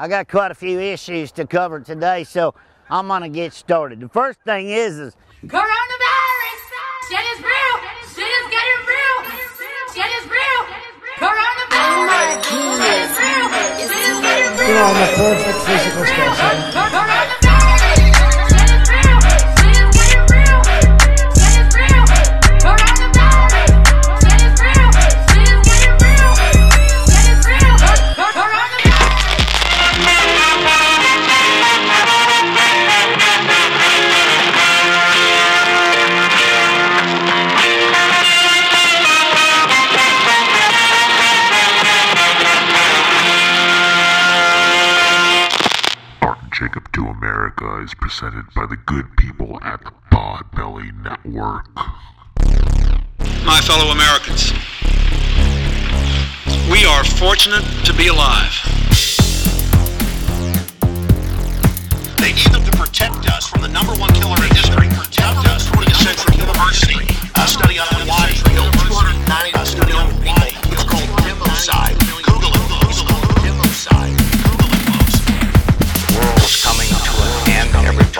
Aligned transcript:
I 0.00 0.08
got 0.08 0.28
quite 0.28 0.50
a 0.50 0.54
few 0.54 0.80
issues 0.80 1.30
to 1.32 1.46
cover 1.46 1.78
today, 1.78 2.24
so 2.24 2.54
I'm 2.88 3.06
gonna 3.08 3.28
get 3.28 3.52
started. 3.52 4.00
The 4.00 4.08
first 4.08 4.40
thing 4.46 4.70
is, 4.70 4.98
is 4.98 5.14
Coronavirus! 5.44 6.60
Shit 7.10 7.20
is 7.20 7.44
real! 7.44 7.76
Shit 8.08 8.24
is 8.24 8.46
getting 8.48 8.80
real! 8.88 9.18
Shit 9.92 10.08
is 10.08 10.24
real! 10.24 10.60
Coronavirus! 11.20 12.48
Shit 12.48 12.96
is 12.96 13.12
real! 13.12 13.44
Shit 13.76 13.92
is 13.92 14.20
getting 14.24 14.56
real! 14.56 14.68
You 14.68 14.74
know, 14.74 14.88
I'm 14.88 15.04
a 15.04 15.12
perfect 15.16 15.58
physical 15.68 16.04
specimen. 16.06 17.09
Presented 48.20 48.52
by 48.54 48.66
the 48.66 48.76
good 48.76 49.16
people 49.16 49.58
at 49.62 49.80
the 49.82 49.90
Podbelly 50.12 50.92
Network. 51.02 51.64
My 53.46 53.60
fellow 53.64 53.92
Americans, 53.92 54.52
we 56.70 56.84
are 56.84 57.02
fortunate 57.16 57.64
to 57.86 57.94
be 57.94 58.08
alive. 58.08 58.52
They 62.20 62.36
need 62.36 62.52
them 62.52 62.62
to 62.62 62.72
protect 62.76 63.24
us 63.32 63.48
from 63.48 63.62
the 63.62 63.68
number 63.68 63.94
one 63.94 64.12
killer 64.12 64.36
in 64.44 64.52
history. 64.52 64.88
Protect 64.92 65.48
us 65.48 65.66
from 65.66 65.84
the 65.84 65.94
Central 65.94 66.36
University. 66.36 67.08
A 67.40 67.48
study 67.48 67.78
on 67.78 67.88
why 68.04 68.36
killed 68.52 68.74
290 68.84 69.56
a 69.56 69.64
study 69.64 69.92
on 69.92 70.12
why 70.20 70.52
it's 70.68 70.84
called 70.84 71.08
democide. 71.24 71.96
Google 72.28 72.52
it. 72.52 72.68
Democide. 73.40 74.12
Google 74.44 74.68
it, 74.76 74.84
folks. 74.92 75.16
world's 76.12 76.62
coming. 76.62 76.89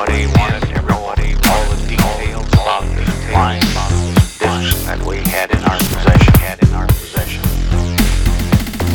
Everybody 0.01 0.27
wanted 0.41 0.62
to 0.62 0.81
all 0.95 1.65
the 1.69 1.87
details 1.87 2.48
about 2.55 2.84
the 2.97 3.05
flying 3.29 3.61
discs 3.61 4.83
that 4.87 4.98
we 5.05 5.19
had 5.29 5.51
in 5.51 5.61
our 5.65 5.77
possession. 5.77 6.34
Had 6.41 6.62
in 6.62 6.73
our 6.73 6.87
possession. 6.87 7.43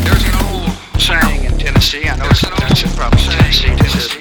There's 0.02 0.26
an 0.26 0.34
old 0.50 0.72
saying 1.00 1.46
in 1.46 1.60
Tennessee. 1.60 2.10
I 2.10 2.16
know 2.16 2.26
it's 2.26 2.42
Tennessee, 2.42 2.90
probably 2.98 3.22
Tennessee. 3.22 3.68
Tennessee, 3.76 4.15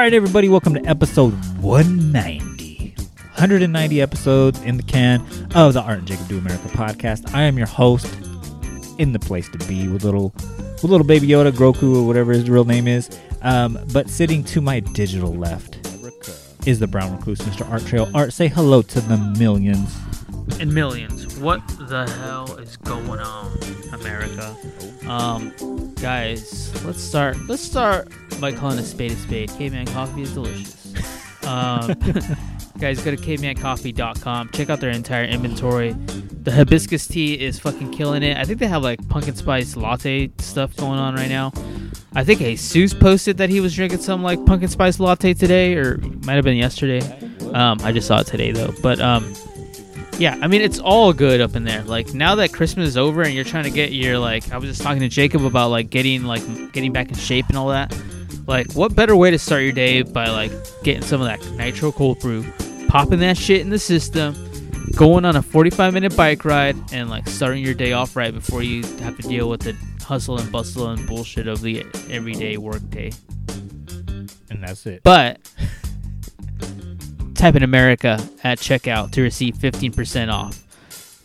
All 0.00 0.04
right, 0.06 0.14
everybody, 0.14 0.48
welcome 0.48 0.72
to 0.72 0.84
episode 0.86 1.34
190. 1.60 2.94
190 2.96 4.00
episodes 4.00 4.58
in 4.62 4.78
the 4.78 4.82
can 4.82 5.20
of 5.54 5.74
the 5.74 5.82
Art 5.82 5.98
and 5.98 6.06
Jacob 6.08 6.26
Do 6.26 6.38
America 6.38 6.68
podcast. 6.68 7.34
I 7.34 7.42
am 7.42 7.58
your 7.58 7.66
host 7.66 8.06
in 8.98 9.12
the 9.12 9.18
place 9.18 9.50
to 9.50 9.58
be 9.68 9.88
with 9.88 10.02
little 10.02 10.32
with 10.38 10.84
little 10.84 11.06
baby 11.06 11.28
Yoda, 11.28 11.52
Grogu, 11.52 11.96
or 11.96 12.06
whatever 12.06 12.32
his 12.32 12.48
real 12.48 12.64
name 12.64 12.88
is. 12.88 13.10
Um, 13.42 13.78
but 13.92 14.08
sitting 14.08 14.42
to 14.44 14.62
my 14.62 14.80
digital 14.80 15.34
left 15.34 15.86
is 16.66 16.78
the 16.78 16.86
brown 16.86 17.14
recluse, 17.14 17.40
Mr. 17.40 17.70
Art 17.70 17.84
Trail. 17.84 18.10
Art, 18.14 18.32
say 18.32 18.48
hello 18.48 18.80
to 18.80 19.02
the 19.02 19.18
millions. 19.38 19.94
And 20.58 20.72
millions. 20.72 21.38
What 21.38 21.66
the 21.78 22.10
hell 22.18 22.56
is 22.56 22.76
going 22.78 23.20
on, 23.20 23.56
America? 23.92 24.56
Um, 25.06 25.94
guys, 25.94 26.72
let's 26.84 27.02
start. 27.02 27.36
Let's 27.46 27.62
start 27.62 28.08
by 28.40 28.52
calling 28.52 28.78
a 28.78 28.82
spade 28.82 29.12
a 29.12 29.16
spade. 29.16 29.50
Caveman 29.50 29.86
coffee 29.86 30.22
is 30.22 30.34
delicious. 30.34 30.94
Um, 31.46 31.94
guys, 32.78 33.02
go 33.02 33.10
to 33.10 33.16
cavemancoffee.com. 33.16 34.50
Check 34.50 34.70
out 34.70 34.80
their 34.80 34.90
entire 34.90 35.24
inventory. 35.24 35.92
The 35.92 36.52
hibiscus 36.52 37.06
tea 37.06 37.34
is 37.34 37.58
fucking 37.58 37.92
killing 37.92 38.22
it. 38.22 38.36
I 38.36 38.44
think 38.44 38.58
they 38.58 38.66
have 38.66 38.82
like 38.82 39.06
pumpkin 39.08 39.34
spice 39.34 39.76
latte 39.76 40.30
stuff 40.38 40.74
going 40.76 40.98
on 40.98 41.14
right 41.14 41.28
now. 41.28 41.52
I 42.14 42.24
think 42.24 42.40
Jesus 42.40 42.92
posted 42.92 43.36
that 43.36 43.50
he 43.50 43.60
was 43.60 43.74
drinking 43.74 44.00
some 44.00 44.22
like 44.22 44.44
pumpkin 44.46 44.68
spice 44.68 44.98
latte 44.98 45.34
today, 45.34 45.76
or 45.76 45.98
might 46.24 46.34
have 46.34 46.44
been 46.44 46.56
yesterday. 46.56 47.00
Um, 47.52 47.78
I 47.82 47.92
just 47.92 48.06
saw 48.06 48.20
it 48.20 48.26
today 48.26 48.52
though. 48.52 48.72
But 48.82 49.00
um, 49.00 49.32
yeah, 50.20 50.38
I 50.42 50.48
mean 50.48 50.60
it's 50.60 50.78
all 50.78 51.14
good 51.14 51.40
up 51.40 51.56
in 51.56 51.64
there. 51.64 51.82
Like 51.82 52.12
now 52.12 52.34
that 52.34 52.52
Christmas 52.52 52.88
is 52.88 52.98
over 52.98 53.22
and 53.22 53.32
you're 53.32 53.42
trying 53.42 53.64
to 53.64 53.70
get 53.70 53.92
your 53.92 54.18
like 54.18 54.52
I 54.52 54.58
was 54.58 54.68
just 54.68 54.82
talking 54.82 55.00
to 55.00 55.08
Jacob 55.08 55.46
about 55.46 55.70
like 55.70 55.88
getting 55.88 56.24
like 56.24 56.42
getting 56.72 56.92
back 56.92 57.08
in 57.08 57.14
shape 57.14 57.46
and 57.48 57.56
all 57.56 57.68
that. 57.68 57.96
Like 58.46 58.70
what 58.74 58.94
better 58.94 59.16
way 59.16 59.30
to 59.30 59.38
start 59.38 59.62
your 59.62 59.72
day 59.72 60.02
by 60.02 60.28
like 60.28 60.52
getting 60.82 61.00
some 61.00 61.22
of 61.22 61.26
that 61.26 61.42
nitro 61.52 61.90
cold 61.90 62.20
brew, 62.20 62.44
popping 62.88 63.20
that 63.20 63.38
shit 63.38 63.62
in 63.62 63.70
the 63.70 63.78
system, 63.78 64.34
going 64.94 65.24
on 65.24 65.36
a 65.36 65.42
45 65.42 65.94
minute 65.94 66.14
bike 66.14 66.44
ride 66.44 66.76
and 66.92 67.08
like 67.08 67.26
starting 67.26 67.64
your 67.64 67.74
day 67.74 67.94
off 67.94 68.14
right 68.14 68.34
before 68.34 68.62
you 68.62 68.82
have 68.98 69.16
to 69.16 69.22
deal 69.26 69.48
with 69.48 69.62
the 69.62 69.74
hustle 70.04 70.38
and 70.38 70.52
bustle 70.52 70.88
and 70.90 71.06
bullshit 71.06 71.48
of 71.48 71.62
the 71.62 71.82
everyday 72.10 72.58
work 72.58 72.86
day. 72.90 73.10
And 74.50 74.62
that's 74.62 74.84
it. 74.84 75.02
But 75.02 75.40
type 77.40 77.56
in 77.56 77.62
America 77.62 78.18
at 78.44 78.58
checkout 78.58 79.12
to 79.12 79.22
receive 79.22 79.54
15% 79.54 80.30
off. 80.30 80.62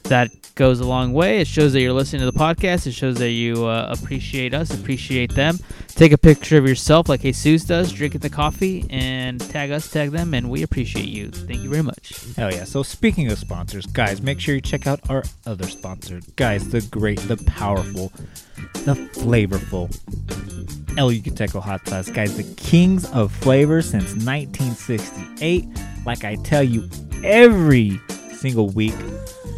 That 0.03 0.31
goes 0.55 0.79
a 0.79 0.85
long 0.85 1.13
way. 1.13 1.41
It 1.41 1.47
shows 1.47 1.73
that 1.73 1.81
you're 1.81 1.93
listening 1.93 2.21
to 2.21 2.31
the 2.31 2.37
podcast. 2.37 2.87
It 2.87 2.93
shows 2.93 3.17
that 3.17 3.31
you 3.31 3.65
uh, 3.65 3.93
appreciate 3.97 4.53
us, 4.53 4.73
appreciate 4.73 5.35
them. 5.35 5.59
Take 5.89 6.11
a 6.11 6.17
picture 6.17 6.57
of 6.57 6.67
yourself 6.67 7.07
like 7.07 7.21
Jesus 7.21 7.65
does, 7.65 7.91
drinking 7.91 8.21
the 8.21 8.29
coffee, 8.29 8.85
and 8.89 9.39
tag 9.39 9.71
us, 9.71 9.89
tag 9.89 10.11
them, 10.11 10.33
and 10.33 10.49
we 10.49 10.63
appreciate 10.63 11.07
you. 11.07 11.29
Thank 11.29 11.61
you 11.61 11.69
very 11.69 11.83
much. 11.83 12.13
Hell 12.35 12.51
yeah. 12.51 12.63
So 12.63 12.83
speaking 12.83 13.31
of 13.31 13.37
sponsors, 13.37 13.85
guys, 13.85 14.21
make 14.21 14.39
sure 14.39 14.55
you 14.55 14.61
check 14.61 14.87
out 14.87 14.99
our 15.09 15.23
other 15.45 15.67
sponsor. 15.67 16.21
Guys, 16.35 16.69
the 16.69 16.81
great, 16.81 17.19
the 17.19 17.37
powerful, 17.37 18.11
the 18.85 18.95
flavorful 19.13 19.89
El 20.97 21.11
Yucateco 21.11 21.61
hot 21.61 21.87
sauce. 21.87 22.09
Guys, 22.09 22.37
the 22.37 22.43
kings 22.55 23.09
of 23.11 23.31
flavor 23.31 23.81
since 23.81 24.13
1968. 24.15 25.67
Like 26.05 26.23
I 26.23 26.35
tell 26.35 26.63
you 26.63 26.89
every 27.23 27.99
single 28.45 28.69
week, 28.69 28.93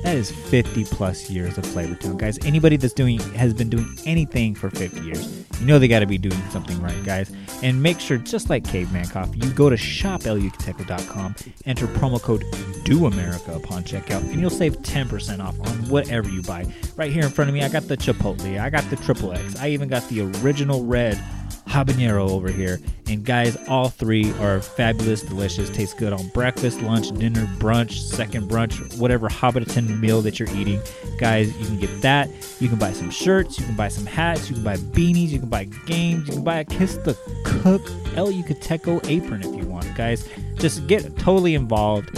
that 0.03 0.15
is 0.15 0.31
50 0.31 0.85
plus 0.85 1.29
years 1.29 1.57
of 1.57 1.65
Flavor 1.65 1.95
Town. 1.95 2.15
Guys, 2.15 2.39
anybody 2.45 2.77
that's 2.77 2.93
doing 2.93 3.19
has 3.35 3.53
been 3.53 3.69
doing 3.69 3.85
anything 4.05 4.55
for 4.55 4.69
50 4.69 5.01
years, 5.01 5.45
you 5.59 5.65
know 5.65 5.77
they 5.77 5.89
got 5.89 5.99
to 5.99 6.05
be 6.05 6.17
doing 6.17 6.41
something 6.51 6.81
right, 6.81 7.03
guys. 7.03 7.29
And 7.61 7.83
make 7.83 7.99
sure, 7.99 8.17
just 8.17 8.49
like 8.49 8.63
Caveman 8.63 9.09
Coffee, 9.09 9.39
you 9.39 9.49
go 9.51 9.69
to 9.69 9.75
shopelucateco.com, 9.75 11.35
enter 11.65 11.87
promo 11.87 12.21
code 12.21 12.43
DOAmerica 12.85 13.57
upon 13.57 13.83
checkout, 13.83 14.21
and 14.31 14.39
you'll 14.39 14.49
save 14.49 14.77
10% 14.77 15.43
off 15.43 15.59
on 15.59 15.89
whatever 15.89 16.29
you 16.29 16.41
buy. 16.43 16.65
Right 16.95 17.11
here 17.11 17.23
in 17.23 17.29
front 17.29 17.49
of 17.49 17.53
me, 17.53 17.63
I 17.63 17.67
got 17.67 17.89
the 17.89 17.97
Chipotle, 17.97 18.57
I 18.57 18.69
got 18.69 18.89
the 18.89 18.95
Triple 18.95 19.33
X, 19.33 19.57
I 19.57 19.67
even 19.67 19.89
got 19.89 20.07
the 20.07 20.21
original 20.41 20.85
red 20.85 21.21
habanero 21.67 22.29
over 22.29 22.49
here. 22.49 22.79
And 23.07 23.23
guys, 23.23 23.55
all 23.69 23.89
three 23.89 24.33
are 24.39 24.59
fabulous, 24.59 25.21
delicious, 25.21 25.69
taste 25.69 25.97
good 25.97 26.11
on 26.11 26.27
breakfast, 26.29 26.81
lunch, 26.81 27.09
dinner, 27.17 27.45
brunch, 27.57 27.91
second 27.91 28.49
brunch, 28.49 28.97
whatever 28.97 29.29
Hobbiton 29.29 29.99
meal 29.99 30.21
that 30.23 30.39
you're 30.39 30.49
eating. 30.49 30.81
Guys, 31.17 31.55
you 31.57 31.65
can 31.65 31.79
get 31.79 32.01
that. 32.01 32.29
You 32.59 32.67
can 32.67 32.77
buy 32.77 32.91
some 32.91 33.09
shirts, 33.09 33.59
you 33.59 33.65
can 33.65 33.75
buy 33.75 33.87
some 33.87 34.05
hats, 34.05 34.49
you 34.49 34.55
can 34.55 34.63
buy 34.63 34.77
beanies, 34.77 35.29
you 35.29 35.39
can 35.39 35.49
buy 35.49 35.65
games, 35.85 36.27
you 36.27 36.33
can 36.33 36.43
buy 36.43 36.57
a 36.59 36.65
Kiss 36.65 36.95
the 36.97 37.13
Cook 37.45 37.81
El 38.15 38.27
Yucateco 38.27 39.07
apron 39.09 39.41
if 39.41 39.55
you 39.55 39.65
want, 39.69 39.93
guys. 39.95 40.27
Just 40.55 40.87
get 40.87 41.17
totally 41.17 41.53
involved 41.55 42.09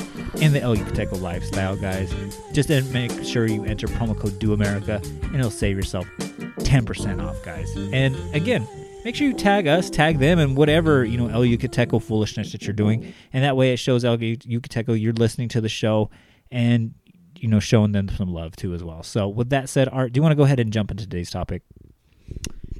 in 0.41 0.53
the 0.53 0.61
El 0.61 0.75
Yucateco 0.75 1.21
lifestyle, 1.21 1.75
guys. 1.75 2.11
Just 2.53 2.69
make 2.69 3.11
sure 3.23 3.45
you 3.45 3.65
enter 3.65 3.87
promo 3.87 4.17
code 4.17 4.39
DoAmerica 4.39 5.03
and 5.25 5.35
it'll 5.35 5.51
save 5.51 5.75
yourself 5.75 6.07
10% 6.17 7.23
off, 7.23 7.43
guys. 7.43 7.69
And 7.93 8.15
again, 8.33 8.67
make 9.03 9.15
sure 9.15 9.27
you 9.27 9.33
tag 9.33 9.67
us, 9.67 9.89
tag 9.89 10.19
them, 10.19 10.39
and 10.39 10.55
whatever 10.55 11.03
you 11.05 11.17
know 11.17 11.27
El 11.27 11.41
Yucateco 11.41 12.01
foolishness 12.01 12.51
that 12.51 12.63
you're 12.63 12.73
doing, 12.73 13.13
and 13.33 13.43
that 13.43 13.55
way 13.55 13.73
it 13.73 13.77
shows 13.77 14.03
El 14.03 14.17
Yucateco 14.17 14.99
you're 14.99 15.13
listening 15.13 15.49
to 15.49 15.61
the 15.61 15.69
show, 15.69 16.09
and 16.51 16.93
you 17.37 17.47
know 17.47 17.59
showing 17.59 17.91
them 17.91 18.09
some 18.09 18.33
love 18.33 18.55
too 18.55 18.73
as 18.73 18.83
well. 18.83 19.03
So 19.03 19.27
with 19.27 19.49
that 19.49 19.69
said, 19.69 19.89
Art, 19.89 20.13
do 20.13 20.17
you 20.17 20.21
want 20.21 20.31
to 20.31 20.37
go 20.37 20.43
ahead 20.43 20.59
and 20.59 20.71
jump 20.71 20.91
into 20.91 21.03
today's 21.03 21.29
topic? 21.29 21.63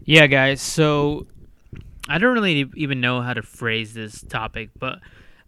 Yeah, 0.04 0.27
guys. 0.27 0.62
So 0.62 1.27
I 2.07 2.18
don't 2.18 2.33
really 2.33 2.69
even 2.75 3.01
know 3.01 3.22
how 3.22 3.33
to 3.33 3.42
phrase 3.42 3.94
this 3.94 4.22
topic, 4.22 4.72
but 4.77 5.00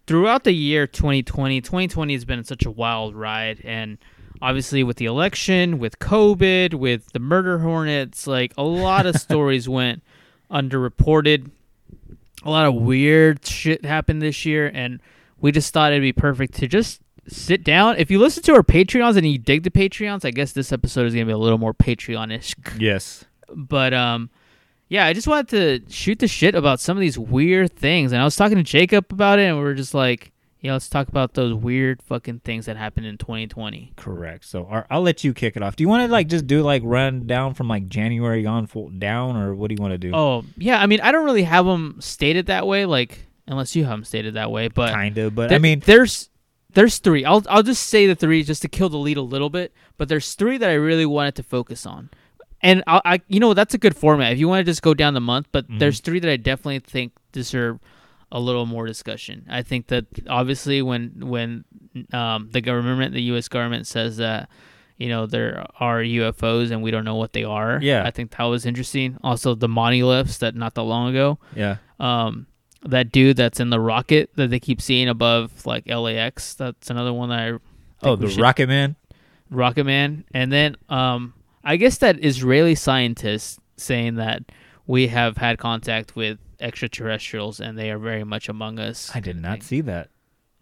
throughout 0.07 0.43
the 0.43 0.51
year 0.51 0.87
2020, 0.87 1.61
2020 1.61 2.13
has 2.13 2.25
been 2.25 2.43
such 2.43 2.65
a 2.65 2.71
wild 2.71 3.15
ride, 3.15 3.61
and 3.63 3.97
obviously 4.41 4.83
with 4.83 4.97
the 4.97 5.05
election, 5.05 5.79
with 5.79 5.99
COVID, 5.99 6.73
with 6.73 7.11
the 7.13 7.19
murder 7.19 7.59
hornets, 7.59 8.27
like 8.27 8.53
a 8.57 8.63
lot 8.63 9.05
of 9.05 9.15
stories 9.19 9.67
went 9.67 10.03
underreported. 10.51 11.49
A 12.43 12.49
lot 12.49 12.65
of 12.65 12.73
weird 12.75 13.45
shit 13.45 13.85
happened 13.85 14.21
this 14.21 14.45
year, 14.45 14.71
and 14.73 14.99
we 15.39 15.51
just 15.51 15.73
thought 15.73 15.91
it'd 15.91 16.01
be 16.01 16.13
perfect 16.13 16.55
to 16.55 16.67
just 16.67 17.01
sit 17.27 17.63
down. 17.63 17.97
If 17.97 18.09
you 18.09 18.19
listen 18.19 18.43
to 18.43 18.53
our 18.53 18.63
Patreons 18.63 19.15
and 19.17 19.29
you 19.29 19.37
dig 19.37 19.63
the 19.63 19.69
Patreons, 19.69 20.25
I 20.25 20.31
guess 20.31 20.51
this 20.51 20.71
episode 20.71 21.05
is 21.05 21.13
gonna 21.13 21.25
be 21.25 21.31
a 21.31 21.37
little 21.37 21.57
more 21.59 21.73
Patreon-ish. 21.73 22.55
Yes. 22.79 23.25
But 23.53 23.93
um, 23.93 24.29
yeah, 24.87 25.05
I 25.05 25.13
just 25.13 25.27
wanted 25.27 25.49
to 25.49 25.93
shoot 25.93 26.19
the 26.19 26.27
shit 26.27 26.55
about 26.55 26.79
some 26.79 26.97
of 26.97 27.01
these 27.01 27.17
weird 27.19 27.73
things, 27.73 28.11
and 28.11 28.21
I 28.21 28.25
was 28.25 28.35
talking 28.35 28.57
to 28.57 28.63
Jacob 28.63 29.05
about 29.11 29.39
it, 29.39 29.43
and 29.43 29.57
we 29.57 29.63
are 29.65 29.73
just 29.73 29.93
like, 29.93 30.31
yeah, 30.61 30.73
let's 30.73 30.87
talk 30.89 31.07
about 31.07 31.33
those 31.33 31.53
weird 31.53 32.01
fucking 32.03 32.39
things 32.41 32.67
that 32.67 32.77
happened 32.77 33.05
in 33.07 33.17
2020. 33.17 33.93
Correct. 33.97 34.45
So 34.45 34.65
Ar- 34.69 34.85
I'll 34.89 35.01
let 35.01 35.23
you 35.23 35.33
kick 35.33 35.55
it 35.57 35.63
off. 35.63 35.75
Do 35.75 35.83
you 35.83 35.89
want 35.89 36.07
to 36.07 36.11
like 36.11 36.27
just 36.27 36.45
do 36.47 36.61
like 36.61 36.81
run 36.85 37.25
down 37.27 37.53
from 37.55 37.67
like 37.67 37.87
January 37.89 38.45
on 38.45 38.67
full 38.67 38.89
down, 38.89 39.35
or 39.35 39.55
what 39.55 39.69
do 39.69 39.75
you 39.75 39.81
want 39.81 39.93
to 39.93 39.97
do? 39.97 40.11
Oh 40.13 40.45
yeah, 40.57 40.79
I 40.81 40.85
mean, 40.85 41.01
I 41.01 41.11
don't 41.11 41.25
really 41.25 41.43
have 41.43 41.65
them 41.65 41.97
stated 41.99 42.45
that 42.47 42.67
way, 42.67 42.85
like 42.85 43.25
unless 43.47 43.75
you 43.75 43.83
have 43.85 43.93
them 43.93 44.03
stated 44.05 44.35
that 44.35 44.51
way, 44.51 44.67
but 44.67 44.93
kind 44.93 45.17
of. 45.17 45.33
But 45.35 45.51
I 45.51 45.57
mean, 45.57 45.81
there's 45.85 46.29
there's 46.73 46.99
three. 46.99 47.25
I'll 47.25 47.43
I'll 47.49 47.63
just 47.63 47.87
say 47.89 48.07
the 48.07 48.15
three 48.15 48.43
just 48.43 48.61
to 48.61 48.67
kill 48.69 48.89
the 48.89 48.97
lead 48.97 49.17
a 49.17 49.21
little 49.21 49.49
bit, 49.49 49.73
but 49.97 50.07
there's 50.09 50.33
three 50.35 50.57
that 50.57 50.69
I 50.69 50.73
really 50.73 51.05
wanted 51.05 51.35
to 51.35 51.43
focus 51.43 51.85
on. 51.85 52.09
And 52.63 52.83
I, 52.85 53.01
I 53.03 53.21
you 53.27 53.39
know, 53.39 53.55
that's 53.55 53.73
a 53.73 53.79
good 53.79 53.95
format. 53.97 54.31
If 54.33 54.37
you 54.39 54.47
want 54.47 54.59
to 54.63 54.71
just 54.71 54.83
go 54.83 54.93
down 54.93 55.15
the 55.15 55.19
month, 55.19 55.47
but 55.51 55.65
Mm-hmm. 55.65 55.79
there's 55.79 55.99
three 55.99 56.19
that 56.19 56.29
I 56.29 56.37
definitely 56.37 56.79
think 56.79 57.13
deserve 57.31 57.79
a 58.31 58.39
little 58.39 58.65
more 58.65 58.85
discussion. 58.87 59.45
I 59.49 59.61
think 59.63 59.87
that 59.87 60.05
obviously 60.29 60.81
when 60.81 61.11
when 61.19 61.65
um, 62.13 62.49
the 62.51 62.61
government, 62.61 63.13
the 63.13 63.21
U.S. 63.23 63.47
government 63.47 63.87
says 63.87 64.17
that 64.17 64.49
you 64.97 65.09
know 65.09 65.25
there 65.25 65.65
are 65.79 65.99
UFOs 65.99 66.71
and 66.71 66.81
we 66.81 66.91
don't 66.91 67.03
know 67.05 67.15
what 67.15 67.33
they 67.33 67.43
are. 67.43 67.79
Yeah. 67.81 68.03
I 68.05 68.11
think 68.11 68.31
that 68.37 68.43
was 68.43 68.65
interesting. 68.65 69.17
Also, 69.23 69.55
the 69.55 69.67
monoliths 69.67 70.37
that 70.39 70.55
not 70.55 70.75
that 70.75 70.83
long 70.83 71.09
ago 71.09 71.39
yeah. 71.55 71.77
um 71.99 72.47
that 72.83 73.11
dude 73.11 73.37
that's 73.37 73.59
in 73.59 73.69
the 73.69 73.79
rocket 73.79 74.31
that 74.35 74.49
they 74.49 74.59
keep 74.59 74.81
seeing 74.81 75.07
above 75.09 75.65
like 75.65 75.87
LAX. 75.87 76.53
That's 76.55 76.89
another 76.89 77.13
one 77.13 77.29
that 77.29 77.39
I 77.39 77.57
Oh, 78.03 78.15
the 78.15 78.29
should- 78.29 78.39
Rocket 78.41 78.67
Man. 78.69 78.95
Rocket 79.49 79.83
Man. 79.85 80.23
And 80.33 80.51
then 80.51 80.75
um 80.89 81.33
I 81.63 81.75
guess 81.77 81.97
that 81.97 82.23
Israeli 82.23 82.75
scientist 82.75 83.59
saying 83.77 84.15
that 84.15 84.43
we 84.87 85.07
have 85.07 85.37
had 85.37 85.57
contact 85.59 86.15
with 86.15 86.37
extraterrestrials 86.61 87.59
and 87.59 87.77
they 87.77 87.91
are 87.91 87.97
very 87.97 88.23
much 88.23 88.49
among 88.49 88.79
us. 88.79 89.11
I 89.13 89.19
did 89.19 89.41
not 89.41 89.63
see 89.63 89.81
that. 89.81 90.09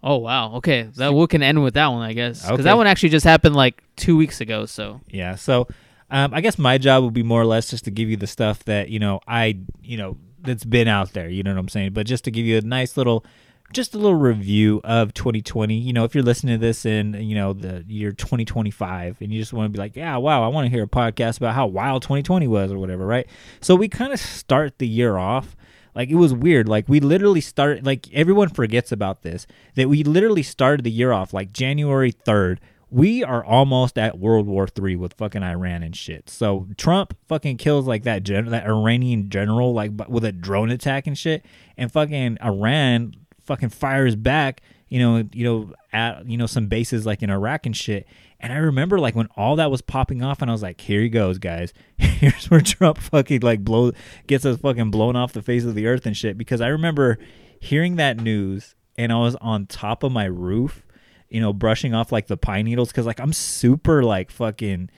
Oh 0.02 0.18
wow. 0.18 0.54
Okay. 0.56 0.84
That 0.96 1.14
we 1.14 1.28
can 1.28 1.44
end 1.44 1.62
with 1.62 1.74
that 1.74 1.88
one, 1.88 2.02
I 2.02 2.14
guess. 2.14 2.42
Cuz 2.42 2.52
Okay. 2.52 2.64
that 2.64 2.78
one 2.78 2.88
actually 2.88 3.10
just 3.10 3.26
happened 3.26 3.56
like 3.56 3.84
2 3.98 4.16
weeks 4.16 4.40
ago, 4.42 4.66
so 4.66 5.02
Yeah. 5.10 5.36
So, 5.36 5.68
um, 6.10 6.34
I 6.34 6.42
guess 6.42 6.58
my 6.58 6.78
job 6.78 7.04
would 7.04 7.14
be 7.14 7.24
more 7.24 7.42
or 7.42 7.46
less 7.46 7.70
just 7.70 7.84
to 7.86 7.92
give 7.92 8.10
you 8.10 8.16
the 8.18 8.28
stuff 8.28 8.64
that 8.64 8.90
you 8.90 9.00
know 9.00 9.20
I 9.28 9.58
you 9.84 9.98
know 9.98 10.18
that's 10.42 10.64
been 10.64 10.88
out 10.88 11.12
there. 11.14 11.28
You 11.30 11.44
know 11.44 11.52
what 11.54 11.60
I'm 11.60 11.68
saying? 11.68 11.92
But 11.94 12.08
just 12.08 12.24
to 12.24 12.32
give 12.32 12.46
you 12.46 12.58
a 12.58 12.62
nice 12.62 12.96
little, 12.96 13.26
just 13.74 13.94
a 13.94 13.98
little 13.98 14.16
review 14.16 14.80
of 14.86 15.14
2020. 15.14 15.76
You 15.76 15.92
know, 15.92 16.06
if 16.06 16.16
you're 16.16 16.24
listening 16.24 16.58
to 16.58 16.66
this 16.66 16.86
in 16.86 17.14
you 17.16 17.36
know 17.36 17.52
the 17.52 17.84
year 17.90 18.14
2025 18.14 19.18
and 19.22 19.32
you 19.34 19.40
just 19.40 19.52
want 19.52 19.66
to 19.66 19.70
be 19.70 19.78
like, 19.80 19.96
yeah, 19.98 20.16
wow, 20.18 20.44
I 20.44 20.48
want 20.48 20.66
to 20.66 20.72
hear 20.72 20.84
a 20.84 20.88
podcast 20.88 21.38
about 21.38 21.56
how 21.56 21.68
wild 21.68 22.02
2020 22.04 22.48
was 22.48 22.72
or 22.72 22.80
whatever, 22.80 23.06
right? 23.06 23.28
So 23.62 23.76
we 23.76 23.90
kind 23.90 24.14
of 24.14 24.20
start 24.20 24.80
the 24.80 24.88
year 24.88 25.18
off. 25.18 25.58
Like 25.96 26.10
it 26.10 26.16
was 26.16 26.34
weird. 26.34 26.68
Like 26.68 26.88
we 26.88 27.00
literally 27.00 27.42
started. 27.42 27.86
Like 27.86 28.12
everyone 28.14 28.50
forgets 28.50 28.92
about 28.92 29.22
this. 29.22 29.48
That 29.76 29.90
we 29.90 30.04
literally 30.04 30.44
started 30.44 30.84
the 30.84 30.92
year 30.92 31.12
off 31.12 31.34
like 31.34 31.52
January 31.52 32.12
third. 32.12 32.60
We 32.92 33.24
are 33.24 33.44
almost 33.44 33.98
at 33.98 34.18
World 34.18 34.48
War 34.48 34.68
Three 34.68 34.96
with 34.96 35.14
fucking 35.14 35.44
Iran 35.44 35.84
and 35.84 35.96
shit. 35.96 36.30
So 36.30 36.68
Trump 36.78 37.16
fucking 37.28 37.58
kills 37.58 37.86
like 37.88 38.04
that 38.04 38.24
gen- 38.24 38.48
that 38.48 38.66
Iranian 38.66 39.30
general 39.30 39.74
like 39.74 39.92
with 40.08 40.26
a 40.26 40.32
drone 40.32 40.72
attack 40.72 41.08
and 41.08 41.18
shit, 41.18 41.46
and 41.78 41.92
fucking 41.92 42.38
Iran 42.44 43.14
fucking 43.46 43.70
fires 43.70 44.16
back. 44.16 44.62
You 44.88 45.00
know, 45.00 45.30
you 45.34 45.44
know, 45.44 45.74
at 45.94 46.26
you 46.28 46.38
know 46.38 46.48
some 46.48 46.68
bases 46.68 47.06
like 47.06 47.22
in 47.22 47.30
Iraq 47.30 47.66
and 47.66 47.78
shit. 47.78 48.08
And 48.40 48.54
I 48.54 48.58
remember 48.58 49.00
like 49.00 49.16
when 49.16 49.28
all 49.36 49.58
that 49.58 49.70
was 49.70 49.82
popping 49.82 50.24
off, 50.24 50.42
and 50.42 50.50
I 50.50 50.54
was 50.54 50.62
like, 50.62 50.80
"Here 50.80 51.02
he 51.02 51.10
goes, 51.10 51.38
guys. 51.38 51.74
Here's 51.98 52.50
where 52.50 52.62
Trump 52.62 52.98
fucking 52.98 53.42
like 53.42 53.64
blow 53.64 53.92
gets 54.28 54.46
us 54.46 54.58
fucking 54.58 54.92
blown 54.92 55.16
off 55.16 55.34
the 55.34 55.42
face 55.42 55.66
of 55.66 55.76
the 55.76 55.88
earth 55.88 56.06
and 56.06 56.16
shit." 56.16 56.38
Because 56.38 56.62
I 56.62 56.68
remember 56.68 57.18
hearing 57.60 57.98
that 57.98 58.18
news, 58.18 58.76
and 58.98 59.12
I 59.12 59.18
was 59.18 59.36
on 59.38 59.66
top 59.66 60.04
of 60.04 60.12
my 60.12 60.26
roof, 60.26 60.86
you 61.30 61.42
know, 61.42 61.54
brushing 61.54 61.94
off 61.94 62.12
like 62.12 62.28
the 62.28 62.38
pine 62.38 62.66
needles 62.66 62.90
because 62.90 63.06
like 63.06 63.20
I'm 63.20 63.34
super 63.34 64.04
like 64.04 64.32
fucking 64.32 64.90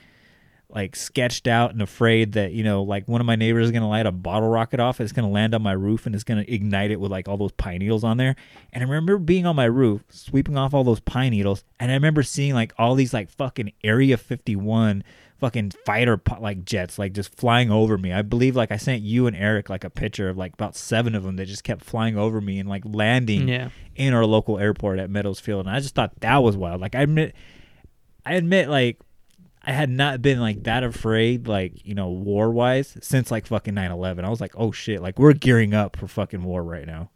like 0.73 0.95
sketched 0.95 1.47
out 1.47 1.71
and 1.71 1.81
afraid 1.81 2.33
that 2.33 2.51
you 2.53 2.63
know 2.63 2.83
like 2.83 3.07
one 3.07 3.19
of 3.21 3.27
my 3.27 3.35
neighbors 3.35 3.65
is 3.65 3.71
gonna 3.71 3.89
light 3.89 4.05
a 4.05 4.11
bottle 4.11 4.49
rocket 4.49 4.79
off 4.79 4.99
it's 5.01 5.11
gonna 5.11 5.29
land 5.29 5.53
on 5.53 5.61
my 5.61 5.71
roof 5.73 6.05
and 6.05 6.15
it's 6.15 6.23
gonna 6.23 6.45
ignite 6.47 6.91
it 6.91 6.99
with 6.99 7.11
like 7.11 7.27
all 7.27 7.37
those 7.37 7.51
pine 7.53 7.79
needles 7.79 8.03
on 8.03 8.17
there. 8.17 8.35
And 8.73 8.83
i 8.83 8.87
remember 8.87 9.17
being 9.17 9.45
on 9.45 9.55
my 9.55 9.65
roof 9.65 10.03
sweeping 10.09 10.57
off 10.57 10.73
all 10.73 10.83
those 10.83 10.99
pine 11.01 11.31
needles 11.31 11.63
and 11.79 11.91
i 11.91 11.93
remember 11.93 12.23
seeing 12.23 12.53
like 12.53 12.73
all 12.77 12.95
these 12.95 13.13
like 13.13 13.29
fucking 13.29 13.71
area 13.83 14.17
51 14.17 15.03
fucking 15.39 15.71
fighter 15.87 16.21
like 16.39 16.63
jets 16.65 16.99
like 16.99 17.13
just 17.13 17.35
flying 17.35 17.71
over 17.71 17.97
me. 17.97 18.13
I 18.13 18.21
believe 18.21 18.55
like 18.55 18.71
i 18.71 18.77
sent 18.77 19.01
you 19.01 19.25
and 19.25 19.35
eric 19.35 19.69
like 19.69 19.83
a 19.83 19.89
picture 19.89 20.29
of 20.29 20.37
like 20.37 20.53
about 20.53 20.75
seven 20.75 21.15
of 21.15 21.23
them 21.23 21.35
that 21.37 21.47
just 21.47 21.63
kept 21.63 21.83
flying 21.83 22.15
over 22.17 22.39
me 22.39 22.59
and 22.59 22.69
like 22.69 22.83
landing 22.85 23.47
Yeah. 23.47 23.69
in 23.95 24.13
our 24.13 24.23
local 24.25 24.59
airport 24.59 24.99
at 24.99 25.09
meadows 25.09 25.39
field 25.39 25.65
and 25.65 25.75
i 25.75 25.79
just 25.79 25.95
thought 25.95 26.11
that 26.21 26.37
was 26.43 26.55
wild. 26.55 26.79
Like 26.79 26.93
i 26.95 27.01
admit 27.01 27.33
i 28.23 28.35
admit 28.35 28.69
like 28.69 28.99
I 29.63 29.71
had 29.73 29.89
not 29.89 30.21
been 30.21 30.39
like 30.39 30.63
that 30.63 30.83
afraid, 30.83 31.47
like, 31.47 31.85
you 31.85 31.93
know, 31.93 32.09
war 32.09 32.49
wise 32.51 32.97
since 33.01 33.29
like 33.29 33.45
fucking 33.45 33.73
9 33.75 33.91
11. 33.91 34.25
I 34.25 34.29
was 34.29 34.41
like, 34.41 34.53
oh 34.55 34.71
shit, 34.71 35.01
like 35.01 35.19
we're 35.19 35.33
gearing 35.33 35.73
up 35.73 35.97
for 35.97 36.07
fucking 36.07 36.43
war 36.43 36.63
right 36.63 36.87
now. 36.87 37.11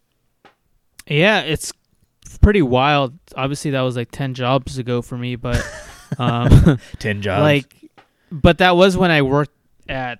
Yeah, 1.07 1.41
it's 1.41 1.73
pretty 2.41 2.61
wild. 2.61 3.13
Obviously, 3.35 3.71
that 3.71 3.81
was 3.81 3.95
like 3.95 4.11
ten 4.11 4.33
jobs 4.33 4.77
ago 4.77 5.01
for 5.01 5.17
me, 5.17 5.35
but 5.35 5.63
um, 6.19 6.79
10 6.99 7.21
jobs. 7.21 7.41
like, 7.41 7.75
but 8.31 8.57
that 8.59 8.75
was 8.75 8.97
when 8.97 9.11
I 9.11 9.21
worked 9.21 9.53
at 9.87 10.19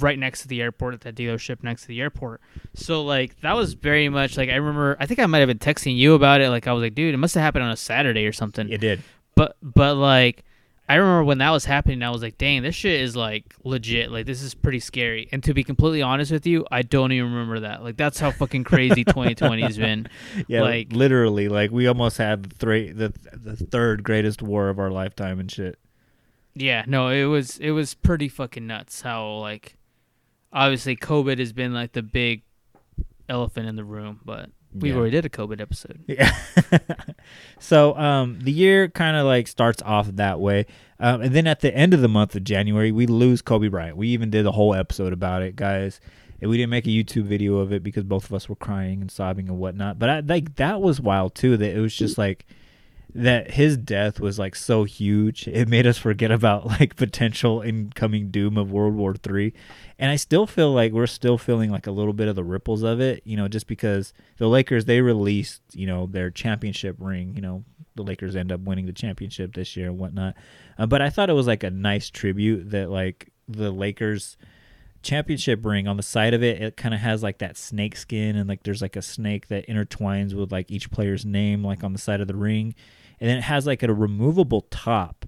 right 0.00 0.18
next 0.18 0.42
to 0.42 0.48
the 0.48 0.60
airport 0.62 0.94
at 0.94 1.00
that 1.02 1.14
dealership 1.14 1.62
next 1.62 1.82
to 1.82 1.88
the 1.88 2.00
airport. 2.00 2.40
So 2.74 3.04
like 3.04 3.40
that 3.40 3.54
was 3.54 3.74
very 3.74 4.08
much 4.08 4.36
like 4.36 4.50
I 4.50 4.56
remember. 4.56 4.96
I 4.98 5.06
think 5.06 5.20
I 5.20 5.26
might 5.26 5.38
have 5.40 5.48
been 5.48 5.58
texting 5.58 5.96
you 5.96 6.14
about 6.14 6.40
it. 6.40 6.50
Like 6.50 6.66
I 6.66 6.72
was 6.72 6.82
like, 6.82 6.94
dude, 6.94 7.14
it 7.14 7.18
must 7.18 7.34
have 7.34 7.42
happened 7.42 7.64
on 7.64 7.70
a 7.70 7.76
Saturday 7.76 8.26
or 8.26 8.32
something. 8.32 8.68
it 8.68 8.78
did. 8.80 9.02
But 9.34 9.56
but 9.62 9.96
like 9.96 10.44
I 10.88 10.96
remember 10.96 11.24
when 11.24 11.38
that 11.38 11.50
was 11.50 11.64
happening, 11.64 12.02
I 12.02 12.10
was 12.10 12.22
like, 12.22 12.38
dang, 12.38 12.62
this 12.62 12.74
shit 12.74 13.00
is 13.00 13.16
like 13.16 13.54
legit. 13.64 14.12
Like 14.12 14.26
this 14.26 14.40
is 14.40 14.54
pretty 14.54 14.78
scary. 14.78 15.28
And 15.32 15.42
to 15.42 15.52
be 15.52 15.64
completely 15.64 16.00
honest 16.00 16.30
with 16.30 16.46
you, 16.46 16.64
I 16.70 16.82
don't 16.82 17.10
even 17.10 17.32
remember 17.32 17.60
that. 17.60 17.82
Like 17.82 17.96
that's 17.96 18.20
how 18.20 18.30
fucking 18.30 18.64
crazy 18.64 19.02
2020 19.04 19.62
has 19.62 19.78
been. 19.78 20.08
Yeah, 20.46 20.62
like 20.62 20.92
literally, 20.92 21.48
like 21.48 21.72
we 21.72 21.88
almost 21.88 22.18
had 22.18 22.44
the, 22.44 22.54
three, 22.56 22.92
the, 22.92 23.12
the 23.32 23.56
third 23.56 24.04
greatest 24.04 24.42
war 24.42 24.68
of 24.68 24.78
our 24.78 24.90
lifetime 24.90 25.40
and 25.40 25.50
shit. 25.50 25.78
Yeah, 26.54 26.84
no, 26.86 27.08
it 27.08 27.24
was 27.24 27.58
it 27.58 27.72
was 27.72 27.94
pretty 27.94 28.28
fucking 28.28 28.66
nuts 28.66 29.02
how 29.02 29.28
like 29.38 29.76
obviously 30.52 30.96
COVID 30.96 31.38
has 31.38 31.52
been 31.52 31.74
like 31.74 31.92
the 31.92 32.02
big 32.02 32.42
elephant 33.28 33.66
in 33.66 33.76
the 33.76 33.84
room, 33.84 34.20
but 34.24 34.50
we 34.80 34.90
Yeah. 34.90 34.96
already 34.96 35.10
did 35.12 35.24
a 35.24 35.28
COVID 35.28 35.60
episode. 35.60 36.00
Yeah. 36.08 36.32
so 37.58 37.96
um, 37.96 38.38
the 38.40 38.52
year 38.52 38.88
kind 38.88 39.16
of 39.16 39.26
like 39.26 39.48
starts 39.48 39.82
off 39.82 40.08
that 40.16 40.40
way, 40.40 40.66
um, 41.00 41.20
and 41.22 41.34
then 41.34 41.46
at 41.46 41.60
the 41.60 41.74
end 41.74 41.94
of 41.94 42.00
the 42.00 42.08
month 42.08 42.34
of 42.34 42.44
January, 42.44 42.92
we 42.92 43.06
lose 43.06 43.42
Kobe 43.42 43.68
Bryant. 43.68 43.96
We 43.96 44.08
even 44.08 44.30
did 44.30 44.46
a 44.46 44.52
whole 44.52 44.74
episode 44.74 45.12
about 45.12 45.42
it, 45.42 45.56
guys. 45.56 46.00
And 46.40 46.50
we 46.50 46.58
didn't 46.58 46.68
make 46.70 46.86
a 46.86 46.90
YouTube 46.90 47.24
video 47.24 47.56
of 47.56 47.72
it 47.72 47.82
because 47.82 48.04
both 48.04 48.26
of 48.26 48.34
us 48.34 48.46
were 48.46 48.56
crying 48.56 49.00
and 49.00 49.10
sobbing 49.10 49.48
and 49.48 49.56
whatnot. 49.58 49.98
But 49.98 50.10
I, 50.10 50.20
like 50.20 50.56
that 50.56 50.82
was 50.82 51.00
wild 51.00 51.34
too. 51.34 51.56
That 51.56 51.74
it 51.74 51.80
was 51.80 51.96
just 51.96 52.18
like 52.18 52.46
that 53.16 53.52
his 53.52 53.78
death 53.78 54.20
was 54.20 54.38
like 54.38 54.54
so 54.54 54.84
huge 54.84 55.48
it 55.48 55.68
made 55.68 55.86
us 55.86 55.96
forget 55.96 56.30
about 56.30 56.66
like 56.66 56.96
potential 56.96 57.62
incoming 57.62 58.30
doom 58.30 58.58
of 58.58 58.70
world 58.70 58.94
war 58.94 59.14
three. 59.14 59.52
And 59.98 60.10
i 60.10 60.16
still 60.16 60.46
feel 60.46 60.72
like 60.72 60.92
we're 60.92 61.06
still 61.06 61.38
feeling 61.38 61.70
like 61.70 61.86
a 61.86 61.90
little 61.90 62.12
bit 62.12 62.28
of 62.28 62.36
the 62.36 62.44
ripples 62.44 62.82
of 62.82 63.00
it 63.00 63.22
you 63.24 63.36
know 63.36 63.48
just 63.48 63.66
because 63.66 64.12
the 64.36 64.48
lakers 64.48 64.84
they 64.84 65.00
released 65.00 65.62
you 65.72 65.86
know 65.86 66.06
their 66.06 66.30
championship 66.30 66.96
ring 66.98 67.34
you 67.34 67.42
know 67.42 67.64
the 67.94 68.02
lakers 68.02 68.36
end 68.36 68.52
up 68.52 68.60
winning 68.60 68.84
the 68.84 68.92
championship 68.92 69.54
this 69.54 69.74
year 69.74 69.86
and 69.86 69.98
whatnot. 69.98 70.34
Uh, 70.78 70.86
but 70.86 71.00
i 71.00 71.08
thought 71.08 71.30
it 71.30 71.34
was 71.34 71.46
like 71.46 71.64
a 71.64 71.70
nice 71.70 72.10
tribute 72.10 72.70
that 72.70 72.90
like 72.90 73.30
the 73.48 73.70
lakers 73.70 74.36
championship 75.02 75.64
ring 75.64 75.86
on 75.86 75.96
the 75.96 76.02
side 76.02 76.34
of 76.34 76.42
it 76.42 76.60
it 76.60 76.76
kind 76.76 76.92
of 76.92 77.00
has 77.00 77.22
like 77.22 77.38
that 77.38 77.56
snake 77.56 77.96
skin 77.96 78.36
and 78.36 78.48
like 78.48 78.62
there's 78.64 78.82
like 78.82 78.96
a 78.96 79.02
snake 79.02 79.46
that 79.48 79.66
intertwines 79.68 80.34
with 80.34 80.50
like 80.50 80.70
each 80.70 80.90
player's 80.90 81.24
name 81.24 81.64
like 81.64 81.84
on 81.84 81.92
the 81.92 81.98
side 81.98 82.20
of 82.20 82.26
the 82.26 82.34
ring 82.34 82.74
and 83.20 83.28
then 83.28 83.38
it 83.38 83.44
has 83.44 83.66
like 83.66 83.82
a 83.82 83.92
removable 83.92 84.62
top. 84.70 85.26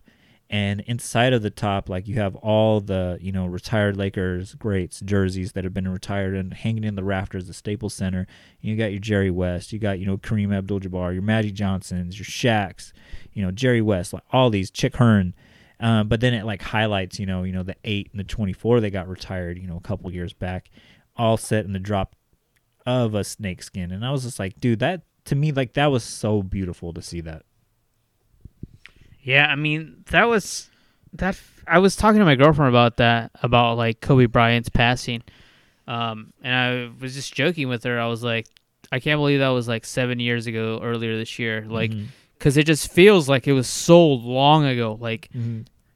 And 0.51 0.81
inside 0.87 1.35
of 1.35 1.43
the 1.43 1.51
top 1.51 1.91
like 1.91 2.09
you 2.09 2.15
have 2.15 2.35
all 2.37 2.81
the 2.81 3.19
you 3.21 3.33
know 3.33 3.45
retired 3.45 3.99
lakers 3.99 4.55
greats 4.55 5.01
jerseys 5.01 5.53
that 5.53 5.65
have 5.65 5.75
been 5.75 5.87
retired 5.87 6.35
and 6.35 6.55
hanging 6.55 6.85
in 6.85 6.95
the 6.95 7.05
rafters 7.05 7.47
the 7.47 7.53
staples 7.53 7.93
center. 7.93 8.27
You 8.63 8.75
got 8.75 8.91
your 8.91 9.01
jerry 9.01 9.31
west. 9.31 9.75
You 9.75 9.79
got 9.79 9.99
you 9.99 10.07
know 10.07 10.17
kareem 10.17 10.57
abdul-jabbar 10.57 11.13
your 11.13 11.23
magic 11.23 11.53
johnsons 11.53 12.19
your 12.19 12.25
Shaqs, 12.25 12.93
you 13.35 13.43
know 13.43 13.51
jerry 13.51 13.83
west 13.83 14.15
like 14.15 14.23
all 14.33 14.49
these 14.49 14.71
chick 14.71 14.97
hearn. 14.97 15.35
Um, 15.81 16.09
but 16.09 16.21
then 16.21 16.33
it 16.33 16.47
like 16.47 16.63
highlights, 16.63 17.21
you 17.21 17.27
know, 17.27 17.43
you 17.43 17.53
know 17.53 17.63
the 17.63 17.77
eight 17.85 18.09
and 18.11 18.19
the 18.19 18.25
twenty 18.25 18.55
four 18.55 18.81
they 18.81 18.91
got 18.91 19.07
retired, 19.07 19.59
you 19.59 19.67
know, 19.69 19.77
a 19.77 19.81
couple 19.81 20.11
years 20.11 20.33
back 20.33 20.71
all 21.15 21.37
set 21.37 21.65
in 21.65 21.73
the 21.73 21.79
drop 21.79 22.15
of 22.87 23.15
a 23.15 23.25
snake 23.25 23.63
skin, 23.63 23.91
and 23.93 24.05
I 24.05 24.13
was 24.13 24.23
just 24.23 24.39
like, 24.39 24.59
dude, 24.61 24.79
that 24.79 25.03
to 25.27 25.35
me 25.35 25.53
like 25.53 25.75
that 25.75 25.89
was 25.89 26.03
so 26.05 26.43
beautiful 26.43 26.95
to 26.95 27.03
see 27.03 27.21
that. 27.21 27.43
Yeah, 29.23 29.47
I 29.47 29.57
mean 29.57 30.05
that 30.11 30.29
was 30.29 30.69
that. 31.15 31.39
I 31.67 31.79
was 31.81 31.97
talking 31.97 32.19
to 32.19 32.25
my 32.25 32.35
girlfriend 32.35 32.71
about 32.71 32.97
that, 32.97 33.31
about 33.43 33.77
like 33.77 34.01
Kobe 34.01 34.27
Bryant's 34.27 34.69
passing, 34.71 35.23
um, 35.87 36.33
and 36.43 36.55
I 36.55 36.91
was 37.01 37.15
just 37.15 37.35
joking 37.35 37.69
with 37.69 37.85
her. 37.85 38.01
I 38.01 38.07
was 38.07 38.23
like, 38.23 38.47
I 38.91 39.01
can't 39.01 39.19
believe 39.19 39.41
that 39.41 39.49
was 39.49 39.69
like 39.69 39.85
seven 39.85 40.19
years 40.19 40.47
ago, 40.47 40.81
earlier 40.83 41.17
this 41.17 41.39
year, 41.39 41.67
like, 41.69 41.93
because 42.39 42.57
it 42.57 42.65
just 42.65 42.91
feels 42.91 43.29
like 43.29 43.47
it 43.47 43.53
was 43.53 43.67
so 43.67 44.07
long 44.07 44.65
ago. 44.65 44.97
Like, 44.99 45.29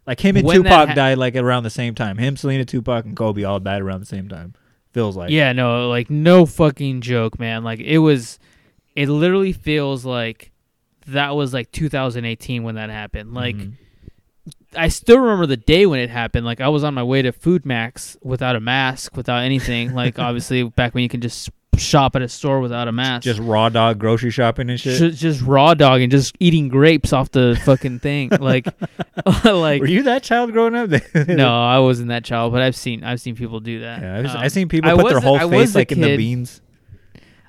Like 0.07 0.21
him 0.21 0.37
and 0.37 0.47
When 0.47 0.63
Tupac 0.65 0.89
ha- 0.89 0.95
died 0.95 1.17
like 1.19 1.37
around 1.37 1.63
the 1.63 1.71
same 1.71 1.95
time. 1.95 2.19
Him, 2.19 2.37
Selena, 2.37 2.65
Tupac, 2.65 3.05
and 3.07 3.17
Kobe 3.17 3.45
all 3.45 3.61
died 3.61 3.81
around 3.81 4.01
the 4.01 4.07
same 4.07 4.29
time. 4.29 4.55
Feels 4.93 5.17
like 5.17 5.31
yeah, 5.31 5.53
no, 5.53 5.89
like 5.89 6.11
no 6.11 6.45
fucking 6.45 7.01
joke, 7.01 7.39
man. 7.39 7.65
Like 7.65 7.81
it 7.81 7.99
was, 7.99 8.39
it 8.95 9.09
literally 9.09 9.53
feels 9.55 10.05
like 10.05 10.52
that 11.07 11.35
was 11.37 11.53
like 11.55 11.71
2018 11.73 12.63
when 12.63 12.75
that 12.77 12.91
happened. 12.91 13.35
Like. 13.35 13.57
Mhm. 13.57 13.73
I 14.75 14.89
still 14.89 15.19
remember 15.19 15.45
the 15.47 15.57
day 15.59 15.85
when 15.87 16.01
it 16.01 16.09
happened. 16.11 16.47
Like 16.47 16.61
I 16.61 16.69
was 16.69 16.83
on 16.83 16.95
my 16.95 17.03
way 17.03 17.21
to 17.23 17.31
FoodMaxx 17.31 18.17
without 18.25 18.57
a 18.57 18.61
mask, 18.61 19.17
without 19.17 19.43
anything. 19.43 19.95
like 19.95 20.19
obviously 20.19 20.63
back 20.65 20.95
when 20.95 21.03
you 21.03 21.09
can 21.11 21.21
just 21.21 21.51
shop 21.77 22.17
at 22.17 22.23
a 22.23 22.29
store 22.29 22.61
without 22.61 22.89
a 22.89 22.93
mask. 22.93 23.25
just 23.25 23.39
raw 23.41 23.69
dog 23.69 23.99
grocery 23.99 24.31
shopping 24.31 24.69
and 24.71 24.81
shit. 24.81 24.99
just, 24.99 25.21
just 25.21 25.43
raw 25.43 25.75
dog 25.75 26.01
and 26.01 26.11
just 26.11 26.35
eating 26.41 26.69
grapes 26.69 27.13
off 27.13 27.31
the 27.31 27.61
fucking 27.65 27.99
thing. 28.01 28.31
Like, 28.41 28.67
like 29.45 29.81
Were 29.83 29.87
you 29.87 30.03
that 30.05 30.23
child 30.23 30.53
growing 30.53 30.75
up? 30.75 30.91
no, 31.29 31.49
I 31.63 31.79
wasn't 31.79 32.09
that 32.09 32.25
child, 32.25 32.53
but 32.53 32.63
I've 32.63 32.77
seen 32.77 33.05
I've 33.05 33.21
seen 33.21 33.37
people 33.37 33.61
do 33.61 33.81
that. 33.81 34.01
Yeah, 34.01 34.19
I've, 34.19 34.27
Um, 34.27 34.37
I've 34.39 34.53
seen 34.53 34.69
people 34.69 34.91
I 34.91 34.95
put 34.95 35.11
their 35.11 35.21
whole 35.21 35.37
I 35.37 35.49
face 35.49 35.75
like 35.75 35.93
in 35.93 36.01
the 36.01 36.17
beans. 36.17 36.61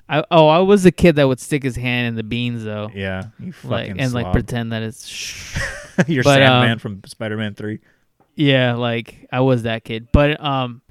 I, 0.08 0.22
oh, 0.30 0.48
I 0.48 0.58
was 0.58 0.82
the 0.82 0.92
kid 0.92 1.16
that 1.16 1.26
would 1.26 1.40
stick 1.40 1.62
his 1.62 1.76
hand 1.76 2.08
in 2.08 2.14
the 2.14 2.22
beans 2.22 2.62
though, 2.64 2.90
Yeah, 2.94 3.28
you 3.38 3.54
like 3.64 3.88
fucking 3.88 4.00
and 4.00 4.12
like 4.12 4.32
pretend 4.32 4.72
that 4.72 4.82
it's. 4.82 5.56
You're 6.08 6.24
but, 6.24 6.38
Sandman 6.38 6.72
um, 6.72 6.78
from 6.78 7.02
Spider-Man 7.04 7.54
Three. 7.54 7.80
Yeah, 8.34 8.74
like 8.74 9.28
I 9.30 9.40
was 9.40 9.62
that 9.62 9.84
kid. 9.84 10.08
But 10.12 10.42
um 10.42 10.82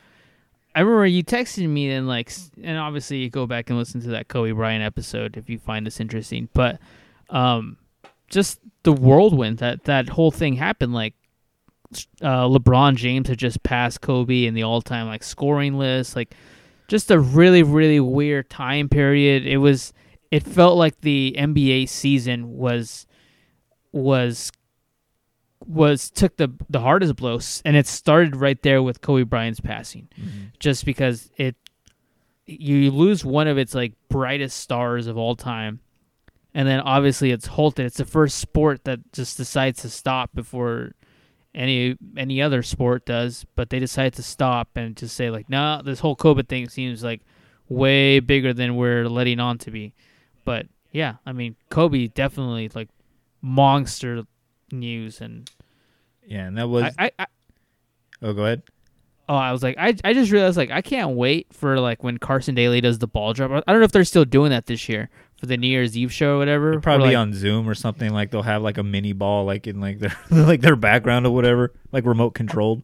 I 0.76 0.82
remember 0.82 1.06
you 1.06 1.24
texted 1.24 1.68
me 1.68 1.92
and 1.92 2.08
like 2.08 2.32
and 2.62 2.78
obviously 2.78 3.18
you 3.18 3.30
go 3.30 3.46
back 3.46 3.70
and 3.70 3.78
listen 3.78 4.02
to 4.02 4.10
that 4.10 4.28
Kobe 4.28 4.52
Bryant 4.52 4.84
episode 4.84 5.38
if 5.38 5.50
you 5.50 5.60
find 5.60 5.86
this 5.86 6.00
interesting. 6.00 6.50
But 6.54 6.80
um 7.30 7.78
just 8.30 8.60
the 8.84 8.94
whirlwind 8.94 9.60
that 9.60 9.84
that 9.84 10.10
whole 10.10 10.32
thing 10.32 10.56
happened 10.56 10.94
like 10.94 11.14
uh 12.22 12.48
LeBron 12.48 12.96
James 12.96 13.28
had 13.28 13.38
just 13.38 13.62
passed 13.62 14.02
Kobe 14.02 14.46
in 14.46 14.54
the 14.54 14.64
all-time 14.64 15.08
like 15.08 15.22
scoring 15.22 15.78
list 15.78 16.16
like 16.16 16.34
just 16.88 17.12
a 17.12 17.20
really 17.20 17.64
really 17.64 18.00
weird 18.00 18.50
time 18.50 18.90
period. 18.90 19.46
It 19.46 19.58
was 19.58 19.94
it 20.32 20.44
felt 20.44 20.78
like 20.78 21.02
the 21.02 21.36
NBA 21.38 21.90
season 21.90 22.58
was 22.58 23.06
was 23.92 24.52
was 25.66 26.10
took 26.10 26.38
the 26.38 26.52
the 26.70 26.82
hardest 26.82 27.16
blows, 27.16 27.62
and 27.66 27.76
it 27.76 27.88
started 27.88 28.36
right 28.36 28.62
there 28.62 28.82
with 28.82 29.02
Kobe 29.02 29.24
Bryant's 29.24 29.60
passing, 29.60 30.10
mm-hmm. 30.20 30.46
just 30.60 30.86
because 30.86 31.32
it 31.38 31.56
you 32.46 32.92
lose 32.92 33.24
one 33.24 33.48
of 33.48 33.58
its 33.58 33.74
like 33.74 33.94
brightest 34.10 34.58
stars 34.58 35.08
of 35.08 35.18
all 35.18 35.36
time, 35.36 35.80
and 36.54 36.68
then 36.68 36.80
obviously 36.82 37.32
it's 37.32 37.48
halted. 37.48 37.86
It's 37.86 37.98
the 37.98 38.06
first 38.06 38.40
sport 38.40 38.84
that 38.86 39.14
just 39.14 39.38
decides 39.38 39.82
to 39.84 39.90
stop 39.90 40.32
before 40.34 40.94
any 41.56 41.98
any 42.18 42.42
other 42.42 42.64
sport 42.64 43.06
does, 43.06 43.46
but 43.56 43.70
they 43.70 43.80
decide 43.80 44.14
to 44.14 44.24
stop 44.24 44.70
and 44.76 44.96
just 44.96 45.16
say 45.16 45.30
like, 45.30 45.50
nah, 45.50 45.82
this 45.82 46.00
whole 46.00 46.16
COVID 46.16 46.48
thing 46.48 46.70
seems 46.70 47.04
like 47.04 47.22
way 47.70 48.20
bigger 48.20 48.54
than 48.54 48.76
we're 48.76 49.08
letting 49.08 49.40
on 49.40 49.58
to 49.60 49.72
be. 49.72 49.94
But 50.46 50.68
yeah, 50.92 51.16
I 51.26 51.32
mean, 51.32 51.56
Kobe 51.70 52.08
definitely 52.08 52.70
like 52.74 52.90
monster 53.42 54.24
news 54.72 55.22
and 55.22 55.50
Yeah, 56.26 56.48
and 56.48 56.58
that 56.58 56.68
was. 56.70 56.84
I, 56.98 57.06
I, 57.06 57.12
I 57.20 57.26
oh, 58.22 58.34
go 58.34 58.46
ahead. 58.46 58.64
oh 59.30 59.36
I 59.36 59.52
was 59.52 59.62
like 59.62 59.78
I 59.78 59.96
I 60.04 60.14
just 60.14 60.32
realized 60.32 60.58
like 60.58 60.72
I 60.72 60.82
can't 60.82 61.16
wait 61.16 61.48
for 61.54 61.80
like 61.80 62.04
when 62.04 62.18
Carson 62.18 62.56
Daly 62.56 62.82
does 62.82 63.00
the 63.00 63.08
ball 63.08 63.34
drop. 63.34 63.64
I 63.68 63.72
don't 63.72 63.82
know 63.82 63.86
if 63.86 63.92
they're 63.92 64.04
still 64.04 64.26
doing 64.26 64.50
that 64.50 64.66
this 64.66 64.90
year 64.90 65.10
for 65.44 65.48
the 65.48 65.58
New 65.58 65.68
Year's 65.68 65.98
Eve 65.98 66.14
show 66.14 66.36
or 66.36 66.38
whatever. 66.38 66.70
It'll 66.70 66.78
or, 66.78 66.82
probably 66.82 67.08
like, 67.10 67.18
on 67.18 67.34
Zoom 67.34 67.68
or 67.68 67.76
something. 67.76 68.14
Like 68.14 68.32
they'll 68.32 68.44
have 68.44 68.62
like 68.62 68.78
a 68.78 68.84
mini 68.84 69.12
ball, 69.12 69.44
like 69.44 69.68
in 69.68 69.82
like 69.82 70.00
their 70.00 70.16
like 70.32 70.62
their 70.62 70.78
background 70.78 71.26
or 71.26 71.34
whatever, 71.34 71.74
like 71.92 72.06
remote 72.06 72.30
controlled. 72.30 72.82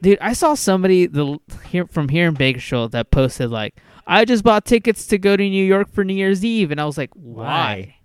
Dude, 0.00 0.18
I 0.20 0.34
saw 0.34 0.54
somebody 0.54 1.06
the 1.06 1.38
here 1.66 1.88
from 1.88 2.08
here 2.08 2.28
in 2.28 2.34
Bakersfield 2.34 2.92
that 2.92 3.10
posted 3.10 3.50
like, 3.50 3.74
"I 4.06 4.24
just 4.24 4.44
bought 4.44 4.66
tickets 4.66 5.08
to 5.08 5.18
go 5.18 5.36
to 5.36 5.42
New 5.42 5.64
York 5.64 5.92
for 5.92 6.04
New 6.04 6.14
Year's 6.14 6.44
Eve," 6.44 6.70
and 6.70 6.80
I 6.80 6.84
was 6.84 6.96
like, 6.96 7.10
"Why? 7.14 7.44
Why? 7.44 7.96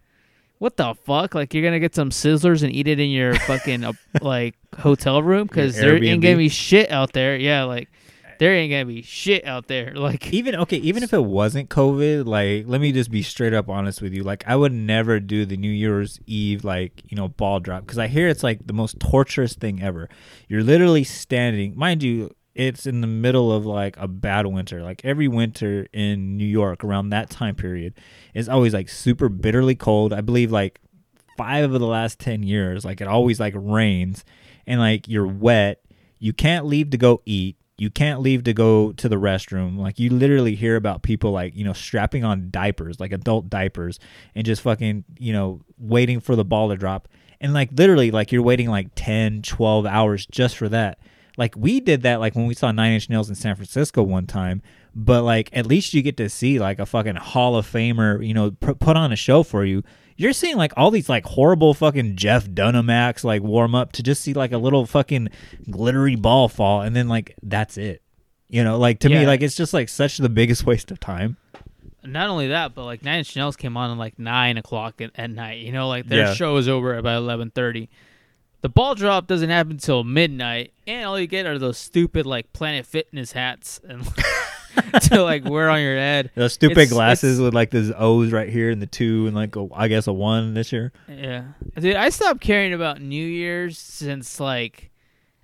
What 0.58 0.78
the 0.78 0.96
fuck? 0.96 1.36
Like, 1.36 1.54
you're 1.54 1.64
gonna 1.64 1.80
get 1.80 1.94
some 1.94 2.10
sizzlers 2.10 2.64
and 2.64 2.74
eat 2.74 2.88
it 2.88 3.00
in 3.00 3.12
your 3.12 3.36
fucking 3.42 3.84
uh, 3.84 3.94
like 4.20 4.56
hotel 4.80 5.22
room 5.22 5.46
because 5.46 5.76
there 5.76 6.04
ain't 6.04 6.24
gonna 6.24 6.38
be 6.38 6.50
shit 6.50 6.90
out 6.90 7.14
there. 7.14 7.38
Yeah, 7.38 7.66
like 7.66 7.90
there 8.40 8.54
ain't 8.54 8.72
gonna 8.72 8.86
be 8.86 9.02
shit 9.02 9.46
out 9.46 9.68
there. 9.68 9.94
Like, 10.06 10.32
Even 10.34 10.56
okay, 10.56 10.78
even 10.78 11.02
if 11.02 11.14
it 11.14 11.24
wasn't 11.24 11.70
COVID, 11.70 12.26
like 12.26 12.66
let 12.68 12.80
me 12.80 12.92
just 12.92 13.10
be 13.10 13.24
straight 13.24 13.54
up 13.54 13.70
honest 13.70 14.02
with 14.02 14.14
you. 14.14 14.24
Like 14.24 14.44
I 14.46 14.56
would 14.56 14.72
never 14.74 15.20
do 15.20 15.46
the 15.46 15.58
New 15.58 15.72
Year's 15.72 16.20
Eve 16.28 16.64
like 16.64 17.02
you 17.10 17.18
know 17.18 17.30
ball 17.30 17.60
drop 17.60 17.82
because 17.82 17.98
I 17.98 18.08
hear 18.08 18.28
it's 18.28 18.44
like 18.44 18.68
the 18.68 18.74
most 18.74 19.00
torturous 19.00 19.56
thing 19.56 19.82
ever. 19.82 20.10
You're 20.48 20.64
literally 20.64 21.04
standing, 21.04 21.78
mind 21.78 22.04
you. 22.04 22.36
It's 22.54 22.86
in 22.86 23.02
the 23.02 23.08
middle 23.08 23.52
of 23.52 23.66
like 23.66 23.98
a 23.98 24.08
bad 24.08 24.46
winter. 24.48 24.82
Like 24.82 25.04
every 25.04 25.28
winter 25.28 25.88
in 25.92 26.38
New 26.38 26.46
York 26.46 26.84
around 26.84 27.10
that 27.10 27.30
time 27.30 27.56
period 27.56 27.96
is 28.34 28.48
always 28.48 28.74
like 28.74 28.88
super 28.88 29.28
bitterly 29.28 29.76
cold. 29.76 30.14
I 30.14 30.22
believe 30.22 30.52
like 30.52 30.80
five 31.38 31.66
of 31.66 31.80
the 31.80 31.86
last 31.86 32.20
10 32.20 32.44
years 32.44 32.86
like 32.86 33.02
it 33.02 33.08
always 33.08 33.40
like 33.40 33.54
rains 33.58 34.24
and 34.66 34.80
like 34.80 35.08
you're 35.08 35.28
wet 35.28 35.82
you 36.20 36.34
can't 36.34 36.66
leave 36.66 36.90
to 36.92 36.98
go 36.98 37.22
eat 37.26 37.58
you 37.78 37.90
can't 37.90 38.22
leave 38.22 38.44
to 38.46 38.54
go 38.54 38.94
to 38.94 39.10
the 39.10 39.18
restroom. 39.18 39.78
Like 39.78 40.00
you 40.00 40.10
literally 40.10 40.56
hear 40.56 40.76
about 40.76 41.04
people 41.04 41.32
like 41.32 41.56
you 41.56 41.64
know 41.66 41.74
strapping 41.74 42.24
on 42.24 42.50
diapers 42.50 43.00
like 43.00 43.12
adult 43.12 43.50
diapers 43.50 44.00
and 44.34 44.46
just 44.46 44.62
fucking 44.62 45.04
you 45.20 45.34
know 45.34 45.62
waiting 45.78 46.20
for 46.20 46.36
the 46.36 46.46
ball 46.46 46.70
to 46.70 46.78
drop. 46.78 47.08
And 47.42 47.54
like 47.54 47.70
literally 47.74 48.12
like 48.12 48.32
you're 48.32 48.42
waiting 48.42 48.70
like 48.70 48.90
10 48.96 49.42
12 49.42 49.86
hours 49.86 50.26
just 50.26 50.56
for 50.56 50.70
that. 50.70 51.00
Like 51.38 51.56
we 51.58 51.82
did 51.82 52.04
that 52.04 52.22
like 52.22 52.34
when 52.34 52.48
we 52.48 52.54
saw 52.54 52.72
nine 52.72 52.94
inch 52.94 53.10
nails 53.10 53.28
in 53.28 53.36
san 53.36 53.56
francisco 53.56 54.04
one 54.04 54.26
time. 54.26 54.62
But 54.96 55.24
like 55.24 55.50
at 55.52 55.66
least 55.66 55.94
you 55.94 56.02
get 56.02 56.16
to 56.18 56.30
see 56.30 56.60
like 56.60 56.80
a 56.80 56.86
fucking 56.86 57.18
hall 57.18 57.58
of 57.58 57.70
famer 57.70 58.26
you 58.26 58.34
know 58.34 58.52
put 58.52 58.96
on 58.96 59.12
a 59.12 59.18
show 59.18 59.44
for 59.44 59.66
you 59.66 59.84
you're 60.18 60.34
seeing 60.34 60.56
like 60.58 60.72
all 60.78 60.92
these 60.92 61.10
like 61.10 61.26
horrible 61.26 61.74
fucking 61.74 62.16
jeff 62.16 62.50
dunham 62.54 62.90
acts 62.90 63.24
like 63.24 63.42
warm 63.42 63.76
up 63.76 63.92
to 63.92 64.02
just 64.04 64.22
see 64.22 64.34
like 64.34 64.52
a 64.52 64.58
little 64.58 64.86
fucking 64.86 65.28
glittery 65.70 66.16
ball 66.16 66.48
fall 66.48 66.82
and 66.82 66.96
then 66.96 67.08
like 67.08 67.36
that's 67.44 67.78
it 67.78 68.02
you 68.50 68.64
know 68.64 68.78
like 68.78 69.00
to 69.00 69.10
me 69.10 69.26
like 69.26 69.42
it's 69.42 69.56
just 69.56 69.74
like 69.74 69.90
such 69.90 70.18
the 70.18 70.30
biggest 70.30 70.66
waste 70.66 70.92
of 70.92 71.00
time 71.00 71.38
not 72.08 72.30
only 72.30 72.50
that, 72.50 72.76
but 72.76 72.86
like 72.86 73.02
Nine 73.04 73.18
Inch 73.18 73.36
Nails 73.36 73.56
came 73.56 73.76
on 73.76 73.90
at 73.90 73.98
like 73.98 74.20
nine 74.20 74.60
o'clock 74.60 75.02
at, 75.02 75.10
at 75.16 75.32
night. 75.32 75.62
You 75.62 75.72
know, 75.72 75.88
like 75.88 76.06
their 76.06 76.26
Yeah. 76.28 76.34
show 76.36 76.56
is 76.58 76.70
over 76.70 76.96
about 76.96 77.18
eleven 77.18 77.50
thirty. 77.50 77.90
The 78.62 78.70
ball 78.70 78.94
drop 78.94 79.26
doesn't 79.26 79.50
happen 79.50 79.72
until 79.72 80.04
midnight, 80.04 80.72
and 80.86 81.08
all 81.08 81.20
you 81.20 81.26
get 81.26 81.48
are 81.48 81.58
those 81.58 81.80
stupid 81.80 82.28
like 82.28 82.54
Planet 82.54 82.86
Fitness 82.86 83.32
hats 83.32 83.82
and 83.90 84.08
to 85.02 85.24
like 85.24 85.46
wear 85.46 85.70
on 85.70 85.82
your 85.82 85.96
head. 85.98 86.32
those 86.36 86.54
stupid 86.54 86.74
It's- 86.78 86.92
glasses 86.92 87.34
it's- 87.40 87.44
with 87.46 87.54
like 87.54 87.72
this 87.72 87.92
o's 87.98 88.32
right 88.32 88.50
here 88.50 88.70
and 88.72 88.82
the 88.82 88.86
two 88.88 89.28
and 89.28 89.36
like 89.36 89.56
a, 89.56 89.68
i 89.74 89.88
guess 89.88 90.08
a 90.08 90.14
one 90.14 90.54
this 90.54 90.72
year 90.72 90.92
Yeah, 91.08 91.44
dude, 91.80 91.96
I 91.96 92.10
stopped 92.10 92.42
caring 92.42 92.74
about 92.74 93.02
New 93.02 93.26
Year's 93.26 93.78
since 93.78 94.40
like 94.40 94.92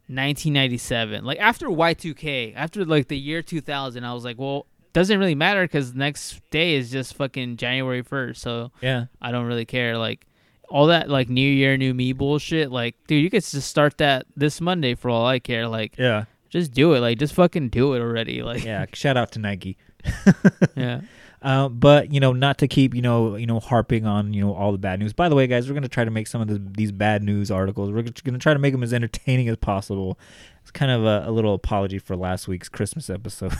1997. 0.07 1.23
Like 1.23 1.39
after 1.39 1.67
Y2K, 1.67 2.53
after 2.55 2.85
like 2.85 3.07
the 3.07 3.17
year 3.17 3.41
2000, 3.41 4.03
I 4.03 4.13
was 4.13 4.23
like, 4.25 4.37
well, 4.37 4.65
doesn't 4.93 5.17
really 5.19 5.35
matter 5.35 5.63
because 5.63 5.93
next 5.95 6.41
day 6.49 6.75
is 6.75 6.91
just 6.91 7.15
fucking 7.15 7.57
January 7.57 8.03
1st. 8.03 8.37
So 8.37 8.71
yeah 8.81 9.05
I 9.21 9.31
don't 9.31 9.45
really 9.45 9.65
care. 9.65 9.97
Like 9.97 10.25
all 10.69 10.87
that 10.87 11.09
like 11.09 11.29
New 11.29 11.47
Year, 11.49 11.77
New 11.77 11.93
Me 11.93 12.11
bullshit. 12.13 12.71
Like, 12.71 12.95
dude, 13.07 13.23
you 13.23 13.29
could 13.29 13.43
just 13.43 13.69
start 13.69 13.97
that 13.99 14.25
this 14.35 14.59
Monday 14.59 14.95
for 14.95 15.09
all 15.09 15.25
I 15.25 15.39
care. 15.39 15.67
Like, 15.67 15.95
yeah 15.97 16.25
just 16.51 16.71
do 16.71 16.93
it. 16.93 16.99
Like, 16.99 17.17
just 17.17 17.33
fucking 17.33 17.69
do 17.69 17.93
it 17.95 17.99
already. 17.99 18.43
Like, 18.51 18.63
yeah 18.63 18.85
shout 18.93 19.17
out 19.17 19.31
to 19.33 19.39
nike 19.39 19.77
yeah. 20.75 21.01
Uh, 21.41 21.67
but 21.69 22.13
you 22.13 22.19
know, 22.19 22.33
not 22.33 22.59
to 22.59 22.67
keep 22.67 22.93
you 22.93 23.01
know 23.01 23.35
you 23.35 23.47
know 23.47 23.59
harping 23.59 24.05
on 24.05 24.31
you 24.33 24.41
know 24.41 24.53
all 24.53 24.71
the 24.71 24.77
bad 24.77 24.99
news. 24.99 25.13
By 25.13 25.27
the 25.27 25.35
way, 25.35 25.47
guys, 25.47 25.67
we're 25.67 25.73
gonna 25.73 25.87
try 25.87 26.05
to 26.05 26.11
make 26.11 26.27
some 26.27 26.41
of 26.41 26.47
the, 26.47 26.59
these 26.59 26.91
bad 26.91 27.23
news 27.23 27.49
articles. 27.49 27.91
We're 27.91 28.03
gonna 28.03 28.37
try 28.37 28.53
to 28.53 28.59
make 28.59 28.73
them 28.73 28.83
as 28.83 28.93
entertaining 28.93 29.49
as 29.49 29.57
possible. 29.57 30.19
It's 30.61 30.71
kind 30.71 30.91
of 30.91 31.03
a, 31.03 31.29
a 31.29 31.31
little 31.31 31.55
apology 31.55 31.97
for 31.97 32.15
last 32.15 32.47
week's 32.47 32.69
Christmas 32.69 33.09
episode 33.09 33.53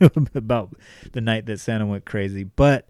about 0.34 0.74
the 1.12 1.20
night 1.20 1.44
that 1.46 1.60
Santa 1.60 1.84
went 1.84 2.06
crazy, 2.06 2.44
but 2.44 2.88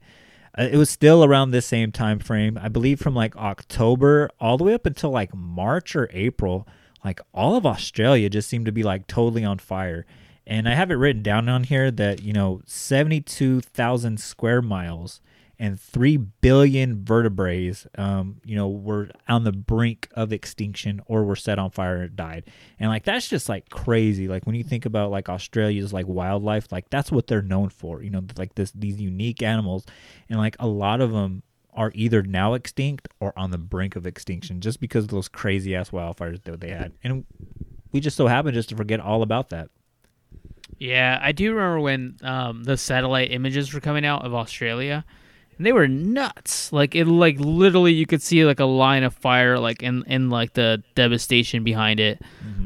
uh, 0.57 0.63
it 0.71 0.77
was 0.77 0.91
still 0.91 1.25
around 1.25 1.51
this 1.51 1.67
same 1.67 1.91
time 1.91 2.21
frame. 2.21 2.57
I 2.63 2.69
believe 2.69 3.01
from 3.01 3.17
like 3.17 3.37
October 3.37 4.31
all 4.39 4.57
the 4.59 4.65
way 4.65 4.75
up 4.75 4.87
until 4.87 5.11
like 5.11 5.35
March 5.35 5.97
or 5.97 6.09
April. 6.13 6.69
Like 7.07 7.21
all 7.33 7.57
of 7.57 7.65
Australia 7.65 8.29
just 8.29 8.51
seemed 8.51 8.67
to 8.67 8.73
be 8.73 8.83
like 8.83 9.07
totally 9.07 9.45
on 9.45 9.59
fire. 9.59 10.05
And 10.45 10.69
I 10.69 10.75
have 10.75 10.91
it 10.91 10.95
written 10.95 11.23
down 11.23 11.49
on 11.49 11.63
here 11.63 11.91
that, 11.93 12.23
you 12.23 12.33
know, 12.33 12.63
72,000 12.67 14.19
square 14.19 14.61
miles 14.61 15.21
and 15.59 15.81
3 15.81 16.17
billion 16.17 17.05
vertebrates, 17.05 17.87
um, 17.97 18.41
you 18.45 18.57
know, 18.57 18.69
were 18.69 19.11
on 19.29 19.45
the 19.45 19.53
brink 19.53 20.09
of 20.15 20.33
extinction 20.33 21.01
or 21.07 21.25
were 21.25 21.37
set 21.37 21.59
on 21.59 21.71
fire 21.71 22.03
and 22.03 22.17
died. 22.17 22.45
And 22.79 22.91
like, 22.91 23.05
that's 23.05 23.29
just 23.29 23.49
like 23.49 23.71
crazy. 23.71 24.27
Like 24.27 24.45
when 24.45 24.57
you 24.57 24.65
think 24.65 24.85
about 24.85 25.13
like 25.13 25.29
Australia's 25.29 25.93
like 25.93 26.07
wildlife, 26.09 26.73
like 26.73 26.91
that's 26.91 27.13
what 27.13 27.29
they're 27.29 27.41
known 27.41 27.69
for, 27.69 28.03
you 28.03 28.11
know, 28.11 28.25
like 28.37 28.57
this, 28.57 28.73
these 28.73 29.01
unique 29.01 29.43
animals. 29.43 29.87
And 30.29 30.39
like 30.39 30.57
a 30.59 30.67
lot 30.67 31.01
of 31.01 31.13
them 31.13 31.45
are 31.77 31.93
either 31.95 32.23
now 32.23 32.55
extinct 32.55 33.09
or 33.21 33.33
on 33.39 33.51
the 33.51 33.59
brink 33.59 33.97
of 33.97 34.07
extinction 34.07 34.61
just 34.61 34.81
because 34.81 35.05
of 35.05 35.11
those 35.11 35.29
crazy 35.29 35.75
ass 35.75 35.91
wildfires 35.91 36.43
that 36.45 36.61
they 36.61 36.71
had. 36.71 36.93
And 37.05 37.25
we 37.93 38.01
just 38.01 38.17
so 38.17 38.27
happen 38.27 38.55
just 38.55 38.71
to 38.71 38.77
forget 38.77 39.01
all 39.01 39.23
about 39.23 39.51
that. 39.51 39.71
Yeah, 40.79 41.19
I 41.23 41.33
do 41.33 41.55
remember 41.55 41.81
when 41.81 42.17
um, 42.23 42.65
the 42.65 42.77
satellite 42.77 43.31
images 43.31 43.73
were 43.73 43.81
coming 43.81 44.05
out 44.05 44.25
of 44.25 44.35
Australia, 44.35 45.05
and 45.57 45.65
they 45.67 45.73
were 45.73 45.89
nuts. 45.89 46.71
Like 46.73 46.95
it, 46.95 47.07
like 47.07 47.39
literally, 47.39 47.93
you 47.93 48.05
could 48.05 48.21
see 48.21 48.45
like 48.45 48.61
a 48.61 48.67
line 48.67 49.03
of 49.03 49.15
fire, 49.15 49.59
like 49.59 49.83
in 49.83 50.03
in 50.07 50.29
like 50.29 50.53
the 50.53 50.83
devastation 50.95 51.65
behind 51.65 52.01
it. 52.01 52.21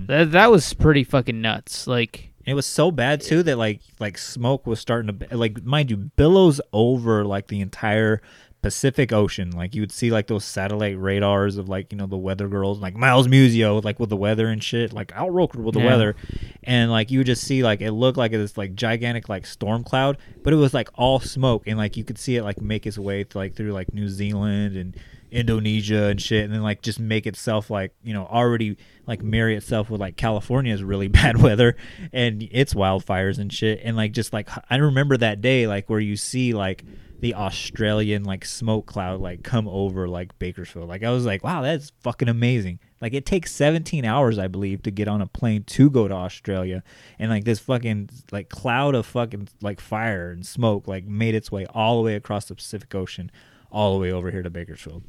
That 0.07 0.33
that 0.33 0.50
was 0.50 0.73
pretty 0.75 1.05
fucking 1.05 1.40
nuts. 1.40 1.87
Like 1.87 2.33
It 2.47 2.55
was 2.55 2.67
so 2.67 2.90
bad 2.90 3.21
too 3.21 3.45
that 3.45 3.59
like 3.59 3.81
like 4.00 4.19
smoke 4.19 4.67
was 4.67 4.81
starting 4.81 5.17
to 5.19 5.37
like 5.37 5.62
mind 5.62 5.90
you 5.90 5.97
billows 5.99 6.61
over 6.73 7.25
like 7.25 7.47
the 7.47 7.61
entire 7.61 8.23
Pacific 8.62 9.12
Ocean. 9.12 9.50
Like 9.50 9.75
you 9.75 9.81
would 9.83 9.93
see 9.93 10.11
like 10.11 10.26
those 10.26 10.45
satellite 10.45 10.99
radars 11.00 11.57
of 11.57 11.69
like 11.69 11.93
you 11.93 11.99
know 11.99 12.07
the 12.07 12.17
weather 12.17 12.47
girls 12.49 12.79
like 12.79 12.95
Miles 12.95 13.26
Musio 13.29 13.83
like 13.83 13.99
with 13.99 14.11
the 14.11 14.17
weather 14.17 14.49
and 14.49 14.62
shit 14.62 14.93
like 14.93 15.12
Al 15.12 15.31
Roker 15.31 15.61
with 15.61 15.75
the 15.75 15.81
Yeah. 15.81 15.87
weather, 15.87 16.17
and 16.62 16.90
like 16.90 17.11
you 17.11 17.21
would 17.21 17.26
just 17.26 17.43
see 17.45 17.62
like 17.62 17.81
it 17.81 17.93
looked 17.93 18.19
like 18.19 18.33
this 18.33 18.59
like 18.59 18.75
gigantic 18.75 19.29
like 19.29 19.47
storm 19.47 19.83
cloud, 19.85 20.19
but 20.43 20.52
it 20.52 20.57
was 20.57 20.75
like 20.75 20.88
all 20.95 21.21
smoke 21.21 21.64
and 21.67 21.79
like 21.79 21.97
you 21.97 22.05
could 22.05 22.19
see 22.19 22.37
it 22.37 22.43
like 22.43 22.61
make 22.61 22.87
its 22.87 22.99
way 22.99 23.25
th- 23.25 23.35
like 23.35 23.55
through 23.55 23.73
like 23.73 23.95
New 23.95 24.09
Zealand 24.09 24.76
and 24.76 24.97
Indonesia 25.33 26.07
and 26.07 26.21
shit, 26.21 26.45
and 26.45 26.52
then 26.52 26.62
like 26.62 26.83
just 26.83 26.99
make 27.00 27.26
itself 27.26 27.71
like 27.71 27.95
you 28.02 28.12
know 28.12 28.26
already 28.26 28.76
like 29.07 29.23
marry 29.23 29.57
itself 29.57 29.88
with 29.88 30.00
like 30.00 30.17
California's 30.17 30.83
really 30.83 31.09
bad 31.21 31.40
weather 31.40 31.76
and 32.12 32.43
its 32.50 32.75
wildfires 32.75 33.38
and 33.38 33.52
shit, 33.52 33.81
and 33.85 33.97
like 33.97 34.12
just 34.12 34.33
like 34.33 34.49
I 34.69 34.76
remember 34.76 35.17
that 35.17 35.40
day 35.40 35.67
like 35.67 35.88
where 35.88 36.00
you 36.00 36.17
see 36.17 36.52
like 36.52 36.85
the 37.21 37.35
Australian 37.35 38.25
like 38.25 38.45
smoke 38.47 38.87
cloud 38.87 39.21
like 39.21 39.43
come 39.43 39.69
over 39.69 40.09
like 40.09 40.39
Bakersfield. 40.39 40.89
Like 40.89 41.05
I 41.05 41.11
was 41.11 41.27
like, 41.27 41.45
wow, 41.45 41.61
that's 41.62 41.93
fucking 42.00 42.29
amazing. 42.29 42.79
Like 43.00 43.12
it 43.12 43.27
takes 43.27 43.53
17 43.53 44.05
hours, 44.05 44.39
I 44.39 44.49
believe, 44.49 44.83
to 44.83 44.91
get 44.91 45.07
on 45.07 45.21
a 45.21 45.27
plane 45.27 45.65
to 45.65 45.91
go 45.91 46.09
to 46.09 46.15
Australia, 46.15 46.83
and 47.19 47.31
like 47.31 47.45
this 47.45 47.59
fucking 47.59 48.09
like 48.33 48.49
cloud 48.49 48.95
of 48.95 49.07
fucking 49.07 49.49
like 49.61 49.81
fire 49.81 50.31
and 50.31 50.47
smoke 50.47 50.89
like 50.89 51.05
made 51.05 51.35
its 51.35 51.53
way 51.53 51.67
all 51.67 51.97
the 51.99 52.03
way 52.03 52.15
across 52.15 52.47
the 52.47 52.55
Pacific 52.55 52.95
Ocean, 52.95 53.31
all 53.71 53.95
the 53.95 54.00
way 54.00 54.11
over 54.11 54.31
here 54.31 54.43
to 54.43 54.50
Bakersfield. 54.50 55.03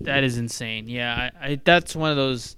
that 0.00 0.24
is 0.24 0.36
insane. 0.38 0.88
Yeah, 0.88 1.30
I, 1.40 1.46
I 1.48 1.60
that's 1.64 1.94
one 1.94 2.10
of 2.10 2.16
those. 2.16 2.56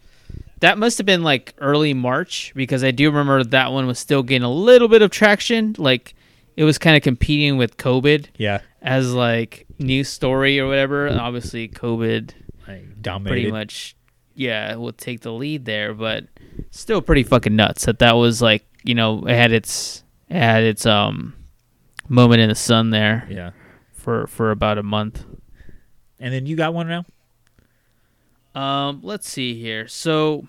That 0.61 0.77
must 0.77 0.99
have 0.99 1.07
been 1.07 1.23
like 1.23 1.55
early 1.59 1.95
March 1.95 2.53
because 2.55 2.83
I 2.83 2.91
do 2.91 3.07
remember 3.11 3.45
that 3.45 3.73
one 3.73 3.87
was 3.87 3.99
still 3.99 4.23
getting 4.23 4.43
a 4.43 4.51
little 4.51 4.89
bit 4.89 5.03
of 5.03 5.11
traction. 5.11 5.77
Like 5.79 6.15
it 6.59 6.65
was 6.65 6.77
kind 6.77 6.97
of 6.97 7.03
competing 7.03 7.57
with 7.57 7.77
COVID 7.77 8.27
Yeah, 8.37 8.63
as 8.83 9.15
like 9.15 9.67
news 9.79 10.09
story 10.09 10.59
or 10.59 10.67
whatever. 10.67 11.07
And 11.07 11.21
obviously, 11.21 11.69
COVID 11.69 12.33
like 12.67 13.01
dominated. 13.01 13.31
pretty 13.33 13.51
much 13.53 13.95
yeah 14.35 14.75
will 14.77 14.93
take 14.93 15.21
the 15.23 15.33
lead 15.33 15.65
there 15.65 15.93
but 15.95 16.25
still 16.71 17.01
pretty 17.03 17.23
fucking 17.25 17.57
nuts 17.57 17.87
that 17.87 17.99
that 17.99 18.13
was 18.13 18.41
like 18.43 18.65
you 18.85 18.95
know 18.95 19.25
it 19.27 19.35
had 19.35 19.51
its 19.53 20.05
it 20.29 20.37
had 20.39 20.63
its 20.63 20.87
um 20.87 21.35
moment 22.09 22.41
in 22.41 22.49
the 22.49 22.55
sun 22.55 22.91
there 22.91 23.27
Yeah, 23.31 23.51
for 23.93 24.27
for 24.29 24.51
about 24.53 24.79
a 24.79 24.83
month 24.85 25.25
and 26.21 26.33
then 26.33 26.47
you 26.47 26.55
got 26.57 26.73
one 26.75 26.87
now. 26.89 27.05
um 28.55 29.01
let's 29.03 29.29
see 29.29 29.61
here 29.61 29.89
so 29.89 30.47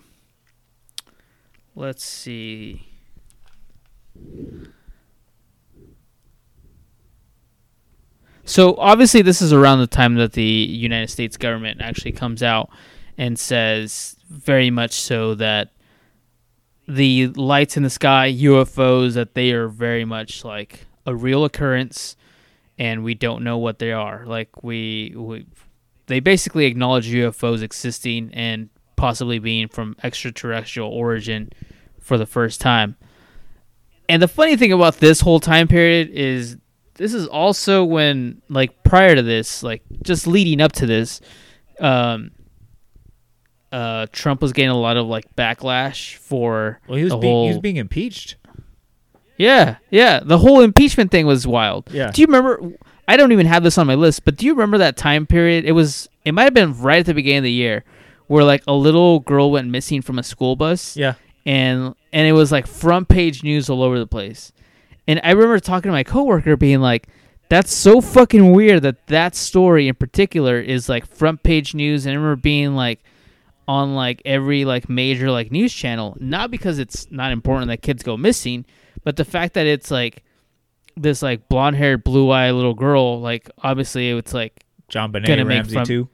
let's 1.74 2.04
see 2.04 2.86
So 8.50 8.74
obviously, 8.78 9.22
this 9.22 9.40
is 9.40 9.52
around 9.52 9.78
the 9.78 9.86
time 9.86 10.16
that 10.16 10.32
the 10.32 10.42
United 10.42 11.08
States 11.08 11.36
government 11.36 11.80
actually 11.80 12.10
comes 12.10 12.42
out 12.42 12.68
and 13.16 13.38
says 13.38 14.16
very 14.28 14.70
much 14.70 14.90
so 14.90 15.36
that 15.36 15.70
the 16.88 17.28
lights 17.28 17.76
in 17.76 17.84
the 17.84 17.90
sky, 17.90 18.28
UFOs, 18.32 19.14
that 19.14 19.34
they 19.34 19.52
are 19.52 19.68
very 19.68 20.04
much 20.04 20.44
like 20.44 20.84
a 21.06 21.14
real 21.14 21.44
occurrence, 21.44 22.16
and 22.76 23.04
we 23.04 23.14
don't 23.14 23.44
know 23.44 23.56
what 23.56 23.78
they 23.78 23.92
are. 23.92 24.24
Like 24.26 24.64
we, 24.64 25.14
we 25.16 25.46
they 26.06 26.18
basically 26.18 26.66
acknowledge 26.66 27.08
UFOs 27.08 27.62
existing 27.62 28.34
and 28.34 28.68
possibly 28.96 29.38
being 29.38 29.68
from 29.68 29.94
extraterrestrial 30.02 30.90
origin 30.90 31.50
for 32.00 32.18
the 32.18 32.26
first 32.26 32.60
time. 32.60 32.96
And 34.08 34.20
the 34.20 34.26
funny 34.26 34.56
thing 34.56 34.72
about 34.72 34.96
this 34.96 35.20
whole 35.20 35.38
time 35.38 35.68
period 35.68 36.08
is 36.08 36.56
this 37.00 37.14
is 37.14 37.26
also 37.26 37.82
when 37.84 38.42
like 38.50 38.82
prior 38.84 39.14
to 39.16 39.22
this, 39.22 39.62
like 39.62 39.82
just 40.02 40.26
leading 40.26 40.60
up 40.60 40.72
to 40.72 40.86
this, 40.86 41.20
um 41.80 42.30
uh 43.72 44.06
Trump 44.12 44.42
was 44.42 44.52
getting 44.52 44.70
a 44.70 44.78
lot 44.78 44.96
of 44.96 45.06
like 45.06 45.24
backlash 45.36 46.16
for 46.16 46.80
Well, 46.88 46.98
he 46.98 47.04
was 47.04 47.12
being, 47.14 47.22
whole 47.22 47.44
he 47.46 47.52
was 47.52 47.60
being 47.60 47.76
impeached. 47.76 48.36
yeah, 49.36 49.76
yeah. 49.90 50.20
The 50.22 50.38
whole 50.38 50.60
impeachment 50.60 51.10
thing 51.10 51.26
was 51.26 51.46
wild. 51.46 51.88
Yeah. 51.92 52.10
Do 52.10 52.20
you 52.20 52.26
remember? 52.26 52.72
I 53.08 53.16
don't 53.16 53.32
even 53.32 53.46
have 53.46 53.62
this 53.62 53.78
on 53.78 53.86
my 53.86 53.94
list, 53.94 54.24
but 54.24 54.36
do 54.36 54.46
you 54.46 54.52
remember 54.54 54.78
that 54.78 54.96
time 54.96 55.26
period? 55.26 55.64
It 55.64 55.72
was. 55.72 56.08
It 56.24 56.32
might 56.32 56.44
have 56.44 56.54
been 56.54 56.78
right 56.80 57.00
at 57.00 57.06
the 57.06 57.14
beginning 57.14 57.38
of 57.38 57.44
the 57.44 57.52
year, 57.52 57.84
where 58.26 58.44
like 58.44 58.62
a 58.68 58.72
little 58.74 59.20
girl 59.20 59.50
went 59.50 59.68
missing 59.68 60.02
from 60.02 60.18
a 60.18 60.22
school 60.22 60.54
bus. 60.54 60.96
Yeah, 60.96 61.14
And 61.46 61.94
and 62.12 62.26
it 62.28 62.32
was 62.32 62.52
like 62.52 62.66
front 62.66 63.08
page 63.08 63.42
news 63.42 63.70
all 63.70 63.82
over 63.82 63.98
the 63.98 64.06
place. 64.06 64.52
And 65.06 65.20
I 65.24 65.30
remember 65.30 65.58
talking 65.58 65.88
to 65.88 65.92
my 65.92 66.04
coworker, 66.04 66.56
being 66.56 66.80
like, 66.80 67.08
"That's 67.48 67.72
so 67.72 68.00
fucking 68.00 68.52
weird 68.52 68.82
that 68.82 69.06
that 69.08 69.34
story 69.34 69.88
in 69.88 69.94
particular 69.94 70.60
is 70.60 70.88
like 70.88 71.06
front 71.06 71.42
page 71.42 71.74
news." 71.74 72.06
And 72.06 72.12
I 72.12 72.16
remember 72.16 72.40
being 72.40 72.74
like 72.74 73.02
on 73.70 73.94
like 73.94 74.20
every 74.24 74.64
like 74.64 74.88
major 74.88 75.30
like 75.30 75.52
news 75.52 75.72
channel 75.72 76.16
not 76.18 76.50
because 76.50 76.80
it's 76.80 77.08
not 77.12 77.30
important 77.30 77.68
that 77.68 77.80
kids 77.80 78.02
go 78.02 78.16
missing 78.16 78.64
but 79.04 79.14
the 79.14 79.24
fact 79.24 79.54
that 79.54 79.64
it's 79.64 79.92
like 79.92 80.24
this 80.96 81.22
like 81.22 81.48
blonde 81.48 81.76
haired 81.76 82.02
blue 82.02 82.32
eyed 82.32 82.52
little 82.52 82.74
girl 82.74 83.20
like 83.20 83.48
obviously 83.58 84.10
it's 84.10 84.34
like 84.34 84.64
JonBenét 84.90 85.46
Ramsey 85.46 85.74
fun- 85.74 85.86
too. 85.86 86.08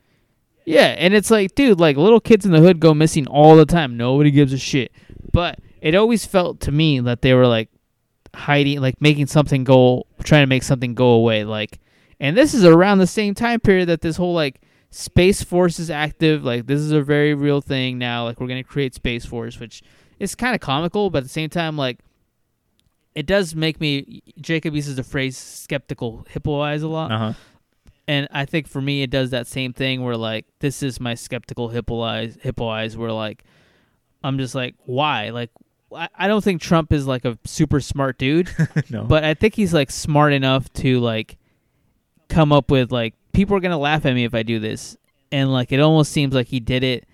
yeah 0.66 0.88
and 0.98 1.14
it's 1.14 1.30
like 1.30 1.54
dude 1.54 1.80
like 1.80 1.96
little 1.96 2.20
kids 2.20 2.44
in 2.44 2.52
the 2.52 2.60
hood 2.60 2.78
go 2.78 2.92
missing 2.92 3.26
all 3.26 3.56
the 3.56 3.64
time 3.64 3.96
nobody 3.96 4.30
gives 4.30 4.52
a 4.52 4.58
shit 4.58 4.92
but 5.32 5.58
it 5.80 5.94
always 5.94 6.26
felt 6.26 6.60
to 6.60 6.70
me 6.70 7.00
that 7.00 7.22
they 7.22 7.32
were 7.32 7.46
like 7.46 7.70
hiding 8.36 8.80
like 8.80 9.00
making 9.00 9.26
something 9.26 9.64
go 9.64 10.04
trying 10.22 10.42
to 10.42 10.46
make 10.46 10.62
something 10.62 10.94
go 10.94 11.10
away 11.10 11.42
like 11.44 11.78
and 12.20 12.36
this 12.36 12.52
is 12.54 12.64
around 12.64 12.98
the 12.98 13.06
same 13.06 13.34
time 13.34 13.58
period 13.58 13.88
that 13.88 14.02
this 14.02 14.16
whole 14.16 14.34
like 14.34 14.60
space 14.90 15.42
force 15.42 15.78
is 15.78 15.90
active 15.90 16.44
like 16.44 16.66
this 16.66 16.78
is 16.80 16.92
a 16.92 17.00
very 17.02 17.34
real 17.34 17.60
thing 17.60 17.98
now 17.98 18.24
like 18.24 18.38
we're 18.40 18.46
going 18.46 18.62
to 18.62 18.68
create 18.68 18.94
space 18.94 19.24
force 19.24 19.58
which 19.58 19.82
is 20.18 20.34
kind 20.34 20.54
of 20.54 20.60
comical 20.60 21.08
but 21.10 21.18
at 21.18 21.22
the 21.24 21.28
same 21.30 21.48
time 21.50 21.76
like 21.76 21.98
it 23.14 23.26
does 23.26 23.54
make 23.54 23.80
me 23.80 24.22
jacob 24.40 24.74
uses 24.74 24.96
the 24.96 25.02
phrase 25.02 25.36
skeptical 25.36 26.26
hippo 26.28 26.60
eyes 26.60 26.82
a 26.82 26.88
lot 26.88 27.10
Uh 27.10 27.18
huh. 27.18 27.32
and 28.06 28.28
I 28.32 28.44
think 28.44 28.68
for 28.68 28.80
me 28.80 29.02
it 29.02 29.10
does 29.10 29.30
that 29.30 29.46
same 29.46 29.72
thing 29.72 30.04
where 30.04 30.16
like 30.16 30.44
this 30.60 30.82
is 30.82 31.00
my 31.00 31.14
skeptical 31.14 31.68
hippo 31.68 32.00
eyes 32.02 32.36
hippo 32.42 32.68
eyes 32.68 32.96
where 32.96 33.12
like 33.12 33.44
I'm 34.22 34.38
just 34.38 34.54
like 34.54 34.74
why 34.84 35.30
like 35.30 35.50
I, 35.92 36.26
don't 36.26 36.42
think 36.42 36.60
Trump 36.60 36.92
is 36.92 37.06
like 37.06 37.24
a 37.24 37.38
super 37.44 37.80
smart 37.80 38.18
dude 38.18 38.50
no, 38.90 39.04
but 39.04 39.24
I 39.24 39.34
think 39.34 39.54
he's 39.54 39.72
like 39.72 39.90
smart 39.90 40.32
enough 40.32 40.72
to 40.74 40.98
like 41.00 41.38
come 42.28 42.52
up 42.52 42.70
with 42.70 42.90
like 42.90 43.14
people 43.32 43.56
are 43.56 43.60
gonna 43.60 43.78
laugh 43.78 44.04
at 44.04 44.14
me 44.14 44.24
if 44.24 44.34
I 44.34 44.42
do 44.42 44.58
this 44.58 44.96
and 45.30 45.52
like 45.52 45.70
it 45.72 45.80
almost 45.80 46.10
seems 46.12 46.34
like 46.34 46.48
he 46.48 46.60
did 46.60 46.82
it 46.82 47.06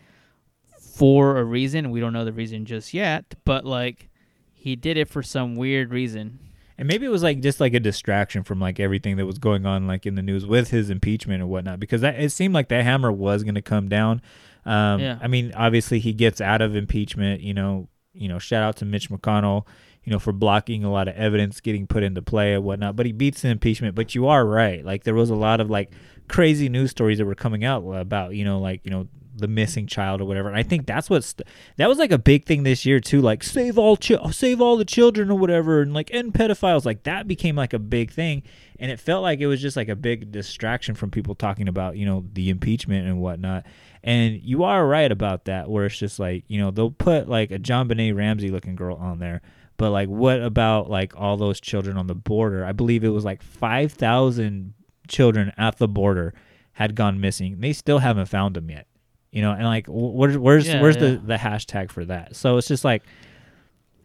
for 0.81 1.39
a 1.39 1.45
reason 1.45 1.91
we 1.91 2.01
don't 2.01 2.13
know 2.13 2.25
the 2.25 2.33
reason 2.33 2.65
just 2.65 2.95
yet 2.95 3.35
but 3.45 3.65
like 3.65 4.09
he 4.55 4.77
did 4.77 4.97
it 4.97 5.09
for 5.09 5.23
some 5.23 5.57
weird 5.57 5.91
reason 5.91 6.39
And 6.79 6.89
maybe 6.89 7.05
it 7.07 7.11
was 7.11 7.23
like 7.23 7.41
just 7.41 7.61
like 7.61 7.75
a 7.75 7.81
distraction 7.81 8.43
from 8.45 8.61
like 8.61 8.81
everything 8.81 9.17
that 9.17 9.27
was 9.27 9.39
going 9.39 9.67
on 9.67 9.87
like 9.87 10.07
in 10.07 10.15
the 10.15 10.23
news 10.23 10.47
with 10.47 10.71
his 10.71 10.91
impeachment 10.91 11.43
or 11.43 11.47
whatnot 11.47 11.81
because 11.81 12.01
that 12.01 12.19
it 12.19 12.31
seemed 12.31 12.55
like 12.55 12.69
that 12.69 12.85
hammer 12.85 13.13
was 13.13 13.43
going 13.43 13.55
to 13.57 13.63
come 13.63 13.89
down. 13.89 14.23
Um, 14.65 15.01
Yeah. 15.01 15.19
I 15.21 15.27
mean, 15.29 15.53
obviously 15.55 15.99
he 15.99 16.13
gets 16.13 16.41
out 16.41 16.63
of 16.63 16.75
impeachment. 16.77 17.41
You 17.41 17.55
know, 17.55 17.89
you 18.15 18.29
know, 18.29 18.39
shout 18.39 18.63
out 18.63 18.77
to 18.77 18.85
Mitch 18.85 19.11
McConnell. 19.11 19.67
You 20.05 20.11
know, 20.11 20.19
for 20.19 20.33
blocking 20.33 20.83
a 20.83 20.91
lot 20.91 21.07
of 21.07 21.15
evidence 21.15 21.61
getting 21.61 21.87
put 21.87 22.03
into 22.03 22.23
play 22.23 22.55
and 22.55 22.65
whatnot. 22.65 22.97
But 22.97 23.07
he 23.07 23.13
beats 23.13 23.43
the 23.43 23.51
impeachment. 23.51 23.95
But 23.95 24.17
you 24.17 24.27
are 24.27 24.45
right. 24.45 24.85
Like 24.85 25.05
there 25.05 25.15
was 25.15 25.31
a 25.31 25.37
lot 25.37 25.61
of 25.61 25.71
like 25.71 25.93
crazy 26.29 26.69
news 26.69 26.91
stories 26.91 27.19
that 27.19 27.25
were 27.25 27.37
coming 27.37 27.65
out 27.65 27.85
about 27.85 28.35
you 28.35 28.45
know 28.45 28.59
like 28.59 28.81
you 28.85 28.91
know 28.91 29.07
the 29.35 29.49
missing 29.49 29.87
child 29.87 30.21
or 30.21 30.25
whatever. 30.25 30.49
And 30.49 30.57
I 30.57 30.63
think 30.63 30.87
that's 30.87 31.09
what's 31.09 31.35
that 31.77 31.89
was 31.89 31.99
like 31.99 32.13
a 32.13 32.19
big 32.19 32.47
thing 32.47 32.63
this 32.63 32.85
year 32.85 33.01
too, 33.01 33.21
like 33.21 33.43
save 33.43 33.79
all 33.79 33.97
chi- 33.97 34.31
save 34.31 34.61
all 34.61 34.77
the 34.77 34.85
children 34.85 35.31
or 35.31 35.39
whatever, 35.39 35.81
and 35.81 35.95
like 35.95 36.13
end 36.13 36.35
pedophiles. 36.35 36.85
Like 36.85 37.05
that 37.05 37.27
became 37.27 37.57
like 37.57 37.73
a 37.73 37.79
big 37.79 38.11
thing, 38.11 38.43
and 38.79 38.91
it 38.91 39.01
felt 39.01 39.23
like 39.23 39.41
it 39.41 39.47
was 39.47 39.61
just 39.61 39.77
like 39.77 39.89
a 39.89 39.97
big 39.97 40.33
distraction 40.33 40.95
from 40.95 41.11
people 41.11 41.35
talking 41.35 41.69
about 41.69 41.97
you 41.97 42.07
know 42.07 42.25
the 42.33 42.51
impeachment 42.51 43.07
and 43.07 43.21
whatnot. 43.21 43.65
And 44.05 44.41
you 44.43 44.65
are 44.65 44.87
right 44.87 45.11
about 45.13 45.45
that, 45.45 45.71
where 45.71 45.87
it's 45.87 45.97
just 45.97 46.19
like 46.19 46.45
you 46.49 46.59
know 46.59 46.71
they'll 46.71 46.91
put 46.91 47.29
like 47.29 47.51
a 47.51 47.59
JonBenét 47.59 48.17
Ramsey 48.17 48.49
looking 48.51 48.75
girl 48.75 48.97
on 48.97 49.19
there. 49.21 49.43
But 49.77 49.91
like, 49.91 50.09
what 50.09 50.43
about 50.43 50.91
like 50.91 51.13
all 51.17 51.37
those 51.37 51.61
children 51.61 51.97
on 51.97 52.07
the 52.09 52.15
border? 52.15 52.65
I 52.65 52.73
believe 52.73 53.05
it 53.05 53.09
was 53.11 53.25
like 53.25 53.43
five 53.43 53.93
thousand 53.93 54.75
children 55.09 55.53
at 55.57 55.79
the 55.79 55.89
border 55.89 56.35
had 56.73 56.95
gone 56.95 57.21
missing. 57.21 57.61
They 57.61 57.73
still 57.73 57.99
haven't 57.99 58.27
found 58.27 58.57
them 58.57 58.71
yet. 58.71 58.87
You 59.31 59.43
know, 59.43 59.53
and 59.53 59.65
like, 59.65 59.87
wh- 59.87 60.15
where's 60.15 60.37
where's 60.37 60.67
Yeah, 60.67 60.81
where's 60.83 60.97
yeah. 60.97 61.03
the 61.13 61.17
the 61.25 61.35
hashtag 61.37 61.91
for 61.91 62.05
that? 62.07 62.35
So 62.37 62.57
it's 62.57 62.69
just 62.69 62.85
like, 62.85 63.03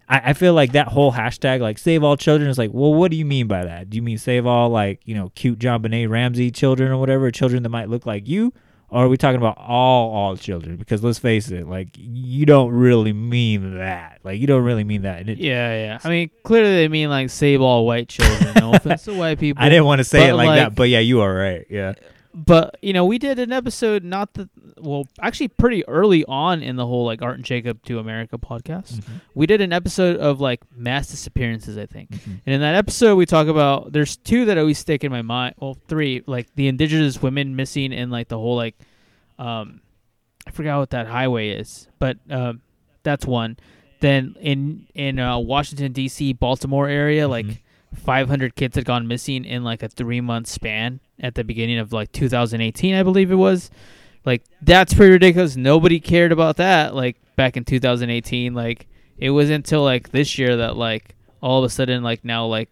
I, 0.08 0.22
I 0.30 0.34
feel 0.34 0.54
like 0.54 0.72
that 0.74 0.88
whole 0.88 1.12
hashtag, 1.12 1.60
like 1.60 1.78
save 1.78 2.04
all 2.04 2.18
children, 2.18 2.50
is 2.50 2.58
like, 2.58 2.72
well, 2.74 2.94
what 2.94 3.12
do 3.12 3.18
you 3.18 3.26
mean 3.26 3.48
by 3.48 3.66
that? 3.66 3.90
Do 3.90 3.96
you 3.98 4.02
mean 4.02 4.18
save 4.18 4.46
all 4.46 4.70
like 4.70 5.02
you 5.06 5.16
know 5.16 5.32
cute 5.36 5.60
JonBenét 5.60 6.10
Ramsey 6.10 6.52
children 6.52 6.92
or 6.92 6.98
whatever, 6.98 7.30
children 7.32 7.64
that 7.64 7.70
might 7.70 7.90
look 7.90 8.06
like 8.06 8.28
you? 8.28 8.54
Or 8.90 9.04
are 9.04 9.10
we 9.10 9.18
talking 9.18 9.38
about 9.38 9.58
all 9.58 10.14
all 10.14 10.38
children? 10.38 10.78
Because 10.78 11.04
let's 11.04 11.20
face 11.20 11.50
it, 11.50 11.68
like 11.68 11.90
you 11.98 12.46
don't 12.46 12.72
really 12.72 13.12
mean 13.12 13.78
that. 13.78 14.20
Like 14.24 14.40
you 14.40 14.48
don't 14.48 14.64
really 14.64 14.86
mean 14.86 15.02
that. 15.02 15.20
And 15.20 15.30
it, 15.30 15.40
Yeah, 15.40 15.74
yeah. 15.76 16.00
I 16.04 16.10
mean, 16.10 16.30
clearly 16.44 16.76
they 16.76 16.88
mean 16.88 17.10
like 17.10 17.30
save 17.30 17.62
all 17.62 17.86
white 17.86 18.08
children. 18.08 18.54
No 18.56 18.74
offense 18.74 19.04
to 19.04 19.14
white 19.14 19.40
people. 19.40 19.62
I 19.62 19.68
didn't 19.68 19.86
want 19.86 20.00
to 20.00 20.06
say 20.06 20.30
it 20.30 20.34
like, 20.36 20.48
like- 20.48 20.60
that, 20.60 20.76
but 20.76 20.88
yeah, 20.90 21.00
you 21.00 21.20
are 21.22 21.34
right. 21.34 21.66
Yeah. 21.70 21.94
But 22.46 22.78
you 22.84 22.94
know 22.94 23.04
we 23.04 23.18
did 23.18 23.40
an 23.40 23.52
episode 23.52 24.04
not 24.04 24.34
the 24.36 24.48
well 24.80 25.08
actually 25.20 25.48
pretty 25.48 25.86
early 25.88 26.24
on 26.26 26.62
in 26.62 26.76
the 26.76 26.86
whole 26.86 27.04
like 27.04 27.24
art 27.24 27.36
and 27.36 27.44
jacob 27.44 27.82
to 27.84 27.98
america 27.98 28.38
podcast. 28.38 29.04
We 29.34 29.48
did 29.48 29.60
an 29.60 29.74
episode 29.74 30.18
of 30.18 30.40
like 30.40 30.62
mass 30.76 31.08
disappearances 31.08 31.78
i 31.80 31.88
think. 31.88 32.12
And 32.12 32.54
in 32.54 32.62
that 32.62 32.76
episode 32.76 33.16
we 33.16 33.26
talk 33.26 33.48
about 33.48 33.92
there's 33.92 34.18
two 34.18 34.46
that 34.46 34.58
always 34.60 34.78
stick 34.78 35.04
in 35.04 35.12
my 35.12 35.24
mind 35.24 35.56
well 35.58 35.78
three 35.88 36.24
like 36.28 36.54
the 36.56 36.68
indigenous 36.68 37.22
women 37.22 37.56
missing 37.56 37.92
and 37.92 38.12
like 38.12 38.28
the 38.28 38.38
whole 38.38 38.56
like 38.56 38.76
um 39.40 39.82
i 40.46 40.52
forgot 40.52 40.78
what 40.78 40.92
that 40.92 41.08
highway 41.08 41.50
is 41.50 41.88
but 41.98 42.18
um 42.30 42.62
that's 43.04 43.26
one. 43.26 43.58
Then 44.00 44.36
in 44.40 44.86
in 44.94 45.18
uh, 45.18 45.40
washington 45.40 45.92
dc 45.92 46.38
baltimore 46.38 46.88
area 46.88 47.28
like 47.28 47.64
500 47.96 48.56
kids 48.56 48.76
had 48.76 48.86
gone 48.86 49.08
missing 49.08 49.44
in 49.44 49.64
like 49.64 49.82
a 49.82 49.88
three 49.88 50.22
month 50.22 50.48
span 50.48 51.00
at 51.20 51.36
the 51.36 51.44
beginning 51.44 51.80
of 51.80 51.94
like 51.94 52.12
2018, 52.12 52.96
I 52.96 53.04
believe 53.04 53.32
it 53.32 53.36
was. 53.36 53.70
Like 54.26 54.44
that's 54.62 54.94
pretty 54.94 55.14
ridiculous. 55.14 55.56
Nobody 55.56 56.00
cared 56.00 56.32
about 56.32 56.58
that. 56.58 56.94
Like 56.94 57.18
back 57.36 57.56
in 57.56 57.64
2018, 57.64 58.54
like 58.54 58.88
it 59.18 59.30
was 59.30 59.50
until 59.50 59.84
like 59.84 60.12
this 60.12 60.38
year 60.38 60.58
that 60.58 60.76
like 60.76 61.16
all 61.42 61.60
of 61.60 61.66
a 61.66 61.70
sudden 61.70 62.04
like 62.04 62.26
now 62.26 62.46
like 62.46 62.70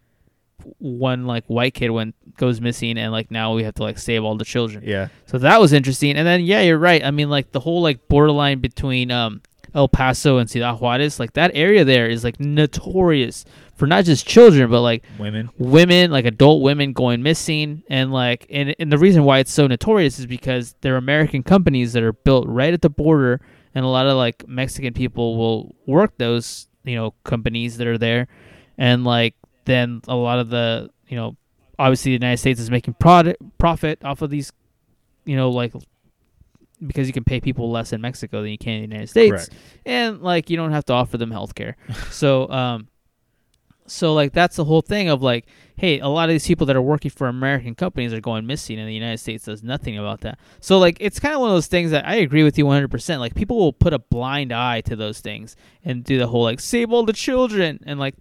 one 0.79 1.25
like 1.25 1.45
white 1.45 1.73
kid 1.73 1.89
went 1.91 2.15
goes 2.37 2.59
missing 2.59 2.97
and 2.97 3.11
like 3.11 3.29
now 3.29 3.53
we 3.53 3.63
have 3.63 3.75
to 3.75 3.83
like 3.83 3.97
save 3.97 4.23
all 4.23 4.35
the 4.35 4.45
children. 4.45 4.83
Yeah. 4.85 5.07
So 5.27 5.37
that 5.39 5.59
was 5.59 5.73
interesting. 5.73 6.17
And 6.17 6.27
then 6.27 6.41
yeah, 6.41 6.61
you're 6.61 6.77
right. 6.77 7.03
I 7.03 7.11
mean 7.11 7.29
like 7.29 7.51
the 7.51 7.59
whole 7.59 7.81
like 7.81 8.07
borderline 8.07 8.59
between 8.59 9.11
um 9.11 9.41
El 9.73 9.87
Paso 9.89 10.37
and 10.37 10.49
Ciudad 10.49 10.79
Juarez, 10.79 11.19
like 11.19 11.33
that 11.33 11.51
area 11.53 11.83
there 11.83 12.07
is 12.07 12.23
like 12.23 12.39
notorious 12.39 13.45
for 13.75 13.87
not 13.87 14.05
just 14.05 14.25
children 14.25 14.69
but 14.69 14.81
like 14.81 15.03
Women. 15.19 15.49
women 15.57 16.11
like 16.11 16.25
adult 16.25 16.61
women 16.61 16.93
going 16.93 17.21
missing. 17.21 17.83
And 17.89 18.11
like 18.11 18.45
and, 18.49 18.75
and 18.79 18.91
the 18.91 18.97
reason 18.97 19.23
why 19.23 19.39
it's 19.39 19.51
so 19.51 19.67
notorious 19.67 20.17
is 20.19 20.25
because 20.25 20.75
they're 20.81 20.97
american 20.97 21.43
companies 21.43 21.93
that 21.93 22.03
are 22.03 22.13
built 22.13 22.47
right 22.47 22.73
at 22.73 22.81
the 22.81 22.89
border. 22.89 23.41
And 23.73 23.83
a 23.83 23.87
lot 23.89 24.07
of 24.07 24.15
like 24.17 24.47
mexican 24.47 24.93
people 24.93 25.37
will 25.37 25.75
work 25.85 26.17
those 26.17 26.67
you 26.83 26.95
know 26.95 27.13
companies 27.23 27.77
that 27.77 27.87
are 27.87 27.97
there. 27.97 28.27
And 28.77 29.03
like 29.03 29.35
then 29.65 30.01
a 30.07 30.15
lot 30.15 30.39
of 30.39 30.49
the 30.49 30.89
you 31.07 31.17
know 31.17 31.35
obviously 31.77 32.11
the 32.11 32.13
united 32.25 32.37
states 32.37 32.59
is 32.59 32.71
making 32.71 32.93
product 32.95 33.41
profit 33.57 33.99
off 34.05 34.21
of 34.21 34.29
these 34.29 34.53
you 35.25 35.35
know 35.35 35.49
like 35.49 35.73
because 36.85 37.07
you 37.07 37.13
can 37.13 37.23
pay 37.23 37.39
people 37.41 37.71
less 37.71 37.91
in 37.93 37.99
mexico 38.01 38.41
than 38.41 38.51
you 38.51 38.57
can 38.57 38.75
in 38.75 38.89
the 38.89 38.95
united 38.95 39.09
states. 39.09 39.49
And 39.85 40.21
like 40.21 40.49
you 40.49 40.55
don't 40.57 40.71
have 40.71 40.85
to 40.85 40.93
offer 40.93 41.17
them 41.17 41.31
health 41.31 41.55
care. 41.55 41.75
So 42.11 42.49
um 42.49 42.87
so 43.87 44.13
like 44.13 44.33
that's 44.33 44.55
the 44.55 44.65
whole 44.65 44.81
thing 44.81 45.09
of 45.09 45.21
like 45.21 45.45
hey 45.77 45.99
a 45.99 46.07
lot 46.07 46.29
of 46.29 46.33
these 46.33 46.47
people 46.47 46.65
that 46.65 46.75
are 46.75 46.81
working 46.81 47.11
for 47.11 47.27
american 47.27 47.75
companies 47.75 48.13
are 48.13 48.21
going 48.21 48.45
missing 48.45 48.79
and 48.79 48.87
the 48.87 48.93
united 48.93 49.17
states 49.17 49.45
does 49.45 49.63
nothing 49.63 49.97
about 49.97 50.21
that. 50.21 50.39
So 50.59 50.79
like 50.79 50.97
it's 50.99 51.19
kind 51.19 51.35
of 51.35 51.41
one 51.41 51.49
of 51.49 51.55
those 51.55 51.67
things 51.67 51.91
that 51.91 52.05
i 52.05 52.15
agree 52.15 52.43
with 52.43 52.57
you 52.57 52.65
100% 52.65 53.19
like 53.19 53.35
people 53.35 53.57
will 53.57 53.73
put 53.73 53.93
a 53.93 53.99
blind 53.99 54.51
eye 54.51 54.81
to 54.81 54.95
those 54.95 55.19
things 55.19 55.55
and 55.83 56.03
do 56.03 56.17
the 56.17 56.27
whole 56.27 56.43
like 56.43 56.59
save 56.59 56.91
all 56.91 57.05
the 57.05 57.13
children 57.13 57.79
and 57.85 57.99
like 57.99 58.15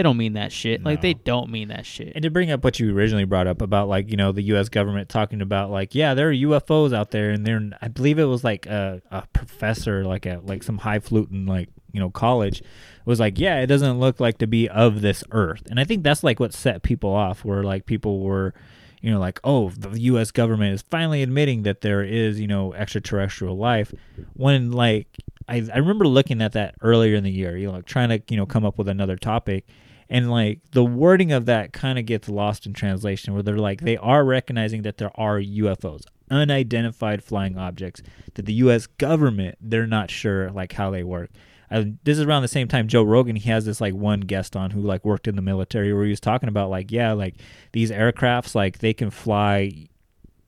they 0.00 0.02
don't 0.02 0.16
mean 0.16 0.32
that 0.32 0.50
shit 0.50 0.82
like 0.82 1.02
they 1.02 1.12
don't 1.12 1.50
mean 1.50 1.68
that 1.68 1.84
shit 1.84 2.12
And 2.14 2.22
to 2.22 2.30
bring 2.30 2.50
up 2.50 2.64
what 2.64 2.80
you 2.80 2.96
originally 2.96 3.26
brought 3.26 3.46
up 3.46 3.60
about 3.60 3.86
like 3.86 4.10
you 4.10 4.16
know 4.16 4.32
the 4.32 4.40
U.S. 4.44 4.70
government 4.70 5.10
talking 5.10 5.42
about 5.42 5.70
like 5.70 5.94
yeah 5.94 6.14
there 6.14 6.30
are 6.30 6.32
UFOs 6.32 6.94
out 6.94 7.10
there 7.10 7.28
and 7.28 7.46
they're 7.46 7.60
I 7.82 7.88
believe 7.88 8.18
it 8.18 8.24
was 8.24 8.42
like 8.42 8.64
a, 8.64 9.02
a 9.10 9.26
professor 9.34 10.02
like 10.06 10.24
at 10.24 10.46
like 10.46 10.62
some 10.62 10.78
highfalutin 10.78 11.44
like 11.44 11.68
you 11.92 12.00
know 12.00 12.08
college 12.08 12.62
was 13.04 13.20
like 13.20 13.38
yeah 13.38 13.60
it 13.60 13.66
doesn't 13.66 14.00
look 14.00 14.20
like 14.20 14.38
to 14.38 14.46
be 14.46 14.70
of 14.70 15.02
this 15.02 15.22
earth 15.32 15.64
and 15.68 15.78
I 15.78 15.84
think 15.84 16.02
that's 16.02 16.24
like 16.24 16.40
what 16.40 16.54
set 16.54 16.82
people 16.82 17.12
off 17.12 17.44
where 17.44 17.62
like 17.62 17.84
people 17.84 18.20
were 18.20 18.54
you 19.02 19.10
know 19.10 19.20
like 19.20 19.38
oh 19.44 19.68
the 19.68 20.00
U.S. 20.00 20.30
government 20.30 20.72
is 20.72 20.80
finally 20.80 21.22
admitting 21.22 21.64
that 21.64 21.82
there 21.82 22.02
is 22.02 22.40
you 22.40 22.46
know 22.46 22.72
extraterrestrial 22.72 23.58
life 23.58 23.92
when 24.32 24.72
like 24.72 25.08
I, 25.46 25.68
I 25.74 25.76
remember 25.76 26.06
looking 26.08 26.40
at 26.40 26.52
that 26.52 26.76
earlier 26.80 27.16
in 27.16 27.22
the 27.24 27.30
year 27.30 27.54
you 27.58 27.66
know 27.66 27.74
like 27.74 27.84
trying 27.84 28.08
to 28.08 28.22
you 28.30 28.38
know 28.38 28.46
come 28.46 28.64
up 28.64 28.78
with 28.78 28.88
another 28.88 29.16
topic 29.16 29.66
and 30.10 30.30
like 30.30 30.60
the 30.72 30.84
wording 30.84 31.32
of 31.32 31.46
that 31.46 31.72
kind 31.72 31.98
of 31.98 32.04
gets 32.04 32.28
lost 32.28 32.66
in 32.66 32.74
translation 32.74 33.32
where 33.32 33.42
they're 33.42 33.56
like 33.56 33.80
they 33.80 33.96
are 33.96 34.24
recognizing 34.24 34.82
that 34.82 34.98
there 34.98 35.12
are 35.14 35.38
UFOs 35.38 36.02
unidentified 36.30 37.24
flying 37.24 37.56
objects 37.56 38.02
that 38.34 38.44
the 38.44 38.52
US 38.54 38.86
government 38.86 39.56
they're 39.60 39.86
not 39.86 40.10
sure 40.10 40.50
like 40.50 40.72
how 40.74 40.90
they 40.90 41.02
work 41.02 41.30
this 41.70 42.18
is 42.18 42.24
around 42.24 42.42
the 42.42 42.48
same 42.48 42.68
time 42.68 42.88
Joe 42.88 43.04
Rogan 43.04 43.36
he 43.36 43.48
has 43.48 43.64
this 43.64 43.80
like 43.80 43.94
one 43.94 44.20
guest 44.20 44.56
on 44.56 44.72
who 44.72 44.80
like 44.80 45.04
worked 45.04 45.28
in 45.28 45.36
the 45.36 45.42
military 45.42 45.94
where 45.94 46.04
he 46.04 46.10
was 46.10 46.20
talking 46.20 46.48
about 46.48 46.68
like 46.68 46.90
yeah 46.90 47.12
like 47.12 47.36
these 47.72 47.90
aircrafts 47.90 48.54
like 48.54 48.78
they 48.78 48.92
can 48.92 49.10
fly 49.10 49.72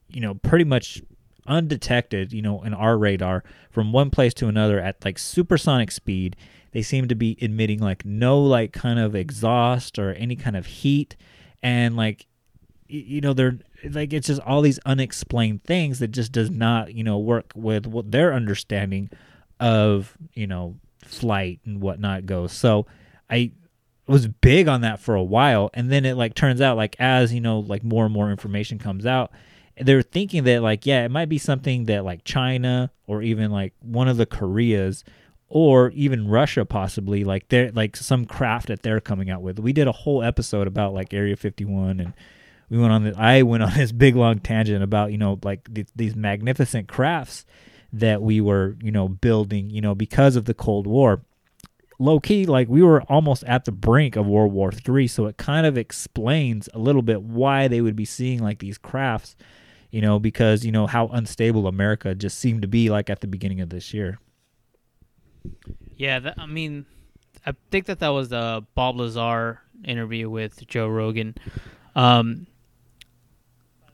you 0.08 0.20
know 0.20 0.34
pretty 0.34 0.64
much 0.64 1.00
undetected, 1.46 2.32
you 2.32 2.42
know, 2.42 2.62
in 2.62 2.74
our 2.74 2.96
radar 2.96 3.42
from 3.70 3.92
one 3.92 4.10
place 4.10 4.34
to 4.34 4.48
another 4.48 4.78
at 4.80 5.04
like 5.04 5.18
supersonic 5.18 5.90
speed. 5.90 6.36
They 6.72 6.82
seem 6.82 7.08
to 7.08 7.14
be 7.14 7.36
emitting 7.42 7.78
like 7.78 8.04
no 8.04 8.40
like 8.40 8.72
kind 8.72 8.98
of 8.98 9.14
exhaust 9.14 9.98
or 9.98 10.12
any 10.12 10.36
kind 10.36 10.56
of 10.56 10.66
heat 10.66 11.16
and 11.62 11.96
like 11.96 12.26
you 12.88 13.20
know 13.20 13.32
they're 13.32 13.58
like 13.90 14.12
it's 14.12 14.26
just 14.26 14.40
all 14.42 14.60
these 14.60 14.78
unexplained 14.80 15.64
things 15.64 15.98
that 15.98 16.08
just 16.08 16.32
does 16.32 16.50
not, 16.50 16.94
you 16.94 17.04
know, 17.04 17.18
work 17.18 17.52
with 17.54 17.86
what 17.86 18.10
their 18.10 18.32
understanding 18.32 19.10
of, 19.60 20.16
you 20.34 20.46
know, 20.46 20.76
flight 21.04 21.60
and 21.64 21.80
whatnot 21.80 22.26
goes. 22.26 22.52
So 22.52 22.86
I 23.28 23.52
was 24.06 24.26
big 24.26 24.68
on 24.68 24.82
that 24.82 25.00
for 25.00 25.14
a 25.14 25.22
while 25.22 25.70
and 25.74 25.90
then 25.90 26.04
it 26.04 26.16
like 26.16 26.34
turns 26.34 26.60
out 26.60 26.76
like 26.76 26.96
as 26.98 27.32
you 27.32 27.40
know 27.40 27.60
like 27.60 27.84
more 27.84 28.04
and 28.04 28.12
more 28.12 28.30
information 28.30 28.78
comes 28.78 29.06
out 29.06 29.30
they're 29.80 30.02
thinking 30.02 30.42
that 30.44 30.60
like 30.60 30.84
yeah 30.84 31.04
it 31.04 31.10
might 31.10 31.28
be 31.28 31.38
something 31.38 31.84
that 31.84 32.04
like 32.04 32.24
china 32.24 32.90
or 33.06 33.22
even 33.22 33.50
like 33.50 33.72
one 33.80 34.08
of 34.08 34.16
the 34.16 34.26
koreas 34.26 35.04
or 35.54 35.90
even 35.90 36.28
russia 36.28 36.64
possibly 36.64 37.24
like 37.24 37.46
they're 37.48 37.70
like 37.72 37.94
some 37.94 38.24
craft 38.24 38.68
that 38.68 38.82
they're 38.82 39.00
coming 39.00 39.28
out 39.28 39.42
with 39.42 39.58
we 39.58 39.72
did 39.72 39.86
a 39.86 39.92
whole 39.92 40.22
episode 40.22 40.66
about 40.66 40.94
like 40.94 41.12
area 41.12 41.36
51 41.36 42.00
and 42.00 42.14
we 42.70 42.78
went 42.78 42.90
on 42.90 43.04
the, 43.04 43.14
i 43.18 43.42
went 43.42 43.62
on 43.62 43.72
this 43.76 43.92
big 43.92 44.16
long 44.16 44.38
tangent 44.38 44.82
about 44.82 45.12
you 45.12 45.18
know 45.18 45.38
like 45.42 45.72
th- 45.74 45.88
these 45.94 46.16
magnificent 46.16 46.88
crafts 46.88 47.44
that 47.92 48.22
we 48.22 48.40
were 48.40 48.76
you 48.82 48.90
know 48.90 49.08
building 49.08 49.68
you 49.68 49.82
know 49.82 49.94
because 49.94 50.36
of 50.36 50.46
the 50.46 50.54
cold 50.54 50.86
war 50.86 51.22
low 51.98 52.18
key, 52.18 52.46
like 52.46 52.68
we 52.68 52.82
were 52.82 53.02
almost 53.02 53.44
at 53.44 53.64
the 53.64 53.72
brink 53.72 54.16
of 54.16 54.26
World 54.26 54.52
War 54.52 54.72
Three, 54.72 55.06
so 55.06 55.26
it 55.26 55.36
kind 55.36 55.66
of 55.66 55.78
explains 55.78 56.68
a 56.74 56.78
little 56.78 57.02
bit 57.02 57.22
why 57.22 57.68
they 57.68 57.80
would 57.80 57.96
be 57.96 58.04
seeing 58.04 58.40
like 58.40 58.58
these 58.58 58.76
crafts, 58.76 59.36
you 59.90 60.00
know, 60.00 60.18
because 60.18 60.64
you 60.64 60.72
know 60.72 60.86
how 60.86 61.06
unstable 61.08 61.66
America 61.66 62.14
just 62.14 62.38
seemed 62.38 62.62
to 62.62 62.68
be 62.68 62.90
like 62.90 63.08
at 63.08 63.20
the 63.20 63.26
beginning 63.26 63.60
of 63.60 63.70
this 63.70 63.94
year. 63.94 64.18
Yeah, 65.96 66.18
that, 66.20 66.34
I 66.38 66.46
mean, 66.46 66.86
I 67.46 67.52
think 67.70 67.86
that 67.86 68.00
that 68.00 68.08
was 68.08 68.30
the 68.30 68.64
Bob 68.74 68.96
Lazar 68.96 69.60
interview 69.84 70.28
with 70.30 70.66
Joe 70.66 70.88
Rogan. 70.88 71.34
Um, 71.94 72.46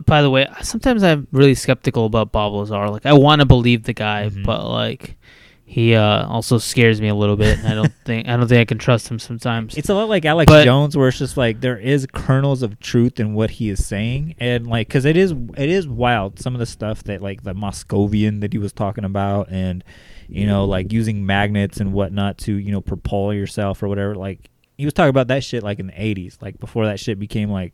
by 0.07 0.23
the 0.23 0.31
way, 0.31 0.47
sometimes 0.63 1.03
I'm 1.03 1.27
really 1.33 1.55
skeptical 1.55 2.07
about 2.07 2.33
Bob 2.33 2.53
Lazar. 2.53 2.89
Like, 2.89 3.05
I 3.07 3.13
want 3.13 3.41
to 3.41 3.47
believe 3.47 3.83
the 3.83 3.93
guy, 3.93 4.29
but 4.31 4.67
like, 4.69 5.17
he 5.65 5.95
uh, 5.95 6.27
also 6.27 6.57
scares 6.57 6.99
me 6.99 7.09
a 7.09 7.15
little 7.15 7.37
bit. 7.37 7.59
I 7.63 7.75
don't 7.75 7.93
think 8.07 8.27
I 8.27 8.39
don't 8.39 8.49
think 8.49 8.61
I 8.61 8.65
can 8.65 8.79
trust 8.79 9.11
him 9.11 9.19
sometimes. 9.19 9.77
It's 9.77 9.91
a 9.91 9.95
lot 9.95 10.09
like 10.09 10.25
Alex 10.25 10.51
But- 10.51 10.65
Jones, 10.65 10.97
where 10.97 11.09
it's 11.09 11.19
just 11.19 11.37
like 11.37 11.61
there 11.61 11.77
is 11.79 12.07
kernels 12.11 12.63
of 12.63 12.81
truth 12.81 13.21
in 13.21 13.35
what 13.35 13.51
he 13.51 13.69
is 13.69 13.85
saying, 13.85 14.35
and 14.41 14.67
like 14.67 14.89
because 14.89 15.05
it 15.05 15.17
is 15.17 15.33
it 15.33 15.69
is 15.69 15.87
wild 15.87 16.39
some 16.39 16.55
of 16.55 16.59
the 16.59 16.65
stuff 16.65 17.03
that 17.05 17.21
like 17.21 17.43
the 17.43 17.55
Moscovium 17.55 18.41
that 18.41 18.55
he 18.55 18.59
was 18.59 18.73
talking 18.73 19.05
about, 19.05 19.51
and 19.51 19.85
you 20.29 20.47
know 20.47 20.65
like 20.65 20.93
using 20.93 21.25
magnets 21.25 21.81
and 21.81 21.93
whatnot 21.93 22.39
to 22.39 22.55
you 22.55 22.73
know 22.73 22.81
propel 22.81 23.33
yourself 23.33 23.83
or 23.83 23.89
whatever. 23.89 24.15
Like 24.15 24.51
he 24.77 24.85
was 24.85 24.95
talking 24.95 25.11
about 25.11 25.29
that 25.29 25.45
shit 25.45 25.63
like 25.63 25.79
in 25.79 25.89
the 25.89 25.93
'80s, 25.93 26.41
like 26.41 26.59
before 26.61 26.87
that 26.87 27.01
shit 27.01 27.19
became 27.19 27.51
like 27.51 27.73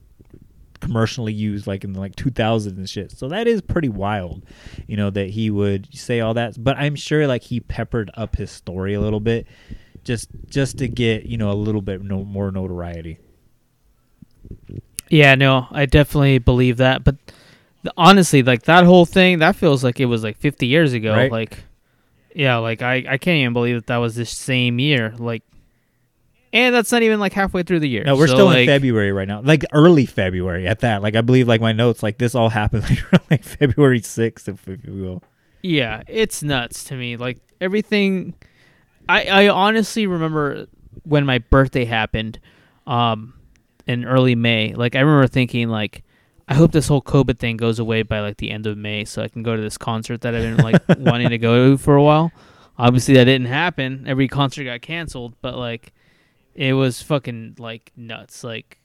commercially 0.80 1.32
used 1.32 1.66
like 1.66 1.82
in 1.82 1.94
the 1.94 2.00
like 2.00 2.14
2000s 2.14 2.66
and 2.66 2.90
shit 2.90 3.10
so 3.10 3.26
that 3.28 3.46
is 3.46 3.62
pretty 3.62 3.88
wild 3.88 4.44
you 4.86 4.98
know 4.98 5.08
that 5.08 5.30
he 5.30 5.48
would 5.48 5.88
say 5.94 6.20
all 6.20 6.34
that 6.34 6.62
but 6.62 6.76
i'm 6.76 6.94
sure 6.94 7.26
like 7.26 7.42
he 7.42 7.58
peppered 7.58 8.10
up 8.14 8.36
his 8.36 8.50
story 8.50 8.92
a 8.92 9.00
little 9.00 9.20
bit 9.20 9.46
just 10.02 10.28
just 10.50 10.76
to 10.76 10.86
get 10.86 11.24
you 11.24 11.38
know 11.38 11.50
a 11.50 11.54
little 11.54 11.80
bit 11.80 12.02
no, 12.02 12.22
more 12.22 12.50
notoriety 12.50 13.18
Yeah, 15.08 15.34
no, 15.34 15.66
I 15.70 15.86
definitely 15.86 16.38
believe 16.38 16.78
that. 16.78 17.04
But 17.04 17.16
th- 17.82 17.92
honestly, 17.96 18.42
like 18.42 18.62
that 18.64 18.84
whole 18.84 19.06
thing, 19.06 19.38
that 19.40 19.56
feels 19.56 19.84
like 19.84 20.00
it 20.00 20.06
was 20.06 20.22
like 20.22 20.36
50 20.38 20.66
years 20.66 20.92
ago. 20.92 21.12
Right. 21.12 21.30
Like, 21.30 21.64
yeah, 22.34 22.56
like 22.58 22.82
I, 22.82 22.96
I 23.08 23.18
can't 23.18 23.38
even 23.38 23.52
believe 23.52 23.76
that 23.76 23.86
that 23.86 23.96
was 23.98 24.14
this 24.14 24.30
same 24.30 24.78
year. 24.78 25.14
Like, 25.16 25.42
and 26.52 26.74
that's 26.74 26.92
not 26.92 27.02
even 27.02 27.18
like 27.20 27.32
halfway 27.32 27.62
through 27.62 27.80
the 27.80 27.88
year. 27.88 28.04
no 28.04 28.16
we're 28.16 28.26
So, 28.28 28.34
still 28.34 28.50
in 28.50 28.66
february 28.66 29.10
right 29.12 29.26
now 29.26 29.40
like 29.40 29.64
early 29.72 30.06
february 30.06 30.66
at 30.68 30.80
that 30.80 31.02
like 31.02 31.16
i 31.16 31.20
believe 31.20 31.48
like 31.48 31.60
my 31.60 31.72
notes 31.72 32.00
like 32.02 32.18
this 32.18 32.34
all 32.34 32.48
happened 32.60 32.84
like, 32.84 33.30
like 33.30 33.42
february 33.42 34.00
6th 34.00 34.48
if, 34.48 34.68
if 34.68 34.84
you 34.84 34.92
will 34.92 35.22
Yeah, 35.62 36.02
it's 36.06 36.42
nuts 36.42 36.84
to 36.84 36.94
me. 36.94 37.16
Like 37.16 37.38
everything. 37.60 38.34
I 39.08 39.24
I 39.24 39.48
honestly 39.48 40.06
remember 40.06 40.66
when 41.04 41.24
my 41.24 41.38
birthday 41.38 41.86
happened, 41.86 42.38
um, 42.86 43.32
in 43.86 44.04
early 44.04 44.34
May. 44.34 44.74
Like 44.74 44.94
I 44.94 45.00
remember 45.00 45.26
thinking 45.26 45.68
like. 45.70 46.04
I 46.46 46.54
hope 46.54 46.72
this 46.72 46.88
whole 46.88 47.02
COVID 47.02 47.38
thing 47.38 47.56
goes 47.56 47.78
away 47.78 48.02
by 48.02 48.20
like 48.20 48.36
the 48.36 48.50
end 48.50 48.66
of 48.66 48.76
May, 48.76 49.04
so 49.04 49.22
I 49.22 49.28
can 49.28 49.42
go 49.42 49.56
to 49.56 49.62
this 49.62 49.78
concert 49.78 50.20
that 50.22 50.34
I've 50.34 50.56
been 50.56 50.64
like 50.64 50.82
wanting 50.98 51.30
to 51.30 51.38
go 51.38 51.70
to 51.70 51.78
for 51.78 51.96
a 51.96 52.02
while. 52.02 52.32
Obviously, 52.76 53.14
that 53.14 53.24
didn't 53.24 53.46
happen. 53.46 54.04
Every 54.06 54.28
concert 54.28 54.64
got 54.64 54.82
canceled, 54.82 55.34
but 55.40 55.56
like, 55.56 55.92
it 56.54 56.74
was 56.74 57.00
fucking 57.00 57.56
like 57.58 57.92
nuts. 57.96 58.44
Like, 58.44 58.80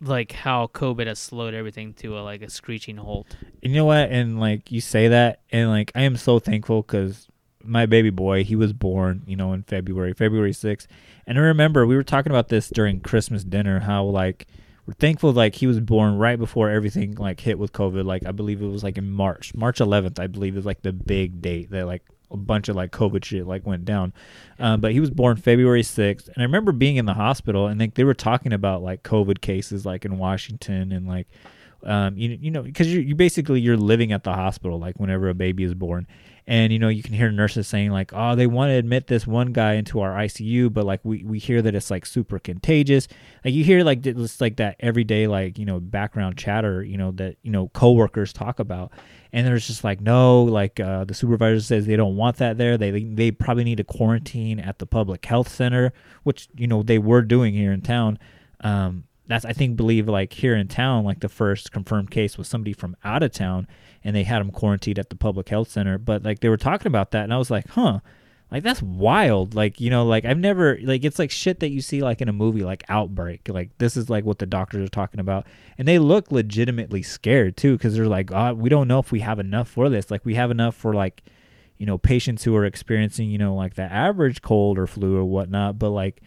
like 0.00 0.32
how 0.32 0.66
COVID 0.68 1.06
has 1.06 1.18
slowed 1.18 1.54
everything 1.54 1.94
to 1.94 2.18
a 2.18 2.20
like 2.20 2.42
a 2.42 2.50
screeching 2.50 2.96
halt. 2.96 3.36
you 3.62 3.70
know 3.70 3.86
what 3.86 4.10
and 4.10 4.38
like 4.38 4.70
you 4.70 4.80
say 4.80 5.08
that 5.08 5.40
and 5.50 5.70
like 5.70 5.90
i 5.94 6.02
am 6.02 6.16
so 6.16 6.38
thankful 6.38 6.82
because 6.82 7.28
my 7.64 7.86
baby 7.86 8.10
boy 8.10 8.44
he 8.44 8.54
was 8.54 8.72
born 8.72 9.22
you 9.26 9.36
know 9.36 9.52
in 9.52 9.62
february 9.62 10.12
february 10.12 10.52
6th 10.52 10.86
and 11.26 11.38
i 11.38 11.40
remember 11.40 11.86
we 11.86 11.96
were 11.96 12.02
talking 12.02 12.30
about 12.30 12.48
this 12.48 12.68
during 12.68 13.00
christmas 13.00 13.42
dinner 13.42 13.80
how 13.80 14.04
like 14.04 14.46
we're 14.86 14.94
thankful 14.94 15.32
like 15.32 15.56
he 15.56 15.66
was 15.66 15.80
born 15.80 16.16
right 16.16 16.38
before 16.38 16.70
everything 16.70 17.14
like 17.16 17.40
hit 17.40 17.58
with 17.58 17.72
covid. 17.72 18.04
Like 18.04 18.24
i 18.26 18.32
believe 18.32 18.62
it 18.62 18.66
was 18.66 18.84
like 18.84 18.98
in 18.98 19.10
march 19.10 19.54
march 19.54 19.78
11th 19.78 20.18
i 20.18 20.26
believe 20.26 20.56
is 20.56 20.66
like 20.66 20.82
the 20.82 20.92
big 20.92 21.42
date 21.42 21.70
that 21.70 21.86
like 21.86 22.02
a 22.30 22.36
bunch 22.36 22.68
of 22.68 22.76
like 22.76 22.90
covid 22.90 23.24
shit 23.24 23.46
like 23.46 23.64
went 23.66 23.84
down. 23.84 24.12
Um, 24.58 24.80
but 24.80 24.92
he 24.92 25.00
was 25.00 25.10
born 25.10 25.36
february 25.36 25.82
6th 25.82 26.26
and 26.26 26.38
i 26.38 26.42
remember 26.42 26.72
being 26.72 26.96
in 26.96 27.06
the 27.06 27.14
hospital 27.14 27.66
and 27.66 27.80
like 27.80 27.94
they 27.94 28.04
were 28.04 28.14
talking 28.14 28.52
about 28.52 28.82
like 28.82 29.02
covid 29.02 29.40
cases 29.40 29.84
like 29.84 30.04
in 30.04 30.18
washington 30.18 30.92
and 30.92 31.06
like 31.06 31.28
um, 31.86 32.18
you, 32.18 32.36
you 32.40 32.50
know 32.50 32.62
because 32.62 32.92
you, 32.92 33.00
you 33.00 33.14
basically 33.14 33.60
you're 33.60 33.76
living 33.76 34.12
at 34.12 34.24
the 34.24 34.32
hospital 34.32 34.78
like 34.78 34.98
whenever 34.98 35.28
a 35.28 35.34
baby 35.34 35.64
is 35.64 35.74
born. 35.74 36.06
And 36.48 36.72
you 36.72 36.78
know 36.78 36.88
you 36.88 37.02
can 37.02 37.14
hear 37.14 37.30
nurses 37.32 37.66
saying 37.66 37.90
like 37.90 38.12
oh 38.12 38.36
they 38.36 38.46
want 38.46 38.70
to 38.70 38.74
admit 38.74 39.08
this 39.08 39.26
one 39.26 39.52
guy 39.52 39.74
into 39.74 39.98
our 39.98 40.12
icu 40.12 40.72
but 40.72 40.84
like 40.84 41.00
we, 41.02 41.24
we 41.24 41.40
hear 41.40 41.60
that 41.62 41.74
it's 41.74 41.90
like 41.90 42.06
super 42.06 42.38
contagious. 42.38 43.08
Like 43.44 43.54
you 43.54 43.64
hear 43.64 43.82
like 43.82 44.06
it's 44.06 44.40
like 44.40 44.56
that 44.56 44.76
everyday 44.78 45.26
like 45.26 45.58
you 45.58 45.64
know 45.64 45.80
background 45.80 46.36
chatter 46.36 46.84
you 46.84 46.98
know 46.98 47.10
that 47.12 47.36
you 47.42 47.50
know 47.50 47.68
coworkers 47.68 48.32
talk 48.32 48.60
about. 48.60 48.92
And 49.32 49.46
there's 49.46 49.66
just 49.66 49.84
like 49.84 50.00
no 50.00 50.44
like 50.44 50.78
uh, 50.78 51.04
the 51.04 51.14
supervisor 51.14 51.60
says 51.60 51.86
they 51.86 51.96
don't 51.96 52.16
want 52.16 52.36
that 52.36 52.58
there. 52.58 52.78
They 52.78 53.02
they 53.02 53.32
probably 53.32 53.64
need 53.64 53.78
to 53.78 53.84
quarantine 53.84 54.60
at 54.60 54.78
the 54.78 54.86
public 54.86 55.24
health 55.24 55.48
center 55.48 55.92
which 56.22 56.48
you 56.56 56.66
know 56.66 56.82
they 56.82 56.98
were 56.98 57.22
doing 57.22 57.54
here 57.54 57.72
in 57.72 57.80
town. 57.80 58.18
Um, 58.60 59.04
that's 59.26 59.44
I 59.44 59.52
think 59.52 59.76
believe 59.76 60.08
like 60.08 60.32
here 60.32 60.54
in 60.54 60.68
town, 60.68 61.04
like 61.04 61.20
the 61.20 61.28
first 61.28 61.72
confirmed 61.72 62.10
case 62.10 62.38
was 62.38 62.48
somebody 62.48 62.72
from 62.72 62.96
out 63.04 63.22
of 63.22 63.32
town, 63.32 63.66
and 64.04 64.14
they 64.14 64.24
had 64.24 64.40
him 64.40 64.50
quarantined 64.50 64.98
at 64.98 65.10
the 65.10 65.16
public 65.16 65.48
health 65.48 65.70
center. 65.70 65.98
But 65.98 66.24
like 66.24 66.40
they 66.40 66.48
were 66.48 66.56
talking 66.56 66.86
about 66.86 67.10
that, 67.10 67.24
and 67.24 67.34
I 67.34 67.38
was 67.38 67.50
like, 67.50 67.68
huh, 67.68 68.00
like 68.50 68.62
that's 68.62 68.82
wild. 68.82 69.54
Like 69.54 69.80
you 69.80 69.90
know, 69.90 70.04
like 70.04 70.24
I've 70.24 70.38
never 70.38 70.78
like 70.82 71.04
it's 71.04 71.18
like 71.18 71.30
shit 71.30 71.60
that 71.60 71.70
you 71.70 71.80
see 71.80 72.02
like 72.02 72.20
in 72.20 72.28
a 72.28 72.32
movie, 72.32 72.62
like 72.62 72.84
Outbreak. 72.88 73.48
Like 73.48 73.76
this 73.78 73.96
is 73.96 74.08
like 74.08 74.24
what 74.24 74.38
the 74.38 74.46
doctors 74.46 74.86
are 74.86 74.90
talking 74.90 75.20
about, 75.20 75.46
and 75.76 75.88
they 75.88 75.98
look 75.98 76.30
legitimately 76.30 77.02
scared 77.02 77.56
too, 77.56 77.76
because 77.76 77.96
they're 77.96 78.06
like, 78.06 78.30
oh, 78.32 78.54
we 78.54 78.68
don't 78.68 78.88
know 78.88 79.00
if 79.00 79.10
we 79.10 79.20
have 79.20 79.40
enough 79.40 79.68
for 79.68 79.88
this. 79.88 80.10
Like 80.10 80.24
we 80.24 80.36
have 80.36 80.50
enough 80.50 80.76
for 80.76 80.94
like 80.94 81.24
you 81.78 81.86
know 81.86 81.98
patients 81.98 82.44
who 82.44 82.54
are 82.54 82.64
experiencing 82.64 83.28
you 83.28 83.38
know 83.38 83.54
like 83.54 83.74
the 83.74 83.82
average 83.82 84.40
cold 84.40 84.78
or 84.78 84.86
flu 84.86 85.16
or 85.16 85.24
whatnot, 85.24 85.78
but 85.78 85.90
like 85.90 86.22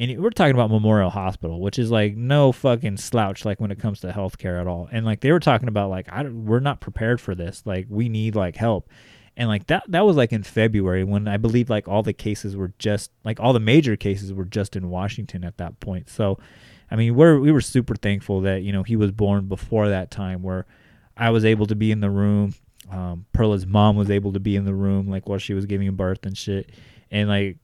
and 0.00 0.18
we're 0.18 0.30
talking 0.30 0.54
about 0.54 0.70
Memorial 0.70 1.10
Hospital, 1.10 1.60
which 1.60 1.78
is 1.78 1.90
like 1.90 2.16
no 2.16 2.52
fucking 2.52 2.96
slouch, 2.96 3.44
like 3.44 3.60
when 3.60 3.70
it 3.70 3.78
comes 3.78 4.00
to 4.00 4.10
healthcare 4.10 4.58
at 4.58 4.66
all. 4.66 4.88
And 4.90 5.04
like 5.04 5.20
they 5.20 5.30
were 5.30 5.40
talking 5.40 5.68
about, 5.68 5.90
like 5.90 6.08
I 6.10 6.22
we're 6.22 6.60
not 6.60 6.80
prepared 6.80 7.20
for 7.20 7.34
this. 7.34 7.62
Like 7.66 7.86
we 7.90 8.08
need 8.08 8.34
like 8.34 8.56
help. 8.56 8.88
And 9.36 9.46
like 9.46 9.66
that, 9.66 9.84
that 9.88 10.06
was 10.06 10.16
like 10.16 10.32
in 10.32 10.42
February 10.42 11.04
when 11.04 11.28
I 11.28 11.36
believe 11.36 11.68
like 11.68 11.86
all 11.86 12.02
the 12.02 12.14
cases 12.14 12.56
were 12.56 12.72
just 12.78 13.10
like 13.24 13.40
all 13.40 13.52
the 13.52 13.60
major 13.60 13.94
cases 13.94 14.32
were 14.32 14.46
just 14.46 14.74
in 14.74 14.88
Washington 14.88 15.44
at 15.44 15.58
that 15.58 15.80
point. 15.80 16.08
So, 16.08 16.38
I 16.90 16.96
mean, 16.96 17.14
we're 17.14 17.38
we 17.38 17.52
were 17.52 17.60
super 17.60 17.94
thankful 17.94 18.40
that 18.40 18.62
you 18.62 18.72
know 18.72 18.82
he 18.82 18.96
was 18.96 19.10
born 19.10 19.48
before 19.48 19.90
that 19.90 20.10
time 20.10 20.42
where 20.42 20.64
I 21.14 21.28
was 21.28 21.44
able 21.44 21.66
to 21.66 21.74
be 21.74 21.92
in 21.92 22.00
the 22.00 22.10
room. 22.10 22.54
Um, 22.90 23.26
Perla's 23.34 23.66
mom 23.66 23.96
was 23.96 24.10
able 24.10 24.32
to 24.32 24.40
be 24.40 24.56
in 24.56 24.64
the 24.64 24.74
room 24.74 25.10
like 25.10 25.28
while 25.28 25.38
she 25.38 25.52
was 25.52 25.66
giving 25.66 25.94
birth 25.94 26.24
and 26.24 26.36
shit. 26.36 26.70
And 27.10 27.28
like 27.28 27.58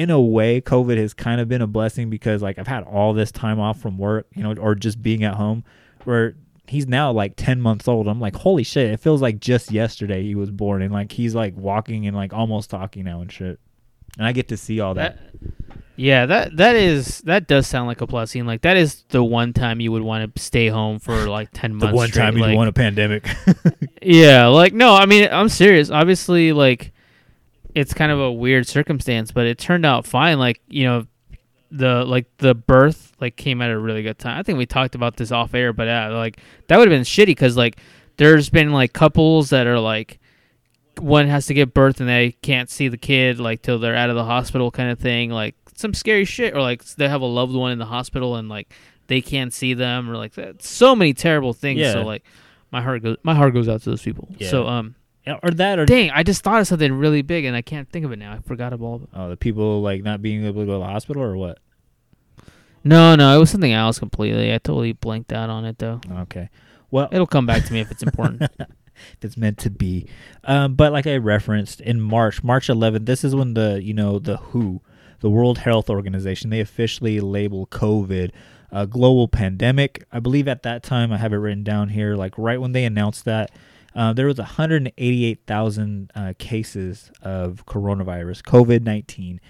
in 0.00 0.08
a 0.08 0.18
way, 0.18 0.62
COVID 0.62 0.96
has 0.96 1.12
kind 1.12 1.42
of 1.42 1.48
been 1.48 1.60
a 1.60 1.66
blessing 1.66 2.08
because 2.08 2.40
like 2.40 2.58
I've 2.58 2.66
had 2.66 2.84
all 2.84 3.12
this 3.12 3.30
time 3.30 3.60
off 3.60 3.78
from 3.78 3.98
work, 3.98 4.26
you 4.34 4.42
know, 4.42 4.54
or 4.54 4.74
just 4.74 5.02
being 5.02 5.24
at 5.24 5.34
home. 5.34 5.62
Where 6.04 6.36
he's 6.66 6.86
now 6.86 7.12
like 7.12 7.34
ten 7.36 7.60
months 7.60 7.86
old. 7.86 8.08
I'm 8.08 8.18
like, 8.18 8.34
holy 8.34 8.62
shit! 8.62 8.90
It 8.90 9.00
feels 9.00 9.20
like 9.20 9.40
just 9.40 9.70
yesterday 9.70 10.22
he 10.22 10.34
was 10.34 10.50
born, 10.50 10.80
and 10.80 10.90
like 10.90 11.12
he's 11.12 11.34
like 11.34 11.54
walking 11.54 12.06
and 12.06 12.16
like 12.16 12.32
almost 12.32 12.70
talking 12.70 13.04
now 13.04 13.20
and 13.20 13.30
shit. 13.30 13.60
And 14.16 14.26
I 14.26 14.32
get 14.32 14.48
to 14.48 14.56
see 14.56 14.80
all 14.80 14.94
that. 14.94 15.18
Yeah, 15.96 16.24
that 16.24 16.56
that 16.56 16.76
is 16.76 17.18
that 17.22 17.46
does 17.46 17.66
sound 17.66 17.86
like 17.86 18.00
a 18.00 18.06
blessing. 18.06 18.46
Like 18.46 18.62
that 18.62 18.78
is 18.78 19.04
the 19.10 19.22
one 19.22 19.52
time 19.52 19.80
you 19.80 19.92
would 19.92 20.00
want 20.00 20.34
to 20.34 20.42
stay 20.42 20.68
home 20.68 20.98
for 20.98 21.14
like 21.28 21.50
ten 21.52 21.74
months. 21.74 21.92
the 21.92 21.94
one 21.94 22.08
straight. 22.08 22.22
time 22.22 22.36
you 22.38 22.42
like, 22.44 22.56
want 22.56 22.70
a 22.70 22.72
pandemic. 22.72 23.28
Yeah, 24.02 24.46
like 24.46 24.72
no, 24.72 24.94
I 24.94 25.04
mean 25.04 25.28
I'm 25.30 25.50
serious. 25.50 25.90
Obviously, 25.90 26.54
like 26.54 26.94
it's 27.74 27.94
kind 27.94 28.12
of 28.12 28.18
a 28.20 28.30
weird 28.32 28.66
circumstance, 28.66 29.32
but 29.32 29.46
it 29.46 29.58
turned 29.58 29.84
out 29.86 30.06
fine. 30.06 30.38
Like 30.38 30.60
you 30.68 30.84
know, 30.84 31.06
the 31.70 32.04
like 32.04 32.26
the 32.38 32.54
birth 32.54 33.12
like 33.20 33.36
came 33.36 33.62
at 33.62 33.70
a 33.70 33.78
really 33.78 34.02
good 34.02 34.18
time. 34.18 34.38
I 34.38 34.42
think 34.42 34.58
we 34.58 34.66
talked 34.66 34.94
about 34.94 35.16
this 35.16 35.30
off 35.32 35.54
air, 35.54 35.72
but 35.72 35.86
yeah, 35.86 36.08
like 36.08 36.40
that 36.68 36.78
would 36.78 36.88
have 36.88 36.94
been 36.96 37.04
shitty 37.04 37.26
because 37.26 37.56
like 37.56 37.78
there's 38.16 38.50
been 38.50 38.72
like 38.72 38.92
couples 38.92 39.50
that 39.50 39.66
are 39.66 39.78
like 39.78 40.18
one 40.98 41.28
has 41.28 41.46
to 41.46 41.54
give 41.54 41.72
birth 41.72 42.00
and 42.00 42.08
they 42.08 42.32
can't 42.42 42.68
see 42.68 42.88
the 42.88 42.98
kid 42.98 43.40
like 43.40 43.62
till 43.62 43.78
they're 43.78 43.96
out 43.96 44.10
of 44.10 44.16
the 44.16 44.24
hospital 44.24 44.70
kind 44.70 44.90
of 44.90 44.98
thing 44.98 45.30
like 45.30 45.54
some 45.74 45.94
scary 45.94 46.26
shit 46.26 46.54
or 46.54 46.60
like 46.60 46.84
they 46.96 47.08
have 47.08 47.22
a 47.22 47.26
loved 47.26 47.54
one 47.54 47.72
in 47.72 47.78
the 47.78 47.86
hospital 47.86 48.36
and 48.36 48.50
like 48.50 48.70
they 49.06 49.22
can't 49.22 49.54
see 49.54 49.72
them 49.72 50.10
or 50.10 50.16
like 50.16 50.34
that 50.34 50.62
so 50.62 50.94
many 50.94 51.14
terrible 51.14 51.54
things 51.54 51.80
Yeah. 51.80 51.92
so 51.92 52.02
like 52.02 52.22
my 52.70 52.82
heart 52.82 53.02
goes 53.02 53.16
my 53.22 53.34
heart 53.34 53.54
goes 53.54 53.66
out 53.66 53.80
to 53.82 53.90
those 53.90 54.02
people 54.02 54.28
Yeah. 54.36 54.50
so 54.50 54.66
um 54.66 54.94
or 55.42 55.50
that, 55.50 55.78
or 55.78 55.86
dang 55.86 56.10
i 56.10 56.22
just 56.22 56.42
thought 56.42 56.60
of 56.60 56.66
something 56.66 56.92
really 56.92 57.22
big 57.22 57.44
and 57.44 57.56
i 57.56 57.62
can't 57.62 57.88
think 57.90 58.04
of 58.04 58.12
it 58.12 58.16
now 58.16 58.32
i 58.32 58.38
forgot 58.40 58.72
about 58.72 59.02
it 59.02 59.08
oh, 59.14 59.28
the 59.28 59.36
people 59.36 59.80
like 59.82 60.02
not 60.02 60.22
being 60.22 60.44
able 60.44 60.62
to 60.62 60.66
go 60.66 60.72
to 60.72 60.78
the 60.78 60.84
hospital 60.84 61.22
or 61.22 61.36
what? 61.36 61.58
no 62.82 63.14
no 63.14 63.36
it 63.36 63.38
was 63.38 63.50
something 63.50 63.72
else 63.72 63.98
completely 63.98 64.52
i 64.52 64.58
totally 64.58 64.92
blanked 64.92 65.32
out 65.32 65.50
on 65.50 65.64
it 65.64 65.78
though 65.78 66.00
Okay, 66.20 66.48
well, 66.90 67.08
it'll 67.12 67.26
come 67.26 67.46
back 67.46 67.64
to 67.64 67.72
me 67.72 67.80
if 67.80 67.90
it's 67.90 68.02
important 68.02 68.42
if 68.60 69.22
it's 69.22 69.36
meant 69.36 69.58
to 69.58 69.70
be. 69.70 70.06
Um, 70.44 70.74
but 70.74 70.92
like 70.92 71.06
I 71.06 71.16
referenced 71.16 71.80
in 71.80 72.00
March, 72.00 72.42
March 72.42 72.68
11th, 72.68 73.06
this 73.06 73.24
is 73.24 73.34
when 73.34 73.54
the 73.54 73.80
you 73.82 73.94
know 73.94 74.18
the 74.18 74.36
WHO, 74.36 74.80
the 75.20 75.30
World 75.30 75.58
Health 75.58 75.88
Organization, 75.88 76.50
they 76.50 76.60
officially 76.60 77.20
label 77.20 77.66
COVID 77.66 78.32
a 78.72 78.86
global 78.86 79.26
pandemic. 79.28 80.04
I 80.12 80.20
believe 80.20 80.46
at 80.46 80.62
that 80.62 80.82
time 80.82 81.12
I 81.12 81.18
have 81.18 81.32
it 81.32 81.36
written 81.38 81.64
down 81.64 81.88
here, 81.88 82.14
like 82.14 82.34
right 82.36 82.60
when 82.60 82.72
they 82.72 82.84
announced 82.84 83.24
that. 83.24 83.50
Uh, 83.94 84.12
there 84.12 84.26
was 84.26 84.38
188,000 84.38 86.12
uh, 86.14 86.32
cases 86.38 87.10
of 87.22 87.66
coronavirus, 87.66 88.42
COVID 88.42 88.82
19, 88.82 89.40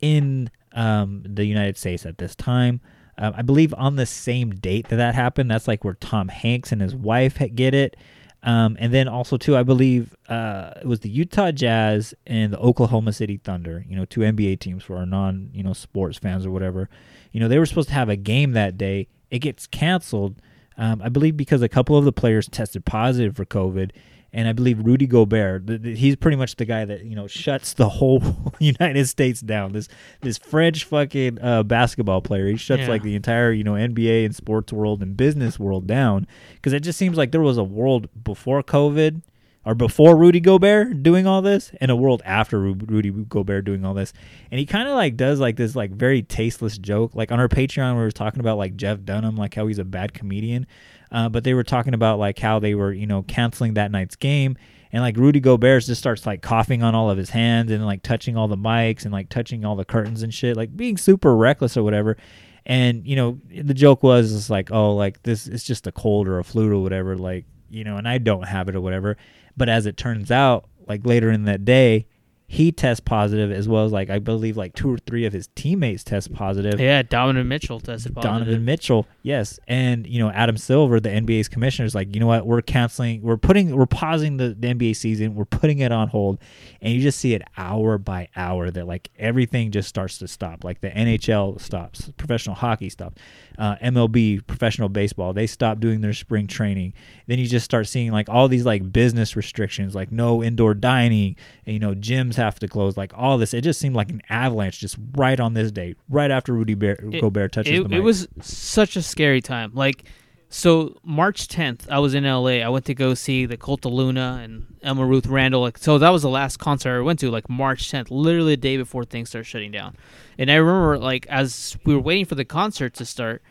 in 0.00 0.50
um, 0.72 1.22
the 1.24 1.44
United 1.44 1.76
States 1.76 2.04
at 2.04 2.18
this 2.18 2.34
time. 2.34 2.80
Um, 3.18 3.34
I 3.36 3.42
believe 3.42 3.74
on 3.74 3.96
the 3.96 4.06
same 4.06 4.50
date 4.50 4.88
that 4.88 4.96
that 4.96 5.14
happened, 5.14 5.50
that's 5.50 5.68
like 5.68 5.84
where 5.84 5.94
Tom 5.94 6.28
Hanks 6.28 6.72
and 6.72 6.80
his 6.80 6.94
wife 6.94 7.38
get 7.54 7.74
it. 7.74 7.96
Um, 8.44 8.76
and 8.78 8.94
then 8.94 9.08
also 9.08 9.36
too, 9.36 9.56
I 9.56 9.64
believe 9.64 10.14
uh, 10.28 10.72
it 10.80 10.86
was 10.86 11.00
the 11.00 11.10
Utah 11.10 11.50
Jazz 11.50 12.14
and 12.26 12.52
the 12.52 12.58
Oklahoma 12.58 13.12
City 13.12 13.38
Thunder. 13.38 13.84
You 13.88 13.96
know, 13.96 14.04
two 14.04 14.20
NBA 14.20 14.60
teams 14.60 14.84
for 14.84 14.96
our 14.96 15.06
non 15.06 15.50
you 15.52 15.64
know 15.64 15.72
sports 15.72 16.18
fans 16.18 16.46
or 16.46 16.52
whatever. 16.52 16.88
You 17.32 17.40
know, 17.40 17.48
they 17.48 17.58
were 17.58 17.66
supposed 17.66 17.88
to 17.88 17.94
have 17.94 18.08
a 18.08 18.16
game 18.16 18.52
that 18.52 18.78
day. 18.78 19.08
It 19.30 19.40
gets 19.40 19.66
canceled, 19.66 20.40
um, 20.78 21.02
I 21.02 21.08
believe, 21.10 21.36
because 21.36 21.60
a 21.60 21.68
couple 21.68 21.96
of 21.98 22.04
the 22.06 22.12
players 22.12 22.48
tested 22.48 22.84
positive 22.86 23.36
for 23.36 23.44
COVID. 23.44 23.90
And 24.30 24.46
I 24.46 24.52
believe 24.52 24.78
Rudy 24.84 25.06
Gobert, 25.06 25.66
th- 25.66 25.82
th- 25.82 25.98
he's 25.98 26.14
pretty 26.14 26.36
much 26.36 26.56
the 26.56 26.66
guy 26.66 26.84
that 26.84 27.02
you 27.04 27.16
know 27.16 27.26
shuts 27.26 27.72
the 27.72 27.88
whole 27.88 28.22
United 28.58 29.08
States 29.08 29.40
down. 29.40 29.72
This 29.72 29.88
this 30.20 30.36
French 30.36 30.84
fucking 30.84 31.40
uh, 31.40 31.62
basketball 31.62 32.20
player, 32.20 32.46
he 32.46 32.56
shuts 32.58 32.82
Yeah. 32.82 32.88
like 32.88 33.02
the 33.02 33.14
entire 33.16 33.52
you 33.52 33.64
know 33.64 33.72
NBA 33.72 34.26
and 34.26 34.36
sports 34.36 34.70
world 34.70 35.02
and 35.02 35.16
business 35.16 35.58
world 35.58 35.86
down 35.86 36.26
because 36.56 36.74
it 36.74 36.80
just 36.80 36.98
seems 36.98 37.16
like 37.16 37.32
there 37.32 37.40
was 37.40 37.56
a 37.56 37.64
world 37.64 38.08
before 38.22 38.62
COVID 38.62 39.22
or 39.64 39.74
before 39.74 40.16
Rudy 40.16 40.40
Gobert 40.40 41.02
doing 41.02 41.26
all 41.26 41.42
this 41.42 41.72
and 41.80 41.90
a 41.90 41.96
world 41.96 42.22
after 42.24 42.58
Rudy 42.60 43.10
Gobert 43.10 43.64
doing 43.64 43.84
all 43.84 43.94
this. 43.94 44.12
And 44.50 44.58
he 44.58 44.66
kind 44.66 44.88
of 44.88 44.94
like 44.94 45.16
does 45.16 45.40
like 45.40 45.56
this 45.56 45.76
like 45.76 45.90
very 45.90 46.22
tasteless 46.22 46.78
joke. 46.78 47.14
Like 47.14 47.32
on 47.32 47.40
our 47.40 47.48
Patreon, 47.48 47.94
we 47.94 48.00
were 48.00 48.10
talking 48.10 48.40
about 48.40 48.56
like 48.56 48.76
Jeff 48.76 49.04
Dunham, 49.04 49.36
like 49.36 49.54
how 49.54 49.66
he's 49.66 49.78
a 49.78 49.84
bad 49.84 50.14
comedian. 50.14 50.66
Uh, 51.10 51.28
but 51.28 51.44
they 51.44 51.54
were 51.54 51.64
talking 51.64 51.94
about 51.94 52.18
like 52.18 52.38
how 52.38 52.58
they 52.58 52.74
were, 52.74 52.92
you 52.92 53.06
know, 53.06 53.22
canceling 53.22 53.74
that 53.74 53.90
night's 53.90 54.16
game. 54.16 54.56
And 54.92 55.02
like 55.02 55.16
Rudy 55.16 55.40
Gobert 55.40 55.84
just 55.84 56.00
starts 56.00 56.24
like 56.24 56.40
coughing 56.40 56.82
on 56.82 56.94
all 56.94 57.10
of 57.10 57.18
his 57.18 57.30
hands 57.30 57.70
and 57.70 57.84
like 57.84 58.02
touching 58.02 58.36
all 58.36 58.48
the 58.48 58.56
mics 58.56 59.04
and 59.04 59.12
like 59.12 59.28
touching 59.28 59.64
all 59.64 59.76
the 59.76 59.84
curtains 59.84 60.22
and 60.22 60.32
shit, 60.32 60.56
like 60.56 60.74
being 60.76 60.96
super 60.96 61.36
reckless 61.36 61.76
or 61.76 61.82
whatever. 61.82 62.16
And 62.64 63.06
you 63.06 63.16
know, 63.16 63.38
the 63.50 63.74
joke 63.74 64.02
was 64.02 64.34
it's 64.34 64.50
like, 64.50 64.70
oh, 64.70 64.94
like 64.94 65.22
this 65.24 65.46
it's 65.46 65.64
just 65.64 65.86
a 65.86 65.92
cold 65.92 66.26
or 66.26 66.38
a 66.38 66.44
flu 66.44 66.72
or 66.72 66.82
whatever, 66.82 67.16
like 67.16 67.44
you 67.70 67.84
know, 67.84 67.96
and 67.96 68.08
I 68.08 68.18
don't 68.18 68.46
have 68.46 68.68
it 68.68 68.76
or 68.76 68.80
whatever. 68.80 69.16
But 69.58 69.68
as 69.68 69.86
it 69.86 69.96
turns 69.96 70.30
out, 70.30 70.68
like 70.86 71.04
later 71.04 71.30
in 71.30 71.44
that 71.44 71.64
day, 71.64 72.06
he 72.50 72.72
tests 72.72 73.00
positive 73.00 73.52
as 73.52 73.68
well 73.68 73.84
as 73.84 73.92
like 73.92 74.08
I 74.08 74.18
believe 74.18 74.56
like 74.56 74.74
two 74.74 74.90
or 74.90 74.96
three 74.96 75.26
of 75.26 75.34
his 75.34 75.48
teammates 75.54 76.02
test 76.02 76.32
positive. 76.32 76.80
Yeah, 76.80 77.02
Donovan 77.02 77.46
Mitchell 77.46 77.78
tested 77.78 78.14
positive. 78.14 78.46
Donovan 78.46 78.64
Mitchell, 78.64 79.06
yes, 79.22 79.60
and 79.68 80.06
you 80.06 80.18
know 80.18 80.30
Adam 80.30 80.56
Silver, 80.56 80.98
the 80.98 81.10
NBA's 81.10 81.46
commissioner, 81.46 81.84
is 81.84 81.94
like, 81.94 82.14
you 82.14 82.20
know 82.20 82.26
what, 82.26 82.46
we're 82.46 82.62
canceling, 82.62 83.20
we're 83.20 83.36
putting, 83.36 83.76
we're 83.76 83.84
pausing 83.84 84.38
the, 84.38 84.56
the 84.58 84.68
NBA 84.68 84.96
season, 84.96 85.34
we're 85.34 85.44
putting 85.44 85.80
it 85.80 85.92
on 85.92 86.08
hold, 86.08 86.38
and 86.80 86.94
you 86.94 87.02
just 87.02 87.20
see 87.20 87.34
it 87.34 87.42
hour 87.58 87.98
by 87.98 88.28
hour 88.34 88.70
that 88.70 88.86
like 88.86 89.10
everything 89.18 89.70
just 89.70 89.90
starts 89.90 90.16
to 90.18 90.26
stop. 90.26 90.64
Like 90.64 90.80
the 90.80 90.88
NHL 90.88 91.60
stops, 91.60 92.10
professional 92.16 92.54
hockey 92.54 92.88
stops, 92.88 93.20
uh, 93.58 93.76
MLB, 93.76 94.46
professional 94.46 94.88
baseball, 94.88 95.34
they 95.34 95.46
stop 95.46 95.80
doing 95.80 96.00
their 96.00 96.14
spring 96.14 96.46
training. 96.46 96.94
Then 97.26 97.38
you 97.38 97.46
just 97.46 97.66
start 97.66 97.88
seeing 97.88 98.10
like 98.10 98.30
all 98.30 98.48
these 98.48 98.64
like 98.64 98.90
business 98.90 99.36
restrictions, 99.36 99.94
like 99.94 100.10
no 100.10 100.42
indoor 100.42 100.72
dining, 100.72 101.36
and, 101.66 101.74
you 101.74 101.78
know 101.78 101.94
gyms 101.94 102.37
have 102.38 102.58
to 102.60 102.68
close, 102.68 102.96
like 102.96 103.12
all 103.14 103.36
this. 103.38 103.52
It 103.52 103.60
just 103.62 103.78
seemed 103.80 103.94
like 103.94 104.10
an 104.10 104.22
avalanche 104.30 104.80
just 104.80 104.96
right 105.14 105.38
on 105.38 105.54
this 105.54 105.70
day, 105.70 105.94
right 106.08 106.30
after 106.30 106.52
Rudy 106.54 106.74
Bear, 106.74 106.98
It- 107.12 107.20
Gobert 107.20 107.52
touches 107.52 107.80
it, 107.80 107.88
the 107.88 107.96
it 107.96 108.00
was 108.00 108.26
such 108.40 108.96
a 108.96 109.02
scary 109.02 109.40
time. 109.42 109.72
Like, 109.74 110.04
so 110.50 110.96
March 111.04 111.46
10th, 111.48 111.90
I 111.90 111.98
was 111.98 112.14
in 112.14 112.24
LA. 112.24 112.62
I 112.64 112.68
went 112.70 112.86
to 112.86 112.94
go 112.94 113.12
see 113.12 113.44
the 113.44 113.58
Cult 113.58 113.84
of 113.84 113.92
Luna 113.92 114.40
and 114.42 114.64
Emma 114.82 115.04
Ruth 115.04 115.26
Rundle. 115.26 115.60
Like, 115.60 115.76
so 115.76 115.98
that 115.98 116.08
was 116.08 116.22
the 116.22 116.30
last 116.30 116.56
concert 116.58 116.96
I 116.98 117.02
went 117.02 117.18
to, 117.20 117.30
like 117.30 117.50
March 117.50 117.90
10th, 117.92 118.06
literally 118.10 118.52
the 118.54 118.56
day 118.56 118.78
before 118.78 119.04
things 119.04 119.28
started 119.28 119.44
shutting 119.44 119.70
down. 119.72 119.94
And 120.38 120.50
I 120.50 120.54
remember, 120.54 120.98
like, 120.98 121.26
as 121.26 121.76
we 121.84 121.94
were 121.94 122.00
waiting 122.00 122.24
for 122.24 122.34
the 122.34 122.46
concert 122.46 122.94
to 122.94 123.04
start, 123.04 123.42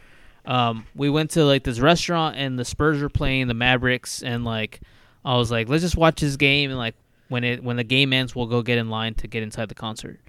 um, 0.46 0.88
we 0.96 1.10
went 1.10 1.30
to 1.32 1.44
like 1.44 1.66
this 1.66 1.80
restaurant 1.80 2.38
and 2.38 2.58
the 2.58 2.64
Spurs 2.66 3.02
were 3.02 3.10
playing 3.10 3.48
the 3.48 3.54
Mavericks, 3.54 4.24
and 4.24 4.44
like, 4.46 4.80
I 5.26 5.36
was 5.38 5.52
like, 5.52 5.68
let's 5.70 5.84
just 5.84 5.98
watch 5.98 6.22
this 6.22 6.36
game, 6.38 6.70
and 6.72 6.80
like, 6.80 6.96
when 7.30 7.44
it 7.44 7.64
when 7.64 7.78
the 7.78 7.84
game 7.84 8.14
ends, 8.14 8.36
we'll 8.36 8.48
go 8.48 8.62
get 8.62 8.78
in 8.78 8.90
line 8.90 9.14
to 9.16 9.28
get 9.28 9.44
inside 9.44 9.70
the 9.70 9.76
concert. 9.76 10.20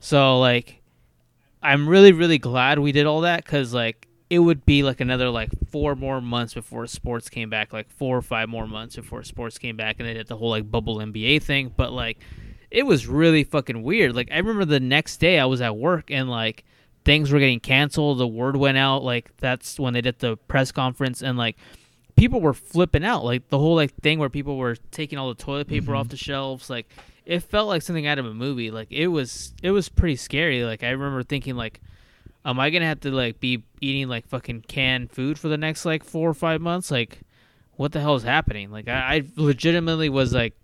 So 0.00 0.38
like, 0.38 0.82
I'm 1.62 1.88
really 1.88 2.12
really 2.12 2.38
glad 2.38 2.78
we 2.78 2.92
did 2.92 3.06
all 3.06 3.22
that 3.22 3.44
because 3.44 3.74
like 3.74 4.06
it 4.28 4.40
would 4.40 4.66
be 4.66 4.82
like 4.82 5.00
another 5.00 5.30
like 5.30 5.50
four 5.70 5.94
more 5.94 6.20
months 6.20 6.54
before 6.54 6.86
sports 6.86 7.28
came 7.28 7.48
back, 7.48 7.72
like 7.72 7.88
four 7.90 8.16
or 8.16 8.22
five 8.22 8.48
more 8.48 8.66
months 8.66 8.96
before 8.96 9.22
sports 9.22 9.58
came 9.58 9.76
back, 9.76 9.96
and 9.98 10.08
they 10.08 10.14
did 10.14 10.26
the 10.26 10.36
whole 10.36 10.50
like 10.50 10.70
bubble 10.70 10.96
NBA 10.96 11.42
thing. 11.42 11.72
But 11.76 11.92
like, 11.92 12.18
it 12.70 12.84
was 12.84 13.06
really 13.06 13.44
fucking 13.44 13.82
weird. 13.82 14.14
Like 14.14 14.28
I 14.32 14.38
remember 14.38 14.64
the 14.64 14.80
next 14.80 15.18
day 15.18 15.38
I 15.38 15.44
was 15.44 15.60
at 15.60 15.76
work 15.76 16.10
and 16.10 16.28
like 16.28 16.64
things 17.04 17.30
were 17.30 17.38
getting 17.38 17.60
canceled. 17.60 18.18
The 18.18 18.26
word 18.26 18.56
went 18.56 18.78
out 18.78 19.04
like 19.04 19.36
that's 19.36 19.78
when 19.78 19.94
they 19.94 20.00
did 20.00 20.18
the 20.18 20.36
press 20.36 20.72
conference 20.72 21.22
and 21.22 21.38
like 21.38 21.56
people 22.16 22.40
were 22.40 22.54
flipping 22.54 23.04
out. 23.04 23.24
Like 23.24 23.48
the 23.48 23.58
whole 23.58 23.76
like 23.76 23.94
thing 23.96 24.18
where 24.18 24.30
people 24.30 24.56
were 24.56 24.76
taking 24.90 25.18
all 25.18 25.28
the 25.28 25.42
toilet 25.42 25.68
paper 25.68 25.94
off 25.94 26.06
mm-hmm. 26.06 26.10
the 26.10 26.16
shelves. 26.16 26.68
Like 26.70 26.88
it 27.24 27.40
felt 27.40 27.68
like 27.68 27.82
something 27.82 28.06
out 28.06 28.18
of 28.18 28.26
a 28.26 28.34
movie. 28.34 28.70
Like 28.70 28.90
it 28.90 29.08
was 29.08 29.54
it 29.62 29.70
was 29.70 29.88
pretty 29.88 30.16
scary. 30.16 30.64
Like 30.64 30.82
I 30.82 30.90
remember 30.90 31.22
thinking 31.22 31.56
like 31.56 31.80
am 32.46 32.60
I 32.60 32.70
gonna 32.70 32.86
have 32.86 33.00
to 33.00 33.10
like 33.10 33.40
be 33.40 33.64
eating 33.80 34.08
like 34.08 34.26
fucking 34.28 34.62
canned 34.62 35.10
food 35.10 35.38
for 35.38 35.48
the 35.48 35.58
next 35.58 35.84
like 35.84 36.04
four 36.04 36.30
or 36.30 36.34
five 36.34 36.60
months? 36.60 36.90
Like, 36.90 37.20
what 37.72 37.92
the 37.92 38.00
hell 38.00 38.14
is 38.14 38.22
happening? 38.22 38.70
Like, 38.70 38.88
I, 38.88 38.92
I 38.92 39.22
legitimately 39.36 40.08
was 40.08 40.32
like 40.32 40.54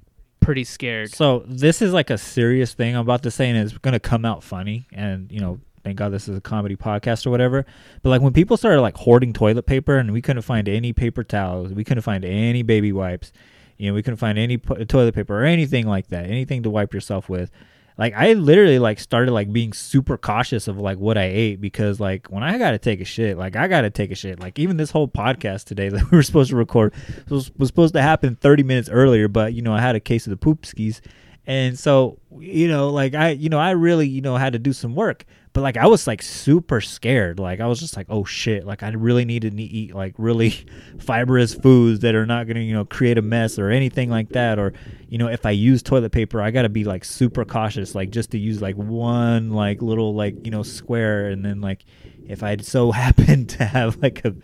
pretty 0.40 0.64
scared. 0.64 1.12
So 1.12 1.44
this 1.46 1.82
is 1.82 1.92
like 1.92 2.08
a 2.08 2.16
serious 2.16 2.72
thing 2.72 2.94
I'm 2.94 3.02
about 3.02 3.24
to 3.24 3.30
say, 3.30 3.50
and 3.50 3.58
it's 3.58 3.76
gonna 3.76 4.00
come 4.00 4.24
out 4.24 4.42
funny. 4.42 4.86
And 4.92 5.30
you 5.30 5.40
know, 5.40 5.60
thank 5.84 5.98
God 5.98 6.10
this 6.10 6.28
is 6.28 6.36
a 6.36 6.40
comedy 6.40 6.76
podcast 6.76 7.26
or 7.26 7.30
whatever. 7.30 7.66
But 8.02 8.10
like 8.10 8.22
when 8.22 8.32
people 8.32 8.56
started 8.56 8.80
like 8.80 8.96
hoarding 8.96 9.32
toilet 9.32 9.66
paper, 9.66 9.96
and 9.96 10.12
we 10.12 10.22
couldn't 10.22 10.42
find 10.42 10.68
any 10.68 10.92
paper 10.92 11.24
towels, 11.24 11.72
we 11.72 11.84
couldn't 11.84 12.02
find 12.02 12.24
any 12.24 12.62
baby 12.62 12.92
wipes, 12.92 13.32
you 13.78 13.88
know, 13.88 13.94
we 13.94 14.02
couldn't 14.02 14.18
find 14.18 14.38
any 14.38 14.58
po- 14.58 14.84
toilet 14.84 15.14
paper 15.14 15.40
or 15.40 15.44
anything 15.44 15.86
like 15.86 16.08
that, 16.08 16.26
anything 16.26 16.62
to 16.62 16.70
wipe 16.70 16.94
yourself 16.94 17.28
with. 17.28 17.50
Like 17.98 18.14
I 18.14 18.32
literally 18.32 18.78
like 18.78 18.98
started 18.98 19.32
like 19.32 19.52
being 19.52 19.72
super 19.72 20.16
cautious 20.16 20.66
of 20.66 20.78
like 20.78 20.98
what 20.98 21.18
I 21.18 21.24
ate 21.24 21.60
because 21.60 22.00
like 22.00 22.28
when 22.28 22.42
I 22.42 22.56
gotta 22.58 22.78
take 22.78 23.00
a 23.00 23.04
shit, 23.04 23.36
like 23.36 23.54
I 23.54 23.68
gotta 23.68 23.90
take 23.90 24.10
a 24.10 24.14
shit. 24.14 24.40
Like 24.40 24.58
even 24.58 24.76
this 24.76 24.90
whole 24.90 25.08
podcast 25.08 25.64
today 25.64 25.88
that 25.90 26.10
we 26.10 26.16
were 26.16 26.22
supposed 26.22 26.50
to 26.50 26.56
record 26.56 26.94
was, 27.28 27.50
was 27.56 27.68
supposed 27.68 27.94
to 27.94 28.02
happen 28.02 28.36
30 28.36 28.62
minutes 28.62 28.88
earlier, 28.88 29.28
but 29.28 29.52
you 29.52 29.62
know 29.62 29.74
I 29.74 29.80
had 29.80 29.96
a 29.96 30.00
case 30.00 30.26
of 30.26 30.30
the 30.30 30.36
poop 30.36 30.64
skis, 30.64 31.02
and 31.46 31.78
so 31.78 32.18
you 32.38 32.68
know 32.68 32.90
like 32.90 33.14
I 33.14 33.30
you 33.30 33.48
know 33.48 33.58
I 33.58 33.70
really 33.72 34.08
you 34.08 34.20
know 34.20 34.36
had 34.36 34.54
to 34.54 34.58
do 34.58 34.72
some 34.72 34.94
work. 34.94 35.24
But 35.52 35.60
like 35.60 35.76
I 35.76 35.86
was 35.86 36.06
like 36.06 36.22
super 36.22 36.80
scared. 36.80 37.38
Like 37.38 37.60
I 37.60 37.66
was 37.66 37.78
just 37.78 37.96
like, 37.96 38.06
oh 38.08 38.24
shit! 38.24 38.64
Like 38.64 38.82
I 38.82 38.88
really 38.90 39.24
need 39.24 39.42
to 39.42 39.62
eat 39.62 39.94
like 39.94 40.14
really 40.16 40.50
fibrous 40.98 41.54
foods 41.54 42.00
that 42.00 42.14
are 42.14 42.24
not 42.24 42.46
gonna 42.46 42.60
you 42.60 42.72
know 42.72 42.84
create 42.84 43.18
a 43.18 43.22
mess 43.22 43.58
or 43.58 43.68
anything 43.70 44.08
like 44.08 44.30
that. 44.30 44.58
Or 44.58 44.72
you 45.08 45.18
know 45.18 45.28
if 45.28 45.44
I 45.44 45.50
use 45.50 45.82
toilet 45.82 46.12
paper, 46.12 46.40
I 46.40 46.50
gotta 46.50 46.70
be 46.70 46.84
like 46.84 47.04
super 47.04 47.44
cautious. 47.44 47.94
Like 47.94 48.10
just 48.10 48.30
to 48.30 48.38
use 48.38 48.62
like 48.62 48.76
one 48.76 49.50
like 49.50 49.82
little 49.82 50.14
like 50.14 50.44
you 50.44 50.50
know 50.50 50.62
square, 50.62 51.28
and 51.28 51.44
then 51.44 51.60
like 51.60 51.84
if 52.26 52.42
I 52.42 52.56
so 52.58 52.92
happen 52.92 53.46
to 53.46 53.64
have 53.64 54.00
like 54.02 54.24
a, 54.24 54.35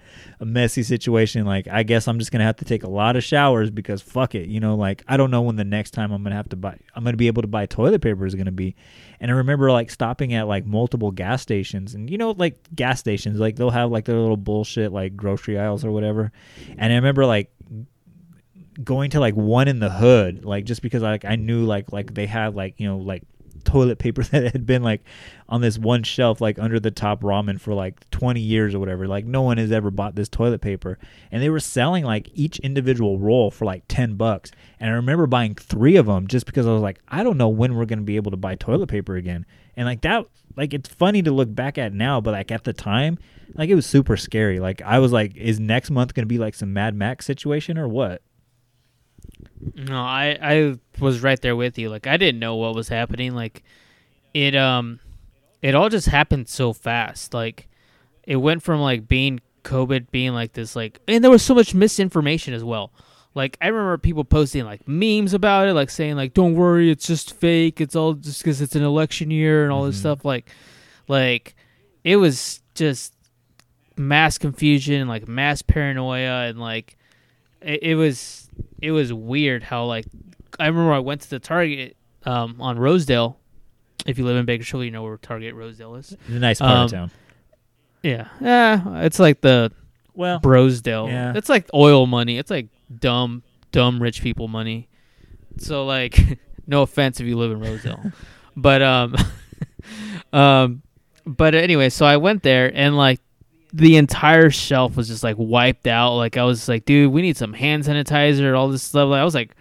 a 0.41 0.45
messy 0.45 0.83
situation, 0.83 1.45
like 1.45 1.69
I 1.69 1.83
guess 1.83 2.09
I'm 2.09 2.19
just 2.19 2.33
gonna 2.33 2.45
have 2.45 2.57
to 2.57 2.65
take 2.65 2.83
a 2.83 2.91
lot 2.91 3.17
of 3.17 3.25
showers 3.25 3.71
because 3.71 4.03
fuck 4.03 4.35
it, 4.35 4.49
you 4.49 4.61
know, 4.61 4.77
like 4.77 5.03
I 5.09 5.17
don't 5.17 5.31
know 5.31 5.43
when 5.43 5.57
the 5.57 5.65
next 5.65 5.93
time 5.93 6.13
I'm 6.13 6.23
gonna 6.23 6.37
have 6.37 6.49
to 6.51 6.57
buy, 6.57 6.79
I'm 6.95 7.05
gonna 7.05 7.17
be 7.17 7.27
able 7.27 7.43
to 7.43 7.49
buy 7.49 7.67
toilet 7.67 8.03
paper 8.03 8.27
is 8.27 8.35
gonna 8.35 8.53
be. 8.53 8.77
And 9.21 9.31
I 9.31 9.35
remember 9.35 9.71
like 9.73 9.91
stopping 9.91 10.35
at 10.35 10.47
like 10.47 10.65
multiple 10.65 11.11
gas 11.11 11.43
stations, 11.43 11.95
and 11.95 12.09
you 12.11 12.19
know, 12.19 12.33
like 12.33 12.59
gas 12.75 13.01
stations, 13.01 13.41
like 13.41 13.57
they'll 13.57 13.71
have 13.71 13.91
like 13.91 14.05
their 14.05 14.17
little 14.17 14.37
bullshit 14.37 14.93
like 14.93 15.17
grocery 15.17 15.59
aisles 15.59 15.85
or 15.85 15.91
whatever. 15.91 16.33
And 16.77 16.93
I 16.93 16.97
remember 16.97 17.27
like 17.27 17.51
going 18.83 19.11
to 19.11 19.21
like 19.21 19.35
one 19.35 19.69
in 19.69 19.81
the 19.81 19.91
hood, 19.91 20.45
like 20.45 20.65
just 20.65 20.83
because 20.83 21.03
like 21.03 21.25
I 21.25 21.37
knew 21.37 21.65
like 21.65 21.93
like 21.93 22.15
they 22.15 22.27
had 22.27 22.55
like 22.55 22.79
you 22.79 22.89
know 22.89 22.99
like 22.99 23.25
toilet 23.69 23.99
paper 23.99 24.23
that 24.33 24.53
had 24.53 24.67
been 24.67 24.83
like 24.83 25.03
on 25.49 25.61
this 25.61 25.79
one 25.79 26.03
shelf 26.03 26.41
like 26.41 26.59
under 26.59 26.81
the 26.81 26.91
top 26.91 27.21
ramen 27.23 27.61
for 27.61 27.75
like 27.75 28.09
20 28.11 28.41
years 28.41 28.75
or 28.75 28.79
whatever. 28.79 29.07
Like 29.07 29.27
no 29.27 29.43
one 29.43 29.59
has 29.59 29.71
ever 29.71 29.91
bought 29.91 30.15
this 30.15 30.29
toilet 30.29 30.61
paper. 30.61 30.99
And 31.31 31.43
they 31.43 31.51
were 31.51 31.61
selling 31.61 32.05
like 32.05 32.31
each 32.33 32.59
individual 32.61 33.19
roll 33.19 33.51
for 33.51 33.65
like 33.67 33.85
10 33.89 34.15
bucks. 34.15 34.51
And 34.81 34.91
i 34.91 34.95
remember 34.95 35.27
buying 35.27 35.55
three 35.55 35.97
of 35.97 36.07
them 36.07 36.27
just 36.27 36.47
because 36.47 36.67
i 36.67 36.73
was 36.73 36.83
like 36.83 37.01
i 37.09 37.23
don't 37.23 37.37
know 37.37 37.49
when 37.49 37.75
we're 37.75 37.85
going 37.85 37.99
to 37.99 38.05
be 38.05 38.17
able 38.17 38.31
to 38.31 38.37
buy 38.37 38.55
toilet 38.55 38.89
paper 38.89 39.17
again. 39.17 39.45
And 39.77 39.87
like 39.87 40.01
that 40.03 40.27
like 40.57 40.73
it's 40.73 40.89
funny 40.89 41.23
to 41.23 41.31
look 41.31 41.55
back 41.55 41.79
at 41.79 41.93
now 41.93 42.21
but 42.21 42.33
like 42.33 42.51
at 42.51 42.65
the 42.65 42.73
time 42.73 43.19
like 43.55 43.69
it 43.69 43.75
was 43.75 43.87
super 43.87 44.17
scary. 44.17 44.61
Like 44.61 44.81
i 44.83 44.99
was 44.99 45.13
like 45.13 45.37
is 45.37 45.61
next 45.61 45.91
month 45.91 46.15
going 46.15 46.25
to 46.25 46.27
be 46.27 46.39
like 46.39 46.55
some 46.55 46.73
mad 46.73 46.95
max 46.95 47.27
situation 47.27 47.77
or 47.77 47.87
what 47.87 48.23
No, 49.75 50.01
I 50.01 50.39
I 50.41 50.79
was 51.01 51.23
right 51.23 51.41
there 51.41 51.57
with 51.57 51.79
you. 51.79 51.89
Like 51.89 52.07
I 52.07 52.17
didn't 52.17 52.41
know 52.41 52.57
what 52.57 52.75
was 52.75 52.89
happening. 52.89 53.35
Like 53.35 53.63
it 54.35 54.55
um 54.55 55.01
it 55.63 55.75
all 55.75 55.89
just 55.89 56.09
happened 56.09 56.49
so 56.49 56.73
fast. 56.73 57.35
Like 57.35 57.69
it 58.25 58.37
went 58.37 58.63
from 58.63 58.81
like 58.81 59.09
being 59.09 59.41
COVID 59.65 60.11
being 60.11 60.33
like 60.33 60.53
this 60.53 60.77
like 60.77 61.01
and 61.09 61.23
there 61.23 61.31
was 61.31 61.43
so 61.43 61.55
much 61.55 61.75
misinformation 61.75 62.55
as 62.55 62.65
well. 62.65 62.93
Like 63.35 63.57
I 63.61 63.69
remember 63.69 63.99
people 63.99 64.25
posting 64.25 64.65
like 64.65 64.87
memes 64.89 65.35
about 65.35 65.69
it, 65.69 65.75
like 65.75 65.91
saying 65.91 66.17
like 66.17 66.35
"Don't 66.35 66.55
worry, 66.55 66.91
it's 66.91 67.07
just 67.07 67.35
fake. 67.35 67.81
It's 67.81 67.95
all 67.95 68.15
just 68.15 68.43
because 68.43 68.61
it's 68.61 68.75
an 68.75 68.83
election 68.83 69.31
year 69.31 69.63
and 69.63 69.73
all 69.73 69.85
this 69.85 69.99
stuff." 69.99 70.25
Like, 70.25 70.51
like 71.07 71.55
it 72.03 72.17
was 72.17 72.63
just 72.75 73.15
mass 73.97 74.39
confusion, 74.39 75.07
like 75.07 75.29
mass 75.29 75.63
paranoia, 75.63 76.49
and 76.49 76.59
like 76.59 76.97
it, 77.61 77.83
it 77.83 77.95
was 77.95 78.48
it 78.81 78.91
was 78.93 79.13
weird 79.13 79.63
how 79.63 79.85
like 79.85 80.07
I 80.59 80.67
remember 80.67 80.93
I 80.93 80.99
went 81.01 81.21
to 81.23 81.31
the 81.31 81.39
Target 81.39 81.97
um, 82.25 82.57
on 82.61 82.79
Rosedale. 82.79 83.39
If 84.07 84.19
you 84.19 84.25
live 84.25 84.37
in 84.37 84.47
Bakersfield, 84.47 84.85
you 84.85 84.91
know 84.91 85.03
where 85.03 85.17
Target 85.19 85.55
Rosedale 85.55 85.97
is. 85.97 86.13
It's 86.13 86.29
a 86.29 86.33
nice 86.39 86.59
part 86.61 86.73
Um, 86.77 86.85
of 86.85 86.91
town. 86.91 87.11
Yeah, 88.03 88.29
yeah, 88.41 89.03
it's 89.05 89.19
like 89.19 89.41
the 89.41 89.73
Well, 90.15 90.41
Rosedale. 90.43 91.09
yeah. 91.09 91.33
It's 91.37 91.49
like 91.49 91.69
oil 91.75 92.07
money. 92.07 92.39
It's 92.39 92.51
like 92.51 92.69
dumb, 92.99 93.43
dumb 93.73 94.01
rich 94.01 94.23
people 94.23 94.47
money. 94.49 94.89
So 95.59 95.85
like, 95.85 96.39
no 96.67 96.83
offense 96.83 97.21
if 97.21 97.27
you 97.27 97.37
live 97.37 97.51
in 97.51 97.61
Rosedale, 97.61 98.13
but 98.57 98.83
um, 98.83 99.17
um, 100.33 100.83
but 101.27 101.55
anyway, 101.55 101.89
so 101.91 102.07
I 102.07 102.17
went 102.17 102.43
there 102.43 102.71
and 102.75 102.97
like 102.97 103.21
the 103.73 103.97
entire 103.97 104.51
shelf 104.51 104.97
was 104.97 105.09
just 105.09 105.23
like 105.23 105.37
wiped 105.39 105.87
out. 105.87 106.17
Like 106.17 106.37
I 106.37 106.45
was 106.45 106.69
like, 106.69 106.85
dude, 106.85 107.13
we 107.13 107.23
need 107.23 107.37
some 107.37 107.53
hand 107.53 107.85
sanitizer, 107.85 108.47
and 108.47 108.55
all 108.55 108.69
this 108.69 108.83
stuff. 108.83 109.09
Like 109.09 109.21
I 109.21 109.25
was 109.25 109.35
like, 109.35 109.55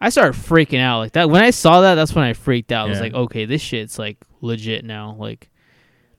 I 0.00 0.10
started 0.10 0.34
freaking 0.34 0.80
out 0.80 0.98
like 0.98 1.12
that. 1.12 1.30
When 1.30 1.42
I 1.42 1.50
saw 1.50 1.80
that, 1.80 1.94
that's 1.94 2.14
when 2.14 2.24
I 2.24 2.32
freaked 2.34 2.72
out. 2.72 2.86
I 2.86 2.90
was 2.90 3.00
like, 3.00 3.14
okay, 3.14 3.44
this 3.44 3.62
shit's 3.62 3.98
like 3.98 4.18
legit 4.40 4.84
now. 4.84 5.16
Like 5.18 5.50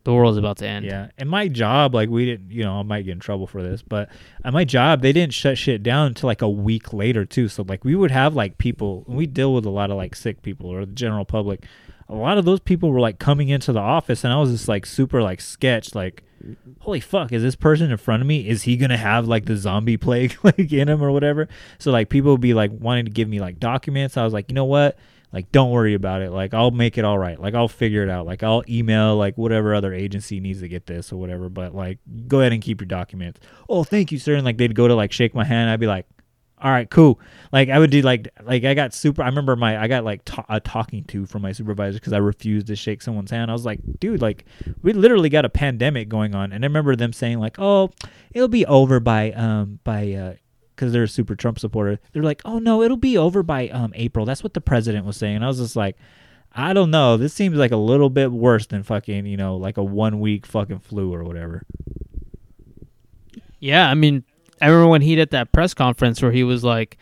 the 0.04 0.14
world's 0.14 0.38
about 0.38 0.58
to 0.58 0.68
end. 0.68 0.86
Yeah, 0.86 1.10
and 1.18 1.30
my 1.30 1.48
job, 1.48 1.93
like 1.93 2.10
we 2.10 2.26
didn't, 2.26 2.52
you 2.52 2.64
know, 2.64 2.80
I 2.80 2.84
might 2.84 3.04
get 3.04 3.12
in 3.12 3.20
trouble 3.20 3.48
for 3.48 3.62
this, 3.62 3.82
but 3.82 4.10
at 4.43 4.54
my 4.54 4.64
job, 4.64 5.02
they 5.02 5.14
didn't 5.14 5.34
shut 5.34 5.58
shit 5.58 5.84
down 5.84 6.08
until 6.08 6.28
like 6.28 6.41
a 6.41 6.50
week 6.50 6.93
later 6.93 7.26
too. 7.26 7.48
So 7.48 7.64
like 7.68 7.84
we 7.84 7.96
would 7.96 8.12
have 8.12 8.36
like 8.36 8.58
people, 8.58 9.04
and 9.08 9.18
we 9.18 9.28
deal 9.28 9.54
with 9.54 9.66
a 9.66 9.72
lot 9.72 9.91
of 9.91 9.98
like 9.98 10.16
sick 10.16 10.41
people 10.41 10.70
or 10.70 10.86
the 10.86 10.91
general 10.93 11.26
public. 11.26 11.66
A 12.08 12.14
lot 12.14 12.38
of 12.38 12.46
those 12.46 12.60
people 12.60 12.91
were 12.91 13.00
like 13.00 13.18
coming 13.18 13.50
into 13.50 13.72
the 13.72 13.80
office, 13.80 14.24
and 14.24 14.32
I 14.32 14.38
was 14.38 14.52
just 14.52 14.68
like 14.68 14.86
super 14.86 15.24
like 15.24 15.41
sketched, 15.41 15.96
like, 15.96 16.24
holy 16.80 17.00
fuck, 17.00 17.32
is 17.32 17.42
this 17.42 17.56
person 17.56 17.92
in 17.92 17.98
front 17.98 18.22
of 18.22 18.28
me? 18.28 18.48
Is 18.48 18.64
he 18.64 18.78
gonna 18.78 18.98
have 18.98 19.28
like 19.28 19.46
the 19.46 19.56
zombie 19.56 19.98
plague 20.06 20.38
like 20.44 20.72
in 20.72 20.90
him 20.90 21.04
or 21.04 21.12
whatever? 21.12 21.48
So 21.80 21.92
like 21.92 22.10
people 22.10 22.32
would 22.32 22.42
be 22.42 22.54
like 22.54 22.72
wanting 22.74 23.06
to 23.06 23.12
give 23.12 23.28
me 23.28 23.40
like 23.40 23.60
documents. 23.60 24.18
I 24.18 24.24
was 24.24 24.34
like, 24.34 24.50
you 24.50 24.56
know 24.56 24.66
what? 24.66 24.98
like 25.36 25.52
don't 25.52 25.70
worry 25.70 25.94
about 25.94 26.22
it 26.22 26.32
like 26.32 26.54
i'll 26.54 26.72
make 26.72 26.98
it 26.98 27.04
all 27.04 27.18
right 27.18 27.40
like 27.42 27.54
i'll 27.54 27.68
figure 27.68 28.02
it 28.02 28.10
out 28.10 28.26
like 28.26 28.42
i'll 28.42 28.64
email 28.70 29.18
like 29.18 29.38
whatever 29.38 29.76
other 29.76 29.94
agency 29.94 30.40
needs 30.40 30.62
to 30.62 30.68
get 30.68 30.86
this 30.88 31.12
or 31.12 31.18
whatever 31.18 31.50
but 31.50 31.76
like 31.76 32.00
go 32.28 32.40
ahead 32.40 32.54
and 32.54 32.62
keep 32.62 32.80
your 32.80 32.88
documents 32.88 33.40
oh 33.68 33.84
thank 33.84 34.12
you 34.12 34.18
sir 34.18 34.36
and 34.36 34.46
like 34.46 34.58
they'd 34.58 34.74
go 34.74 34.88
to 34.88 34.96
like 34.96 35.12
shake 35.12 35.36
my 35.36 35.44
hand 35.44 35.70
i'd 35.70 35.80
be 35.80 35.88
like 35.88 36.08
all 36.62 36.72
right 36.72 36.89
cool 36.89 37.20
like 37.51 37.70
i 37.70 37.78
would 37.78 37.91
do 37.91 38.01
like 38.01 38.30
like 38.43 38.64
i 38.64 38.74
got 38.74 38.93
super 38.93 39.22
i 39.22 39.26
remember 39.26 39.56
my 39.56 39.82
i 39.82 39.88
got 39.88 40.03
like 40.03 40.24
ta- 40.24 40.45
a 40.49 40.60
talking 40.60 41.03
to 41.03 41.26
from 41.26 41.41
my 41.41 41.51
supervisor 41.51 41.99
because 41.99 42.14
i 42.14 42.18
refused 42.18 42.68
to 42.68 42.76
shake 42.76 43.01
someone's 43.01 43.32
hand 43.32 43.51
i 43.51 43.53
was 43.53 43.66
like 43.66 43.80
dude 43.99 44.22
like 44.22 44.45
we 44.82 44.93
literally 44.93 45.30
got 45.30 45.43
a 45.43 45.49
pandemic 45.49 46.08
going 46.08 46.34
on 46.34 46.53
and 46.53 46.64
i 46.64 46.68
remember 46.68 46.95
them 46.95 47.12
saying 47.12 47.39
like 47.39 47.60
oh 47.60 47.89
it'll 48.34 48.47
be 48.47 48.66
over 48.66 48.99
by 48.99 49.32
um 49.34 49.80
by 49.84 50.14
uh 50.14 50.34
because 50.76 50.91
they're 50.91 51.03
a 51.03 51.08
super 51.08 51.38
Trump 51.38 51.58
supporter. 51.58 52.01
They're 52.12 52.22
like, 52.22 52.41
"Oh 52.43 52.60
no, 52.60 52.82
it'll 52.82 52.97
be 52.97 53.18
over 53.18 53.43
by 53.43 53.70
um 53.70 53.93
April." 53.95 54.26
That's 54.26 54.43
what 54.43 54.53
the 54.53 54.60
president 54.60 55.06
was 55.06 55.16
saying. 55.16 55.38
And 55.38 55.45
I 55.45 55.47
was 55.47 55.60
just 55.60 55.78
like, 55.78 55.95
I 56.53 56.72
don't 56.74 56.91
know. 56.91 57.18
This 57.18 57.34
seems 57.34 57.58
like 57.58 57.72
a 57.72 57.78
little 57.78 58.10
bit 58.10 58.32
worse 58.32 58.66
than 58.68 58.84
fucking, 58.84 59.26
you 59.26 59.36
know, 59.36 59.58
like 59.58 59.78
a 59.78 59.84
one 59.84 60.22
week 60.22 60.45
fucking 60.45 60.80
flu 60.80 61.14
or 61.14 61.24
whatever. 61.24 61.64
Yeah, 63.60 63.89
I 63.89 63.93
mean, 63.93 64.24
I 64.62 64.68
remember 64.68 64.89
when 64.89 65.01
he 65.01 65.16
did 65.16 65.32
that 65.32 65.51
press 65.51 65.74
conference 65.74 66.22
where 66.22 66.32
he 66.32 66.43
was 66.43 66.64
like, 66.64 66.97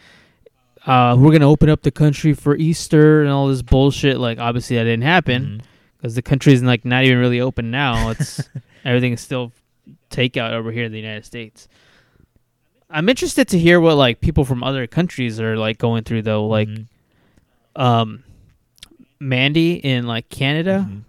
uh, 0.85 1.15
"We're 1.19 1.31
gonna 1.31 1.49
open 1.49 1.69
up 1.69 1.81
the 1.83 1.91
country 1.91 2.33
for 2.33 2.55
Easter 2.57 3.21
and 3.21 3.29
all 3.31 3.47
this 3.47 3.61
bullshit." 3.61 4.17
Like, 4.19 4.39
obviously 4.39 4.75
that 4.77 4.83
didn't 4.85 5.03
happen 5.03 5.61
because 5.97 6.15
the 6.15 6.21
country's 6.21 6.63
like 6.63 6.83
not 6.85 7.03
even 7.05 7.19
really 7.19 7.39
open 7.41 7.69
now. 7.71 8.09
It's 8.09 8.41
everything 8.85 9.13
is 9.13 9.21
still 9.21 9.51
takeout 10.09 10.51
over 10.53 10.71
here 10.71 10.85
in 10.85 10.91
the 10.91 10.99
United 10.99 11.25
States. 11.25 11.67
I'm 12.89 13.09
interested 13.09 13.47
to 13.49 13.59
hear 13.59 13.79
what 13.79 13.95
like 13.95 14.19
people 14.21 14.45
from 14.45 14.63
other 14.63 14.85
countries 14.87 15.39
are 15.39 15.57
like 15.57 15.77
going 15.77 16.03
through 16.03 16.23
though. 16.23 16.45
Like, 16.47 16.67
Mhm. 16.69 16.85
um, 17.75 18.23
Mandy 19.19 19.73
in 19.75 20.05
like 20.05 20.29
Canada, 20.29 20.87
Mhm. 20.89 21.01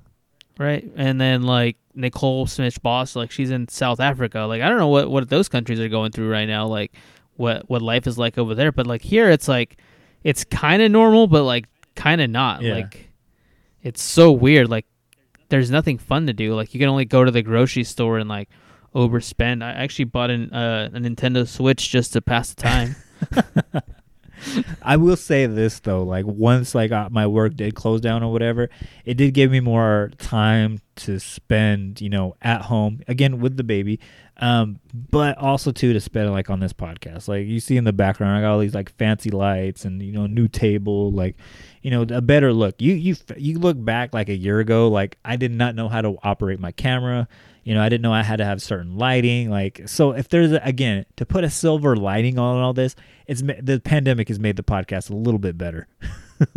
right? 0.58 0.84
And 0.96 1.20
then 1.20 1.42
like 1.42 1.76
Nicole 1.94 2.46
Smith 2.46 2.82
Boss, 2.82 3.16
like 3.16 3.30
she's 3.30 3.50
in 3.50 3.68
South 3.68 4.00
Africa. 4.00 4.40
Like 4.40 4.62
I 4.62 4.68
don't 4.68 4.78
know 4.78 4.88
what 4.88 5.10
what 5.10 5.28
those 5.28 5.48
countries 5.48 5.80
are 5.80 5.88
going 5.88 6.12
through 6.12 6.30
right 6.30 6.46
now. 6.46 6.66
Like 6.66 6.92
what 7.36 7.68
what 7.68 7.82
life 7.82 8.06
is 8.06 8.18
like 8.18 8.38
over 8.38 8.54
there. 8.54 8.72
But 8.72 8.86
like 8.86 9.02
here, 9.02 9.30
it's 9.30 9.48
like 9.48 9.76
it's 10.22 10.44
kind 10.44 10.82
of 10.82 10.90
normal, 10.90 11.26
but 11.26 11.44
like 11.44 11.66
kind 11.94 12.20
of 12.20 12.30
not. 12.30 12.62
Yeah. 12.62 12.74
Like 12.74 13.10
it's 13.82 14.02
so 14.02 14.32
weird. 14.32 14.68
Like 14.68 14.86
there's 15.48 15.70
nothing 15.70 15.98
fun 15.98 16.26
to 16.26 16.32
do. 16.32 16.54
Like 16.54 16.74
you 16.74 16.80
can 16.80 16.88
only 16.88 17.04
go 17.04 17.24
to 17.24 17.30
the 17.30 17.42
grocery 17.42 17.84
store 17.84 18.18
and 18.18 18.28
like 18.28 18.48
overspend. 18.94 19.62
I 19.62 19.72
actually 19.72 20.06
bought 20.06 20.30
an 20.30 20.52
uh, 20.52 20.90
a 20.92 20.98
Nintendo 20.98 21.46
Switch 21.46 21.90
just 21.90 22.12
to 22.14 22.20
pass 22.20 22.54
the 22.54 22.62
time. 22.62 22.96
I 24.82 24.96
will 24.96 25.16
say 25.16 25.46
this 25.46 25.80
though, 25.80 26.02
like 26.02 26.26
once 26.26 26.74
like 26.74 26.92
uh, 26.92 27.08
my 27.10 27.26
work 27.26 27.56
did 27.56 27.74
close 27.74 28.00
down 28.00 28.22
or 28.22 28.32
whatever, 28.32 28.70
it 29.04 29.14
did 29.14 29.34
give 29.34 29.50
me 29.50 29.60
more 29.60 30.10
time 30.18 30.80
to 30.96 31.18
spend, 31.18 32.00
you 32.00 32.08
know, 32.08 32.36
at 32.42 32.62
home 32.62 33.00
again 33.08 33.40
with 33.40 33.56
the 33.56 33.64
baby, 33.64 34.00
um, 34.38 34.80
but 35.10 35.38
also 35.38 35.72
too 35.72 35.92
to 35.92 36.00
spend 36.00 36.30
like 36.30 36.50
on 36.50 36.60
this 36.60 36.72
podcast. 36.72 37.28
Like 37.28 37.46
you 37.46 37.60
see 37.60 37.76
in 37.76 37.84
the 37.84 37.92
background, 37.92 38.36
I 38.36 38.40
got 38.40 38.52
all 38.52 38.58
these 38.58 38.74
like 38.74 38.92
fancy 38.96 39.30
lights 39.30 39.84
and 39.84 40.02
you 40.02 40.12
know 40.12 40.26
new 40.26 40.48
table, 40.48 41.12
like 41.12 41.36
you 41.82 41.90
know 41.90 42.02
a 42.02 42.20
better 42.20 42.52
look. 42.52 42.80
You 42.80 42.94
you 42.94 43.16
you 43.36 43.58
look 43.58 43.82
back 43.82 44.14
like 44.14 44.28
a 44.28 44.36
year 44.36 44.60
ago, 44.60 44.88
like 44.88 45.18
I 45.24 45.36
did 45.36 45.52
not 45.52 45.74
know 45.74 45.88
how 45.88 46.02
to 46.02 46.16
operate 46.22 46.60
my 46.60 46.72
camera. 46.72 47.28
You 47.64 47.74
know, 47.74 47.82
I 47.82 47.88
didn't 47.88 48.02
know 48.02 48.12
I 48.12 48.22
had 48.22 48.36
to 48.36 48.44
have 48.44 48.60
certain 48.62 48.96
lighting. 48.98 49.50
Like, 49.50 49.82
so 49.86 50.12
if 50.12 50.28
there's 50.28 50.52
a, 50.52 50.60
again 50.62 51.06
to 51.16 51.24
put 51.26 51.44
a 51.44 51.50
silver 51.50 51.96
lighting 51.96 52.38
on 52.38 52.62
all 52.62 52.72
this, 52.74 52.94
it's 53.26 53.40
the 53.42 53.80
pandemic 53.82 54.28
has 54.28 54.38
made 54.38 54.56
the 54.56 54.62
podcast 54.62 55.10
a 55.10 55.16
little 55.16 55.38
bit 55.40 55.56
better. 55.58 55.88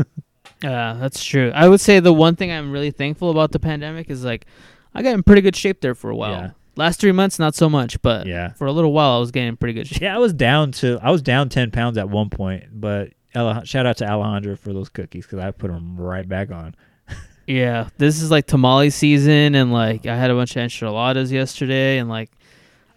Yeah, 0.64 0.98
that's 1.00 1.24
true. 1.24 1.52
I 1.54 1.68
would 1.70 1.80
say 1.80 2.00
the 2.00 2.14
one 2.14 2.36
thing 2.36 2.52
I'm 2.52 2.72
really 2.72 2.90
thankful 2.90 3.30
about 3.30 3.52
the 3.52 3.60
pandemic 3.60 4.10
is 4.10 4.24
like 4.26 4.48
I 4.94 5.04
got 5.04 5.14
in 5.14 5.22
pretty 5.22 5.42
good 5.42 5.56
shape 5.56 5.82
there 5.82 5.94
for 5.94 6.10
a 6.10 6.16
while. 6.16 6.32
Yeah. 6.32 6.52
Last 6.76 7.00
three 7.00 7.12
months, 7.12 7.38
not 7.38 7.54
so 7.54 7.70
much, 7.70 8.02
but 8.02 8.26
Yeah. 8.26 8.54
for 8.54 8.66
a 8.66 8.72
little 8.72 8.92
while, 8.92 9.18
I 9.18 9.20
was 9.20 9.30
getting 9.32 9.56
pretty 9.56 9.74
good 9.74 9.88
shape. 9.88 10.02
Yeah, 10.02 10.16
I 10.16 10.20
was 10.20 10.34
down 10.34 10.72
to 10.74 11.00
I 11.04 11.12
was 11.12 11.22
down 11.22 11.50
ten 11.50 11.70
pounds 11.70 11.98
at 11.98 12.10
one 12.10 12.30
point, 12.32 12.66
but 12.74 13.12
shout 13.36 13.86
out 13.86 13.98
to 13.98 14.06
Alejandra 14.06 14.58
for 14.58 14.74
those 14.74 14.90
cookies 14.90 15.26
because 15.28 15.38
I 15.40 15.52
put 15.52 15.70
them 15.72 15.96
right 16.00 16.28
back 16.28 16.50
on. 16.52 16.74
Yeah, 17.48 17.90
this 17.98 18.22
is 18.22 18.30
like 18.30 18.46
tamale 18.46 18.90
season, 18.90 19.56
and 19.56 19.72
like 19.72 20.06
I 20.06 20.18
had 20.18 20.30
a 20.30 20.36
bunch 20.36 20.52
of 20.56 20.64
enchiladas 20.64 21.32
yesterday, 21.32 21.98
and 21.98 22.10
like 22.10 22.30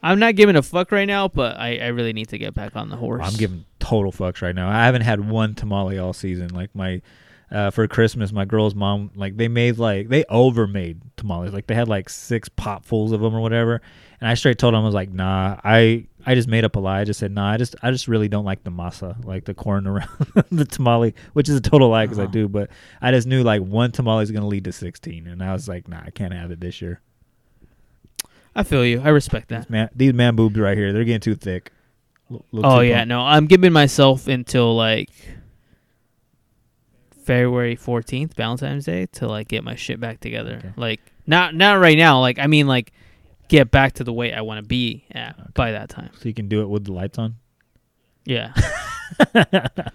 I'm 0.02 0.18
not 0.18 0.34
giving 0.34 0.56
a 0.56 0.62
fuck 0.62 0.92
right 0.92 1.04
now, 1.04 1.28
but 1.28 1.56
I, 1.56 1.76
I 1.76 1.86
really 1.88 2.12
need 2.12 2.28
to 2.30 2.38
get 2.38 2.52
back 2.54 2.74
on 2.74 2.88
the 2.88 2.96
horse. 2.96 3.22
I'm 3.24 3.38
giving 3.38 3.64
total 3.78 4.12
fucks 4.12 4.42
right 4.42 4.54
now. 4.54 4.68
I 4.68 4.84
haven't 4.84 5.02
had 5.02 5.28
one 5.28 5.54
tamale 5.54 5.98
all 5.98 6.12
season. 6.12 6.48
Like 6.48 6.74
my 6.74 7.00
uh, 7.50 7.70
for 7.70 7.86
Christmas, 7.86 8.32
my 8.32 8.44
girl's 8.44 8.74
mom 8.74 9.10
like 9.14 9.36
they 9.36 9.48
made 9.48 9.78
like 9.78 10.08
they 10.08 10.24
overmade 10.28 11.00
tamales. 11.16 11.52
Like 11.52 11.66
they 11.66 11.74
had 11.74 11.88
like 11.88 12.08
six 12.08 12.48
potfuls 12.48 13.12
of 13.12 13.20
them 13.20 13.34
or 13.34 13.40
whatever. 13.40 13.80
And 14.20 14.28
I 14.28 14.34
straight 14.34 14.58
told 14.58 14.74
them 14.74 14.82
I 14.82 14.84
was 14.84 14.94
like, 14.94 15.10
nah. 15.10 15.60
I 15.62 16.06
I 16.26 16.34
just 16.34 16.48
made 16.48 16.64
up 16.64 16.76
a 16.76 16.80
lie. 16.80 17.00
I 17.00 17.04
just 17.04 17.18
said, 17.20 17.32
nah. 17.32 17.50
I 17.50 17.56
just 17.56 17.74
I 17.82 17.90
just 17.90 18.06
really 18.08 18.28
don't 18.28 18.44
like 18.44 18.62
the 18.64 18.70
masa, 18.70 19.22
like 19.24 19.44
the 19.44 19.54
corn 19.54 19.86
around 19.86 20.08
the 20.52 20.64
tamale, 20.64 21.14
which 21.32 21.48
is 21.48 21.56
a 21.56 21.60
total 21.60 21.88
lie 21.88 22.04
because 22.04 22.18
I 22.18 22.24
Uh-huh. 22.24 22.32
do. 22.32 22.48
But 22.48 22.70
I 23.00 23.10
just 23.10 23.26
knew 23.26 23.42
like 23.42 23.62
one 23.62 23.90
tamale 23.92 24.22
is 24.22 24.30
gonna 24.30 24.46
lead 24.48 24.64
to 24.64 24.72
sixteen, 24.72 25.26
and 25.26 25.42
I 25.42 25.52
was 25.52 25.68
like, 25.68 25.88
nah, 25.88 26.00
I 26.04 26.10
can't 26.10 26.32
have 26.34 26.50
it 26.50 26.60
this 26.60 26.82
year. 26.82 27.00
I 28.54 28.64
feel 28.64 28.84
you. 28.84 29.00
I 29.02 29.08
respect 29.10 29.48
that. 29.48 29.70
Man, 29.70 29.88
these 29.94 30.12
man 30.12 30.34
boobs 30.36 30.58
right 30.58 30.76
here, 30.76 30.92
they're 30.92 31.04
getting 31.04 31.20
too 31.20 31.36
thick. 31.36 31.72
L- 32.30 32.44
Oh 32.52 32.80
yeah, 32.80 33.04
no, 33.04 33.20
I'm 33.20 33.46
giving 33.46 33.72
myself 33.72 34.26
until 34.28 34.76
like 34.76 35.10
February 37.24 37.76
14th, 37.76 38.34
Valentine's 38.34 38.84
Day, 38.86 39.06
to 39.12 39.26
like 39.28 39.48
get 39.48 39.62
my 39.64 39.74
shit 39.74 40.00
back 40.00 40.20
together. 40.20 40.56
Okay. 40.58 40.72
Like 40.76 41.00
not 41.26 41.54
not 41.54 41.74
right 41.80 41.96
now. 41.98 42.20
Like 42.20 42.38
I 42.38 42.46
mean, 42.46 42.66
like 42.66 42.92
get 43.50 43.70
back 43.70 43.94
to 43.94 44.04
the 44.04 44.12
weight 44.12 44.32
I 44.32 44.40
want 44.40 44.62
to 44.62 44.66
be 44.66 45.04
at 45.10 45.52
by 45.54 45.72
that 45.72 45.90
time. 45.90 46.10
So 46.14 46.28
you 46.28 46.34
can 46.34 46.48
do 46.48 46.62
it 46.62 46.68
with 46.68 46.84
the 46.84 46.92
lights 46.92 47.18
on. 47.18 47.34
Yeah. 48.24 48.54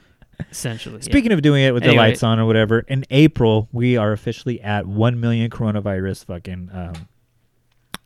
Essentially. 0.51 0.97
yeah. 0.97 1.01
Speaking 1.01 1.31
of 1.31 1.41
doing 1.41 1.63
it 1.63 1.73
with 1.73 1.83
the 1.83 1.93
lights 1.93 2.21
on 2.21 2.37
or 2.37 2.45
whatever, 2.45 2.79
in 2.79 3.05
April 3.09 3.69
we 3.71 3.97
are 3.97 4.11
officially 4.11 4.61
at 4.61 4.85
one 4.85 5.19
million 5.19 5.49
coronavirus 5.49 6.25
fucking 6.25 6.69
um, 6.73 7.07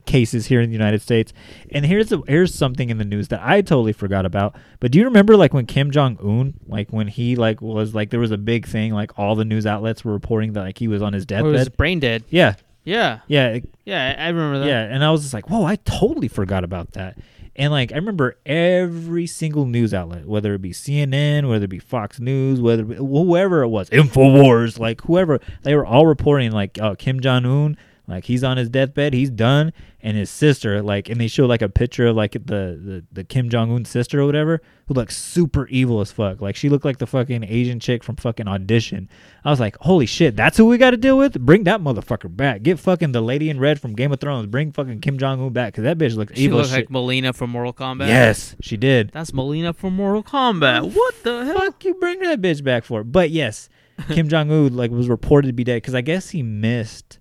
cases 0.05 0.45
here 0.45 0.61
in 0.61 0.69
the 0.69 0.73
United 0.73 1.01
States. 1.01 1.33
And 1.71 1.83
here's 1.83 2.11
a, 2.11 2.21
here's 2.27 2.53
something 2.53 2.91
in 2.91 2.99
the 2.99 3.05
news 3.05 3.29
that 3.29 3.41
I 3.43 3.61
totally 3.61 3.93
forgot 3.93 4.27
about. 4.27 4.55
But 4.79 4.91
do 4.91 4.99
you 4.99 5.05
remember 5.05 5.35
like 5.35 5.51
when 5.51 5.65
Kim 5.65 5.89
Jong 5.89 6.19
Un, 6.23 6.53
like 6.67 6.91
when 6.91 7.07
he 7.07 7.35
like 7.35 7.59
was 7.59 7.95
like 7.95 8.11
there 8.11 8.19
was 8.19 8.31
a 8.31 8.37
big 8.37 8.67
thing, 8.67 8.93
like 8.93 9.17
all 9.17 9.35
the 9.35 9.45
news 9.45 9.65
outlets 9.65 10.05
were 10.05 10.13
reporting 10.13 10.53
that 10.53 10.61
like 10.61 10.77
he 10.77 10.87
was 10.87 11.01
on 11.01 11.13
his 11.13 11.25
deathbed. 11.25 11.75
brain 11.75 11.99
dead. 11.99 12.23
Yeah, 12.29 12.53
Yeah. 12.89 13.19
yeah, 13.27 13.47
it- 13.49 13.69
Yeah, 13.85 14.15
I 14.17 14.25
I 14.25 14.27
remember 14.29 14.59
that. 14.59 14.67
yeah. 14.67 14.81
And 14.83 15.03
I 15.03 15.11
was 15.11 15.21
just 15.21 15.33
like, 15.33 15.49
whoa, 15.49 15.63
I 15.65 15.75
totally 15.77 16.27
forgot 16.27 16.63
about 16.63 16.91
that. 16.93 17.17
And 17.55 17.71
like 17.73 17.91
I 17.91 17.95
remember 17.95 18.37
every 18.45 19.27
single 19.27 19.65
news 19.65 19.93
outlet, 19.93 20.25
whether 20.25 20.53
it 20.53 20.61
be 20.61 20.71
CNN, 20.71 21.49
whether 21.49 21.65
it 21.65 21.69
be 21.69 21.79
Fox 21.79 22.19
News, 22.19 22.61
whether 22.61 22.83
it 22.83 22.89
be, 22.89 22.95
whoever 22.95 23.63
it 23.63 23.67
was, 23.67 23.89
Infowars, 23.89 24.79
like 24.79 25.01
whoever, 25.01 25.39
they 25.63 25.75
were 25.75 25.85
all 25.85 26.05
reporting 26.07 26.51
like 26.51 26.79
uh, 26.81 26.95
Kim 26.95 27.19
Jong 27.19 27.45
Un, 27.45 27.77
Like 28.09 28.25
he's 28.25 28.43
on 28.43 28.57
his 28.57 28.69
deathbed, 28.69 29.13
he's 29.13 29.29
done, 29.29 29.71
and 30.01 30.17
his 30.17 30.29
sister, 30.31 30.81
like, 30.81 31.09
and 31.09 31.21
they 31.21 31.27
show 31.27 31.45
like 31.45 31.61
a 31.61 31.69
picture 31.69 32.07
of 32.07 32.15
like 32.15 32.31
the 32.33 32.39
the, 32.39 33.05
the 33.11 33.23
Kim 33.23 33.49
Jong 33.49 33.71
Un 33.71 33.85
sister 33.85 34.19
or 34.21 34.25
whatever, 34.25 34.61
who 34.87 34.95
looks 34.95 35.15
super 35.15 35.67
evil 35.67 36.01
as 36.01 36.11
fuck. 36.11 36.41
Like 36.41 36.55
she 36.55 36.69
looked 36.69 36.85
like 36.85 36.97
the 36.97 37.05
fucking 37.05 37.43
Asian 37.43 37.79
chick 37.79 38.03
from 38.03 38.15
fucking 38.15 38.47
Audition. 38.47 39.07
I 39.45 39.51
was 39.51 39.59
like, 39.59 39.77
holy 39.81 40.07
shit, 40.07 40.35
that's 40.35 40.57
who 40.57 40.65
we 40.65 40.77
got 40.79 40.91
to 40.91 40.97
deal 40.97 41.17
with. 41.19 41.39
Bring 41.39 41.65
that 41.65 41.81
motherfucker 41.81 42.35
back. 42.35 42.63
Get 42.63 42.79
fucking 42.79 43.11
the 43.11 43.21
lady 43.21 43.49
in 43.49 43.59
red 43.59 43.79
from 43.79 43.93
Game 43.93 44.11
of 44.11 44.19
Thrones. 44.19 44.47
Bring 44.47 44.71
fucking 44.71 45.01
Kim 45.01 45.17
Jong 45.19 45.39
Un 45.39 45.53
back 45.53 45.73
because 45.73 45.83
that 45.83 45.97
bitch 45.99 46.15
looks 46.15 46.33
She 46.35 46.45
evil. 46.45 46.57
looked 46.57 46.69
as 46.71 46.75
like. 46.75 46.89
Mileena 46.89 47.35
from 47.35 47.51
Mortal 47.51 47.73
Kombat. 47.73 48.07
yes, 48.07 48.55
she 48.59 48.75
did. 48.75 49.11
That's 49.11 49.29
Mileena 49.31 49.75
from 49.75 49.95
Mortal 49.95 50.23
Kombat. 50.23 50.93
What 50.95 51.13
the 51.23 51.45
hell? 51.45 51.57
Fuck 51.59 51.85
you, 51.85 51.93
bring 51.93 52.19
that 52.21 52.41
bitch 52.41 52.63
back 52.63 52.83
for. 52.85 53.03
But 53.03 53.29
yes, 53.29 53.69
Kim 54.07 54.29
Jong 54.29 54.51
Un 54.51 54.75
like 54.75 54.89
was 54.89 55.07
reported 55.09 55.47
to 55.49 55.53
be 55.53 55.63
dead 55.63 55.75
because 55.75 55.93
I 55.93 56.01
guess 56.01 56.29
he 56.31 56.41
missed, 56.41 57.18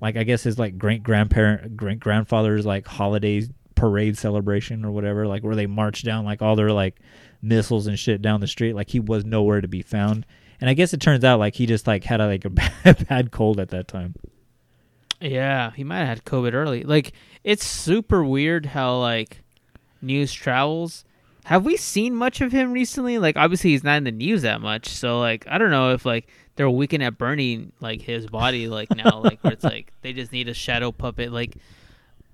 like 0.00 0.16
I 0.16 0.24
guess 0.24 0.42
his 0.42 0.58
like 0.58 0.78
great 0.78 1.02
grandparent, 1.02 1.76
great 1.76 2.00
grandfather's 2.00 2.66
like 2.66 2.86
holidays 2.86 3.48
parade 3.74 4.18
celebration 4.18 4.84
or 4.84 4.90
whatever, 4.90 5.26
like 5.26 5.44
where 5.44 5.54
they 5.54 5.66
marched 5.66 6.04
down 6.04 6.24
like 6.24 6.42
all 6.42 6.56
their 6.56 6.72
like 6.72 6.98
missiles 7.42 7.86
and 7.86 7.98
shit 7.98 8.22
down 8.22 8.40
the 8.40 8.46
street. 8.46 8.74
Like 8.74 8.90
he 8.90 9.00
was 9.00 9.24
nowhere 9.24 9.60
to 9.60 9.68
be 9.68 9.82
found. 9.82 10.26
And 10.60 10.70
I 10.70 10.74
guess 10.74 10.92
it 10.92 11.00
turns 11.00 11.24
out 11.24 11.38
like 11.38 11.54
he 11.54 11.66
just 11.66 11.86
like 11.86 12.04
had 12.04 12.20
a, 12.20 12.26
like 12.26 12.44
a 12.44 12.50
bad, 12.84 13.08
bad 13.08 13.30
cold 13.30 13.60
at 13.60 13.68
that 13.70 13.88
time. 13.88 14.14
Yeah, 15.20 15.70
he 15.70 15.84
might 15.84 16.00
have 16.00 16.08
had 16.08 16.24
COVID 16.24 16.52
early. 16.52 16.82
Like, 16.82 17.12
it's 17.42 17.64
super 17.64 18.22
weird 18.24 18.66
how 18.66 18.98
like 18.98 19.42
news 20.02 20.32
travels. 20.32 21.04
Have 21.44 21.64
we 21.64 21.76
seen 21.76 22.14
much 22.14 22.40
of 22.40 22.52
him 22.52 22.72
recently? 22.72 23.18
Like, 23.18 23.36
obviously 23.36 23.70
he's 23.70 23.84
not 23.84 23.98
in 23.98 24.04
the 24.04 24.12
news 24.12 24.42
that 24.42 24.60
much, 24.60 24.88
so 24.88 25.18
like 25.20 25.46
I 25.48 25.58
don't 25.58 25.70
know 25.70 25.92
if 25.92 26.04
like 26.04 26.28
they're 26.56 26.68
weekend 26.70 27.02
at 27.02 27.18
Bernie 27.18 27.68
like 27.80 28.00
his 28.02 28.26
body 28.26 28.68
like 28.68 28.94
now 28.94 29.20
like 29.20 29.40
where 29.42 29.52
it's 29.52 29.64
like 29.74 29.92
they 30.02 30.12
just 30.12 30.32
need 30.32 30.48
a 30.48 30.54
shadow 30.54 30.92
puppet 30.92 31.32
like. 31.32 31.56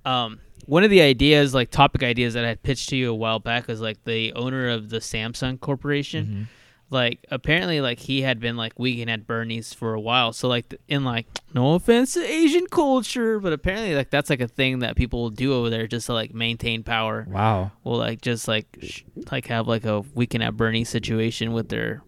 Um, 0.04 0.40
one 0.66 0.82
of 0.82 0.90
the 0.90 1.00
ideas, 1.00 1.54
like 1.54 1.70
topic 1.70 2.02
ideas 2.02 2.34
that 2.34 2.44
I 2.44 2.48
had 2.48 2.62
pitched 2.62 2.88
to 2.88 2.96
you 2.96 3.10
a 3.10 3.14
while 3.14 3.38
back, 3.38 3.68
was 3.68 3.80
like 3.80 4.02
the 4.04 4.32
owner 4.32 4.68
of 4.68 4.90
the 4.90 4.98
Samsung 4.98 5.60
Corporation 5.60 6.48
like 6.92 7.24
apparently 7.30 7.80
like 7.80 7.98
he 7.98 8.20
had 8.20 8.38
been 8.38 8.56
like 8.56 8.78
weekend 8.78 9.10
at 9.10 9.26
Bernie's 9.26 9.72
for 9.72 9.94
a 9.94 10.00
while. 10.00 10.32
So 10.32 10.46
like 10.46 10.74
in 10.88 11.04
like 11.04 11.26
no 11.54 11.74
offense 11.74 12.12
to 12.14 12.20
Asian 12.20 12.66
culture, 12.66 13.40
but 13.40 13.52
apparently 13.52 13.94
like 13.94 14.10
that's 14.10 14.28
like 14.28 14.42
a 14.42 14.46
thing 14.46 14.80
that 14.80 14.94
people 14.94 15.22
will 15.22 15.30
do 15.30 15.54
over 15.54 15.70
there 15.70 15.86
just 15.86 16.06
to 16.06 16.12
like 16.12 16.34
maintain 16.34 16.82
power. 16.82 17.26
Wow. 17.28 17.72
Will 17.82 17.96
like 17.96 18.20
just 18.20 18.46
like 18.46 18.66
sh- 18.82 19.02
like 19.30 19.46
have 19.46 19.66
like 19.66 19.86
a 19.86 20.00
weekend 20.14 20.44
at 20.44 20.56
Bernie 20.56 20.84
situation 20.84 21.52
with 21.52 21.70
their 21.70 22.02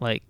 like 0.00 0.22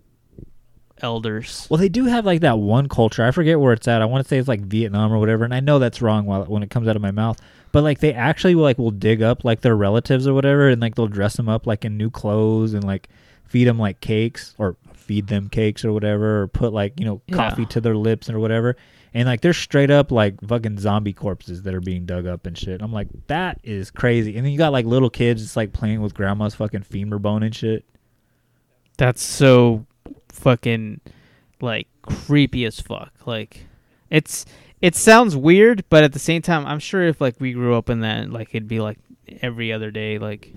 elders. 1.01 1.67
Well, 1.69 1.77
they 1.77 1.89
do 1.89 2.05
have 2.05 2.25
like 2.25 2.41
that 2.41 2.59
one 2.59 2.87
culture. 2.89 3.23
I 3.25 3.31
forget 3.31 3.59
where 3.59 3.73
it's 3.73 3.87
at. 3.87 4.01
I 4.01 4.05
want 4.05 4.23
to 4.23 4.27
say 4.27 4.37
it's 4.37 4.47
like 4.47 4.61
Vietnam 4.61 5.11
or 5.11 5.19
whatever, 5.19 5.43
and 5.43 5.53
I 5.53 5.59
know 5.59 5.79
that's 5.79 6.01
wrong 6.01 6.25
while 6.25 6.45
when 6.45 6.63
it 6.63 6.69
comes 6.69 6.87
out 6.87 6.95
of 6.95 7.01
my 7.01 7.11
mouth. 7.11 7.39
But 7.71 7.83
like 7.83 7.99
they 7.99 8.13
actually 8.13 8.55
will, 8.55 8.63
like 8.63 8.77
will 8.77 8.91
dig 8.91 9.21
up 9.21 9.43
like 9.45 9.61
their 9.61 9.75
relatives 9.75 10.27
or 10.27 10.33
whatever, 10.33 10.69
and 10.69 10.81
like 10.81 10.95
they'll 10.95 11.07
dress 11.07 11.35
them 11.37 11.47
up 11.49 11.65
like 11.67 11.85
in 11.85 11.97
new 11.97 12.09
clothes 12.09 12.73
and 12.73 12.83
like 12.83 13.07
feed 13.45 13.65
them 13.65 13.79
like 13.79 13.99
cakes 14.01 14.55
or 14.57 14.75
feed 14.93 15.27
them 15.27 15.49
cakes 15.49 15.83
or 15.85 15.91
whatever, 15.93 16.43
or 16.43 16.47
put 16.47 16.73
like 16.73 16.99
you 16.99 17.05
know 17.05 17.21
Yeah. 17.27 17.35
coffee 17.37 17.65
to 17.67 17.81
their 17.81 17.95
lips 17.95 18.29
or 18.29 18.39
whatever. 18.39 18.75
And 19.13 19.27
like 19.27 19.41
they're 19.41 19.51
straight 19.53 19.91
up 19.91 20.09
like 20.09 20.39
fucking 20.47 20.79
zombie 20.79 21.11
corpses 21.11 21.63
that 21.63 21.73
are 21.73 21.81
being 21.81 22.05
dug 22.05 22.25
up 22.25 22.45
and 22.45 22.57
shit. 22.57 22.81
I'm 22.81 22.93
like, 22.93 23.09
that 23.27 23.59
is 23.61 23.91
crazy. 23.91 24.37
And 24.37 24.45
then 24.45 24.53
you 24.53 24.57
got 24.57 24.71
like 24.71 24.85
little 24.85 25.09
kids 25.09 25.41
just 25.41 25.57
like 25.57 25.73
playing 25.73 26.01
with 26.01 26.13
grandma's 26.13 26.55
fucking 26.55 26.83
femur 26.83 27.19
bone 27.19 27.43
and 27.43 27.53
shit. 27.53 27.83
That's 28.97 29.21
so 29.21 29.85
fucking 30.31 31.01
like 31.61 31.87
creepy 32.01 32.65
as 32.65 32.79
fuck. 32.79 33.13
Like 33.25 33.65
it's 34.09 34.45
it 34.81 34.95
sounds 34.95 35.35
weird, 35.35 35.83
but 35.89 36.03
at 36.03 36.13
the 36.13 36.19
same 36.19 36.41
time, 36.41 36.65
I'm 36.65 36.79
sure 36.79 37.03
if 37.03 37.21
like 37.21 37.39
we 37.39 37.53
grew 37.53 37.75
up 37.75 37.89
in 37.89 38.01
that, 38.01 38.29
like 38.31 38.49
it'd 38.49 38.67
be 38.67 38.79
like 38.79 38.97
every 39.41 39.71
other 39.71 39.91
day. 39.91 40.17
Like 40.17 40.53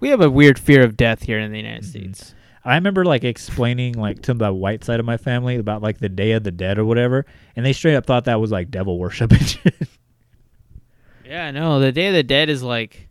we 0.00 0.08
have 0.10 0.20
a 0.20 0.30
weird 0.30 0.58
fear 0.58 0.82
of 0.82 0.96
death 0.96 1.22
here 1.22 1.38
in 1.38 1.52
the 1.52 1.58
United 1.58 1.82
mm-hmm. 1.82 2.12
States. 2.12 2.34
I 2.64 2.74
remember 2.76 3.04
like 3.04 3.24
explaining 3.24 3.94
like 3.94 4.22
to 4.22 4.34
the 4.34 4.52
white 4.52 4.84
side 4.84 5.00
of 5.00 5.06
my 5.06 5.16
family 5.16 5.56
about 5.56 5.82
like 5.82 5.98
the 5.98 6.08
Day 6.08 6.32
of 6.32 6.44
the 6.44 6.50
Dead 6.50 6.78
or 6.78 6.84
whatever, 6.84 7.26
and 7.56 7.66
they 7.66 7.72
straight 7.72 7.96
up 7.96 8.06
thought 8.06 8.24
that 8.24 8.40
was 8.40 8.50
like 8.50 8.70
devil 8.70 8.98
worship 8.98 9.32
and 9.32 9.48
shit. 9.48 9.88
Yeah, 11.24 11.50
no, 11.50 11.80
the 11.80 11.92
Day 11.92 12.08
of 12.08 12.14
the 12.14 12.22
Dead 12.22 12.50
is 12.50 12.62
like 12.62 13.08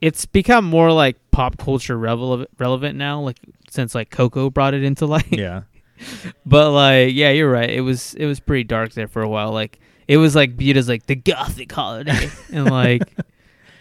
it's 0.00 0.24
become 0.24 0.64
more 0.64 0.92
like 0.92 1.29
pop 1.40 1.56
culture 1.56 1.96
relevant 1.96 2.50
relevant 2.58 2.98
now, 2.98 3.20
like 3.20 3.38
since 3.70 3.94
like 3.94 4.10
Coco 4.10 4.50
brought 4.50 4.74
it 4.74 4.82
into 4.84 5.06
light. 5.16 5.26
yeah. 5.30 5.62
But 6.44 6.72
like, 6.72 7.14
yeah, 7.14 7.30
you're 7.30 7.50
right. 7.50 7.70
It 7.70 7.80
was 7.80 8.14
it 8.14 8.26
was 8.26 8.40
pretty 8.40 8.64
dark 8.64 8.92
there 8.92 9.08
for 9.08 9.22
a 9.22 9.28
while. 9.28 9.52
Like 9.52 9.78
it 10.06 10.16
was 10.18 10.34
like 10.36 10.50
viewed 10.52 10.76
as 10.76 10.88
like 10.88 11.06
the 11.06 11.14
gothic 11.16 11.72
holiday, 11.72 12.28
and 12.52 12.70
like 12.70 13.02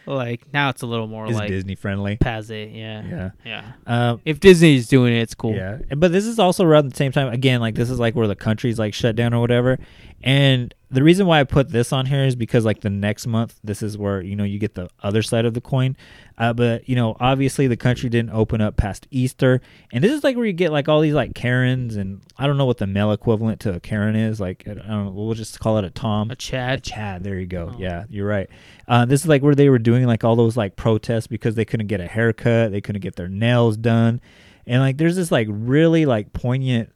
like 0.06 0.52
now 0.54 0.70
it's 0.70 0.82
a 0.82 0.88
little 0.88 1.08
more 1.08 1.26
It's 1.28 1.36
like 1.36 1.50
Disney 1.50 1.76
friendly. 1.76 2.16
passe. 2.18 2.70
Yeah, 2.74 3.04
Yeah. 3.06 3.32
yeah. 3.46 3.72
Um, 3.86 4.22
If 4.26 4.40
Disney's 4.40 4.88
doing 4.88 5.14
it, 5.14 5.20
it's 5.22 5.36
cool. 5.36 5.54
Yeah, 5.56 5.80
but 5.98 6.12
this 6.14 6.26
is 6.26 6.40
also 6.40 6.64
around 6.66 6.90
the 6.92 6.96
same 6.96 7.12
time. 7.12 7.28
Again, 7.32 7.60
like 7.62 7.76
this 7.76 7.90
is 7.90 8.00
like 8.00 8.16
where 8.16 8.28
the 8.28 8.36
country's 8.36 8.80
like 8.80 8.94
shut 8.94 9.16
down 9.16 9.34
or 9.34 9.42
whatever. 9.42 9.78
And 10.24 10.74
the 10.92 11.04
reason 11.04 11.28
why 11.28 11.40
I 11.40 11.44
put 11.44 11.70
this 11.70 11.94
on 11.94 12.08
here 12.08 12.24
is 12.26 12.36
because 12.36 12.66
like 12.66 12.82
the 12.82 12.90
next 12.90 13.28
month, 13.28 13.60
this 13.64 13.84
is 13.84 13.98
where 13.98 14.22
you 14.22 14.36
know 14.36 14.44
you 14.44 14.58
get 14.58 14.74
the 14.74 14.90
other 15.02 15.22
side 15.22 15.46
of 15.46 15.54
the 15.54 15.62
coin. 15.62 15.96
Uh, 16.38 16.54
but 16.54 16.88
you 16.90 16.96
know, 16.96 17.16
obviously 17.20 17.68
the 17.68 17.78
country 17.78 18.10
didn't 18.10 18.32
open 18.32 18.60
up 18.60 18.76
past 18.76 19.08
Easter, 19.12 19.62
and 19.94 20.04
this 20.04 20.12
is 20.12 20.24
like 20.24 20.36
where 20.36 20.46
you 20.46 20.54
get 20.54 20.72
like 20.72 20.90
all 20.90 21.02
these 21.02 21.14
like 21.14 21.36
Karens, 21.36 21.96
and 21.96 22.22
I 22.38 22.48
don't 22.48 22.58
know 22.58 22.66
what 22.66 22.78
the 22.78 22.88
male 22.88 23.12
equivalent 23.12 23.60
to 23.62 23.74
a 23.74 23.80
Karen 23.80 24.16
is. 24.16 24.40
Like 24.40 24.64
I 24.68 24.74
don't 24.74 24.88
know, 24.88 25.12
we'll 25.14 25.36
just 25.36 25.60
call 25.60 25.78
it 25.78 25.84
a 25.84 25.92
Tom. 25.92 26.32
A 26.32 26.36
Chad. 26.36 26.84
Chad. 26.84 27.24
There 27.24 27.40
you 27.40 27.46
go. 27.46 27.72
Oh. 27.74 27.78
Yeah, 27.80 28.06
you're 28.10 28.28
right. 28.28 28.50
Uh, 28.88 29.06
this 29.06 29.22
is 29.22 29.28
like 29.28 29.44
where 29.44 29.56
they 29.56 29.70
were 29.70 29.80
doing 29.80 30.06
like 30.06 30.24
all 30.24 30.36
those 30.36 30.58
like 30.58 30.76
protests 30.76 31.28
because 31.28 31.54
they 31.56 31.66
couldn't 31.66 31.88
get 31.88 32.02
a 32.02 32.08
haircut, 32.08 32.72
they 32.72 32.82
couldn't 32.82 33.02
get 33.02 33.16
their 33.16 33.30
nails 33.30 33.78
done, 33.78 34.22
and 34.66 34.82
like 34.82 34.98
there's 34.98 35.16
this 35.16 35.32
like 35.32 35.48
really 35.52 36.08
like 36.08 36.34
poignant 36.34 36.92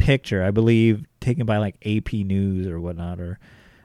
picture, 0.00 0.42
I 0.42 0.50
believe, 0.50 1.04
taken 1.20 1.46
by 1.46 1.58
like 1.58 1.76
AP 1.84 2.12
News 2.12 2.66
or 2.66 2.80
whatnot, 2.80 3.20
or 3.20 3.38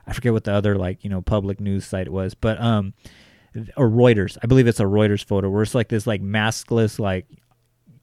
I 0.07 0.13
forget 0.13 0.33
what 0.33 0.43
the 0.43 0.53
other 0.53 0.75
like 0.75 1.03
you 1.03 1.09
know 1.09 1.21
public 1.21 1.59
news 1.59 1.85
site 1.85 2.09
was, 2.09 2.33
but 2.33 2.59
um, 2.61 2.93
or 3.77 3.89
Reuters. 3.89 4.37
I 4.43 4.47
believe 4.47 4.67
it's 4.67 4.79
a 4.79 4.85
Reuters 4.85 5.23
photo 5.23 5.49
where 5.49 5.63
it's 5.63 5.75
like 5.75 5.89
this 5.89 6.07
like 6.07 6.21
maskless 6.21 6.99
like 6.99 7.27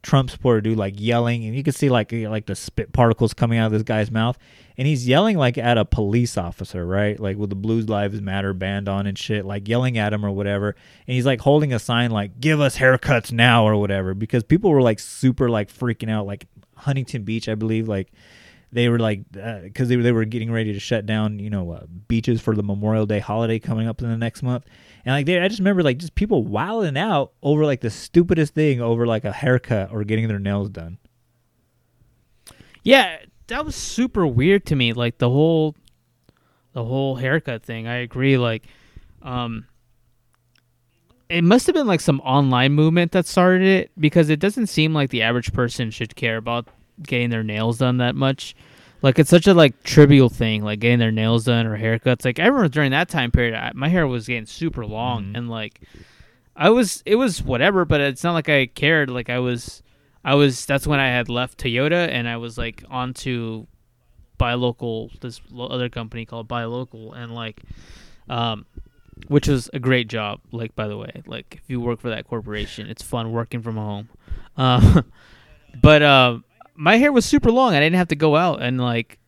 Trump 0.02 0.30
supporter 0.30 0.60
dude 0.60 0.78
like 0.78 0.94
yelling, 0.98 1.44
and 1.44 1.54
you 1.54 1.62
can 1.62 1.72
see 1.72 1.88
like 1.88 2.12
like 2.12 2.46
the 2.46 2.56
spit 2.56 2.92
particles 2.92 3.34
coming 3.34 3.58
out 3.58 3.66
of 3.66 3.72
this 3.72 3.84
guy's 3.84 4.10
mouth, 4.10 4.36
and 4.76 4.88
he's 4.88 5.06
yelling 5.06 5.38
like 5.38 5.56
at 5.56 5.78
a 5.78 5.84
police 5.84 6.36
officer, 6.36 6.84
right? 6.84 7.18
Like 7.20 7.36
with 7.36 7.50
the 7.50 7.56
Blues 7.56 7.88
Lives 7.88 8.20
Matter 8.20 8.52
band 8.52 8.88
on 8.88 9.06
and 9.06 9.16
shit, 9.16 9.44
like 9.44 9.68
yelling 9.68 9.98
at 9.98 10.12
him 10.12 10.26
or 10.26 10.32
whatever, 10.32 10.74
and 11.06 11.14
he's 11.14 11.26
like 11.26 11.40
holding 11.40 11.72
a 11.72 11.78
sign 11.78 12.10
like 12.10 12.40
"Give 12.40 12.60
us 12.60 12.76
haircuts 12.78 13.30
now" 13.30 13.64
or 13.64 13.76
whatever, 13.76 14.12
because 14.12 14.42
people 14.42 14.70
were 14.70 14.82
like 14.82 14.98
super 14.98 15.48
like 15.48 15.72
freaking 15.72 16.10
out, 16.10 16.26
like 16.26 16.46
Huntington 16.82 17.24
Beach, 17.24 17.48
I 17.48 17.54
believe, 17.54 17.88
like 17.88 18.12
they 18.72 18.88
were 18.88 18.98
like 18.98 19.30
because 19.30 19.88
they, 19.88 19.96
they 19.96 20.12
were 20.12 20.24
getting 20.24 20.50
ready 20.50 20.72
to 20.72 20.80
shut 20.80 21.04
down 21.04 21.38
you 21.38 21.50
know 21.50 21.72
uh, 21.72 21.84
beaches 22.08 22.40
for 22.40 22.56
the 22.56 22.62
memorial 22.62 23.04
day 23.04 23.18
holiday 23.18 23.58
coming 23.58 23.86
up 23.86 24.00
in 24.00 24.08
the 24.08 24.16
next 24.16 24.42
month 24.42 24.64
and 25.04 25.14
like 25.14 25.26
they, 25.26 25.38
i 25.38 25.46
just 25.46 25.58
remember 25.58 25.82
like 25.82 25.98
just 25.98 26.14
people 26.14 26.42
wilding 26.42 26.96
out 26.96 27.32
over 27.42 27.66
like 27.66 27.82
the 27.82 27.90
stupidest 27.90 28.54
thing 28.54 28.80
over 28.80 29.06
like 29.06 29.26
a 29.26 29.32
haircut 29.32 29.92
or 29.92 30.04
getting 30.04 30.26
their 30.26 30.38
nails 30.38 30.70
done 30.70 30.96
Yeah, 32.82 33.18
that 33.46 33.64
was 33.64 33.76
super 33.76 34.26
weird 34.26 34.66
to 34.66 34.76
me. 34.76 34.92
Like 34.92 35.18
the 35.18 35.30
whole, 35.30 35.76
the 36.72 36.84
whole 36.84 37.16
haircut 37.16 37.62
thing. 37.62 37.86
I 37.86 37.96
agree. 37.96 38.38
Like, 38.38 38.66
um, 39.22 39.66
it 41.32 41.42
must 41.42 41.66
have 41.66 41.74
been 41.74 41.86
like 41.86 42.00
some 42.00 42.20
online 42.20 42.72
movement 42.72 43.12
that 43.12 43.26
started 43.26 43.66
it 43.66 43.90
because 43.98 44.28
it 44.28 44.38
doesn't 44.38 44.66
seem 44.66 44.92
like 44.92 45.08
the 45.08 45.22
average 45.22 45.52
person 45.54 45.90
should 45.90 46.14
care 46.14 46.36
about 46.36 46.68
getting 47.02 47.30
their 47.30 47.42
nails 47.42 47.78
done 47.78 47.96
that 47.96 48.14
much. 48.14 48.54
Like 49.00 49.18
it's 49.18 49.30
such 49.30 49.46
a 49.46 49.54
like 49.54 49.82
trivial 49.82 50.28
thing, 50.28 50.62
like 50.62 50.80
getting 50.80 50.98
their 50.98 51.10
nails 51.10 51.44
done 51.44 51.66
or 51.66 51.78
haircuts. 51.78 52.26
Like 52.26 52.38
I 52.38 52.46
remember 52.46 52.68
during 52.68 52.90
that 52.90 53.08
time 53.08 53.30
period, 53.30 53.54
I, 53.54 53.72
my 53.74 53.88
hair 53.88 54.06
was 54.06 54.26
getting 54.26 54.44
super 54.44 54.84
long, 54.84 55.32
and 55.34 55.48
like 55.48 55.80
I 56.54 56.68
was, 56.68 57.02
it 57.06 57.16
was 57.16 57.42
whatever. 57.42 57.84
But 57.86 58.02
it's 58.02 58.22
not 58.22 58.34
like 58.34 58.50
I 58.50 58.66
cared. 58.66 59.08
Like 59.08 59.30
I 59.30 59.38
was, 59.38 59.82
I 60.24 60.34
was. 60.34 60.66
That's 60.66 60.86
when 60.86 61.00
I 61.00 61.08
had 61.08 61.28
left 61.28 61.58
Toyota, 61.58 62.08
and 62.08 62.28
I 62.28 62.36
was 62.36 62.58
like 62.58 62.84
on 62.90 63.14
to 63.14 63.66
buy 64.38 64.54
local. 64.54 65.10
This 65.20 65.40
other 65.58 65.88
company 65.88 66.24
called 66.24 66.46
Buy 66.46 66.64
Local, 66.64 67.12
and 67.12 67.34
like, 67.34 67.60
um, 68.28 68.66
which 69.28 69.48
was 69.48 69.70
a 69.72 69.78
great 69.78 70.08
job. 70.08 70.40
Like 70.50 70.74
by 70.74 70.88
the 70.88 70.96
way, 70.96 71.22
like 71.26 71.60
if 71.62 71.70
you 71.70 71.80
work 71.80 72.00
for 72.00 72.10
that 72.10 72.26
corporation, 72.26 72.86
it's 72.88 73.02
fun 73.02 73.32
working 73.32 73.62
from 73.62 73.76
home. 73.76 74.08
Uh, 74.56 75.02
but 75.82 76.02
um, 76.02 76.44
my 76.74 76.96
hair 76.96 77.12
was 77.12 77.24
super 77.24 77.50
long. 77.50 77.74
I 77.74 77.80
didn't 77.80 77.96
have 77.96 78.08
to 78.08 78.16
go 78.16 78.36
out, 78.36 78.62
and 78.62 78.80
like, 78.80 79.18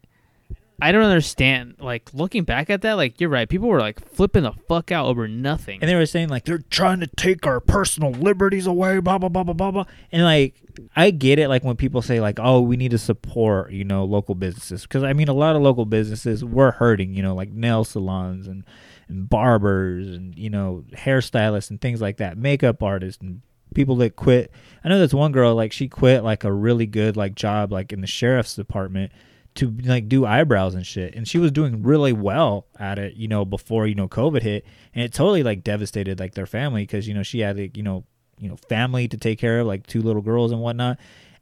I 0.80 0.92
don't 0.92 1.05
understand. 1.05 1.76
Like 1.78 2.12
looking 2.12 2.45
back 2.45 2.70
at 2.70 2.82
that, 2.82 2.95
like 2.95 3.20
you're 3.20 3.30
right. 3.30 3.49
People 3.49 3.68
were 3.68 3.80
like 3.80 4.07
flipping 4.09 4.42
the 4.42 4.53
fuck 4.68 4.90
out 4.90 5.07
over 5.07 5.28
nothing. 5.28 5.80
and 5.80 5.88
they 5.88 5.95
were 5.95 6.07
saying 6.07 6.28
like 6.28 6.45
they're 6.45 6.59
trying 6.70 7.01
to 7.01 7.07
take 7.07 7.47
our 7.47 7.61
personal 7.61 8.11
liberties 8.11 8.66
away, 8.66 8.99
blah 9.01 9.18
blah 9.18 9.28
blah 9.28 9.45
blah 9.45 9.55
blah 9.55 9.70
blah. 9.70 9.84
And 10.11 10.24
like 10.24 10.55
I 10.97 11.11
get 11.11 11.38
it, 11.38 11.49
like 11.49 11.62
when 11.64 11.76
people 11.76 12.03
say 12.03 12.20
like, 12.20 12.38
oh, 12.40 12.61
we 12.61 12.76
need 12.76 12.90
to 12.90 12.99
support 12.99 13.72
you 13.72 13.84
know 13.84 14.05
local 14.05 14.34
businesses 14.34 14.82
because 14.82 15.03
I 15.03 15.12
mean 15.12 15.28
a 15.28 15.34
lot 15.34 15.57
of 15.57 15.62
local 15.62 15.84
businesses 15.84 16.45
were 16.45 16.72
hurting, 16.72 17.14
you 17.14 17.22
know, 17.22 17.34
like 17.34 17.51
nail 17.51 17.84
salons 17.84 18.47
and 18.47 18.64
and 19.09 19.28
barbers 19.28 20.09
and 20.09 20.36
you 20.36 20.50
know 20.50 20.84
hairstylists 20.92 21.70
and 21.70 21.80
things 21.80 22.00
like 22.00 22.18
that, 22.18 22.38
makeup 22.38 22.82
artists 22.82 23.22
and 23.22 23.42
people 23.74 23.96
that 23.96 24.16
quit. 24.16 24.50
I 24.82 24.88
know 24.88 24.98
there's 24.98 25.14
one 25.14 25.32
girl 25.32 25.55
like 25.55 25.72
she 25.72 25.88
quit 25.88 26.24
like 26.24 26.44
a 26.44 26.52
really 26.52 26.86
good 26.86 27.16
like 27.16 27.34
job 27.34 27.72
like 27.72 27.92
in 27.92 28.00
the 28.00 28.07
sheriff's 28.07 28.55
department 28.55 29.12
to 29.57 29.70
like 29.84 30.09
do 30.09 30.24
eyebrows 30.24 30.74
and 30.74 30.86
shit. 30.86 31.14
And 31.14 31.28
she 31.28 31.38
was 31.38 31.52
doing 31.52 31.82
really 31.82 32.12
well 32.12 32.66
at 32.78 32.98
it 32.98 33.14
you 33.14 33.28
know 33.28 33.44
before 33.44 33.86
you 33.86 33.94
know 33.94 34.09
covid 34.09 34.42
hit. 34.42 34.64
And 34.94 35.05
it 35.05 35.12
totally 35.12 35.42
like 35.42 35.64
devastated 35.64 36.18
like 36.18 36.34
their 36.34 36.46
family 36.46 36.82
because 36.82 37.07
you 37.07 37.14
know 37.14 37.22
she 37.22 37.40
had 37.40 37.59
like, 37.59 37.76
you 37.76 37.82
know 37.82 38.05
you 38.38 38.48
know 38.48 38.57
family 38.57 39.09
to 39.09 39.16
take 39.16 39.38
care 39.38 39.61
of 39.61 39.66
like 39.66 39.86
two 39.86 40.02
little 40.02 40.22
girls 40.22 40.52
and 40.52 40.61
whatnot. 40.61 40.98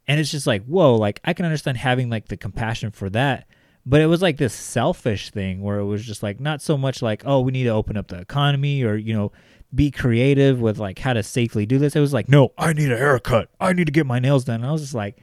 And 0.07 0.19
it's 0.19 0.31
just 0.31 0.47
like 0.47 0.65
whoa 0.65 0.95
like 0.95 1.21
i 1.23 1.33
can 1.33 1.45
understand 1.45 1.77
having 1.77 2.09
like 2.09 2.27
the 2.27 2.37
compassion 2.37 2.91
for 2.91 3.09
that 3.11 3.47
but 3.85 4.01
it 4.01 4.05
was 4.07 4.21
like 4.21 4.37
this 4.37 4.53
selfish 4.53 5.31
thing 5.31 5.61
where 5.61 5.79
it 5.79 5.85
was 5.85 6.03
just 6.05 6.23
like 6.23 6.39
not 6.39 6.61
so 6.61 6.77
much 6.77 7.01
like 7.01 7.23
oh 7.25 7.39
we 7.41 7.51
need 7.51 7.63
to 7.63 7.69
open 7.69 7.97
up 7.97 8.07
the 8.07 8.19
economy 8.19 8.83
or 8.83 8.95
you 8.95 9.13
know 9.13 9.31
be 9.73 9.89
creative 9.91 10.61
with 10.61 10.77
like 10.77 10.99
how 10.99 11.13
to 11.13 11.23
safely 11.23 11.65
do 11.65 11.77
this 11.79 11.95
it 11.95 11.99
was 11.99 12.13
like 12.13 12.29
no 12.29 12.51
i 12.57 12.73
need 12.73 12.91
a 12.91 12.97
haircut 12.97 13.49
i 13.59 13.73
need 13.73 13.85
to 13.85 13.91
get 13.91 14.05
my 14.05 14.19
nails 14.19 14.45
done 14.45 14.55
and 14.55 14.65
i 14.65 14.71
was 14.71 14.81
just 14.81 14.93
like 14.93 15.17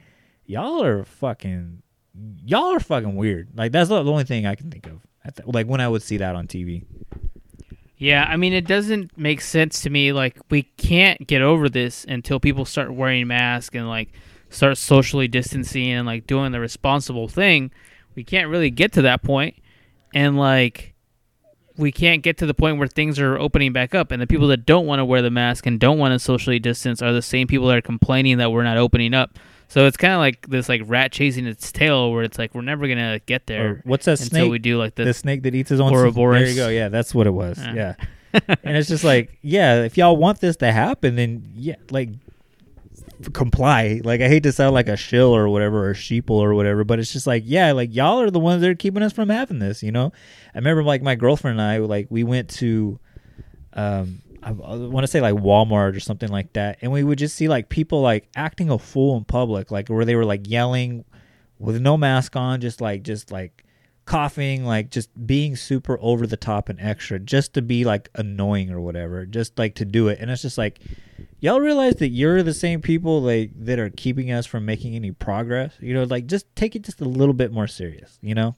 y'all 0.45 0.83
are 0.83 1.03
fucking 1.05 1.81
y'all 2.45 2.73
are 2.73 2.79
fucking 2.79 3.15
weird 3.15 3.47
like 3.55 3.71
that's 3.71 3.89
the 3.89 4.03
only 4.03 4.25
thing 4.25 4.45
i 4.45 4.55
can 4.55 4.69
think 4.69 4.85
of 4.87 5.01
like 5.45 5.67
when 5.67 5.79
i 5.79 5.87
would 5.87 6.01
see 6.03 6.17
that 6.17 6.35
on 6.35 6.47
tv 6.47 6.83
Yeah, 7.97 8.25
I 8.27 8.35
mean, 8.35 8.51
it 8.51 8.65
doesn't 8.65 9.15
make 9.15 9.41
sense 9.41 9.83
to 9.83 9.91
me. 9.91 10.11
Like, 10.11 10.39
we 10.49 10.63
can't 10.63 11.27
get 11.27 11.43
over 11.43 11.69
this 11.69 12.03
until 12.09 12.39
people 12.39 12.65
start 12.65 12.91
wearing 12.91 13.27
masks 13.27 13.75
and 13.75 13.87
like 13.87 14.09
start 14.49 14.79
socially 14.79 15.27
distancing 15.27 15.87
and 15.91 16.07
like 16.07 16.25
doing 16.25 16.51
the 16.51 16.59
responsible 16.59 17.27
thing. 17.27 17.69
We 18.15 18.23
can't 18.23 18.49
really 18.49 18.69
get 18.69 18.91
to 18.93 19.01
that 19.03 19.23
point, 19.23 19.55
and 20.13 20.37
like, 20.37 20.93
we 21.77 21.91
can't 21.91 22.21
get 22.21 22.37
to 22.37 22.45
the 22.45 22.53
point 22.53 22.77
where 22.77 22.87
things 22.87 23.19
are 23.19 23.37
opening 23.37 23.73
back 23.73 23.95
up. 23.95 24.11
And 24.11 24.21
the 24.21 24.27
people 24.27 24.47
that 24.49 24.65
don't 24.65 24.85
want 24.85 24.99
to 24.99 25.05
wear 25.05 25.21
the 25.21 25.31
mask 25.31 25.65
and 25.65 25.79
don't 25.79 25.97
want 25.97 26.13
to 26.13 26.19
socially 26.19 26.59
distance 26.59 27.01
are 27.01 27.13
the 27.13 27.21
same 27.21 27.47
people 27.47 27.67
that 27.67 27.77
are 27.77 27.81
complaining 27.81 28.37
that 28.37 28.51
we're 28.51 28.63
not 28.63 28.77
opening 28.77 29.13
up. 29.13 29.37
So 29.67 29.87
it's 29.87 29.95
kind 29.95 30.13
of 30.13 30.19
like 30.19 30.47
this 30.47 30.67
like 30.67 30.81
rat 30.85 31.13
chasing 31.13 31.45
its 31.45 31.71
tail, 31.71 32.11
where 32.11 32.23
it's 32.23 32.37
like 32.37 32.53
we're 32.53 32.61
never 32.61 32.87
gonna 32.89 33.19
get 33.25 33.47
there. 33.47 33.65
Or 33.65 33.81
what's 33.85 34.05
that 34.05 34.19
until 34.19 34.41
snake? 34.41 34.51
we 34.51 34.59
do 34.59 34.77
like 34.77 34.95
the, 34.95 35.05
the 35.05 35.13
snake 35.13 35.43
that 35.43 35.55
eats 35.55 35.69
his 35.69 35.79
own 35.79 35.93
Ouroboros. 35.93 36.41
There 36.41 36.49
you 36.49 36.55
go. 36.55 36.67
Yeah, 36.67 36.89
that's 36.89 37.15
what 37.15 37.25
it 37.25 37.31
was. 37.31 37.57
Yeah. 37.57 37.73
Yeah. 37.73 37.95
and 38.63 38.77
it's 38.77 38.89
just 38.89 39.03
like, 39.03 39.37
yeah, 39.41 39.83
if 39.83 39.97
y'all 39.97 40.17
want 40.17 40.41
this 40.41 40.57
to 40.57 40.71
happen, 40.71 41.15
then 41.15 41.51
yeah, 41.55 41.75
like 41.89 42.09
comply. 43.33 44.01
Like 44.03 44.21
I 44.21 44.27
hate 44.27 44.43
to 44.43 44.51
sound 44.51 44.73
like 44.73 44.89
a 44.89 44.97
shill 44.97 45.35
or 45.35 45.49
whatever 45.49 45.89
or 45.89 45.93
sheeple 45.93 46.31
or 46.31 46.53
whatever, 46.53 46.83
but 46.83 46.99
it's 46.99 47.13
just 47.13 47.27
like, 47.27 47.43
yeah, 47.45 47.71
like 47.71 47.93
y'all 47.93 48.21
are 48.21 48.31
the 48.31 48.39
ones 48.39 48.61
that 48.61 48.69
are 48.69 48.75
keeping 48.75 49.03
us 49.03 49.13
from 49.13 49.29
having 49.29 49.59
this, 49.59 49.83
you 49.83 49.91
know? 49.91 50.11
I 50.53 50.57
remember 50.57 50.83
like 50.83 51.01
my 51.01 51.15
girlfriend 51.15 51.59
and 51.59 51.67
I 51.67 51.77
like 51.77 52.07
we 52.09 52.23
went 52.23 52.49
to 52.51 52.99
um 53.73 54.21
I, 54.43 54.51
want 54.51 55.03
to 55.03 55.07
say 55.07 55.21
like 55.21 55.35
Walmart 55.35 55.95
or 55.95 55.99
something 55.99 56.29
like 56.29 56.53
that, 56.53 56.79
and 56.81 56.91
we 56.91 57.03
would 57.03 57.19
just 57.19 57.35
see 57.35 57.47
like 57.47 57.69
people 57.69 58.01
like 58.01 58.27
acting 58.35 58.69
a 58.71 58.79
fool 58.79 59.15
in 59.17 59.23
public, 59.23 59.69
like 59.69 59.87
where 59.87 60.03
they 60.03 60.15
were 60.15 60.25
like 60.25 60.49
yelling 60.49 61.05
with 61.59 61.79
no 61.79 61.95
mask 61.95 62.35
on, 62.35 62.59
just 62.59 62.81
like 62.81 63.03
just 63.03 63.31
like 63.31 63.63
coughing, 64.05 64.65
like 64.65 64.89
just 64.89 65.09
being 65.27 65.55
super 65.55 65.97
over 66.01 66.25
the 66.25 66.37
top 66.37 66.69
and 66.69 66.79
extra, 66.81 67.19
just 67.19 67.53
to 67.53 67.61
be 67.61 67.83
like 67.83 68.09
annoying 68.15 68.71
or 68.71 68.81
whatever, 68.81 69.25
just 69.25 69.57
like 69.59 69.75
to 69.75 69.85
do 69.85 70.07
it. 70.07 70.19
And 70.19 70.31
it's 70.31 70.41
just 70.41 70.57
like, 70.57 70.79
y'all 71.41 71.59
realize 71.59 71.95
that 71.95 72.09
you're 72.09 72.43
the 72.43 72.53
same 72.53 72.79
people 72.79 73.21
like 73.21 73.51
that 73.55 73.79
are 73.79 73.89
keeping 73.89 74.31
us 74.31 74.45
from 74.45 74.65
making 74.65 74.95
any 74.95 75.11
progress. 75.11 75.73
You 75.81 75.93
know, 75.93 76.03
like 76.03 76.27
just 76.27 76.55
take 76.55 76.75
it 76.75 76.83
just 76.83 77.01
a 77.01 77.05
little 77.05 77.33
bit 77.33 77.51
more 77.51 77.67
serious. 77.67 78.17
You 78.21 78.35
know, 78.35 78.55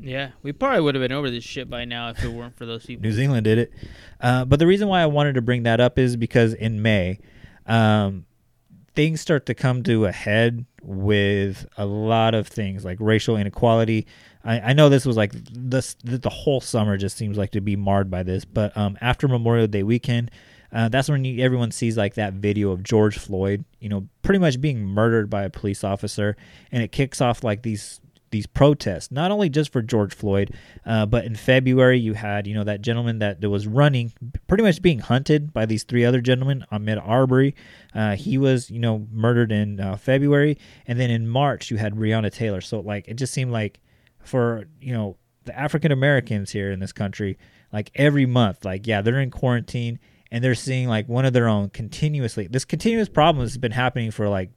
yeah, 0.00 0.30
we 0.42 0.52
probably 0.52 0.82
would 0.82 0.94
have 0.94 1.02
been 1.02 1.12
over 1.12 1.30
this 1.30 1.42
shit 1.42 1.68
by 1.68 1.84
now 1.84 2.10
if 2.10 2.22
it 2.22 2.28
weren't 2.28 2.56
for 2.56 2.66
those 2.66 2.86
people. 2.86 3.02
New 3.02 3.12
Zealand 3.12 3.44
did 3.44 3.58
it. 3.58 3.72
Uh, 4.20 4.44
but 4.44 4.60
the 4.60 4.66
reason 4.66 4.86
why 4.86 5.02
I 5.02 5.06
wanted 5.06 5.34
to 5.34 5.42
bring 5.42 5.64
that 5.64 5.80
up 5.80 5.98
is 5.98 6.16
because 6.16 6.54
in 6.54 6.82
May, 6.82 7.18
um, 7.66 8.26
things 8.94 9.20
start 9.20 9.46
to 9.46 9.54
come 9.54 9.82
to 9.84 10.06
a 10.06 10.12
head 10.12 10.66
with 10.82 11.66
a 11.76 11.86
lot 11.86 12.34
of 12.34 12.46
things 12.46 12.84
like 12.84 12.98
racial 13.00 13.36
inequality. 13.36 14.06
I, 14.44 14.60
I 14.60 14.72
know 14.72 14.88
this 14.88 15.06
was 15.06 15.16
like 15.16 15.32
this 15.32 15.94
the, 16.04 16.18
the 16.18 16.30
whole 16.30 16.60
summer 16.60 16.96
just 16.96 17.16
seems 17.16 17.36
like 17.36 17.50
to 17.52 17.60
be 17.60 17.76
marred 17.76 18.10
by 18.10 18.22
this, 18.22 18.44
but 18.44 18.76
um, 18.76 18.96
after 19.00 19.26
Memorial 19.28 19.66
Day 19.66 19.82
weekend, 19.82 20.30
uh, 20.72 20.88
that's 20.88 21.08
when 21.08 21.24
you, 21.24 21.42
everyone 21.42 21.70
sees 21.70 21.96
like 21.96 22.14
that 22.14 22.34
video 22.34 22.70
of 22.70 22.82
George 22.82 23.18
Floyd, 23.18 23.64
you 23.80 23.88
know, 23.88 24.06
pretty 24.22 24.38
much 24.38 24.60
being 24.60 24.84
murdered 24.84 25.30
by 25.30 25.44
a 25.44 25.50
police 25.50 25.82
officer, 25.82 26.36
and 26.70 26.82
it 26.82 26.92
kicks 26.92 27.20
off 27.20 27.42
like 27.42 27.62
these 27.62 28.00
these 28.30 28.46
protests, 28.46 29.10
not 29.10 29.30
only 29.30 29.48
just 29.48 29.72
for 29.72 29.80
George 29.80 30.14
Floyd, 30.14 30.52
uh, 30.84 31.06
but 31.06 31.24
in 31.24 31.34
February 31.34 31.98
you 31.98 32.12
had 32.14 32.46
you 32.46 32.54
know 32.54 32.64
that 32.64 32.82
gentleman 32.82 33.20
that, 33.20 33.42
was 33.48 33.66
running, 33.66 34.12
pretty 34.46 34.62
much 34.62 34.82
being 34.82 34.98
hunted 34.98 35.52
by 35.52 35.64
these 35.64 35.84
three 35.84 36.04
other 36.04 36.20
gentlemen, 36.20 36.64
Ahmaud 36.70 37.06
Arbery. 37.06 37.54
Uh, 37.94 38.16
he 38.16 38.36
was 38.36 38.70
you 38.70 38.78
know 38.78 39.06
murdered 39.10 39.50
in 39.52 39.80
uh, 39.80 39.96
February, 39.96 40.58
and 40.86 41.00
then 41.00 41.10
in 41.10 41.26
March 41.26 41.70
you 41.70 41.78
had 41.78 41.94
Breonna 41.94 42.32
Taylor. 42.32 42.60
So 42.60 42.80
like 42.80 43.08
it 43.08 43.14
just 43.14 43.32
seemed 43.32 43.52
like 43.52 43.80
for 44.22 44.64
you 44.80 44.92
know 44.92 45.16
the 45.44 45.58
African 45.58 45.92
Americans 45.92 46.50
here 46.50 46.70
in 46.70 46.80
this 46.80 46.92
country, 46.92 47.38
like 47.72 47.90
every 47.94 48.26
month, 48.26 48.64
like 48.66 48.86
yeah 48.86 49.00
they're 49.00 49.20
in 49.20 49.30
quarantine 49.30 49.98
and 50.30 50.42
they're 50.42 50.54
seeing 50.54 50.88
like 50.88 51.08
one 51.08 51.24
of 51.24 51.32
their 51.32 51.48
own 51.48 51.70
continuously. 51.70 52.46
This 52.46 52.64
continuous 52.64 53.08
problem 53.08 53.44
has 53.44 53.56
been 53.56 53.72
happening 53.72 54.10
for 54.10 54.28
like 54.28 54.50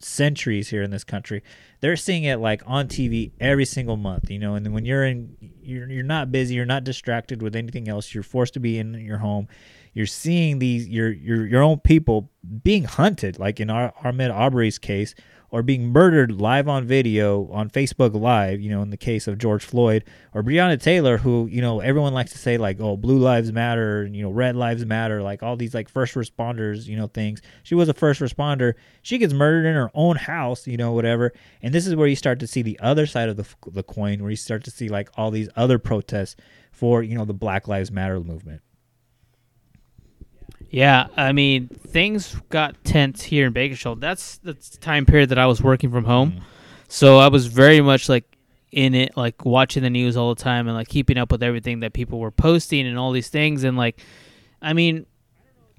centuries 0.00 0.68
here 0.68 0.82
in 0.82 0.90
this 0.90 1.04
country. 1.04 1.42
They're 1.80 1.96
seeing 1.96 2.24
it 2.24 2.36
like 2.38 2.62
on 2.66 2.88
TV 2.88 3.32
every 3.40 3.64
single 3.64 3.96
month, 3.96 4.30
you 4.30 4.38
know. 4.38 4.54
And 4.54 4.64
then 4.64 4.72
when 4.72 4.84
you're 4.84 5.04
in, 5.04 5.36
you're 5.60 5.88
you're 5.88 6.04
not 6.04 6.30
busy, 6.32 6.54
you're 6.54 6.66
not 6.66 6.84
distracted 6.84 7.42
with 7.42 7.56
anything 7.56 7.88
else. 7.88 8.14
You're 8.14 8.22
forced 8.22 8.54
to 8.54 8.60
be 8.60 8.78
in 8.78 8.94
your 8.94 9.18
home. 9.18 9.48
You're 9.92 10.06
seeing 10.06 10.58
these 10.58 10.88
your 10.88 11.10
your 11.10 11.46
your 11.46 11.62
own 11.62 11.80
people 11.80 12.30
being 12.62 12.84
hunted, 12.84 13.38
like 13.38 13.60
in 13.60 13.70
our 13.70 13.92
Ahmaud 14.04 14.32
Arbery's 14.32 14.78
case, 14.78 15.14
or 15.50 15.62
being 15.62 15.88
murdered 15.88 16.40
live 16.40 16.68
on 16.68 16.84
video 16.84 17.48
on 17.50 17.70
Facebook 17.70 18.14
Live. 18.14 18.60
You 18.60 18.70
know, 18.70 18.82
in 18.82 18.90
the 18.90 18.96
case 18.96 19.26
of 19.26 19.38
George 19.38 19.64
Floyd 19.64 20.04
or 20.34 20.42
Breonna 20.42 20.80
Taylor, 20.80 21.18
who 21.18 21.48
you 21.50 21.60
know 21.60 21.80
everyone 21.80 22.14
likes 22.14 22.32
to 22.32 22.38
say 22.38 22.58
like, 22.58 22.80
oh, 22.80 22.96
blue 22.96 23.18
lives 23.18 23.52
matter, 23.52 24.02
and, 24.02 24.16
you 24.16 24.22
know, 24.22 24.30
red 24.30 24.56
lives 24.56 24.84
matter, 24.84 25.22
like 25.22 25.42
all 25.42 25.56
these 25.56 25.74
like 25.74 25.88
first 25.88 26.14
responders, 26.14 26.86
you 26.86 26.96
know, 26.96 27.06
things. 27.06 27.40
She 27.62 27.74
was 27.74 27.88
a 27.88 27.94
first 27.94 28.20
responder. 28.20 28.74
She 29.02 29.18
gets 29.18 29.32
murdered 29.32 29.66
in 29.66 29.74
her 29.74 29.90
own 29.94 30.16
house, 30.16 30.66
you 30.66 30.76
know, 30.76 30.92
whatever. 30.92 31.32
And 31.62 31.74
this 31.74 31.86
is 31.86 31.94
where 31.94 32.08
you 32.08 32.16
start 32.16 32.40
to 32.40 32.46
see 32.46 32.62
the 32.62 32.78
other 32.80 33.06
side 33.06 33.28
of 33.28 33.36
the 33.36 33.46
the 33.70 33.82
coin, 33.82 34.20
where 34.20 34.30
you 34.30 34.36
start 34.36 34.64
to 34.64 34.70
see 34.70 34.88
like 34.88 35.10
all 35.16 35.30
these 35.30 35.48
other 35.56 35.78
protests 35.78 36.36
for 36.70 37.02
you 37.02 37.16
know 37.16 37.24
the 37.24 37.34
Black 37.34 37.68
Lives 37.68 37.90
Matter 37.90 38.20
movement. 38.20 38.62
Yeah, 40.70 41.06
I 41.16 41.32
mean, 41.32 41.68
things 41.68 42.36
got 42.50 42.82
tense 42.84 43.22
here 43.22 43.46
in 43.46 43.52
Bakersfield. 43.52 44.00
That's 44.00 44.38
the 44.38 44.54
time 44.80 45.06
period 45.06 45.30
that 45.30 45.38
I 45.38 45.46
was 45.46 45.62
working 45.62 45.90
from 45.90 46.04
home. 46.04 46.42
So 46.88 47.18
I 47.18 47.28
was 47.28 47.46
very 47.46 47.80
much 47.80 48.08
like 48.08 48.24
in 48.70 48.94
it, 48.94 49.16
like 49.16 49.44
watching 49.44 49.82
the 49.82 49.90
news 49.90 50.16
all 50.16 50.34
the 50.34 50.42
time 50.42 50.68
and 50.68 50.76
like 50.76 50.88
keeping 50.88 51.16
up 51.16 51.32
with 51.32 51.42
everything 51.42 51.80
that 51.80 51.94
people 51.94 52.18
were 52.18 52.30
posting 52.30 52.86
and 52.86 52.98
all 52.98 53.12
these 53.12 53.28
things. 53.28 53.64
And 53.64 53.76
like, 53.76 54.00
I 54.60 54.74
mean, 54.74 55.06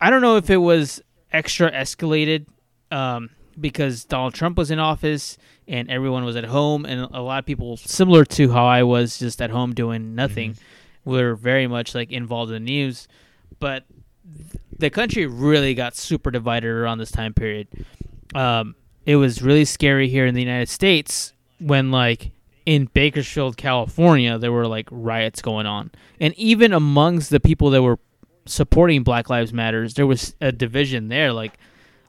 I 0.02 0.10
don't 0.10 0.22
know 0.22 0.38
if 0.38 0.50
it 0.50 0.58
was 0.58 1.02
extra 1.32 1.72
escalated 1.72 2.48
um, 2.92 3.30
because 3.60 4.06
Donald 4.06 4.34
Trump 4.34 4.58
was 4.58 4.72
in 4.72 4.80
office 4.80 5.38
and 5.68 5.90
everyone 5.92 6.26
was 6.26 6.36
at 6.36 6.46
home, 6.46 6.86
and 6.86 7.02
a 7.14 7.22
lot 7.22 7.38
of 7.38 7.46
people, 7.46 7.78
similar 7.78 8.26
to 8.26 8.52
how 8.52 8.66
I 8.66 8.82
was 8.82 9.20
just 9.20 9.40
at 9.40 9.52
home 9.52 9.76
doing 9.76 10.16
nothing, 10.16 10.56
were 11.06 11.36
very 11.36 11.68
much 11.68 11.94
like 11.94 12.12
involved 12.12 12.52
in 12.52 12.64
the 12.64 12.72
news. 12.72 13.08
But 13.60 13.86
the 14.78 14.90
country 14.90 15.26
really 15.26 15.74
got 15.74 15.96
super 15.96 16.32
divided 16.32 16.70
around 16.70 16.98
this 16.98 17.12
time 17.12 17.34
period. 17.34 17.68
Um, 18.34 18.76
it 19.06 19.16
was 19.16 19.42
really 19.42 19.66
scary 19.66 20.08
here 20.08 20.26
in 20.26 20.36
the 20.36 20.42
United 20.42 20.70
States 20.70 21.34
when, 21.60 21.92
like, 21.92 22.32
in 22.66 22.86
Bakersfield, 22.86 23.58
California, 23.58 24.38
there 24.38 24.52
were 24.52 24.68
like 24.68 24.88
riots 24.92 25.42
going 25.42 25.66
on, 25.66 25.92
and 26.20 26.36
even 26.36 26.72
amongst 26.72 27.32
the 27.32 27.40
people 27.40 27.72
that 27.72 27.82
were 27.82 27.98
supporting 28.46 29.02
Black 29.02 29.30
Lives 29.30 29.52
Matters, 29.52 29.96
there 29.96 30.06
was 30.06 30.36
a 30.40 30.52
division 30.52 31.08
there. 31.08 31.34
Like, 31.34 31.58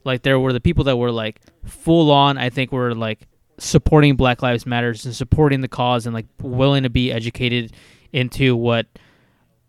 like 0.04 0.22
there 0.22 0.38
were 0.38 0.52
the 0.52 0.60
people 0.60 0.84
that 0.84 0.96
were 0.96 1.12
like 1.12 1.40
full 1.64 2.10
on. 2.10 2.36
I 2.36 2.50
think 2.50 2.72
were 2.72 2.94
like 2.94 3.26
supporting 3.56 4.16
Black 4.16 4.42
Lives 4.42 4.66
Matters 4.66 5.06
and 5.06 5.14
supporting 5.14 5.60
the 5.60 5.68
cause 5.68 6.04
and 6.04 6.14
like 6.14 6.26
willing 6.42 6.82
to 6.82 6.90
be 6.90 7.10
educated 7.10 7.72
into 8.12 8.54
what 8.54 8.86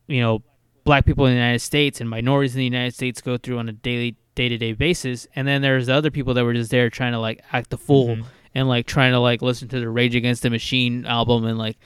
you 0.08 0.20
know 0.20 0.44
black 0.84 1.06
people 1.06 1.26
in 1.26 1.32
the 1.34 1.38
United 1.38 1.60
States 1.60 2.02
and 2.02 2.10
minorities 2.10 2.56
in 2.56 2.60
the 2.60 2.66
United 2.66 2.94
States 2.94 3.22
go 3.22 3.38
through 3.38 3.60
on 3.60 3.70
a 3.70 3.74
daily 3.74 4.16
day 4.36 4.50
to 4.50 4.58
day 4.58 4.74
basis. 4.74 5.28
And 5.36 5.48
then 5.48 5.62
there's 5.62 5.88
the 5.88 5.94
other 5.94 6.12
people 6.12 6.34
that 6.36 6.44
were 6.44 6.54
just 6.54 6.72
there 6.72 6.90
trying 6.90 7.12
to 7.14 7.20
like 7.20 7.42
act 7.52 7.70
the 7.70 7.78
fool 7.78 8.18
and 8.56 8.68
like 8.68 8.86
trying 8.88 9.12
to 9.12 9.20
like 9.20 9.42
listen 9.42 9.68
to 9.70 9.80
the 9.80 9.90
Rage 9.90 10.16
Against 10.16 10.44
the 10.44 10.50
Machine 10.50 11.06
album 11.06 11.46
and 11.46 11.58
like 11.58 11.78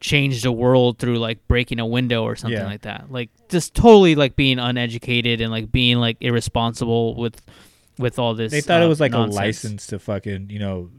change 0.00 0.42
the 0.42 0.52
world 0.52 0.98
through 0.98 1.18
like 1.18 1.46
breaking 1.48 1.80
a 1.80 1.86
window 1.86 2.22
or 2.22 2.36
something 2.36 2.58
Yeah. 2.58 2.66
like 2.66 2.82
that. 2.82 3.06
Like 3.10 3.30
just 3.48 3.74
totally 3.74 4.14
like 4.14 4.36
being 4.36 4.58
uneducated 4.58 5.40
and 5.40 5.50
like 5.50 5.70
being 5.72 5.98
like 5.98 6.16
irresponsible 6.20 7.16
with 7.16 7.40
with 7.98 8.18
all 8.18 8.34
this. 8.34 8.52
They 8.52 8.60
thought 8.60 8.80
uh, 8.80 8.84
it 8.84 8.88
was 8.88 9.00
like 9.00 9.12
nonsense. 9.12 9.36
a 9.36 9.40
license 9.40 9.86
to 9.88 9.98
fucking 9.98 10.50
you 10.50 10.58
know 10.60 10.90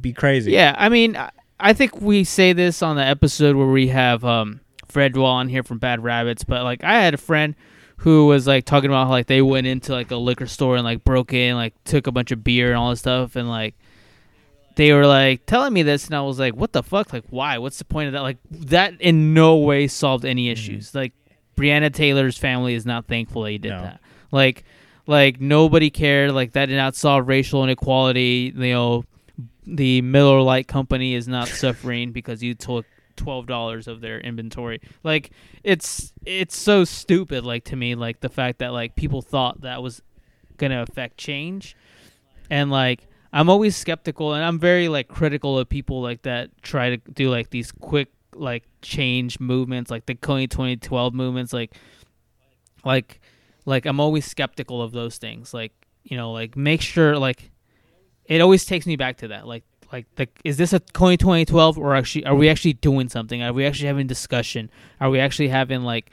be 0.00 0.12
crazy. 0.12 0.52
Yeah, 0.52 0.74
I 0.78 0.88
mean, 0.88 1.18
I 1.58 1.72
think 1.74 2.00
we 2.00 2.24
say 2.24 2.52
this 2.54 2.80
on 2.82 2.96
the 2.96 3.04
episode 3.04 3.56
where 3.56 3.66
we 3.66 3.88
have 3.88 4.24
um, 4.24 4.60
Fredwell 4.90 5.24
on 5.24 5.48
here 5.48 5.62
from 5.62 5.78
Bad 5.78 6.02
Rabbits, 6.02 6.44
but 6.44 6.62
like 6.64 6.82
I 6.84 7.00
had 7.02 7.14
a 7.14 7.18
friend 7.18 7.54
who 7.98 8.26
was 8.26 8.46
like 8.46 8.64
talking 8.64 8.88
about 8.90 9.04
how 9.06 9.10
like 9.10 9.26
they 9.26 9.42
went 9.42 9.66
into 9.66 9.92
like 9.92 10.10
a 10.10 10.16
liquor 10.16 10.46
store 10.46 10.76
and 10.76 10.84
like 10.84 11.04
broke 11.04 11.32
in, 11.32 11.56
like 11.56 11.74
took 11.84 12.06
a 12.06 12.12
bunch 12.12 12.30
of 12.32 12.42
beer 12.42 12.68
and 12.68 12.76
all 12.76 12.90
this 12.90 13.00
stuff, 13.00 13.36
and 13.36 13.48
like 13.48 13.74
they 14.76 14.92
were 14.92 15.06
like 15.06 15.44
telling 15.46 15.72
me 15.72 15.82
this, 15.82 16.06
and 16.06 16.14
I 16.14 16.22
was 16.22 16.38
like, 16.38 16.54
what 16.54 16.72
the 16.72 16.82
fuck? 16.82 17.12
Like, 17.12 17.24
why? 17.28 17.58
What's 17.58 17.78
the 17.78 17.84
point 17.84 18.06
of 18.06 18.12
that? 18.14 18.22
Like, 18.22 18.38
that 18.50 18.98
in 19.00 19.34
no 19.34 19.56
way 19.56 19.86
solved 19.88 20.24
any 20.24 20.44
Mm-hmm. 20.46 20.52
issues. 20.52 20.94
Like, 20.94 21.12
Breonna 21.56 21.92
Taylor's 21.92 22.38
family 22.38 22.74
is 22.74 22.86
not 22.86 23.06
thankful 23.06 23.42
that 23.42 23.50
he 23.50 23.58
did 23.58 23.70
No. 23.70 23.82
that. 23.82 24.00
Like, 24.32 24.64
like 25.06 25.40
nobody 25.40 25.90
cared. 25.90 26.30
Like 26.32 26.52
that 26.52 26.66
did 26.66 26.76
not 26.76 26.94
solve 26.94 27.26
racial 27.28 27.62
inequality. 27.64 28.52
You 28.56 28.72
know, 28.72 29.04
the 29.66 30.00
Miller 30.02 30.40
Lite 30.40 30.68
company 30.68 31.14
is 31.14 31.28
not 31.28 31.48
suffering 31.64 32.12
because 32.12 32.42
you 32.42 32.54
took 32.54 32.86
twelve 33.20 33.46
dollars 33.46 33.86
of 33.86 34.00
their 34.00 34.18
inventory. 34.20 34.80
Like 35.02 35.30
it's 35.62 36.12
it's 36.24 36.56
so 36.56 36.84
stupid. 36.84 37.44
Like 37.44 37.64
to 37.66 37.76
me, 37.76 37.94
like 37.94 38.20
the 38.20 38.28
fact 38.28 38.58
that 38.60 38.72
like 38.72 38.96
people 38.96 39.20
thought 39.20 39.60
that 39.60 39.82
was 39.82 40.02
gonna 40.56 40.82
affect 40.82 41.18
change, 41.18 41.76
and 42.48 42.70
like 42.70 43.06
I'm 43.32 43.50
always 43.50 43.76
skeptical, 43.76 44.32
and 44.32 44.42
I'm 44.42 44.58
very 44.58 44.88
like 44.88 45.08
critical 45.08 45.58
of 45.58 45.68
people 45.68 46.00
like 46.00 46.22
that 46.22 46.50
try 46.62 46.90
to 46.90 46.96
do 46.96 47.30
like 47.30 47.50
these 47.50 47.70
quick 47.70 48.08
like 48.34 48.64
change 48.80 49.38
movements, 49.38 49.90
like 49.90 50.06
the 50.06 50.14
Kony 50.14 50.48
2012 50.50 51.12
movements, 51.12 51.52
like 51.52 51.74
like 52.84 53.20
like 53.66 53.84
I'm 53.84 54.00
always 54.00 54.24
skeptical 54.24 54.80
of 54.82 54.92
those 54.92 55.18
things. 55.18 55.52
Like 55.52 55.72
you 56.04 56.16
know, 56.16 56.32
like 56.32 56.56
make 56.56 56.80
sure 56.80 57.18
like 57.18 57.50
it 58.24 58.40
always 58.40 58.64
takes 58.64 58.86
me 58.86 58.96
back 58.96 59.18
to 59.18 59.28
that. 59.28 59.46
Like 59.46 59.64
like 59.92 60.06
the 60.16 60.28
is 60.44 60.56
this 60.56 60.72
a 60.72 60.80
Kony 60.80 61.18
2012 61.18 61.78
or 61.78 61.94
actually 61.94 62.24
are 62.24 62.34
we 62.34 62.48
actually 62.48 62.74
doing 62.74 63.08
something? 63.08 63.42
Are 63.42 63.52
we 63.52 63.66
actually 63.66 63.88
having 63.88 64.06
discussion? 64.06 64.70
Are 65.00 65.10
we 65.10 65.20
actually 65.20 65.48
having 65.48 65.82
like 65.82 66.10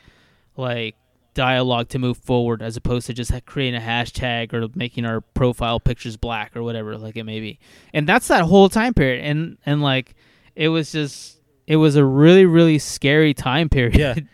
like 0.56 0.96
dialogue 1.34 1.88
to 1.90 2.00
move 2.00 2.18
forward 2.18 2.64
as 2.64 2.76
opposed 2.76 3.06
to 3.06 3.14
just 3.14 3.32
creating 3.46 3.80
a 3.80 3.84
hashtag 3.84 4.54
or 4.54 4.68
making 4.74 5.06
our 5.06 5.22
profile 5.22 5.80
pictures 5.80 6.18
black 6.18 6.58
or 6.58 6.64
whatever 6.64 6.98
like 6.98 7.16
it 7.16 7.24
may 7.24 7.40
be. 7.40 7.60
And 7.94 8.10
that's 8.10 8.28
that 8.30 8.42
whole 8.44 8.70
time 8.70 8.96
period 8.96 9.24
and 9.24 9.58
and 9.66 9.82
like 9.82 10.16
it 10.56 10.70
was 10.70 10.92
just 10.92 11.40
it 11.68 11.76
was 11.76 11.96
a 11.96 12.04
really 12.04 12.46
really 12.46 12.80
scary 12.80 13.34
time 13.34 13.70
period. 13.70 13.96
Yeah. 13.96 14.16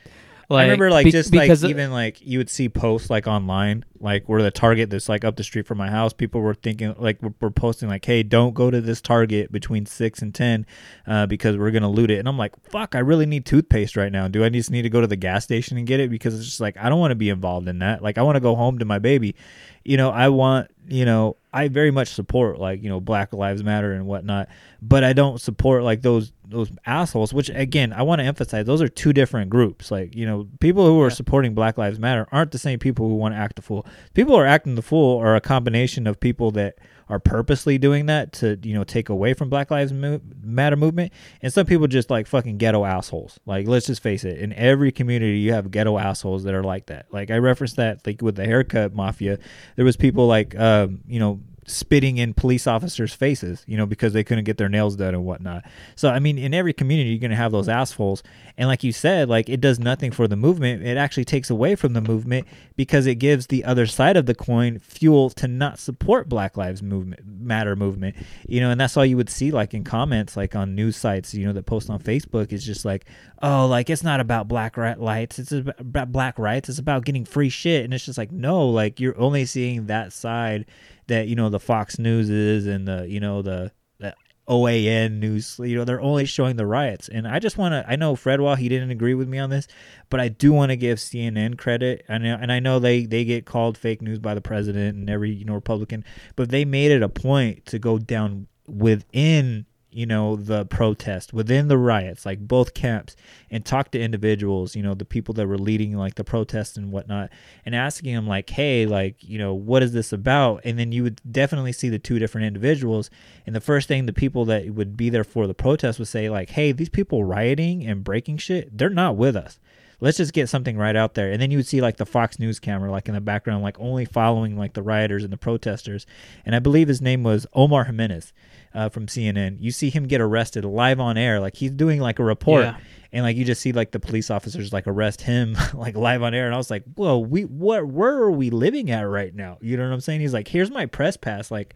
I 0.59 0.63
remember 0.63 0.91
like 0.91 1.05
be- 1.05 1.11
just 1.11 1.33
like 1.33 1.49
even 1.63 1.91
like 1.91 2.21
you 2.21 2.37
would 2.37 2.49
see 2.49 2.69
posts 2.69 3.09
like 3.09 3.27
online 3.27 3.85
like 3.99 4.27
where 4.27 4.41
the 4.41 4.51
Target 4.51 4.89
that's 4.89 5.07
like 5.07 5.23
up 5.23 5.35
the 5.35 5.43
street 5.43 5.65
from 5.65 5.77
my 5.77 5.89
house 5.89 6.11
people 6.11 6.41
were 6.41 6.53
thinking 6.53 6.93
like 6.97 7.21
were, 7.21 7.33
were 7.39 7.51
posting 7.51 7.89
like 7.89 8.03
hey 8.03 8.23
don't 8.23 8.53
go 8.53 8.69
to 8.69 8.81
this 8.81 9.01
Target 9.01 9.51
between 9.51 9.85
six 9.85 10.21
and 10.21 10.33
ten 10.33 10.65
uh, 11.07 11.25
because 11.25 11.57
we're 11.57 11.71
gonna 11.71 11.89
loot 11.89 12.11
it. 12.11 12.19
And 12.19 12.27
I'm 12.27 12.37
like 12.37 12.53
fuck 12.69 12.95
I 12.95 12.99
really 12.99 13.25
need 13.25 13.45
toothpaste 13.45 13.95
right 13.95 14.11
now. 14.11 14.27
Do 14.27 14.43
I 14.43 14.49
just 14.49 14.71
need 14.71 14.83
to 14.83 14.89
go 14.89 15.01
to 15.01 15.07
the 15.07 15.15
gas 15.15 15.43
station 15.43 15.77
and 15.77 15.87
get 15.87 15.99
it? 15.99 16.09
Because 16.09 16.35
it's 16.35 16.45
just 16.45 16.59
like 16.59 16.77
I 16.77 16.89
don't 16.89 16.99
want 16.99 17.11
to 17.11 17.15
be 17.15 17.29
involved 17.29 17.67
in 17.67 17.79
that. 17.79 18.01
Like 18.01 18.17
I 18.17 18.23
want 18.23 18.35
to 18.35 18.41
go 18.41 18.55
home 18.55 18.79
to 18.79 18.85
my 18.85 18.99
baby. 18.99 19.35
You 19.83 19.97
know 19.97 20.09
I 20.09 20.29
want 20.29 20.69
you 20.87 21.05
know 21.05 21.37
I 21.53 21.69
very 21.69 21.91
much 21.91 22.09
support 22.09 22.59
like 22.59 22.83
you 22.83 22.89
know 22.89 22.99
Black 22.99 23.31
Lives 23.31 23.63
Matter 23.63 23.93
and 23.93 24.05
whatnot 24.05 24.49
but 24.81 25.03
I 25.03 25.13
don't 25.13 25.39
support 25.39 25.83
like 25.83 26.01
those 26.01 26.32
those 26.47 26.69
assholes 26.85 27.33
which 27.33 27.49
again 27.49 27.93
I 27.93 28.01
want 28.03 28.19
to 28.19 28.25
emphasize 28.25 28.65
those 28.65 28.81
are 28.81 28.87
two 28.87 29.13
different 29.13 29.49
groups 29.49 29.91
like 29.91 30.15
you 30.15 30.25
know 30.25 30.47
people 30.59 30.85
who 30.85 31.01
are 31.01 31.09
supporting 31.09 31.53
Black 31.53 31.77
Lives 31.77 31.99
Matter 31.99 32.27
aren't 32.31 32.51
the 32.51 32.57
same 32.57 32.79
people 32.79 33.07
who 33.07 33.15
want 33.15 33.33
to 33.33 33.37
act 33.37 33.55
the 33.55 33.61
fool 33.61 33.85
people 34.13 34.33
who 34.33 34.39
are 34.39 34.45
acting 34.45 34.75
the 34.75 34.81
fool 34.81 35.19
are 35.19 35.35
a 35.35 35.41
combination 35.41 36.07
of 36.07 36.19
people 36.19 36.51
that 36.51 36.77
are 37.09 37.19
purposely 37.19 37.77
doing 37.77 38.05
that 38.07 38.33
to 38.33 38.57
you 38.63 38.73
know 38.73 38.83
take 38.83 39.09
away 39.09 39.33
from 39.33 39.49
Black 39.49 39.71
Lives 39.71 39.93
Mo- 39.93 40.21
Matter 40.41 40.75
movement, 40.75 41.11
and 41.41 41.51
some 41.51 41.65
people 41.65 41.87
just 41.87 42.09
like 42.09 42.27
fucking 42.27 42.57
ghetto 42.57 42.85
assholes. 42.85 43.39
Like 43.45 43.67
let's 43.67 43.85
just 43.87 44.01
face 44.01 44.23
it, 44.23 44.39
in 44.39 44.53
every 44.53 44.91
community 44.91 45.39
you 45.39 45.53
have 45.53 45.71
ghetto 45.71 45.97
assholes 45.97 46.43
that 46.43 46.53
are 46.53 46.63
like 46.63 46.87
that. 46.87 47.07
Like 47.11 47.31
I 47.31 47.37
referenced 47.37 47.75
that 47.77 48.05
like 48.05 48.21
with 48.21 48.35
the 48.35 48.45
haircut 48.45 48.93
mafia, 48.93 49.37
there 49.75 49.85
was 49.85 49.97
people 49.97 50.27
like 50.27 50.57
um, 50.57 51.01
you 51.07 51.19
know 51.19 51.39
spitting 51.67 52.17
in 52.17 52.33
police 52.33 52.67
officers' 52.67 53.13
faces, 53.13 53.63
you 53.67 53.77
know, 53.77 53.85
because 53.85 54.13
they 54.13 54.23
couldn't 54.23 54.43
get 54.43 54.57
their 54.57 54.69
nails 54.69 54.95
done 54.95 55.13
and 55.13 55.25
whatnot. 55.25 55.65
So 55.95 56.09
I 56.09 56.19
mean, 56.19 56.37
in 56.37 56.53
every 56.53 56.73
community, 56.73 57.11
you're 57.11 57.19
gonna 57.19 57.35
have 57.35 57.51
those 57.51 57.69
assholes, 57.69 58.23
and 58.57 58.67
like 58.67 58.83
you 58.83 58.91
said, 58.91 59.29
like 59.29 59.49
it 59.49 59.61
does 59.61 59.79
nothing 59.79 60.11
for 60.11 60.27
the 60.27 60.35
movement. 60.35 60.85
It 60.85 60.97
actually 60.97 61.25
takes 61.25 61.49
away 61.49 61.75
from 61.75 61.93
the 61.93 62.01
movement 62.01 62.47
because 62.75 63.05
it 63.07 63.15
gives 63.15 63.47
the 63.47 63.63
other 63.63 63.85
side 63.85 64.17
of 64.17 64.25
the 64.25 64.35
coin 64.35 64.79
fuel 64.79 65.29
to 65.31 65.47
not 65.47 65.79
support 65.79 66.29
Black 66.29 66.57
Lives 66.57 66.81
Movement 66.81 67.21
Matter 67.25 67.75
movement, 67.75 68.15
you 68.47 68.61
know, 68.61 68.69
and 68.69 68.79
that's 68.79 68.95
all 68.97 69.05
you 69.05 69.17
would 69.17 69.29
see 69.29 69.51
like 69.51 69.73
in 69.73 69.83
comments, 69.83 70.37
like 70.37 70.55
on 70.55 70.75
news 70.75 70.97
sites, 70.97 71.33
you 71.33 71.45
know, 71.45 71.53
that 71.53 71.65
post 71.65 71.89
on 71.89 71.99
Facebook 71.99 72.51
is 72.51 72.65
just 72.65 72.85
like, 72.85 73.05
oh, 73.41 73.67
like 73.67 73.89
it's 73.89 74.03
not 74.03 74.19
about 74.19 74.47
black 74.47 74.77
right 74.77 74.99
lights, 74.99 75.39
it's 75.39 75.51
about 75.51 76.11
black 76.11 76.37
rights, 76.39 76.69
it's 76.69 76.79
about 76.79 77.05
getting 77.05 77.25
free 77.25 77.49
shit, 77.49 77.83
and 77.83 77.93
it's 77.93 78.05
just 78.05 78.17
like 78.17 78.31
no, 78.31 78.67
like 78.69 78.99
you're 78.99 79.17
only 79.19 79.45
seeing 79.45 79.87
that 79.87 80.13
side 80.13 80.65
that 81.07 81.27
you 81.27 81.35
know 81.35 81.49
the 81.49 81.59
Fox 81.59 81.99
News 81.99 82.29
is 82.29 82.65
and 82.67 82.87
the 82.87 83.05
you 83.07 83.19
know 83.19 83.41
the 83.41 83.71
the 83.99 84.15
OAN 84.47 85.19
news 85.19 85.59
you 85.59 85.75
know 85.75 85.85
they're 85.85 86.01
only 86.01 86.25
showing 86.25 86.55
the 86.55 86.65
riots. 86.65 87.09
And 87.09 87.27
I 87.27 87.39
just 87.39 87.57
want 87.57 87.73
to 87.73 87.85
I 87.87 87.95
know 87.95 88.15
Fredwell 88.15 88.57
he 88.57 88.69
didn't 88.69 88.91
agree 88.91 89.13
with 89.13 89.27
me 89.27 89.39
on 89.39 89.49
this 89.49 89.67
but 90.09 90.19
I 90.19 90.27
do 90.27 90.51
want 90.53 90.71
to 90.71 90.75
give 90.75 90.97
CNN 90.97 91.57
credit. 91.57 92.05
And 92.07 92.25
and 92.25 92.51
I 92.51 92.59
know 92.59 92.79
they 92.79 93.05
they 93.05 93.25
get 93.25 93.45
called 93.45 93.77
fake 93.77 94.01
news 94.01 94.19
by 94.19 94.33
the 94.33 94.41
president 94.41 94.97
and 94.97 95.09
every 95.09 95.31
you 95.31 95.45
know 95.45 95.53
Republican 95.53 96.03
but 96.35 96.49
they 96.49 96.65
made 96.65 96.91
it 96.91 97.03
a 97.03 97.09
point 97.09 97.65
to 97.67 97.79
go 97.79 97.97
down 97.97 98.47
within 98.67 99.65
you 99.93 100.05
know 100.05 100.35
the 100.35 100.65
protest 100.65 101.33
within 101.33 101.67
the 101.67 101.77
riots 101.77 102.25
like 102.25 102.39
both 102.39 102.73
camps 102.73 103.15
and 103.49 103.65
talk 103.65 103.91
to 103.91 103.99
individuals 103.99 104.75
you 104.75 104.83
know 104.83 104.93
the 104.93 105.05
people 105.05 105.33
that 105.33 105.47
were 105.47 105.57
leading 105.57 105.95
like 105.95 106.15
the 106.15 106.23
protests 106.23 106.77
and 106.77 106.91
whatnot 106.91 107.29
and 107.65 107.75
asking 107.75 108.13
them 108.13 108.27
like 108.27 108.49
hey 108.49 108.85
like 108.85 109.15
you 109.21 109.37
know 109.37 109.53
what 109.53 109.83
is 109.83 109.93
this 109.93 110.11
about? 110.13 110.61
And 110.63 110.77
then 110.77 110.91
you 110.91 111.03
would 111.03 111.21
definitely 111.29 111.73
see 111.73 111.89
the 111.89 111.99
two 111.99 112.19
different 112.19 112.47
individuals 112.47 113.09
and 113.45 113.55
the 113.55 113.61
first 113.61 113.87
thing 113.87 114.05
the 114.05 114.13
people 114.13 114.45
that 114.45 114.69
would 114.69 114.97
be 114.97 115.09
there 115.09 115.23
for 115.23 115.47
the 115.47 115.53
protest 115.53 115.99
would 115.99 116.07
say 116.07 116.29
like 116.29 116.51
hey 116.51 116.71
these 116.71 116.89
people 116.89 117.23
rioting 117.23 117.85
and 117.85 118.03
breaking 118.03 118.37
shit 118.37 118.77
they're 118.77 118.89
not 118.89 119.15
with 119.15 119.35
us. 119.35 119.59
Let's 119.99 120.17
just 120.17 120.33
get 120.33 120.49
something 120.49 120.77
right 120.77 120.97
out 120.97 121.13
there. 121.13 121.31
And 121.31 121.41
then 121.41 121.49
you 121.49 121.57
would 121.59 121.67
see 121.67 121.79
like 121.79 121.95
the 121.95 122.05
fox 122.05 122.37
news 122.37 122.59
camera 122.59 122.91
like 122.91 123.07
in 123.07 123.13
the 123.13 123.21
background 123.21 123.63
like 123.63 123.79
only 123.79 124.05
following 124.05 124.57
like 124.57 124.73
the 124.73 124.81
rioters 124.83 125.23
and 125.23 125.31
the 125.31 125.37
protesters 125.37 126.05
and 126.45 126.55
i 126.55 126.59
believe 126.59 126.87
his 126.87 127.01
name 127.01 127.23
was 127.23 127.47
omar 127.53 127.85
jimenez 127.85 128.33
uh, 128.73 128.89
from 128.89 129.05
cnn 129.07 129.57
you 129.59 129.71
see 129.71 129.89
him 129.89 130.05
get 130.07 130.19
arrested 130.21 130.65
live 130.65 130.99
on 130.99 131.17
air 131.17 131.39
like 131.39 131.55
he's 131.55 131.71
doing 131.71 131.99
like 131.99 132.19
a 132.19 132.23
report 132.23 132.63
Yeah. 132.63 132.77
and 133.11 133.23
like 133.23 133.37
you 133.37 133.45
just 133.45 133.61
see 133.61 133.71
like 133.71 133.91
the 133.91 133.99
police 133.99 134.29
officers 134.31 134.73
like 134.73 134.87
arrest 134.87 135.21
him 135.21 135.55
like 135.73 135.95
live 135.95 136.23
on 136.23 136.33
air 136.33 136.45
and 136.45 136.53
i 136.55 136.57
was 136.57 136.71
like 136.71 136.83
whoa 136.95 137.17
we 137.19 137.43
what 137.45 137.85
where 137.87 138.13
are 138.15 138.31
we 138.31 138.49
living 138.49 138.89
at 138.91 139.01
right 139.01 139.33
now? 139.33 139.57
You 139.61 139.77
know 139.77 139.83
what 139.87 139.93
i'm 139.93 140.01
saying? 140.01 140.21
He's 140.21 140.33
like 140.33 140.47
here's 140.47 140.71
my 140.71 140.85
press 140.85 141.15
pass 141.17 141.51
like 141.51 141.75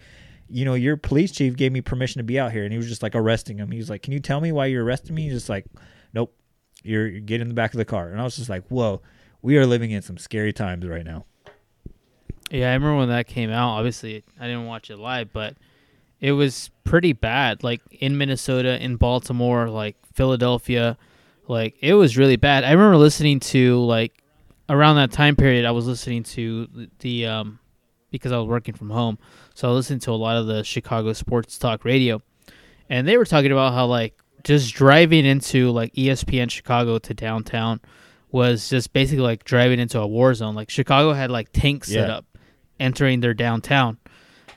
you 0.50 0.66
know 0.66 0.74
your 0.76 0.96
police 0.98 1.32
chief 1.32 1.56
gave 1.56 1.72
me 1.72 1.82
permission 1.82 2.20
to 2.20 2.24
be 2.24 2.40
out 2.40 2.52
here 2.52 2.64
and 2.64 2.72
he 2.72 2.78
was 2.78 2.88
just 2.88 3.04
like 3.04 3.16
arresting 3.16 3.58
him. 3.58 3.70
He 3.72 3.78
was 3.78 3.90
like 3.90 4.02
can 4.02 4.14
you 4.14 4.20
tell 4.20 4.42
me 4.42 4.52
why 4.52 4.66
you're 4.68 4.84
arresting 4.84 5.14
me? 5.16 5.24
He's 5.24 5.34
just 5.34 5.50
like 5.50 5.66
nope 6.14 6.34
you're, 6.84 7.08
you 7.08 7.20
get 7.20 7.42
in 7.42 7.48
the 7.50 7.54
back 7.54 7.74
of 7.74 7.78
the 7.80 7.86
car 7.86 8.10
and 8.10 8.22
i 8.22 8.24
was 8.24 8.38
just 8.38 8.50
like 8.50 8.66
whoa 8.70 9.02
we 9.42 9.58
are 9.58 9.66
living 9.66 9.92
in 9.92 10.02
some 10.02 10.18
scary 10.18 10.54
times 10.54 10.86
right 10.88 11.06
now. 11.06 11.26
Yeah, 12.50 12.70
I 12.70 12.74
remember 12.74 12.98
when 12.98 13.10
that 13.10 13.28
came 13.28 13.50
out. 13.50 13.72
Obviously, 13.78 14.24
I 14.40 14.48
didn't 14.48 14.66
watch 14.68 14.90
it 14.90 14.98
live, 14.98 15.32
but 15.34 15.56
it 16.20 16.32
was 16.32 16.72
pretty 16.84 17.14
bad. 17.14 17.64
Like 17.64 17.82
in 17.92 18.18
Minnesota, 18.18 18.82
in 18.84 18.96
Baltimore, 18.96 19.70
like 19.70 19.96
Philadelphia, 20.14 20.98
like 21.48 21.76
it 21.82 21.94
was 21.94 22.18
really 22.18 22.36
bad. 22.36 22.64
I 22.64 22.72
remember 22.72 22.98
listening 22.98 23.40
to 23.42 23.80
like 23.80 24.24
around 24.70 24.98
that 24.98 25.12
time 25.12 25.36
period. 25.36 25.66
I 25.66 25.72
was 25.72 25.88
listening 25.88 26.24
to 26.24 26.68
the, 27.00 27.26
um 27.28 27.60
because 28.10 28.32
I 28.32 28.38
was 28.38 28.48
working 28.48 28.74
from 28.74 28.90
home, 28.90 29.20
so 29.54 29.68
I 29.68 29.72
listened 29.74 30.02
to 30.04 30.12
a 30.12 30.14
lot 30.14 30.38
of 30.38 30.48
the 30.48 30.64
Chicago 30.64 31.12
sports 31.12 31.58
talk 31.58 31.84
radio, 31.84 32.22
and 32.90 33.06
they 33.06 33.18
were 33.18 33.26
talking 33.26 33.52
about 33.52 33.74
how 33.74 33.86
like 33.86 34.18
just 34.44 34.74
driving 34.74 35.26
into 35.26 35.72
like 35.72 35.94
ESPN 35.94 36.50
Chicago 36.50 37.00
to 37.00 37.14
downtown 37.14 37.82
was 38.32 38.70
just 38.70 38.94
basically 38.94 39.24
like 39.24 39.44
driving 39.44 39.80
into 39.80 40.00
a 40.00 40.08
war 40.08 40.34
zone. 40.34 40.56
Like 40.56 40.70
Chicago 40.70 41.12
had 41.12 41.30
like 41.32 41.52
tanks 41.52 41.90
set 41.90 42.10
up 42.10 42.26
entering 42.80 43.20
their 43.20 43.34
downtown, 43.34 43.98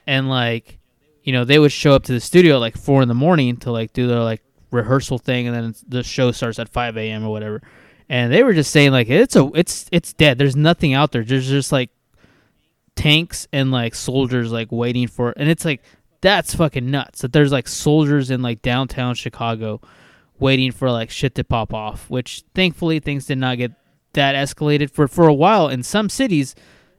and 0.07 0.29
like 0.29 0.79
you 1.23 1.33
know 1.33 1.45
they 1.45 1.59
would 1.59 1.73
show 1.73 1.93
up 1.93 2.05
to 2.05 2.13
the 2.13 2.21
studio 2.21 2.57
at 2.57 2.61
like 2.61 2.77
four 2.77 3.03
in 3.03 3.09
the 3.09 3.15
morning 3.15 3.57
to 3.59 3.71
like 3.71 3.93
do 3.93 4.07
their 4.07 4.21
like 4.21 4.43
rehearsal 4.71 5.19
thing, 5.19 5.47
and 5.47 5.57
then 5.57 5.75
the 5.89 6.03
show 6.03 6.33
starts 6.33 6.59
at 6.59 6.69
five 6.69 6.97
a.m. 6.97 7.25
or 7.25 7.31
whatever. 7.31 7.63
And 8.09 8.33
they 8.33 8.43
were 8.43 8.55
just 8.55 8.73
saying 8.73 8.91
like 8.91 9.09
it's 9.09 9.37
a 9.37 9.51
it's 9.55 9.87
it's 9.93 10.13
dead. 10.13 10.39
There's 10.39 10.57
nothing 10.57 10.95
out 10.95 11.13
there. 11.13 11.23
There's 11.23 11.49
just 11.49 11.73
like 11.73 11.91
tanks 12.97 13.47
and 13.53 13.71
like 13.71 13.95
soldiers 13.95 14.53
like 14.53 14.69
waiting 14.71 15.07
for 15.07 15.33
and 15.37 15.49
it's 15.49 15.65
like 15.65 15.83
that's 16.21 16.55
fucking 16.55 16.91
nuts. 16.91 17.23
That 17.23 17.33
there's 17.33 17.53
like 17.53 17.69
soldiers 17.69 18.31
in 18.31 18.43
like 18.43 18.63
downtown 18.63 19.15
Chicago 19.15 19.81
waiting 20.39 20.73
for 20.73 20.91
like 20.91 21.11
shit 21.11 21.35
to 21.37 21.45
pop 21.45 21.73
off. 21.73 22.11
Which 22.11 22.43
thankfully 22.55 22.99
things 22.99 23.27
did 23.27 23.39
not 23.39 23.59
get 23.59 23.73
that 24.15 24.35
escalated 24.35 24.91
for 24.91 25.07
for 25.07 25.29
a 25.29 25.35
while 25.35 25.69
in 25.69 25.83
some 25.83 26.09
cities, 26.09 26.55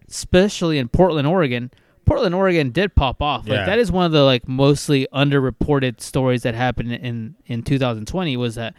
especially 0.07 0.77
in 0.77 0.87
Portland, 0.87 1.27
Oregon. 1.27 1.71
Portland, 2.05 2.35
Oregon 2.35 2.71
did 2.71 2.95
pop 2.95 3.21
off. 3.21 3.47
Like 3.47 3.57
Yeah. 3.59 3.65
that 3.65 3.79
is 3.79 3.91
one 3.91 4.05
of 4.05 4.11
the 4.11 4.23
like 4.23 4.47
mostly 4.47 5.07
underreported 5.13 6.01
stories 6.01 6.43
that 6.43 6.55
happened 6.55 6.91
in 6.91 7.35
in 7.45 7.63
2020 7.63 8.37
was 8.37 8.55
that 8.55 8.73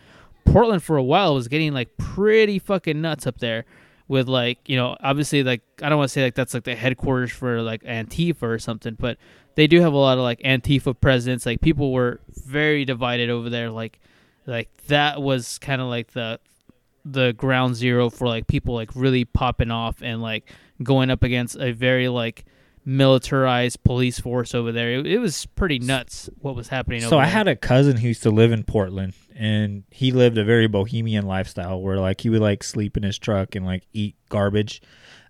Portland 0.44 0.82
for 0.82 0.96
a 0.96 1.02
while 1.02 1.34
was 1.34 1.48
getting 1.48 1.72
like 1.72 1.96
pretty 1.96 2.58
fucking 2.58 3.00
nuts 3.00 3.26
up 3.26 3.38
there 3.38 3.64
with 4.08 4.28
like, 4.28 4.58
you 4.68 4.76
know, 4.76 4.96
obviously 5.00 5.42
like 5.42 5.62
I 5.82 5.88
don't 5.88 5.98
want 5.98 6.08
to 6.08 6.12
say 6.12 6.22
like 6.24 6.34
that's 6.34 6.52
like 6.54 6.64
the 6.64 6.74
headquarters 6.74 7.30
for 7.32 7.62
like 7.62 7.82
Antifa 7.84 8.42
or 8.42 8.58
something, 8.58 8.96
but 8.98 9.16
they 9.54 9.66
do 9.66 9.80
have 9.80 9.92
a 9.92 9.96
lot 9.98 10.18
of 10.18 10.24
like 10.24 10.40
Antifa 10.40 10.98
presence. 11.00 11.46
Like 11.46 11.60
people 11.60 11.92
were 11.92 12.20
very 12.46 12.84
divided 12.84 13.30
over 13.30 13.48
there 13.48 13.70
like 13.70 13.98
like 14.46 14.68
that 14.88 15.22
was 15.22 15.58
kind 15.58 15.80
of 15.80 15.86
like 15.88 16.12
the 16.12 16.40
the 17.04 17.32
ground 17.32 17.74
zero 17.76 18.10
for 18.10 18.26
like 18.28 18.46
people 18.46 18.74
like 18.74 18.90
really 18.94 19.24
popping 19.24 19.70
off 19.70 20.02
and 20.02 20.20
like 20.22 20.52
going 20.82 21.10
up 21.10 21.22
against 21.22 21.56
a 21.56 21.72
very 21.72 22.08
like 22.08 22.44
militarized 22.84 23.82
police 23.84 24.18
force 24.18 24.54
over 24.54 24.72
there. 24.72 24.92
It, 24.92 25.06
it 25.06 25.18
was 25.18 25.46
pretty 25.46 25.78
nuts 25.78 26.28
what 26.38 26.56
was 26.56 26.68
happening. 26.68 27.00
So 27.02 27.18
I 27.18 27.24
there. 27.24 27.32
had 27.32 27.48
a 27.48 27.56
cousin 27.56 27.96
who 27.96 28.08
used 28.08 28.22
to 28.24 28.30
live 28.30 28.52
in 28.52 28.64
Portland, 28.64 29.14
and 29.34 29.84
he 29.90 30.12
lived 30.12 30.38
a 30.38 30.44
very 30.44 30.66
bohemian 30.66 31.26
lifestyle 31.26 31.80
where 31.80 31.98
like 31.98 32.20
he 32.20 32.30
would 32.30 32.40
like 32.40 32.62
sleep 32.62 32.96
in 32.96 33.02
his 33.02 33.18
truck 33.18 33.54
and 33.54 33.64
like 33.64 33.84
eat 33.92 34.16
garbage, 34.28 34.82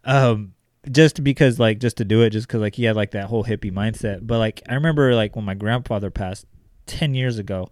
um, 0.05 0.55
just 0.91 1.23
because 1.23 1.59
like 1.59 1.79
just 1.79 1.99
to 1.99 2.05
do 2.05 2.23
it, 2.23 2.31
just 2.31 2.47
because 2.47 2.61
like 2.61 2.75
he 2.75 2.85
had 2.85 2.97
like 2.97 3.13
that 3.13 3.27
whole 3.27 3.45
hippie 3.45 3.73
mindset. 3.73 4.27
But 4.27 4.39
like 4.39 4.63
I 4.69 4.75
remember 4.75 5.15
like 5.15 5.37
when 5.37 5.45
my 5.45 5.55
grandfather 5.55 6.11
passed 6.11 6.47
ten 6.87 7.15
years 7.15 7.39
ago, 7.39 7.69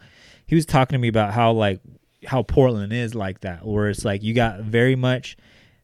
he 0.47 0.55
was 0.55 0.67
talking 0.67 0.95
to 0.95 0.99
me 0.99 1.09
about 1.09 1.33
how 1.33 1.53
like 1.53 1.81
how 2.27 2.43
Portland 2.43 2.93
is 2.93 3.15
like 3.15 3.41
that, 3.41 3.65
where 3.65 3.89
it's 3.89 4.05
like 4.05 4.23
you 4.23 4.35
got 4.35 4.61
very 4.61 4.95
much 4.95 5.37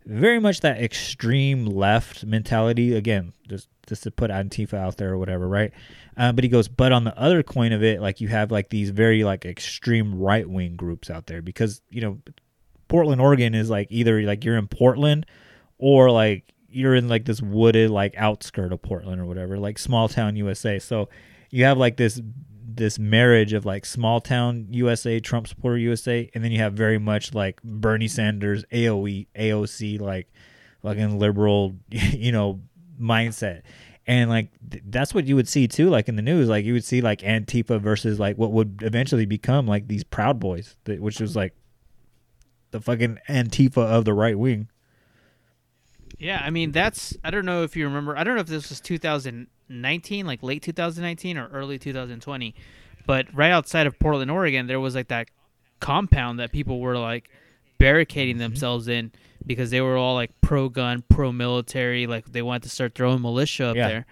very 0.05 0.39
much 0.39 0.61
that 0.61 0.81
extreme 0.81 1.67
left 1.67 2.25
mentality. 2.25 2.95
Again, 2.95 3.33
just 3.49 3.69
just 3.87 4.03
to 4.05 4.11
put 4.11 4.31
Antifa 4.31 4.75
out 4.75 4.97
there 4.97 5.13
or 5.13 5.19
whatever, 5.19 5.49
right? 5.49 5.73
Uh, 6.17 6.33
but 6.33 6.45
he 6.45 6.49
goes, 6.49 6.69
but 6.69 6.93
on 6.93 7.05
the 7.05 7.19
other 7.19 7.43
coin 7.43 7.73
of 7.73 7.83
it, 7.83 8.01
like 8.01 8.21
you 8.21 8.29
have 8.29 8.51
like 8.51 8.69
these 8.69 8.91
very 8.91 9.25
like 9.25 9.45
extreme 9.45 10.19
right 10.19 10.49
wing 10.49 10.77
groups 10.77 11.11
out 11.11 11.27
there 11.27 11.43
because 11.43 11.81
you 11.91 12.01
know 12.01 12.19
Portland, 12.89 13.21
Oregon 13.21 13.55
is 13.55 13.71
like 13.71 13.89
either 13.91 14.23
like 14.23 14.45
you're 14.45 14.57
in 14.57 14.69
Portland 14.69 15.27
or 15.79 16.11
like 16.11 16.53
you're 16.69 16.95
in 16.95 17.09
like 17.09 17.25
this 17.25 17.41
wooded 17.41 17.91
like 17.91 18.15
outskirt 18.17 18.73
of 18.73 18.83
Portland 18.83 19.21
or 19.21 19.27
whatever, 19.27 19.59
like 19.59 19.79
small 19.79 20.09
town 20.09 20.37
USA. 20.37 20.79
So 20.79 21.09
you 21.51 21.65
have 21.65 21.79
like 21.79 21.97
this 21.97 22.21
this 22.77 22.99
marriage 22.99 23.53
of 23.53 23.65
like 23.65 23.87
small 23.87 24.21
town 24.21 24.67
USA, 24.71 25.19
Trump 25.21 25.49
supporter 25.49 25.79
USA, 25.79 26.31
and 26.35 26.45
then 26.45 26.53
you 26.53 26.59
have 26.59 26.75
very 26.75 26.99
much 26.99 27.35
like 27.35 27.63
Bernie 27.63 28.09
Sanders, 28.09 28.65
AOE, 28.73 29.27
AOC, 29.35 30.01
like 30.01 30.31
fucking 30.83 31.19
liberal, 31.19 31.75
you 31.91 32.33
know, 32.33 32.61
mindset. 33.01 33.63
And 34.07 34.31
like 34.31 34.51
th- 34.71 34.85
that's 34.87 35.13
what 35.13 35.27
you 35.27 35.35
would 35.35 35.49
see 35.49 35.67
too, 35.67 35.89
like 35.91 36.09
in 36.09 36.17
the 36.17 36.23
news, 36.23 36.49
like 36.49 36.65
you 36.65 36.73
would 36.73 36.85
see 36.85 37.01
like 37.01 37.21
Antifa 37.21 37.81
versus 37.81 38.21
like 38.21 38.39
what 38.39 38.53
would 38.53 38.83
eventually 38.83 39.27
become 39.27 39.67
like 39.67 39.89
these 39.89 40.05
Proud 40.05 40.39
Boys, 40.39 40.77
that, 40.85 41.01
which 41.01 41.21
was 41.21 41.35
like 41.35 41.55
the 42.71 42.81
fucking 42.81 43.19
Antifa 43.29 43.79
of 43.79 44.05
the 44.05 44.15
right 44.15 44.39
wing. 44.39 44.69
Yeah, 46.19 46.41
I 46.43 46.51
mean 46.51 46.73
that's 46.73 47.17
I 47.25 47.31
don't 47.31 47.45
know 47.45 47.63
if 47.63 47.77
you 47.77 47.85
remember. 47.85 48.17
I 48.17 48.25
don't 48.25 48.37
know 48.37 48.41
if 48.41 48.47
this 48.47 48.69
was 48.69 48.81
2019, 48.81 50.27
like 50.27 50.43
late 50.43 50.63
2019 50.63 51.37
or 51.37 51.49
early 51.49 51.79
2020, 51.79 52.55
but 53.07 53.27
right 53.35 53.51
outside 53.51 53.87
of 53.87 53.99
Portland, 53.99 54.31
Oregon, 54.31 54.67
there 54.67 54.81
was 54.81 54.95
like 54.95 55.09
that 55.09 55.29
compound 55.81 56.39
that 56.39 56.53
people 56.53 56.81
were 56.81 56.97
like 56.97 57.29
barricading 57.79 58.37
mm-hmm. 58.37 58.43
themselves 58.43 58.89
in 58.89 59.13
because 59.45 59.71
they 59.71 59.81
were 59.81 59.97
all 59.97 60.15
like 60.15 60.31
pro 60.41 60.69
gun, 60.69 61.05
pro 61.09 61.33
military, 61.33 62.07
like 62.07 62.33
they 62.33 62.43
wanted 62.43 62.65
to 62.65 62.69
start 62.69 62.95
throwing 62.95 63.23
militia 63.23 63.67
up 63.67 63.77
Yeah. 63.77 63.89
there. 63.89 64.07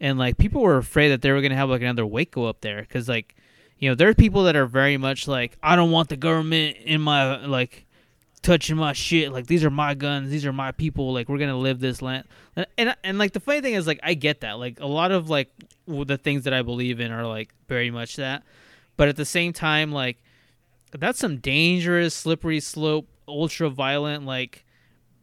And 0.00 0.18
like 0.18 0.38
people 0.38 0.62
were 0.62 0.76
afraid 0.76 1.08
that 1.08 1.22
they 1.22 1.32
were 1.32 1.40
going 1.40 1.50
to 1.50 1.56
have 1.56 1.68
like 1.68 1.82
another 1.82 2.06
Waco 2.06 2.44
up 2.44 2.60
there 2.60 2.84
cuz 2.84 3.08
like 3.08 3.34
you 3.78 3.88
know, 3.88 3.94
there 3.94 4.08
are 4.08 4.14
people 4.14 4.44
that 4.44 4.56
are 4.56 4.66
very 4.66 4.96
much 4.96 5.28
like 5.28 5.56
I 5.62 5.76
don't 5.76 5.90
want 5.90 6.08
the 6.08 6.16
government 6.16 6.78
in 6.84 7.00
my 7.00 7.44
like 7.46 7.86
touching 8.42 8.76
my 8.76 8.92
shit. 8.92 9.32
Like 9.32 9.46
these 9.46 9.64
are 9.64 9.70
my 9.70 9.94
guns. 9.94 10.30
These 10.30 10.46
are 10.46 10.52
my 10.52 10.72
people. 10.72 11.12
Like 11.12 11.28
we're 11.28 11.38
gonna 11.38 11.58
live 11.58 11.80
this 11.80 12.02
land. 12.02 12.24
And 12.56 12.66
and, 12.76 12.96
and 13.04 13.18
like 13.18 13.32
the 13.32 13.40
funny 13.40 13.60
thing 13.60 13.74
is 13.74 13.86
like 13.86 14.00
I 14.02 14.14
get 14.14 14.40
that. 14.40 14.58
Like 14.58 14.80
a 14.80 14.86
lot 14.86 15.12
of 15.12 15.30
like 15.30 15.50
the 15.86 16.18
things 16.18 16.44
that 16.44 16.52
I 16.52 16.62
believe 16.62 17.00
in 17.00 17.12
are 17.12 17.26
like 17.26 17.54
very 17.68 17.90
much 17.90 18.16
that. 18.16 18.42
But 18.96 19.08
at 19.08 19.16
the 19.16 19.24
same 19.24 19.52
time, 19.52 19.92
like 19.92 20.18
that's 20.92 21.18
some 21.18 21.38
dangerous, 21.38 22.14
slippery 22.14 22.60
slope, 22.60 23.08
ultra 23.26 23.68
violent, 23.70 24.24
like 24.24 24.64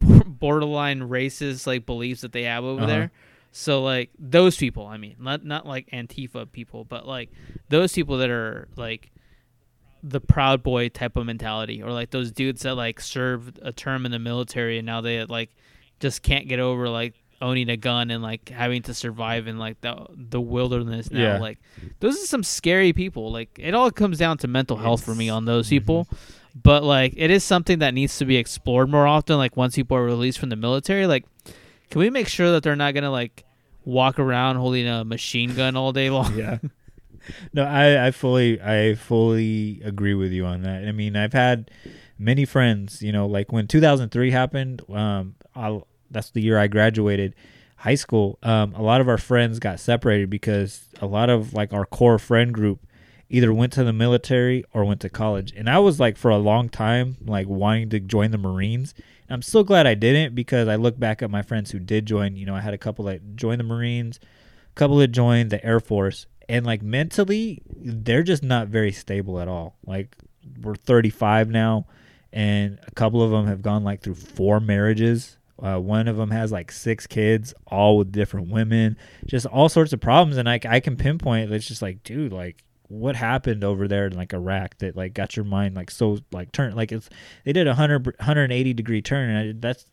borderline 0.00 1.00
racist 1.00 1.66
like 1.66 1.86
beliefs 1.86 2.20
that 2.20 2.32
they 2.32 2.42
have 2.44 2.64
over 2.64 2.80
Uh-huh. 2.82 2.86
there. 2.86 3.10
So 3.52 3.82
like 3.82 4.10
those 4.18 4.56
people, 4.56 4.86
I 4.86 4.98
mean, 4.98 5.16
not 5.18 5.44
not 5.44 5.66
like 5.66 5.88
Antifa 5.90 6.50
people, 6.52 6.84
but 6.84 7.06
like 7.06 7.30
those 7.70 7.92
people 7.92 8.18
that 8.18 8.28
are 8.30 8.68
like 8.76 9.10
the 10.02 10.20
proud 10.20 10.62
boy 10.62 10.88
type 10.90 11.16
of 11.16 11.24
mentality 11.26 11.82
or 11.82 11.90
like 11.90 12.10
those 12.10 12.30
dudes 12.30 12.62
that 12.62 12.74
like 12.74 13.00
served 13.00 13.58
a 13.62 13.72
term 13.72 14.04
in 14.04 14.12
the 14.12 14.18
military 14.18 14.78
and 14.78 14.86
now 14.86 15.00
they 15.00 15.24
like 15.24 15.50
just 16.00 16.22
can't 16.22 16.46
get 16.48 16.60
over 16.60 16.88
like 16.88 17.14
owning 17.40 17.68
a 17.68 17.76
gun 17.76 18.10
and 18.10 18.22
like 18.22 18.48
having 18.48 18.82
to 18.82 18.94
survive 18.94 19.46
in 19.46 19.58
like 19.58 19.80
the 19.82 20.06
the 20.10 20.40
wilderness 20.40 21.10
now 21.10 21.20
Yeah. 21.20 21.38
like 21.38 21.58
those 22.00 22.14
are 22.22 22.26
some 22.26 22.42
scary 22.42 22.92
people 22.92 23.30
like 23.30 23.50
it 23.58 23.74
all 23.74 23.90
comes 23.90 24.18
down 24.18 24.38
to 24.38 24.48
mental 24.48 24.76
health 24.76 25.04
for 25.04 25.14
me 25.14 25.28
on 25.28 25.44
those 25.44 25.68
people 25.68 26.08
but 26.54 26.82
like 26.82 27.12
it 27.16 27.30
is 27.30 27.44
something 27.44 27.80
that 27.80 27.92
needs 27.94 28.16
to 28.18 28.24
be 28.24 28.36
explored 28.36 28.88
more 28.88 29.06
often 29.06 29.36
like 29.36 29.56
once 29.56 29.76
people 29.76 29.96
are 29.96 30.04
released 30.04 30.38
from 30.38 30.48
the 30.48 30.56
military 30.56 31.06
like 31.06 31.24
can 31.90 31.98
we 32.00 32.08
make 32.10 32.28
sure 32.28 32.50
that 32.52 32.62
they're 32.62 32.74
not 32.76 32.94
gonna 32.94 33.10
like 33.10 33.44
walk 33.84 34.18
around 34.18 34.56
holding 34.56 34.88
a 34.88 35.04
machine 35.04 35.54
gun 35.54 35.76
all 35.76 35.92
day 35.92 36.08
long 36.10 36.36
yeah. 36.38 36.58
No, 37.52 37.64
I, 37.64 38.06
I 38.06 38.10
fully 38.12 38.60
I 38.62 38.94
fully 38.94 39.80
agree 39.84 40.14
with 40.14 40.30
you 40.30 40.46
on 40.46 40.62
that. 40.62 40.86
I 40.86 40.92
mean, 40.92 41.16
I've 41.16 41.32
had 41.32 41.72
many 42.20 42.44
friends, 42.44 43.02
you 43.02 43.10
know, 43.10 43.26
like 43.26 43.50
when 43.50 43.66
2003 43.66 44.30
happened, 44.30 44.80
um 44.88 45.34
I 45.52 45.80
that's 46.10 46.30
the 46.30 46.42
year 46.42 46.58
I 46.58 46.66
graduated 46.66 47.34
high 47.76 47.94
school. 47.94 48.38
Um 48.42 48.74
a 48.74 48.82
lot 48.82 49.00
of 49.00 49.08
our 49.08 49.18
friends 49.18 49.58
got 49.58 49.80
separated 49.80 50.30
because 50.30 50.88
a 51.00 51.06
lot 51.06 51.30
of 51.30 51.54
like 51.54 51.72
our 51.72 51.86
core 51.86 52.18
friend 52.18 52.52
group 52.52 52.80
either 53.28 53.52
went 53.52 53.72
to 53.72 53.84
the 53.84 53.92
military 53.92 54.64
or 54.72 54.84
went 54.84 55.00
to 55.00 55.08
college. 55.08 55.52
And 55.56 55.68
I 55.68 55.78
was 55.78 55.98
like 55.98 56.16
for 56.16 56.30
a 56.30 56.38
long 56.38 56.68
time 56.68 57.16
like 57.24 57.48
wanting 57.48 57.90
to 57.90 58.00
join 58.00 58.30
the 58.30 58.38
Marines. 58.38 58.94
And 59.28 59.34
I'm 59.34 59.42
so 59.42 59.64
glad 59.64 59.86
I 59.86 59.94
didn't 59.94 60.34
because 60.34 60.68
I 60.68 60.76
look 60.76 60.98
back 60.98 61.22
at 61.22 61.30
my 61.30 61.42
friends 61.42 61.72
who 61.72 61.78
did 61.78 62.06
join, 62.06 62.36
you 62.36 62.46
know, 62.46 62.54
I 62.54 62.60
had 62.60 62.74
a 62.74 62.78
couple 62.78 63.04
that 63.06 63.36
joined 63.36 63.58
the 63.60 63.64
Marines, 63.64 64.20
a 64.70 64.74
couple 64.74 64.96
that 64.98 65.08
joined 65.08 65.50
the 65.50 65.64
Air 65.64 65.80
Force, 65.80 66.26
and 66.48 66.64
like 66.64 66.82
mentally, 66.82 67.62
they're 67.74 68.22
just 68.22 68.42
not 68.42 68.68
very 68.68 68.92
stable 68.92 69.40
at 69.40 69.48
all. 69.48 69.76
Like 69.84 70.16
we're 70.62 70.76
35 70.76 71.50
now, 71.50 71.86
and 72.32 72.78
a 72.86 72.90
couple 72.92 73.22
of 73.22 73.30
them 73.30 73.46
have 73.46 73.62
gone 73.62 73.82
like 73.82 74.02
through 74.02 74.14
four 74.14 74.60
marriages. 74.60 75.35
Uh, 75.62 75.78
one 75.78 76.08
of 76.08 76.16
them 76.16 76.30
has 76.30 76.52
like 76.52 76.70
six 76.70 77.06
kids, 77.06 77.54
all 77.66 77.98
with 77.98 78.12
different 78.12 78.50
women, 78.50 78.96
just 79.26 79.46
all 79.46 79.68
sorts 79.68 79.92
of 79.92 80.00
problems. 80.00 80.36
And 80.36 80.48
I, 80.48 80.60
I 80.68 80.80
can 80.80 80.96
pinpoint. 80.96 81.52
It's 81.52 81.66
just 81.66 81.82
like, 81.82 82.02
dude, 82.02 82.32
like 82.32 82.62
what 82.88 83.16
happened 83.16 83.64
over 83.64 83.88
there 83.88 84.06
in 84.06 84.14
like 84.14 84.32
Iraq 84.32 84.78
that 84.78 84.96
like 84.96 85.12
got 85.12 85.34
your 85.34 85.44
mind 85.44 85.74
like 85.74 85.90
so 85.90 86.18
like 86.30 86.52
turn 86.52 86.76
like 86.76 86.92
it's 86.92 87.10
they 87.44 87.52
did 87.52 87.66
a 87.66 87.70
100 87.70 88.06
180 88.06 88.74
degree 88.74 89.02
turn 89.02 89.28
and 89.28 89.38
I, 89.38 89.52
that's 89.58 89.86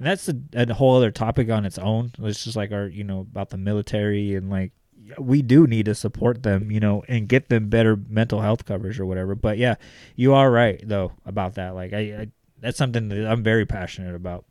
and 0.00 0.06
that's 0.06 0.28
a, 0.28 0.34
a 0.54 0.72
whole 0.72 0.96
other 0.96 1.10
topic 1.10 1.50
on 1.50 1.66
its 1.66 1.78
own. 1.78 2.12
It's 2.20 2.42
just 2.42 2.56
like 2.56 2.72
our, 2.72 2.86
you 2.86 3.04
know, 3.04 3.20
about 3.20 3.50
the 3.50 3.58
military 3.58 4.34
and 4.34 4.48
like 4.48 4.72
we 5.18 5.42
do 5.42 5.66
need 5.66 5.84
to 5.86 5.94
support 5.94 6.42
them, 6.42 6.70
you 6.70 6.80
know, 6.80 7.04
and 7.06 7.28
get 7.28 7.50
them 7.50 7.68
better 7.68 7.96
mental 8.08 8.40
health 8.40 8.64
coverage 8.64 8.98
or 8.98 9.04
whatever. 9.04 9.34
But 9.34 9.58
yeah, 9.58 9.74
you 10.16 10.32
are 10.32 10.50
right 10.50 10.82
though 10.82 11.12
about 11.26 11.56
that. 11.56 11.74
Like 11.74 11.92
I, 11.92 11.98
I 11.98 12.28
that's 12.60 12.78
something 12.78 13.08
that 13.08 13.30
I'm 13.30 13.42
very 13.42 13.66
passionate 13.66 14.14
about. 14.14 14.46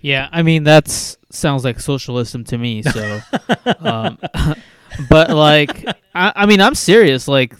Yeah, 0.00 0.28
I 0.32 0.42
mean 0.42 0.64
that's 0.64 1.16
sounds 1.30 1.64
like 1.64 1.80
socialism 1.80 2.44
to 2.44 2.58
me. 2.58 2.82
So, 2.82 3.20
um, 3.80 4.18
but 5.10 5.30
like, 5.30 5.84
I, 6.14 6.32
I 6.36 6.46
mean, 6.46 6.60
I'm 6.60 6.74
serious. 6.74 7.28
Like, 7.28 7.54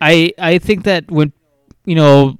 I 0.00 0.32
I 0.38 0.58
think 0.58 0.84
that 0.84 1.10
when 1.10 1.32
you 1.84 1.94
know, 1.96 2.36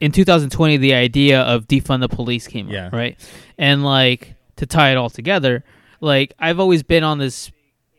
in 0.00 0.12
2020, 0.12 0.76
the 0.78 0.94
idea 0.94 1.40
of 1.42 1.66
defund 1.66 2.00
the 2.00 2.08
police 2.08 2.46
came 2.46 2.68
Yeah. 2.68 2.88
up, 2.88 2.92
right? 2.92 3.18
And 3.58 3.84
like 3.84 4.34
to 4.56 4.66
tie 4.66 4.90
it 4.90 4.96
all 4.96 5.10
together, 5.10 5.64
like 6.00 6.34
I've 6.38 6.60
always 6.60 6.82
been 6.82 7.04
on 7.04 7.18
this 7.18 7.50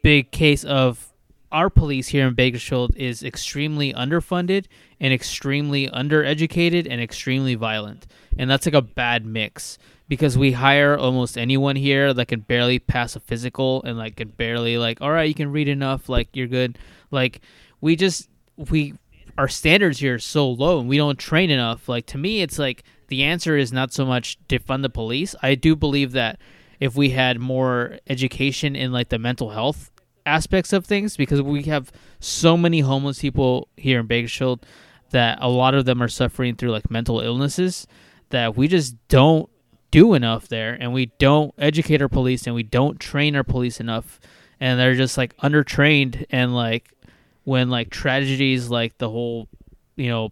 big 0.03 0.31
case 0.31 0.63
of 0.65 1.09
our 1.51 1.69
police 1.69 2.07
here 2.09 2.27
in 2.27 2.33
Bakersfield 2.33 2.95
is 2.97 3.23
extremely 3.23 3.93
underfunded 3.93 4.65
and 4.99 5.13
extremely 5.13 5.87
undereducated 5.87 6.87
and 6.89 6.99
extremely 6.99 7.53
violent. 7.55 8.07
And 8.37 8.49
that's 8.49 8.65
like 8.65 8.73
a 8.73 8.81
bad 8.81 9.25
mix 9.25 9.77
because 10.07 10.37
we 10.37 10.51
hire 10.51 10.97
almost 10.97 11.37
anyone 11.37 11.75
here 11.75 12.13
that 12.13 12.27
can 12.27 12.41
barely 12.41 12.79
pass 12.79 13.15
a 13.15 13.19
physical 13.19 13.81
and 13.83 13.97
like 13.97 14.17
can 14.17 14.29
barely 14.29 14.77
like 14.77 15.01
all 15.01 15.11
right, 15.11 15.27
you 15.27 15.33
can 15.35 15.51
read 15.51 15.67
enough, 15.67 16.09
like 16.09 16.29
you're 16.33 16.47
good. 16.47 16.77
Like 17.11 17.41
we 17.81 17.95
just 17.95 18.29
we 18.69 18.93
our 19.37 19.47
standards 19.47 19.99
here 19.99 20.15
are 20.15 20.19
so 20.19 20.49
low 20.49 20.79
and 20.79 20.89
we 20.89 20.97
don't 20.97 21.17
train 21.17 21.49
enough. 21.49 21.87
Like 21.89 22.05
to 22.07 22.17
me 22.17 22.41
it's 22.41 22.59
like 22.59 22.83
the 23.07 23.23
answer 23.23 23.57
is 23.57 23.71
not 23.71 23.93
so 23.93 24.05
much 24.05 24.37
defund 24.47 24.81
the 24.81 24.89
police. 24.89 25.35
I 25.41 25.55
do 25.55 25.75
believe 25.75 26.11
that 26.13 26.39
if 26.79 26.95
we 26.95 27.11
had 27.11 27.39
more 27.39 27.97
education 28.07 28.75
in 28.75 28.91
like 28.91 29.09
the 29.09 29.19
mental 29.19 29.51
health 29.51 29.91
aspects 30.25 30.73
of 30.73 30.85
things 30.85 31.17
because 31.17 31.41
we 31.41 31.63
have 31.63 31.91
so 32.19 32.55
many 32.57 32.79
homeless 32.79 33.19
people 33.19 33.67
here 33.77 33.99
in 33.99 34.07
Bakersfield 34.07 34.65
that 35.11 35.37
a 35.41 35.49
lot 35.49 35.75
of 35.75 35.85
them 35.85 36.01
are 36.01 36.07
suffering 36.07 36.55
through 36.55 36.71
like 36.71 36.89
mental 36.89 37.19
illnesses 37.19 37.87
that 38.29 38.55
we 38.55 38.67
just 38.67 38.95
don't 39.07 39.49
do 39.93 40.15
enough 40.15 40.47
there 40.47 40.75
and 40.79 40.91
we 40.91 41.05
don't 41.19 41.53
educate 41.59 42.01
our 42.01 42.09
police 42.09 42.47
and 42.47 42.55
we 42.55 42.63
don't 42.63 42.99
train 42.99 43.35
our 43.35 43.43
police 43.43 43.79
enough 43.79 44.19
and 44.59 44.79
they're 44.79 44.95
just 44.95 45.19
like 45.19 45.37
undertrained 45.37 46.25
and 46.31 46.55
like 46.55 46.91
when 47.43 47.69
like 47.69 47.91
tragedies 47.91 48.71
like 48.71 48.97
the 48.97 49.07
whole 49.07 49.47
you 49.95 50.09
know 50.09 50.31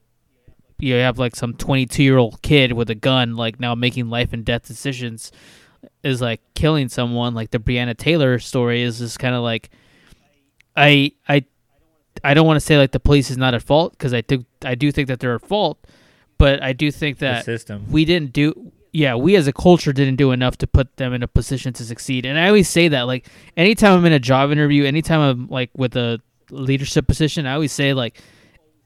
you 0.79 0.95
have 0.95 1.19
like 1.19 1.35
some 1.35 1.53
22 1.53 2.01
year 2.01 2.17
old 2.17 2.41
kid 2.41 2.73
with 2.73 2.89
a 2.89 2.95
gun 2.95 3.35
like 3.35 3.59
now 3.59 3.75
making 3.75 4.09
life 4.09 4.33
and 4.33 4.43
death 4.45 4.65
decisions 4.65 5.31
is 6.03 6.21
like 6.21 6.41
killing 6.55 6.89
someone 6.89 7.35
like 7.35 7.51
the 7.51 7.59
Breonna 7.59 7.95
Taylor 7.95 8.39
story 8.39 8.81
is 8.81 8.97
just 8.97 9.19
kind 9.19 9.35
of 9.35 9.43
like 9.43 9.69
I 10.75 11.11
I 11.29 11.45
I 12.23 12.33
don't 12.33 12.47
want 12.47 12.57
to 12.57 12.65
say 12.65 12.79
like 12.79 12.93
the 12.93 12.99
police 12.99 13.29
is 13.29 13.37
not 13.37 13.53
at 13.53 13.61
fault 13.61 13.91
because 13.91 14.11
I 14.11 14.23
think 14.23 14.47
I 14.65 14.73
do 14.73 14.91
think 14.91 15.07
that 15.07 15.19
they're 15.19 15.35
at 15.35 15.45
fault, 15.45 15.85
but 16.39 16.63
I 16.63 16.73
do 16.73 16.89
think 16.89 17.19
that 17.19 17.45
system. 17.45 17.85
we 17.91 18.05
didn't 18.05 18.33
do 18.33 18.71
yeah 18.91 19.15
we 19.15 19.35
as 19.35 19.47
a 19.47 19.53
culture 19.53 19.93
didn't 19.93 20.17
do 20.17 20.31
enough 20.31 20.57
to 20.57 20.67
put 20.67 20.97
them 20.97 21.13
in 21.13 21.23
a 21.23 21.27
position 21.27 21.73
to 21.73 21.85
succeed. 21.85 22.25
And 22.25 22.37
I 22.37 22.47
always 22.47 22.69
say 22.69 22.87
that 22.89 23.03
like 23.03 23.27
anytime 23.55 23.97
I'm 23.97 24.05
in 24.05 24.13
a 24.13 24.19
job 24.19 24.51
interview, 24.51 24.85
anytime 24.85 25.21
I'm 25.21 25.47
like 25.47 25.69
with 25.75 25.95
a 25.95 26.19
leadership 26.49 27.07
position, 27.07 27.45
I 27.45 27.53
always 27.53 27.71
say 27.71 27.93
like 27.93 28.21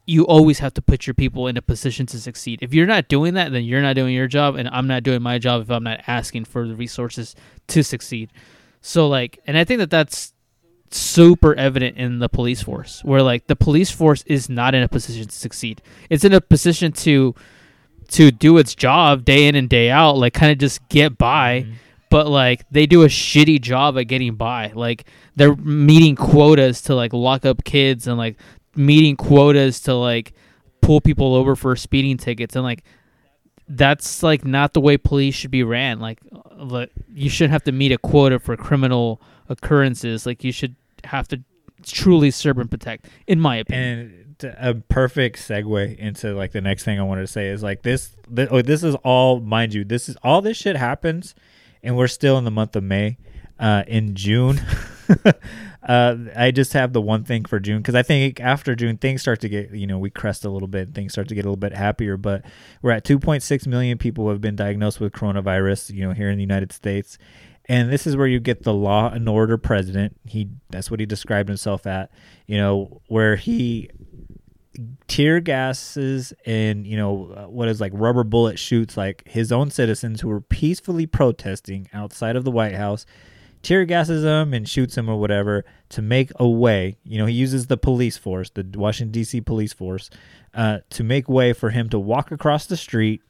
you 0.06 0.24
always 0.24 0.60
have 0.60 0.72
to 0.74 0.82
put 0.82 1.06
your 1.06 1.14
people 1.14 1.48
in 1.48 1.56
a 1.56 1.62
position 1.62 2.06
to 2.06 2.20
succeed. 2.20 2.60
If 2.62 2.72
you're 2.72 2.86
not 2.86 3.08
doing 3.08 3.34
that, 3.34 3.50
then 3.52 3.64
you're 3.64 3.82
not 3.82 3.96
doing 3.96 4.14
your 4.14 4.28
job, 4.28 4.54
and 4.54 4.68
I'm 4.68 4.86
not 4.86 5.02
doing 5.02 5.20
my 5.20 5.38
job 5.38 5.62
if 5.62 5.70
I'm 5.70 5.82
not 5.82 6.00
asking 6.06 6.44
for 6.44 6.66
the 6.66 6.76
resources 6.76 7.34
to 7.68 7.82
succeed. 7.82 8.30
So 8.80 9.08
like, 9.08 9.40
and 9.46 9.58
I 9.58 9.64
think 9.64 9.80
that 9.80 9.90
that's 9.90 10.32
super 10.92 11.54
evident 11.56 11.96
in 11.96 12.20
the 12.20 12.28
police 12.28 12.62
force, 12.62 13.02
where 13.02 13.20
like 13.20 13.48
the 13.48 13.56
police 13.56 13.90
force 13.90 14.22
is 14.26 14.48
not 14.48 14.76
in 14.76 14.82
a 14.84 14.88
position 14.88 15.26
to 15.26 15.34
succeed. 15.34 15.82
It's 16.08 16.24
in 16.24 16.32
a 16.32 16.40
position 16.40 16.92
to 16.92 17.34
to 18.08 18.30
do 18.30 18.58
its 18.58 18.74
job 18.74 19.24
day 19.24 19.46
in 19.46 19.54
and 19.54 19.68
day 19.68 19.90
out, 19.90 20.16
like 20.16 20.34
kind 20.34 20.52
of 20.52 20.58
just 20.58 20.86
get 20.88 21.18
by. 21.18 21.66
But 22.08 22.28
like 22.28 22.64
they 22.70 22.86
do 22.86 23.02
a 23.02 23.08
shitty 23.08 23.60
job 23.60 23.98
at 23.98 24.04
getting 24.04 24.36
by. 24.36 24.72
Like 24.74 25.06
they're 25.34 25.56
meeting 25.56 26.16
quotas 26.16 26.82
to 26.82 26.94
like 26.94 27.12
lock 27.12 27.44
up 27.44 27.64
kids 27.64 28.06
and 28.06 28.16
like 28.16 28.36
meeting 28.74 29.16
quotas 29.16 29.80
to 29.80 29.94
like 29.94 30.32
pull 30.80 31.00
people 31.00 31.34
over 31.34 31.56
for 31.56 31.74
speeding 31.74 32.16
tickets. 32.16 32.54
And 32.54 32.64
like 32.64 32.84
that's 33.68 34.22
like 34.22 34.44
not 34.44 34.72
the 34.72 34.80
way 34.80 34.96
police 34.96 35.34
should 35.34 35.50
be 35.50 35.64
ran. 35.64 35.98
Like 35.98 36.20
uh, 36.32 36.64
like, 36.64 36.90
you 37.12 37.28
shouldn't 37.28 37.52
have 37.52 37.64
to 37.64 37.72
meet 37.72 37.92
a 37.92 37.98
quota 37.98 38.38
for 38.38 38.56
criminal 38.56 39.20
occurrences. 39.48 40.26
Like 40.26 40.44
you 40.44 40.52
should 40.52 40.76
have 41.04 41.26
to 41.28 41.42
truly 41.84 42.30
serve 42.30 42.58
and 42.58 42.70
protect 42.70 43.06
in 43.26 43.40
my 43.40 43.56
opinion. 43.56 43.98
And 43.98 44.25
a 44.44 44.74
perfect 44.74 45.38
segue 45.38 45.96
into 45.98 46.34
like 46.34 46.52
the 46.52 46.60
next 46.60 46.84
thing 46.84 46.98
I 46.98 47.02
wanted 47.02 47.22
to 47.22 47.26
say 47.26 47.48
is 47.48 47.62
like 47.62 47.82
this. 47.82 48.16
Th- 48.34 48.48
oh, 48.50 48.62
this 48.62 48.82
is 48.82 48.94
all, 48.96 49.40
mind 49.40 49.74
you, 49.74 49.84
this 49.84 50.08
is 50.08 50.16
all 50.22 50.42
this 50.42 50.56
shit 50.56 50.76
happens, 50.76 51.34
and 51.82 51.96
we're 51.96 52.08
still 52.08 52.38
in 52.38 52.44
the 52.44 52.50
month 52.50 52.76
of 52.76 52.82
May. 52.82 53.18
Uh, 53.58 53.84
in 53.86 54.14
June, 54.14 54.60
uh, 55.88 56.16
I 56.36 56.50
just 56.50 56.74
have 56.74 56.92
the 56.92 57.00
one 57.00 57.24
thing 57.24 57.46
for 57.46 57.58
June 57.58 57.78
because 57.78 57.94
I 57.94 58.02
think 58.02 58.38
after 58.38 58.74
June 58.74 58.98
things 58.98 59.22
start 59.22 59.40
to 59.40 59.48
get, 59.48 59.70
you 59.70 59.86
know, 59.86 59.98
we 59.98 60.10
crest 60.10 60.44
a 60.44 60.50
little 60.50 60.68
bit, 60.68 60.94
things 60.94 61.12
start 61.12 61.28
to 61.28 61.34
get 61.34 61.46
a 61.46 61.48
little 61.48 61.56
bit 61.56 61.72
happier. 61.72 62.18
But 62.18 62.44
we're 62.82 62.90
at 62.90 63.04
2.6 63.04 63.66
million 63.66 63.96
people 63.96 64.28
have 64.28 64.42
been 64.42 64.56
diagnosed 64.56 65.00
with 65.00 65.12
coronavirus, 65.12 65.94
you 65.94 66.06
know, 66.06 66.12
here 66.12 66.28
in 66.28 66.36
the 66.36 66.42
United 66.42 66.70
States. 66.70 67.16
And 67.68 67.90
this 67.90 68.06
is 68.06 68.16
where 68.16 68.26
you 68.26 68.40
get 68.40 68.62
the 68.62 68.74
law 68.74 69.10
and 69.10 69.28
order 69.28 69.58
president. 69.58 70.16
He 70.24 70.50
that's 70.70 70.90
what 70.90 71.00
he 71.00 71.06
described 71.06 71.48
himself 71.48 71.86
at, 71.86 72.10
you 72.46 72.56
know, 72.56 73.00
where 73.08 73.36
he 73.36 73.90
tear 75.08 75.40
gases 75.40 76.32
and 76.44 76.86
you 76.86 76.96
know 76.96 77.32
uh, 77.36 77.48
what 77.48 77.68
is 77.68 77.80
like 77.80 77.92
rubber 77.94 78.24
bullet 78.24 78.58
shoots 78.58 78.96
like 78.96 79.22
his 79.26 79.52
own 79.52 79.70
citizens 79.70 80.20
who 80.20 80.28
were 80.28 80.40
peacefully 80.40 81.06
protesting 81.06 81.88
outside 81.92 82.36
of 82.36 82.44
the 82.44 82.50
White 82.50 82.74
House 82.74 83.06
tear 83.62 83.84
gases 83.84 84.22
them 84.22 84.54
and 84.54 84.68
shoots 84.68 84.94
them 84.94 85.08
or 85.08 85.18
whatever 85.18 85.64
to 85.88 86.00
make 86.00 86.30
a 86.36 86.48
way. 86.48 86.96
You 87.04 87.18
know 87.18 87.26
he 87.26 87.34
uses 87.34 87.66
the 87.66 87.76
police 87.76 88.16
force 88.16 88.50
the 88.50 88.66
Washington 88.74 89.20
DC 89.20 89.44
police 89.44 89.72
force 89.72 90.10
uh, 90.54 90.78
to 90.90 91.04
make 91.04 91.28
way 91.28 91.52
for 91.52 91.70
him 91.70 91.88
to 91.90 91.98
walk 91.98 92.30
across 92.30 92.66
the 92.66 92.76
street 92.76 93.22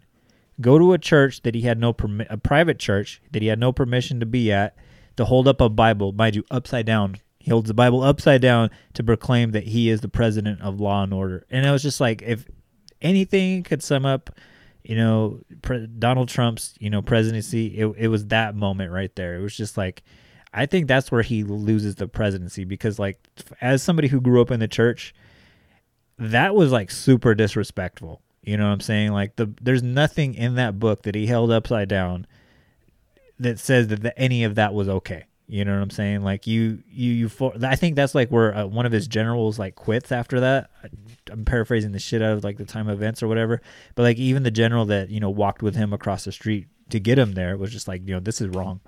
go 0.60 0.78
to 0.78 0.92
a 0.92 0.98
church 0.98 1.42
that 1.42 1.54
he 1.54 1.62
had 1.62 1.78
no 1.78 1.92
permi- 1.92 2.26
a 2.30 2.38
private 2.38 2.78
church 2.78 3.20
that 3.32 3.42
he 3.42 3.48
had 3.48 3.58
no 3.58 3.72
permission 3.72 4.20
to 4.20 4.26
be 4.26 4.50
at 4.50 4.76
to 5.16 5.24
hold 5.24 5.48
up 5.48 5.60
a 5.60 5.68
Bible 5.68 6.12
mind 6.12 6.36
you 6.36 6.44
upside 6.50 6.86
down 6.86 7.16
he 7.46 7.52
holds 7.52 7.68
the 7.68 7.74
Bible 7.74 8.02
upside 8.02 8.42
down 8.42 8.70
to 8.94 9.04
proclaim 9.04 9.52
that 9.52 9.62
he 9.62 9.88
is 9.88 10.00
the 10.00 10.08
president 10.08 10.60
of 10.62 10.80
law 10.80 11.04
and 11.04 11.14
order. 11.14 11.46
And 11.48 11.64
it 11.64 11.70
was 11.70 11.80
just 11.80 12.00
like 12.00 12.20
if 12.22 12.44
anything 13.00 13.62
could 13.62 13.84
sum 13.84 14.04
up, 14.04 14.30
you 14.82 14.96
know, 14.96 15.38
pre- 15.62 15.86
Donald 15.86 16.28
Trump's, 16.28 16.74
you 16.80 16.90
know, 16.90 17.02
presidency, 17.02 17.68
it 17.78 17.86
it 17.96 18.08
was 18.08 18.26
that 18.26 18.56
moment 18.56 18.90
right 18.90 19.14
there. 19.14 19.36
It 19.36 19.42
was 19.42 19.56
just 19.56 19.76
like 19.76 20.02
I 20.52 20.66
think 20.66 20.88
that's 20.88 21.12
where 21.12 21.22
he 21.22 21.44
loses 21.44 21.94
the 21.94 22.08
presidency 22.08 22.64
because 22.64 22.98
like 22.98 23.24
as 23.60 23.80
somebody 23.80 24.08
who 24.08 24.20
grew 24.20 24.42
up 24.42 24.50
in 24.50 24.58
the 24.58 24.66
church, 24.66 25.14
that 26.18 26.52
was 26.52 26.72
like 26.72 26.90
super 26.90 27.32
disrespectful. 27.36 28.22
You 28.42 28.56
know 28.56 28.64
what 28.64 28.72
I'm 28.72 28.80
saying? 28.80 29.12
Like 29.12 29.36
the 29.36 29.54
there's 29.62 29.84
nothing 29.84 30.34
in 30.34 30.56
that 30.56 30.80
book 30.80 31.04
that 31.04 31.14
he 31.14 31.26
held 31.26 31.52
upside 31.52 31.88
down 31.88 32.26
that 33.38 33.60
says 33.60 33.86
that 33.86 34.02
the, 34.02 34.18
any 34.18 34.42
of 34.42 34.56
that 34.56 34.74
was 34.74 34.88
okay. 34.88 35.26
You 35.48 35.64
know 35.64 35.74
what 35.74 35.82
I'm 35.82 35.90
saying? 35.90 36.22
Like 36.22 36.46
you, 36.48 36.82
you, 36.88 37.12
you. 37.12 37.28
For, 37.28 37.52
I 37.62 37.76
think 37.76 37.94
that's 37.94 38.16
like 38.16 38.30
where 38.30 38.56
uh, 38.56 38.66
one 38.66 38.84
of 38.84 38.90
his 38.90 39.06
generals 39.06 39.60
like 39.60 39.76
quits 39.76 40.10
after 40.10 40.40
that. 40.40 40.70
I, 40.82 40.88
I'm 41.30 41.44
paraphrasing 41.44 41.92
the 41.92 42.00
shit 42.00 42.20
out 42.20 42.32
of 42.32 42.42
like 42.42 42.56
the 42.56 42.64
time 42.64 42.88
events 42.88 43.22
or 43.22 43.28
whatever. 43.28 43.60
But 43.94 44.02
like 44.02 44.16
even 44.16 44.42
the 44.42 44.50
general 44.50 44.86
that 44.86 45.08
you 45.08 45.20
know 45.20 45.30
walked 45.30 45.62
with 45.62 45.76
him 45.76 45.92
across 45.92 46.24
the 46.24 46.32
street 46.32 46.66
to 46.90 46.98
get 46.98 47.18
him 47.18 47.32
there 47.32 47.56
was 47.56 47.70
just 47.70 47.86
like 47.86 48.02
you 48.06 48.14
know 48.14 48.20
this 48.20 48.40
is 48.40 48.48
wrong. 48.48 48.80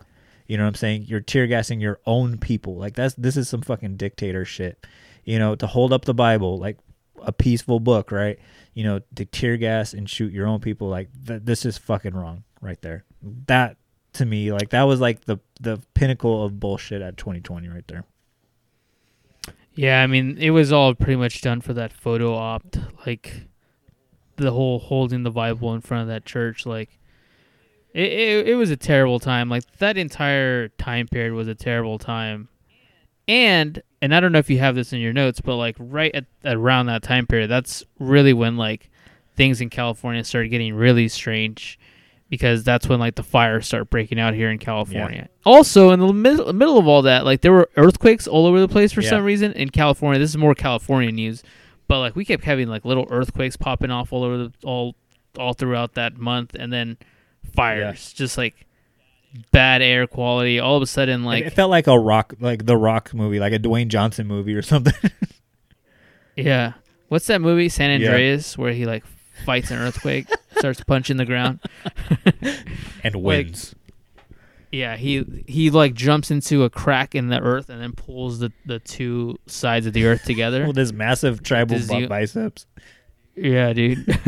You 0.48 0.56
know 0.56 0.64
what 0.64 0.68
I'm 0.68 0.74
saying? 0.74 1.04
You're 1.04 1.20
tear 1.20 1.46
gassing 1.46 1.80
your 1.80 2.00
own 2.06 2.38
people. 2.38 2.76
Like 2.76 2.94
that's 2.94 3.14
this 3.14 3.36
is 3.36 3.48
some 3.48 3.62
fucking 3.62 3.96
dictator 3.96 4.44
shit. 4.44 4.84
You 5.24 5.38
know 5.38 5.54
to 5.54 5.66
hold 5.68 5.92
up 5.92 6.06
the 6.06 6.14
Bible 6.14 6.58
like 6.58 6.78
a 7.22 7.32
peaceful 7.32 7.78
book, 7.78 8.10
right? 8.10 8.38
You 8.74 8.82
know 8.82 9.00
to 9.14 9.24
tear 9.24 9.56
gas 9.56 9.92
and 9.92 10.10
shoot 10.10 10.32
your 10.32 10.48
own 10.48 10.58
people. 10.58 10.88
Like 10.88 11.10
th- 11.24 11.42
this 11.44 11.64
is 11.64 11.78
fucking 11.78 12.14
wrong 12.14 12.42
right 12.60 12.80
there. 12.82 13.04
That 13.46 13.76
to 14.14 14.24
me 14.24 14.52
like 14.52 14.70
that 14.70 14.82
was 14.84 15.00
like 15.00 15.24
the 15.26 15.38
the 15.60 15.80
pinnacle 15.94 16.44
of 16.44 16.58
bullshit 16.58 17.02
at 17.02 17.16
2020 17.16 17.68
right 17.68 17.86
there. 17.88 18.04
Yeah, 19.74 20.02
I 20.02 20.08
mean, 20.08 20.36
it 20.38 20.50
was 20.50 20.72
all 20.72 20.92
pretty 20.96 21.14
much 21.14 21.40
done 21.40 21.60
for 21.60 21.72
that 21.74 21.92
photo 21.92 22.34
op, 22.34 22.64
like 23.06 23.44
the 24.34 24.50
whole 24.50 24.80
holding 24.80 25.22
the 25.22 25.30
Bible 25.30 25.72
in 25.72 25.80
front 25.80 26.02
of 26.02 26.08
that 26.08 26.24
church. 26.24 26.66
Like, 26.66 26.98
it, 27.94 28.12
it, 28.12 28.48
it 28.48 28.54
was 28.56 28.70
a 28.70 28.76
terrible 28.76 29.20
time. 29.20 29.48
Like 29.48 29.62
that 29.78 29.96
entire 29.96 30.66
time 30.68 31.06
period 31.06 31.32
was 31.32 31.46
a 31.46 31.54
terrible 31.54 31.98
time. 31.98 32.48
And 33.28 33.80
and 34.02 34.12
I 34.12 34.18
don't 34.18 34.32
know 34.32 34.40
if 34.40 34.50
you 34.50 34.58
have 34.58 34.74
this 34.74 34.92
in 34.92 34.98
your 34.98 35.12
notes, 35.12 35.40
but 35.40 35.54
like 35.54 35.76
right 35.78 36.12
at 36.12 36.26
around 36.44 36.86
that 36.86 37.04
time 37.04 37.28
period, 37.28 37.48
that's 37.48 37.84
really 38.00 38.32
when 38.32 38.56
like 38.56 38.90
things 39.36 39.60
in 39.60 39.70
California 39.70 40.24
started 40.24 40.48
getting 40.48 40.74
really 40.74 41.06
strange 41.06 41.78
because 42.28 42.62
that's 42.64 42.88
when 42.88 42.98
like 43.00 43.14
the 43.14 43.22
fires 43.22 43.66
start 43.66 43.88
breaking 43.90 44.18
out 44.20 44.34
here 44.34 44.50
in 44.50 44.58
California. 44.58 45.28
Also, 45.46 45.90
in 45.92 46.00
the 46.00 46.12
middle, 46.12 46.52
middle 46.52 46.78
of 46.78 46.86
all 46.86 47.02
that, 47.02 47.24
like 47.24 47.40
there 47.40 47.52
were 47.52 47.70
earthquakes 47.76 48.26
all 48.26 48.46
over 48.46 48.60
the 48.60 48.68
place 48.68 48.92
for 48.92 49.00
Yeah. 49.00 49.10
some 49.10 49.24
reason 49.24 49.52
in 49.52 49.70
California. 49.70 50.18
This 50.18 50.30
is 50.30 50.36
more 50.36 50.54
California 50.54 51.10
news, 51.10 51.42
but 51.88 52.00
like 52.00 52.14
we 52.16 52.24
kept 52.24 52.44
having 52.44 52.68
like 52.68 52.84
little 52.84 53.06
earthquakes 53.10 53.56
popping 53.56 53.90
off 53.90 54.12
all 54.12 54.24
over 54.24 54.36
the 54.38 54.52
all 54.64 54.94
all 55.38 55.52
throughout 55.54 55.94
that 55.94 56.16
month, 56.18 56.54
and 56.58 56.72
then 56.72 56.96
fires, 57.54 58.12
just 58.12 58.36
like 58.36 58.66
bad 59.52 59.80
air 59.82 60.06
quality. 60.06 60.58
All 60.58 60.76
of 60.76 60.82
a 60.82 60.86
sudden, 60.86 61.24
Like 61.24 61.44
it 61.46 61.52
felt 61.52 61.70
like 61.70 61.86
a 61.86 61.98
rock, 61.98 62.34
like 62.40 62.66
the 62.66 62.76
Rock 62.76 63.14
movie, 63.14 63.38
like 63.38 63.52
a 63.52 63.58
Dwayne 63.58 63.88
Johnson 63.88 64.26
movie 64.26 64.54
or 64.54 64.62
something. 64.62 64.94
yeah, 66.36 66.74
what's 67.08 67.26
that 67.26 67.40
movie 67.40 67.68
San 67.68 68.00
Yeah. 68.00 68.08
Andreas 68.08 68.56
where 68.58 68.72
he 68.72 68.86
like 68.86 69.04
fights 69.44 69.70
an 69.70 69.78
earthquake, 69.78 70.26
starts 70.58 70.82
punching 70.84 71.16
the 71.16 71.24
ground. 71.26 71.60
and 73.04 73.14
Like- 73.14 73.14
wins. 73.14 73.74
Yeah, 74.70 74.96
he 74.96 75.24
he 75.46 75.70
like 75.70 75.94
jumps 75.94 76.30
into 76.30 76.62
a 76.64 76.68
crack 76.68 77.14
in 77.14 77.28
the 77.28 77.40
earth 77.40 77.70
and 77.70 77.80
then 77.80 77.92
pulls 77.92 78.38
the, 78.38 78.52
the 78.66 78.78
two 78.78 79.38
sides 79.46 79.86
of 79.86 79.94
the 79.94 80.04
earth 80.04 80.24
together. 80.24 80.66
With 80.66 80.76
his 80.76 80.92
massive 80.92 81.42
tribal 81.42 81.78
biceps. 82.06 82.66
Yeah, 83.34 83.72
dude. 83.72 84.18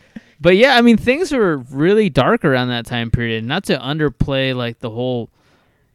but 0.40 0.56
yeah, 0.56 0.76
I 0.76 0.80
mean 0.80 0.96
things 0.96 1.32
were 1.32 1.58
really 1.58 2.08
dark 2.08 2.46
around 2.46 2.68
that 2.68 2.86
time 2.86 3.10
period. 3.10 3.44
Not 3.44 3.64
to 3.64 3.76
underplay 3.78 4.56
like 4.56 4.78
the 4.78 4.88
whole 4.88 5.28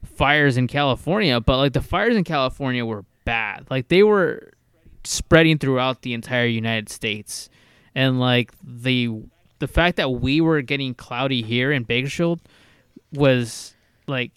fires 0.03 0.55
in 0.55 0.67
California, 0.67 1.39
but 1.41 1.57
like 1.57 1.73
the 1.73 1.81
fires 1.81 2.15
in 2.15 2.23
California 2.23 2.85
were 2.85 3.05
bad. 3.23 3.65
Like 3.71 3.87
they 3.87 4.03
were 4.03 4.53
spreading 5.03 5.57
throughout 5.57 6.03
the 6.03 6.13
entire 6.13 6.45
United 6.45 6.89
States. 6.89 7.49
And 7.95 8.19
like 8.19 8.51
the 8.63 9.23
the 9.59 9.67
fact 9.67 9.97
that 9.97 10.09
we 10.09 10.41
were 10.41 10.61
getting 10.61 10.93
cloudy 10.93 11.41
here 11.41 11.71
in 11.71 11.83
Bakersfield 11.83 12.41
was 13.13 13.73
like 14.07 14.31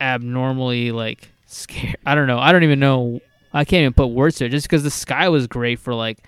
abnormally 0.00 0.92
like 0.92 1.30
scary. 1.46 1.94
I 2.04 2.14
don't 2.14 2.26
know. 2.26 2.38
I 2.38 2.52
don't 2.52 2.64
even 2.64 2.80
know. 2.80 3.20
I 3.52 3.64
can't 3.64 3.82
even 3.82 3.92
put 3.92 4.08
words 4.08 4.36
to 4.36 4.46
it. 4.46 4.48
Just 4.50 4.66
because 4.66 4.82
the 4.82 4.90
sky 4.90 5.28
was 5.28 5.46
great 5.46 5.78
for 5.78 5.94
like 5.94 6.18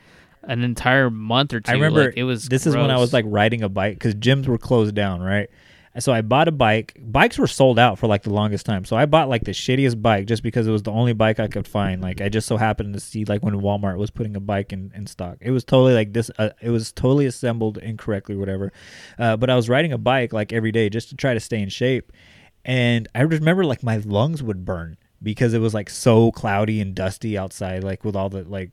an 0.42 0.62
entire 0.62 1.10
month 1.10 1.52
or 1.52 1.60
two. 1.60 1.70
I 1.70 1.74
remember 1.74 2.06
like, 2.06 2.16
it 2.16 2.24
was. 2.24 2.48
This 2.48 2.66
is 2.66 2.76
when 2.76 2.90
I 2.90 2.98
was 2.98 3.12
like 3.12 3.24
riding 3.28 3.62
a 3.62 3.68
bike 3.68 3.94
because 3.94 4.14
gyms 4.14 4.46
were 4.46 4.58
closed 4.58 4.94
down, 4.94 5.20
right? 5.20 5.48
So 5.98 6.12
I 6.12 6.22
bought 6.22 6.48
a 6.48 6.52
bike. 6.52 6.96
Bikes 6.98 7.38
were 7.38 7.46
sold 7.46 7.78
out 7.78 7.98
for 7.98 8.06
like 8.06 8.22
the 8.22 8.32
longest 8.32 8.64
time. 8.64 8.84
So 8.86 8.96
I 8.96 9.04
bought 9.04 9.28
like 9.28 9.44
the 9.44 9.50
shittiest 9.50 10.00
bike 10.00 10.26
just 10.26 10.42
because 10.42 10.66
it 10.66 10.70
was 10.70 10.82
the 10.82 10.90
only 10.90 11.12
bike 11.12 11.38
I 11.38 11.48
could 11.48 11.68
find. 11.68 12.00
Like 12.00 12.22
I 12.22 12.30
just 12.30 12.46
so 12.46 12.56
happened 12.56 12.94
to 12.94 13.00
see 13.00 13.26
like 13.26 13.42
when 13.42 13.60
Walmart 13.60 13.98
was 13.98 14.10
putting 14.10 14.34
a 14.34 14.40
bike 14.40 14.72
in, 14.72 14.90
in 14.94 15.06
stock. 15.06 15.36
It 15.40 15.50
was 15.50 15.64
totally 15.64 15.92
like 15.92 16.14
this. 16.14 16.30
Uh, 16.38 16.50
it 16.62 16.70
was 16.70 16.92
totally 16.92 17.26
assembled 17.26 17.76
incorrectly, 17.78 18.36
whatever. 18.36 18.72
Uh, 19.18 19.36
but 19.36 19.50
I 19.50 19.54
was 19.54 19.68
riding 19.68 19.92
a 19.92 19.98
bike 19.98 20.32
like 20.32 20.52
every 20.52 20.72
day 20.72 20.88
just 20.88 21.10
to 21.10 21.16
try 21.16 21.34
to 21.34 21.40
stay 21.40 21.60
in 21.60 21.68
shape. 21.68 22.10
And 22.64 23.06
I 23.14 23.22
remember 23.22 23.64
like 23.64 23.82
my 23.82 23.98
lungs 23.98 24.42
would 24.42 24.64
burn 24.64 24.96
because 25.22 25.52
it 25.52 25.58
was 25.58 25.74
like 25.74 25.90
so 25.90 26.32
cloudy 26.32 26.80
and 26.80 26.94
dusty 26.94 27.36
outside, 27.36 27.84
like 27.84 28.02
with 28.02 28.16
all 28.16 28.30
the 28.30 28.44
like 28.44 28.70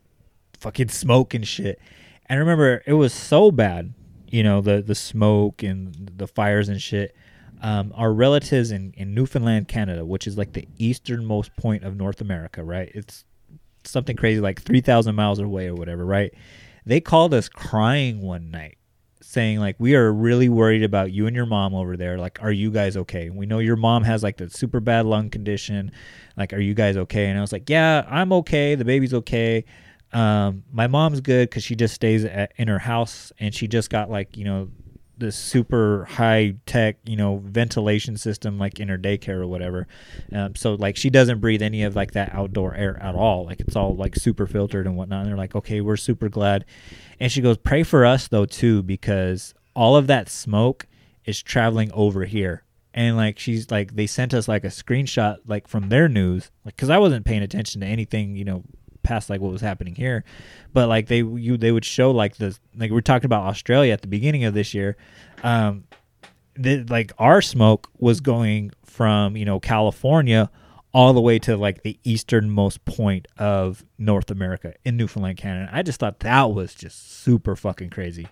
fucking 0.58 0.90
smoke 0.90 1.34
and 1.34 1.48
shit. 1.48 1.80
And 2.28 2.38
I 2.38 2.40
remember 2.40 2.84
it 2.86 2.94
was 2.94 3.14
so 3.14 3.52
bad, 3.52 3.94
you 4.32 4.44
know, 4.44 4.62
the 4.62 4.82
the 4.82 4.96
smoke 4.96 5.64
and 5.64 6.12
the 6.18 6.28
fires 6.28 6.70
and 6.70 6.82
shit. 6.82 7.16
Um, 7.62 7.92
our 7.96 8.14
relatives 8.14 8.72
in, 8.72 8.94
in 8.96 9.14
Newfoundland, 9.14 9.68
Canada, 9.68 10.06
which 10.06 10.28
is 10.28 10.38
like 10.38 10.54
the 10.54 10.66
easternmost 10.78 11.54
point 11.58 11.84
of 11.84 11.98
North 11.98 12.22
America, 12.22 12.64
right? 12.64 12.90
It's 12.96 13.26
something 13.84 14.16
crazy, 14.16 14.40
like 14.40 14.62
3,000 14.62 15.14
miles 15.14 15.40
away 15.40 15.68
or 15.68 15.76
whatever, 15.76 16.06
right? 16.06 16.34
They 16.86 17.02
called 17.02 17.34
us 17.34 17.50
crying 17.50 18.22
one 18.22 18.50
night 18.50 18.78
saying 19.22 19.60
like 19.60 19.76
we 19.80 19.96
are 19.96 20.12
really 20.12 20.50
worried 20.50 20.82
about 20.82 21.12
you 21.12 21.28
and 21.28 21.36
your 21.36 21.46
mom 21.46 21.76
over 21.76 21.98
there 21.98 22.18
like 22.18 22.42
are 22.42 22.52
you 22.52 22.72
guys 22.72 22.96
okay 22.96 23.30
we 23.30 23.46
know 23.46 23.60
your 23.60 23.76
mom 23.76 24.04
has 24.04 24.24
like 24.24 24.38
the 24.38 24.50
super 24.50 24.80
bad 24.80 25.06
lung 25.06 25.30
condition 25.30 25.92
like 26.38 26.54
are 26.54 26.60
you 26.60 26.74
guys 26.74 26.96
okay 26.96 27.26
and 27.26 27.38
i 27.38 27.42
was 27.42 27.52
like 27.52 27.70
yeah 27.70 28.06
i'm 28.10 28.32
okay 28.32 28.76
the 28.76 28.86
baby's 28.86 29.14
okay 29.14 29.64
um 30.12 30.64
my 30.72 30.88
mom's 30.88 31.22
good 31.22 31.50
because 31.50 31.64
she 31.64 31.76
just 31.76 31.94
stays 31.94 32.26
at, 32.26 32.52
in 32.58 32.68
her 32.68 32.80
house 32.80 33.32
and 33.40 33.54
she 33.54 33.68
just 33.68 33.90
got 33.90 34.10
like 34.10 34.36
you 34.36 34.44
know 34.44 34.70
this 35.20 35.36
super 35.36 36.06
high 36.06 36.56
tech 36.66 36.98
you 37.06 37.16
know 37.16 37.42
ventilation 37.46 38.18
system 38.18 38.58
like 38.58 38.80
in 38.80 38.88
her 38.88 38.98
daycare 38.98 39.42
or 39.42 39.48
whatever. 39.48 39.88
Um, 40.34 40.56
so 40.56 40.76
like 40.76 40.96
she 40.96 41.10
doesn't 41.10 41.40
breathe 41.40 41.62
any 41.62 41.84
of 41.84 41.96
like 41.96 42.14
that 42.14 42.34
outdoor 42.34 42.74
air 42.74 42.98
at 43.02 43.16
all. 43.16 43.46
Like 43.46 43.60
it's 43.60 43.76
all 43.76 43.96
like 43.96 44.16
super 44.16 44.48
filtered 44.48 44.88
and 44.88 44.96
whatnot. 44.96 45.22
And 45.22 45.30
they're 45.30 45.38
like 45.38 45.56
okay 45.56 45.82
we're 45.82 45.98
super 45.98 46.30
glad. 46.30 46.66
And 47.20 47.32
she 47.32 47.42
goes 47.42 47.58
pray 47.58 47.84
for 47.84 48.06
us 48.06 48.28
though 48.28 48.46
too 48.46 48.82
because 48.82 49.54
all 49.76 49.96
of 49.96 50.08
that 50.08 50.30
smoke 50.30 50.88
is 51.26 51.44
traveling 51.44 51.92
over 51.92 52.26
here. 52.26 52.64
And 52.94 53.16
like 53.18 53.38
she's 53.38 53.70
like 53.70 53.96
they 53.96 54.08
sent 54.08 54.34
us 54.34 54.48
like 54.48 54.64
a 54.64 54.68
screenshot 54.68 55.38
like 55.46 55.68
from 55.68 55.90
their 55.90 56.10
news 56.10 56.50
like 56.66 56.76
because 56.76 56.90
i 56.90 56.98
wasn't 56.98 57.24
paying 57.24 57.44
attention 57.44 57.82
to 57.82 57.88
anything 57.88 58.36
you 58.36 58.44
know 58.44 58.64
past 59.10 59.30
like 59.30 59.42
what 59.42 59.52
was 59.52 59.62
happening 59.62 59.96
here. 59.96 60.24
But 60.72 60.88
like 60.88 61.08
they 61.08 61.18
you 61.18 61.58
they 61.58 61.72
would 61.72 61.84
show 61.84 62.12
like 62.12 62.38
the 62.38 62.58
like 62.76 62.92
we 62.92 62.98
are 62.98 63.02
talking 63.02 63.26
about 63.26 63.44
australia 63.44 63.92
at 63.92 64.02
the 64.02 64.08
beginning 64.08 64.44
of 64.46 64.54
this 64.54 64.74
year. 64.74 64.96
Um 65.44 65.86
the, 66.56 66.84
like 66.90 67.12
our 67.18 67.42
smoke 67.42 67.90
was 67.98 68.22
going 68.22 68.72
from 68.84 69.38
you 69.38 69.46
know 69.46 69.60
california 69.60 70.52
all 70.94 71.14
the 71.14 71.22
way 71.22 71.40
to 71.40 71.56
like 71.56 71.84
the 71.84 71.98
easternmost 72.04 72.84
point 72.84 73.28
of 73.38 73.86
north 73.98 74.30
america 74.30 74.74
in 74.86 74.98
newfoundland 74.98 75.38
canada. 75.38 75.70
I 75.72 75.82
just 75.82 76.00
thought 76.00 76.20
that 76.20 76.52
was 76.52 76.76
just 76.76 77.22
super 77.24 77.56
fucking 77.56 77.90
crazy. 77.90 78.28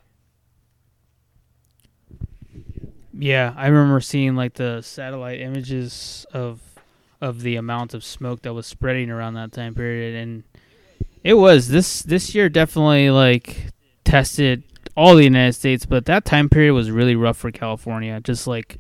Yeah, 3.19 3.53
I 3.57 3.67
remember 3.67 3.99
seeing 3.99 4.36
like 4.36 4.53
the 4.53 4.82
satellite 4.82 5.41
images 5.41 6.25
of 6.34 6.61
of 7.19 7.41
the 7.41 7.55
amount 7.55 7.93
of 7.93 8.03
smoke 8.03 8.43
that 8.43 8.53
was 8.53 8.67
spreading 8.67 9.09
around 9.09 9.34
that 9.34 9.51
time 9.51 9.73
period, 9.73 10.15
and 10.15 10.43
it 11.24 11.36
was 11.36 11.70
this 11.70 12.03
this 12.03 12.34
year 12.34 12.49
definitely 12.49 13.09
like 13.09 13.72
tested 14.03 14.63
all 14.95 15.15
the 15.15 15.24
United 15.24 15.53
States, 15.53 15.86
but 15.86 16.05
that 16.05 16.26
time 16.26 16.49
period 16.49 16.74
was 16.74 16.89
really 16.89 17.15
rough 17.15 17.38
for 17.38 17.51
California. 17.51 18.20
Just 18.22 18.47
like 18.47 18.78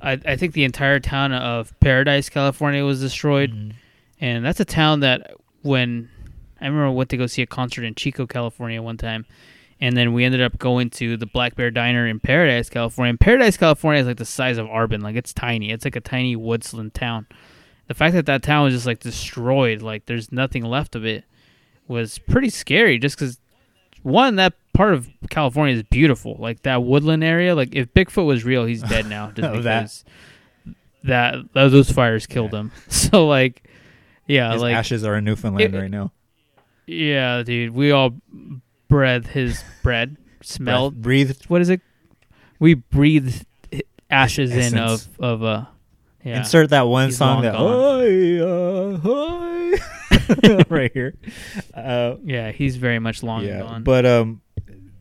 I, 0.00 0.20
I 0.24 0.36
think 0.36 0.52
the 0.52 0.64
entire 0.64 1.00
town 1.00 1.32
of 1.32 1.78
Paradise, 1.80 2.28
California, 2.28 2.84
was 2.84 3.00
destroyed, 3.00 3.52
mm-hmm. 3.52 3.70
and 4.20 4.44
that's 4.44 4.60
a 4.60 4.64
town 4.64 5.00
that 5.00 5.32
when 5.62 6.08
I 6.60 6.66
remember 6.66 6.86
I 6.86 6.90
went 6.90 7.10
to 7.10 7.16
go 7.16 7.26
see 7.26 7.42
a 7.42 7.46
concert 7.46 7.84
in 7.84 7.94
Chico, 7.94 8.26
California, 8.26 8.80
one 8.82 8.96
time 8.96 9.26
and 9.80 9.96
then 9.96 10.12
we 10.12 10.24
ended 10.24 10.40
up 10.40 10.58
going 10.58 10.88
to 10.88 11.16
the 11.16 11.26
Black 11.26 11.56
Bear 11.56 11.70
Diner 11.70 12.06
in 12.06 12.20
Paradise, 12.20 12.70
California. 12.70 13.10
And 13.10 13.20
Paradise, 13.20 13.56
California 13.56 14.00
is 14.00 14.06
like 14.06 14.16
the 14.16 14.24
size 14.24 14.58
of 14.58 14.66
Arvin, 14.66 15.02
like 15.02 15.16
it's 15.16 15.34
tiny. 15.34 15.70
It's 15.70 15.84
like 15.84 15.96
a 15.96 16.00
tiny 16.00 16.36
woodsland 16.36 16.94
town. 16.94 17.26
The 17.88 17.94
fact 17.94 18.14
that 18.14 18.26
that 18.26 18.42
town 18.42 18.64
was 18.64 18.74
just 18.74 18.86
like 18.86 19.00
destroyed, 19.00 19.82
like 19.82 20.06
there's 20.06 20.32
nothing 20.32 20.64
left 20.64 20.94
of 20.94 21.04
it, 21.04 21.24
was 21.88 22.18
pretty 22.18 22.50
scary. 22.50 22.98
Just 22.98 23.18
because 23.18 23.38
one, 24.02 24.36
that 24.36 24.54
part 24.72 24.94
of 24.94 25.08
California 25.30 25.74
is 25.76 25.82
beautiful, 25.84 26.36
like 26.38 26.62
that 26.62 26.82
woodland 26.82 27.24
area. 27.24 27.54
Like 27.54 27.74
if 27.74 27.92
Bigfoot 27.94 28.26
was 28.26 28.44
real, 28.44 28.64
he's 28.64 28.82
dead 28.82 29.06
now, 29.06 29.30
just 29.30 29.48
Oh, 29.48 29.56
because 29.56 30.04
that, 31.04 31.36
that 31.52 31.70
those 31.70 31.90
fires 31.90 32.26
killed 32.26 32.52
him. 32.52 32.72
So 32.88 33.26
like, 33.26 33.68
yeah, 34.26 34.52
His 34.52 34.62
like 34.62 34.74
ashes 34.74 35.04
are 35.04 35.16
in 35.16 35.24
newfoundland 35.24 35.74
it- 35.74 35.78
right 35.78 35.90
now 35.90 36.12
yeah, 36.86 37.42
dude. 37.42 37.70
We 37.70 37.92
all 37.92 38.10
breathed 38.88 39.28
his 39.28 39.64
bread, 39.82 40.18
smelled, 40.42 41.00
breathed. 41.00 41.46
What 41.46 41.62
is 41.62 41.70
it? 41.70 41.80
We 42.58 42.74
breathed 42.74 43.46
ashes 44.10 44.54
in 44.54 44.76
of 44.78 45.08
of 45.18 45.42
uh, 45.42 45.64
yeah. 46.22 46.38
Insert 46.38 46.70
that 46.70 46.82
one 46.82 47.06
He's 47.08 47.16
song 47.16 47.42
that 47.42 47.54
gone. 47.54 47.70
"Hi, 47.70 48.38
uh, 48.40 48.96
hi," 48.98 49.33
right 50.68 50.92
here. 50.92 51.14
Uh, 51.72 52.16
yeah, 52.24 52.52
he's 52.52 52.76
very 52.76 52.98
much 52.98 53.22
long 53.22 53.44
yeah, 53.44 53.60
gone. 53.60 53.82
but 53.82 54.06
um, 54.06 54.40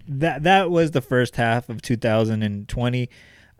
that 0.08 0.44
that 0.44 0.70
was 0.70 0.92
the 0.92 1.02
first 1.02 1.36
half 1.36 1.70
of 1.70 1.82
2020. 1.82 3.10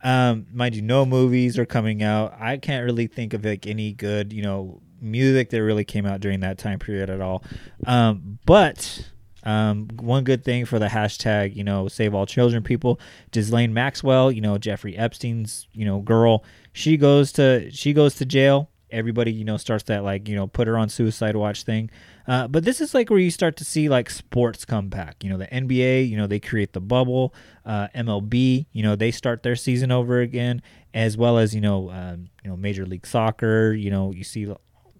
Um, 0.04 0.48
mind 0.52 0.76
you, 0.76 0.82
no 0.82 1.06
movies 1.06 1.58
are 1.58 1.66
coming 1.66 2.04
out. 2.04 2.36
I 2.40 2.58
can't 2.58 2.84
really 2.84 3.08
think 3.08 3.34
of 3.34 3.46
like 3.46 3.66
any 3.66 3.94
good, 3.94 4.34
you 4.34 4.42
know, 4.42 4.82
music 5.00 5.50
that 5.52 5.62
really 5.62 5.86
came 5.86 6.06
out 6.06 6.20
during 6.20 6.42
that 6.42 6.58
time 6.58 6.80
period 6.80 7.10
at 7.10 7.22
all. 7.22 7.44
Um, 7.86 8.40
but 8.46 9.10
um, 9.44 9.90
one 10.00 10.24
good 10.24 10.44
thing 10.44 10.66
for 10.66 10.80
the 10.80 10.88
hashtag, 10.88 11.56
you 11.56 11.64
know, 11.64 11.88
save 11.88 12.14
all 12.14 12.26
children 12.26 12.64
people, 12.64 13.00
Ghislaine 13.32 13.74
Maxwell, 13.74 14.32
you 14.32 14.42
know, 14.42 14.58
Jeffrey 14.58 14.98
Epstein's, 14.98 15.68
you 15.74 15.86
know, 15.86 16.00
girl, 16.00 16.44
she 16.72 16.98
goes 16.98 17.32
to 17.34 17.70
she 17.72 17.94
goes 17.94 18.16
to 18.16 18.26
jail. 18.26 18.70
Everybody, 18.94 19.32
you 19.32 19.44
know, 19.44 19.58
starts 19.58 19.84
that 19.86 20.04
like, 20.04 20.30
you 20.30 20.36
know, 20.36 20.48
put 20.48 20.68
her 20.68 20.78
on 20.78 20.88
suicide 20.88 21.36
watch 21.36 21.64
thing. 21.64 21.90
Uh, 22.28 22.48
but 22.48 22.64
this 22.64 22.80
is 22.80 22.94
like 22.94 23.10
where 23.10 23.20
you 23.20 23.32
start 23.32 23.58
to 23.58 23.66
see 23.66 23.90
like 23.90 24.10
sports 24.10 24.64
come 24.64 24.88
back. 24.88 25.24
You 25.24 25.30
know, 25.30 25.38
the 25.38 25.48
NBA, 25.48 26.08
you 26.08 26.16
know, 26.16 26.28
they 26.28 26.40
create 26.40 26.74
the 26.74 26.80
bubble. 26.80 27.34
Uh, 27.66 27.88
MLB, 27.96 28.68
you 28.72 28.84
know, 28.84 28.96
they 28.96 29.12
start 29.12 29.44
their 29.44 29.56
season 29.56 29.92
over 29.92 30.22
again, 30.22 30.62
as 30.94 31.18
well 31.18 31.38
as 31.38 31.54
you 31.54 31.62
know, 31.62 31.90
um, 31.90 32.30
you 32.44 32.50
know, 32.50 32.56
Major 32.56 32.86
League 32.86 33.06
Soccer. 33.06 33.74
You 33.74 33.90
know, 33.90 34.14
you 34.14 34.24
see 34.24 34.48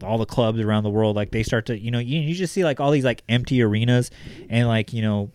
all 0.04 0.18
the 0.18 0.26
clubs 0.26 0.60
around 0.60 0.84
the 0.84 0.90
world 0.90 1.16
like 1.16 1.32
they 1.32 1.44
start 1.44 1.66
to 1.68 1.80
you 1.80 1.90
know 1.90 2.00
you, 2.00 2.20
you 2.20 2.34
just 2.34 2.54
see 2.54 2.64
like 2.64 2.80
all 2.80 2.92
these 2.92 3.06
like 3.06 3.24
empty 3.30 3.62
arenas 3.62 4.12
and 4.50 4.68
like 4.68 4.92
you 4.92 5.02
know 5.02 5.32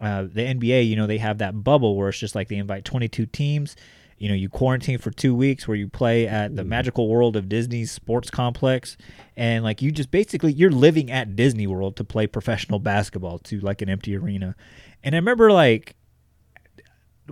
uh, 0.00 0.22
the 0.22 0.42
nba 0.54 0.86
you 0.86 0.96
know 0.96 1.06
they 1.06 1.18
have 1.18 1.38
that 1.38 1.64
bubble 1.64 1.96
where 1.96 2.08
it's 2.08 2.18
just 2.18 2.34
like 2.34 2.48
they 2.48 2.56
invite 2.56 2.84
22 2.84 3.26
teams 3.26 3.76
you 4.18 4.28
know 4.28 4.34
you 4.34 4.48
quarantine 4.48 4.98
for 4.98 5.10
two 5.10 5.34
weeks 5.34 5.66
where 5.66 5.76
you 5.76 5.88
play 5.88 6.26
at 6.26 6.56
the 6.56 6.62
mm. 6.62 6.68
magical 6.68 7.08
world 7.08 7.36
of 7.36 7.48
disney's 7.48 7.90
sports 7.90 8.30
complex. 8.30 8.96
And 9.36 9.64
like 9.64 9.82
you 9.82 9.90
just 9.90 10.10
basically 10.10 10.52
you're 10.52 10.70
living 10.70 11.10
at 11.10 11.36
disney 11.36 11.66
world 11.66 11.96
to 11.96 12.04
play 12.04 12.26
professional 12.26 12.78
basketball 12.78 13.38
to 13.40 13.60
like 13.60 13.82
an 13.82 13.88
empty 13.88 14.16
arena. 14.16 14.54
And 15.02 15.14
i 15.14 15.18
remember 15.18 15.50
like 15.50 15.96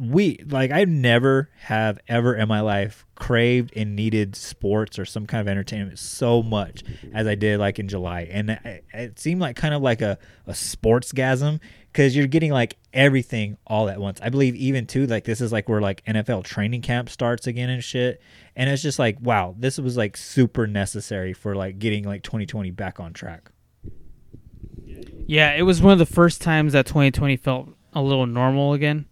we 0.01 0.39
like 0.47 0.71
I 0.71 0.85
never 0.85 1.51
have 1.61 1.99
ever 2.09 2.35
in 2.35 2.49
my 2.49 2.61
life 2.61 3.05
craved 3.15 3.73
and 3.77 3.95
needed 3.95 4.35
sports 4.35 4.99
or 4.99 5.05
some 5.05 5.27
kind 5.27 5.41
of 5.41 5.49
entertainment 5.49 5.99
so 5.99 6.43
much 6.43 6.83
as 7.13 7.27
I 7.27 7.35
did 7.35 7.61
like 7.61 7.79
in 7.79 7.89
July, 7.89 8.23
and 8.23 8.51
it, 8.51 8.85
it 8.95 9.19
seemed 9.19 9.41
like 9.41 9.57
kind 9.57 9.75
of 9.75 9.83
like 9.83 10.01
a 10.01 10.19
a 10.47 10.55
sports 10.55 11.13
gasm 11.13 11.61
because 11.93 12.17
you're 12.17 12.27
getting 12.27 12.53
like 12.53 12.79
everything 12.95 13.59
all 13.67 13.89
at 13.89 14.01
once. 14.01 14.19
I 14.23 14.31
believe 14.31 14.55
even 14.57 14.87
too 14.87 15.07
like 15.07 15.25
this 15.25 15.41
is 15.41 15.53
like 15.53 15.69
where 15.69 15.81
like 15.81 16.05
NFL 16.07 16.45
training 16.45 16.81
camp 16.81 17.11
starts 17.11 17.47
again 17.47 17.69
and 17.69 17.85
shit, 17.85 18.23
and 18.57 18.71
it's 18.71 18.83
just 18.83 18.99
like 18.99 19.19
wow, 19.21 19.55
this 19.59 19.79
was 19.79 19.97
like 19.97 20.17
super 20.17 20.67
necessary 20.67 21.33
for 21.33 21.55
like 21.55 21.79
getting 21.79 22.05
like 22.05 22.23
2020 22.23 22.71
back 22.71 22.99
on 22.99 23.13
track. 23.13 23.51
Yeah, 25.27 25.53
it 25.55 25.63
was 25.63 25.81
one 25.83 25.93
of 25.93 25.99
the 25.99 26.07
first 26.07 26.41
times 26.43 26.73
that 26.73 26.87
2020 26.87 27.37
felt 27.37 27.69
a 27.93 28.03
little 28.03 28.27
normal 28.27 28.73
again. 28.73 29.07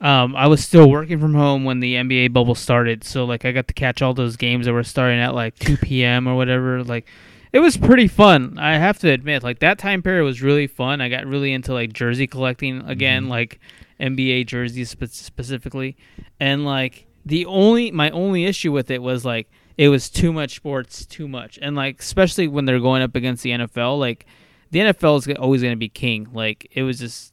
Um, 0.00 0.36
I 0.36 0.46
was 0.48 0.64
still 0.64 0.90
working 0.90 1.18
from 1.18 1.34
home 1.34 1.64
when 1.64 1.80
the 1.80 1.94
NBA 1.94 2.32
bubble 2.32 2.54
started, 2.54 3.04
so 3.04 3.24
like 3.24 3.44
I 3.44 3.52
got 3.52 3.68
to 3.68 3.74
catch 3.74 4.02
all 4.02 4.14
those 4.14 4.36
games 4.36 4.66
that 4.66 4.72
were 4.72 4.84
starting 4.84 5.18
at 5.18 5.34
like 5.34 5.58
2 5.58 5.76
p.m. 5.78 6.28
or 6.28 6.34
whatever. 6.34 6.82
Like, 6.84 7.06
it 7.54 7.60
was 7.60 7.76
pretty 7.76 8.08
fun. 8.08 8.58
I 8.58 8.78
have 8.78 8.98
to 8.98 9.10
admit, 9.10 9.44
like 9.44 9.60
that 9.60 9.78
time 9.78 10.02
period 10.02 10.24
was 10.24 10.42
really 10.42 10.66
fun. 10.66 11.00
I 11.00 11.08
got 11.08 11.24
really 11.24 11.52
into 11.52 11.72
like 11.72 11.92
jersey 11.92 12.26
collecting 12.26 12.82
again, 12.82 13.22
mm-hmm. 13.22 13.30
like 13.30 13.60
NBA 14.00 14.46
jerseys 14.46 14.90
spe- 14.90 15.04
specifically, 15.04 15.96
and 16.40 16.64
like 16.64 17.06
the 17.24 17.46
only 17.46 17.92
my 17.92 18.10
only 18.10 18.44
issue 18.44 18.72
with 18.72 18.90
it 18.90 19.00
was 19.00 19.24
like 19.24 19.48
it 19.78 19.88
was 19.88 20.10
too 20.10 20.32
much 20.32 20.56
sports, 20.56 21.06
too 21.06 21.28
much, 21.28 21.56
and 21.62 21.76
like 21.76 22.00
especially 22.00 22.48
when 22.48 22.64
they're 22.64 22.80
going 22.80 23.02
up 23.02 23.14
against 23.14 23.44
the 23.44 23.50
NFL, 23.50 24.00
like 24.00 24.26
the 24.72 24.80
NFL 24.80 25.18
is 25.18 25.36
always 25.38 25.62
going 25.62 25.74
to 25.74 25.78
be 25.78 25.88
king. 25.88 26.26
Like 26.32 26.66
it 26.72 26.82
was 26.82 26.98
just 26.98 27.32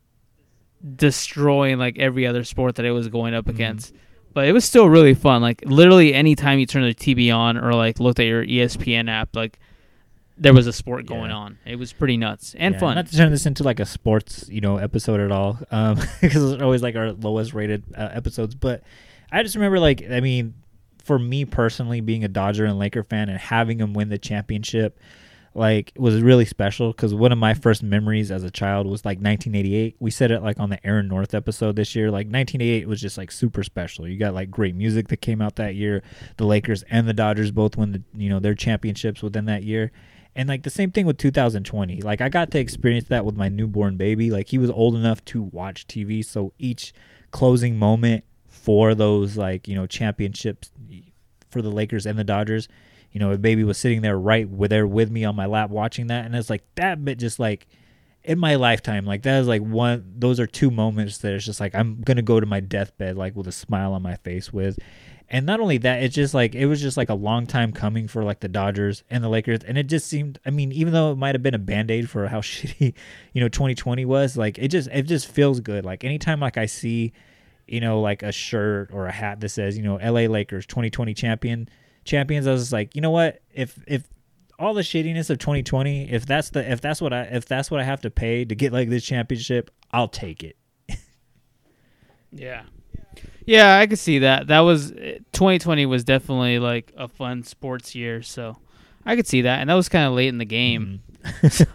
destroying 0.96 1.80
like 1.80 1.98
every 1.98 2.28
other 2.28 2.44
sport 2.44 2.76
that 2.76 2.86
it 2.86 2.92
was 2.92 3.08
going 3.08 3.34
up 3.34 3.46
mm-hmm. 3.46 3.56
against. 3.56 3.96
But 4.36 4.48
it 4.48 4.52
was 4.52 4.66
still 4.66 4.88
really 4.88 5.16
fun. 5.16 5.42
Like 5.42 5.64
literally 5.66 6.14
anytime 6.14 6.60
you 6.60 6.68
turn 6.68 6.84
the 6.84 6.94
TV 6.94 7.36
on 7.36 7.58
or 7.58 7.74
like 7.74 8.00
looked 8.00 8.20
at 8.20 8.28
your 8.28 8.46
ESPN 8.46 9.10
app, 9.10 9.36
like 9.36 9.58
there 10.38 10.54
was 10.54 10.66
a 10.68 10.74
sport 10.74 11.06
going 11.06 11.30
Yeah. 11.30 11.38
on. 11.38 11.58
It 11.66 11.76
was 11.78 11.94
pretty 11.94 12.18
nuts 12.18 12.56
and 12.58 12.74
Yeah, 12.74 12.80
fun. 12.80 12.96
Not 12.96 13.08
to 13.08 13.16
turn 13.18 13.32
this 13.32 13.46
into 13.46 13.64
like 13.64 13.80
a 13.80 13.86
sports, 13.86 14.46
you 14.50 14.62
know, 14.62 14.78
episode 14.78 15.20
at 15.20 15.32
all, 15.32 15.60
um, 15.72 15.96
because 16.22 16.52
it's 16.54 16.62
always 16.62 16.82
like 16.82 16.96
our 16.96 17.12
lowest 17.12 17.54
rated 17.54 17.84
uh, 17.96 18.10
episodes. 18.12 18.56
But 18.56 18.84
I 19.32 19.44
just 19.44 19.56
remember, 19.56 19.80
like, 19.80 20.04
I 20.10 20.20
mean, 20.20 20.56
for 21.04 21.18
me 21.20 21.46
personally, 21.46 22.02
being 22.02 22.24
a 22.24 22.28
Dodger 22.28 22.66
and 22.66 22.78
Laker 22.80 23.04
fan 23.04 23.30
and 23.30 23.38
having 23.38 23.78
them 23.78 23.94
win 23.94 24.10
the 24.10 24.18
championship, 24.18 25.00
like, 25.54 25.92
was 25.98 26.22
really 26.22 26.46
special. 26.46 26.92
Because 26.92 27.14
one 27.14 27.32
of 27.32 27.38
my 27.38 27.54
first 27.54 27.84
memories 27.84 28.32
as 28.32 28.44
a 28.44 28.50
child 28.52 28.88
was 28.88 29.04
like 29.06 29.18
1988. 29.18 29.96
We 30.00 30.10
said 30.12 30.32
it 30.32 30.42
like 30.42 30.60
on 30.60 30.70
the 30.70 30.86
Aaron 30.86 31.08
North 31.08 31.34
episode 31.34 31.76
this 31.76 31.96
year. 31.96 32.08
Like 32.08 32.28
1988 32.28 32.88
was 32.88 33.02
just 33.02 33.18
like 33.18 33.32
super 33.32 33.64
special. 33.64 34.08
You 34.08 34.18
got 34.18 34.34
like 34.34 34.50
great 34.50 34.76
music 34.76 35.10
that 35.10 35.18
came 35.18 35.42
out 35.42 35.58
that 35.58 35.76
year. 35.76 36.04
The 36.38 36.46
Lakers 36.46 36.84
and 36.90 37.08
the 37.08 37.14
Dodgers 37.14 37.52
both 37.52 37.78
won 37.78 37.92
the 37.92 38.02
you 38.16 38.30
know 38.30 38.40
their 38.40 38.56
championships 38.56 39.22
within 39.22 39.46
that 39.46 39.64
year. 39.64 39.92
And 40.36 40.48
like 40.48 40.64
the 40.64 40.70
same 40.70 40.92
thing 40.92 41.06
with 41.06 41.18
2020. 41.18 42.02
Like 42.02 42.22
I 42.22 42.30
got 42.30 42.52
to 42.52 42.60
experience 42.60 43.08
that 43.10 43.26
with 43.26 43.36
my 43.36 43.50
newborn 43.50 43.98
baby. 43.98 44.32
Like 44.32 44.48
he 44.48 44.58
was 44.58 44.70
old 44.70 44.96
enough 44.96 45.24
to 45.26 45.42
watch 45.42 45.88
TV, 45.88 46.24
so 46.24 46.54
each 46.58 46.94
closing 47.32 47.78
moment 47.78 48.24
for 48.48 48.96
those 48.96 49.38
like, 49.38 49.68
you 49.68 49.76
know, 49.76 49.88
championships 49.88 50.72
for 51.50 51.62
the 51.62 51.72
Lakers 51.72 52.06
and 52.06 52.18
the 52.18 52.24
Dodgers, 52.24 52.68
you 53.12 53.20
know, 53.20 53.32
a 53.32 53.38
baby 53.38 53.64
was 53.64 53.78
sitting 53.78 54.02
there 54.02 54.18
right 54.18 54.50
with 54.50 54.70
there 54.70 54.88
with 54.88 55.12
me 55.12 55.26
on 55.26 55.36
my 55.36 55.46
lap 55.46 55.70
watching 55.70 56.08
that 56.08 56.26
and 56.26 56.36
it's 56.36 56.50
like 56.50 56.64
that 56.76 57.04
bit 57.04 57.18
just 57.18 57.40
like 57.40 57.68
in 58.24 58.38
my 58.38 58.56
lifetime, 58.56 59.06
like 59.06 59.24
that 59.24 59.42
is 59.42 59.48
like 59.48 59.62
one 59.62 60.14
those 60.16 60.40
are 60.40 60.48
two 60.48 60.70
moments 60.72 61.18
that 61.20 61.34
it's 61.34 61.46
just 61.46 61.60
like 61.60 61.74
I'm 61.74 62.02
gonna 62.02 62.22
go 62.22 62.40
to 62.40 62.46
my 62.46 62.60
deathbed 62.60 63.18
like 63.18 63.36
with 63.36 63.48
a 63.48 63.52
smile 63.52 63.94
on 63.94 64.02
my 64.02 64.16
face 64.16 64.54
with. 64.54 64.78
And 65.34 65.46
not 65.46 65.62
only 65.62 65.78
that, 65.78 66.04
it's 66.04 66.14
just 66.14 66.34
like 66.34 66.56
it 66.56 66.66
was 66.66 66.82
just 66.82 66.98
like 66.98 67.10
a 67.10 67.14
long 67.14 67.48
time 67.48 67.72
coming 67.72 68.10
for 68.10 68.22
like 68.22 68.42
the 68.42 68.50
Dodgers 68.50 69.06
and 69.10 69.24
the 69.24 69.30
Lakers, 69.30 69.60
and 69.66 69.78
it 69.78 69.88
just 69.88 70.08
seemed. 70.08 70.40
I 70.46 70.50
mean, 70.50 70.74
even 70.74 70.92
though 70.92 71.14
it 71.14 71.18
might 71.18 71.36
have 71.36 71.42
been 71.42 71.54
a 71.54 71.60
band 71.60 71.90
aid 71.90 72.10
for 72.10 72.28
how 72.28 72.42
shitty, 72.42 72.94
you 73.32 73.42
know, 73.42 73.48
2020 73.48 74.04
was, 74.04 74.36
like 74.36 74.60
it 74.60 74.68
just 74.68 74.90
it 74.92 75.04
just 75.04 75.28
feels 75.28 75.62
good. 75.62 75.86
Like 75.86 76.04
anytime 76.04 76.42
like 76.42 76.58
I 76.58 76.66
see, 76.66 77.14
you 77.66 77.80
know, 77.80 78.02
like 78.02 78.24
a 78.24 78.34
shirt 78.34 78.90
or 78.92 79.08
a 79.08 79.12
hat 79.12 79.40
that 79.40 79.50
says, 79.50 79.78
you 79.78 79.84
know, 79.84 79.96
LA 79.96 80.28
Lakers 80.28 80.66
2020 80.66 81.14
champion 81.14 81.70
champions, 82.04 82.46
I 82.46 82.52
was 82.52 82.74
like, 82.74 82.94
you 82.94 83.00
know 83.00 83.12
what, 83.12 83.42
if 83.54 83.80
if 83.88 84.10
all 84.60 84.74
the 84.74 84.82
shittiness 84.82 85.30
of 85.30 85.38
2020, 85.38 86.12
if 86.12 86.26
that's 86.26 86.50
the 86.50 86.70
if 86.70 86.82
that's 86.82 87.00
what 87.02 87.14
I 87.14 87.22
if 87.22 87.46
that's 87.46 87.72
what 87.72 87.80
I 87.80 87.86
have 87.86 88.02
to 88.02 88.12
pay 88.12 88.44
to 88.44 88.54
get 88.54 88.74
like 88.74 88.90
this 88.90 89.06
championship, 89.06 89.72
I'll 89.92 90.10
take 90.10 90.44
it. 90.44 90.58
Yeah. 92.34 92.64
Yeah, 93.46 93.78
I 93.80 93.88
could 93.88 94.00
see 94.00 94.20
that. 94.20 94.48
That 94.48 94.60
was 94.60 94.92
2020 94.92 95.86
was 95.86 96.04
definitely 96.04 96.60
like 96.60 96.92
a 96.98 97.08
fun 97.08 97.44
sports 97.44 97.96
year, 97.96 98.22
so 98.22 98.58
I 99.06 99.16
could 99.16 99.28
see 99.28 99.42
that. 99.42 99.60
And 99.62 99.70
that 99.70 99.74
was 99.76 99.90
kind 99.90 100.06
of 100.06 100.14
late 100.14 100.28
in 100.30 100.38
the 100.38 100.46
game. 100.46 101.02
so, 101.50 101.66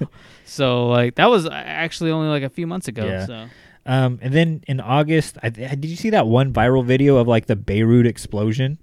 so, 0.45 0.87
like 0.89 1.17
that 1.17 1.27
was 1.31 1.47
actually 1.47 2.11
only 2.11 2.29
like 2.29 2.43
a 2.43 2.49
few 2.49 2.67
months 2.67 2.89
ago, 2.89 3.07
Yeah. 3.07 3.27
so 3.27 3.47
Um, 3.85 4.19
and 4.23 4.33
then 4.35 4.63
in 4.67 4.81
August, 4.81 5.39
I, 5.43 5.51
did 5.51 5.85
you 5.85 5.97
see 5.97 6.11
that 6.11 6.27
one 6.27 6.53
viral 6.53 6.85
video 6.85 7.17
of 7.17 7.29
like 7.29 7.47
the 7.47 7.55
Beirut 7.57 8.07
explosion? 8.07 8.79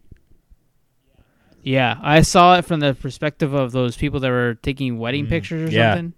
yeah, 1.61 1.97
I 2.01 2.22
saw 2.22 2.57
it 2.57 2.65
from 2.65 2.80
the 2.81 2.93
perspective 2.93 3.53
of 3.53 3.72
those 3.72 3.95
people 3.95 4.19
that 4.22 4.30
were 4.30 4.55
taking 4.61 4.97
wedding 4.99 5.27
pictures 5.27 5.69
or 5.69 5.72
Mm, 5.72 5.72
yeah. 5.77 5.93
something. 5.95 6.14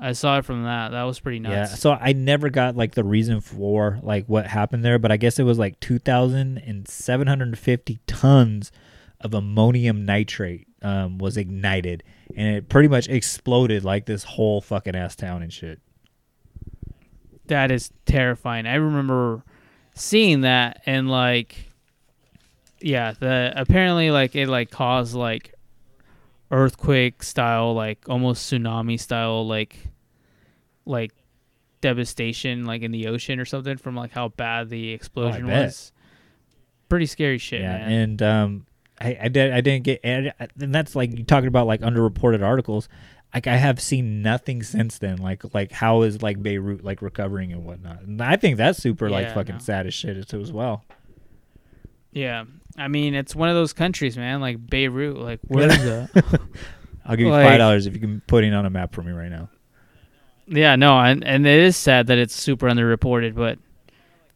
I 0.00 0.12
saw 0.12 0.38
it 0.38 0.46
from 0.46 0.64
that. 0.64 0.92
That 0.92 1.02
was 1.02 1.20
pretty 1.20 1.40
nuts. 1.40 1.72
Yeah. 1.72 1.76
So 1.76 1.92
I 1.92 2.12
never 2.12 2.48
got 2.48 2.74
like 2.74 2.94
the 2.94 3.04
reason 3.04 3.42
for 3.42 3.98
like 4.02 4.24
what 4.26 4.46
happened 4.46 4.82
there, 4.82 4.98
but 4.98 5.12
I 5.12 5.18
guess 5.18 5.38
it 5.38 5.42
was 5.42 5.58
like 5.58 5.78
2,750 5.80 8.00
tons 8.06 8.72
of 9.20 9.34
ammonium 9.34 10.06
nitrate 10.06 10.66
um, 10.82 11.18
was 11.18 11.36
ignited, 11.36 12.02
and 12.34 12.56
it 12.56 12.70
pretty 12.70 12.88
much 12.88 13.06
exploded 13.08 13.84
like 13.84 14.06
this 14.06 14.24
whole 14.24 14.62
fucking 14.62 14.96
ass 14.96 15.14
town 15.14 15.42
and 15.42 15.52
shit. 15.52 15.78
That 17.48 17.70
is 17.70 17.90
terrifying. 18.06 18.66
I 18.66 18.76
remember 18.76 19.44
seeing 19.94 20.40
that 20.42 20.82
and 20.86 21.10
like 21.10 21.70
yeah, 22.80 23.12
the 23.18 23.52
apparently 23.54 24.10
like 24.10 24.34
it 24.34 24.48
like 24.48 24.70
caused 24.70 25.14
like 25.14 25.54
earthquake 26.50 27.22
style 27.22 27.74
like 27.74 28.08
almost 28.08 28.50
tsunami 28.50 28.98
style 28.98 29.46
like 29.46 29.89
like 30.90 31.12
devastation 31.80 32.66
like 32.66 32.82
in 32.82 32.90
the 32.90 33.06
ocean 33.06 33.40
or 33.40 33.44
something 33.44 33.76
from 33.78 33.94
like 33.96 34.10
how 34.10 34.28
bad 34.28 34.68
the 34.68 34.90
explosion 34.90 35.46
bet. 35.46 35.66
was. 35.66 35.92
Pretty 36.88 37.06
scary 37.06 37.38
shit, 37.38 37.60
yeah, 37.62 37.78
man. 37.78 37.92
and 37.92 38.22
um, 38.22 38.66
I, 39.00 39.16
I 39.22 39.28
did 39.28 39.52
I 39.52 39.60
didn't 39.60 39.84
get 39.84 40.00
and 40.02 40.32
and 40.60 40.74
that's 40.74 40.94
like 40.96 41.16
you 41.16 41.24
talking 41.24 41.48
about 41.48 41.66
like 41.66 41.80
underreported 41.80 42.42
articles. 42.44 42.88
Like 43.32 43.46
I 43.46 43.56
have 43.56 43.80
seen 43.80 44.22
nothing 44.22 44.62
since 44.64 44.98
then. 44.98 45.18
Like 45.18 45.54
like 45.54 45.70
how 45.70 46.02
is 46.02 46.20
like 46.20 46.42
Beirut 46.42 46.82
like 46.84 47.00
recovering 47.00 47.52
and 47.52 47.64
whatnot. 47.64 48.02
And 48.02 48.20
I 48.20 48.34
think 48.36 48.56
that's 48.56 48.80
super 48.80 49.08
like 49.08 49.32
fucking 49.32 49.54
no. 49.56 49.60
sad 49.60 49.86
as 49.86 49.94
shit 49.94 50.16
as 50.16 50.34
as 50.34 50.52
well. 50.52 50.84
yeah. 52.12 52.44
I 52.76 52.88
mean, 52.88 53.14
it's 53.14 53.34
one 53.36 53.48
of 53.48 53.54
those 53.56 53.72
countries, 53.72 54.16
man, 54.16 54.40
like 54.40 54.64
Beirut, 54.68 55.16
like 55.16 55.40
where 55.46 55.68
is 55.70 55.78
that? 55.84 56.40
I'll 57.04 57.16
give 57.16 57.26
you 57.26 57.30
Like- 57.32 57.46
five 57.46 57.58
dollars 57.58 57.86
if 57.86 57.94
you 57.94 58.00
can 58.00 58.20
put 58.26 58.42
it 58.44 58.52
on 58.52 58.66
a 58.66 58.70
map 58.70 58.94
for 58.94 59.02
me 59.02 59.12
right 59.12 59.30
now. 59.30 59.48
Yeah, 60.50 60.74
no, 60.74 60.98
and 60.98 61.24
and 61.24 61.46
it 61.46 61.60
is 61.60 61.76
sad 61.76 62.08
that 62.08 62.18
it's 62.18 62.34
super 62.34 62.66
underreported, 62.68 63.36
but 63.36 63.58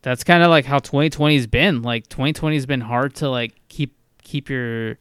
that's 0.02 0.22
kind 0.22 0.42
of 0.44 0.50
like 0.50 0.64
how 0.64 0.78
2020's 0.78 1.48
been. 1.48 1.82
Like 1.82 2.08
2020's 2.08 2.66
been 2.66 2.80
hard 2.80 3.16
to 3.16 3.28
like 3.28 3.54
keep 3.68 3.96
keep 4.22 4.48
your 4.48 4.98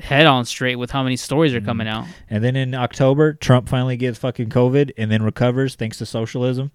head 0.00 0.26
on 0.26 0.44
straight 0.44 0.76
with 0.76 0.90
how 0.90 1.02
many 1.02 1.16
stories 1.16 1.54
are 1.54 1.60
coming 1.60 1.86
mm-hmm. 1.86 2.08
out. 2.08 2.14
And 2.30 2.42
then 2.42 2.56
in 2.56 2.74
October, 2.74 3.34
Trump 3.34 3.68
finally 3.68 3.96
gets 3.96 4.18
fucking 4.18 4.48
COVID 4.48 4.92
and 4.96 5.10
then 5.10 5.22
recovers 5.22 5.74
thanks 5.74 5.98
to 5.98 6.06
socialism. 6.06 6.70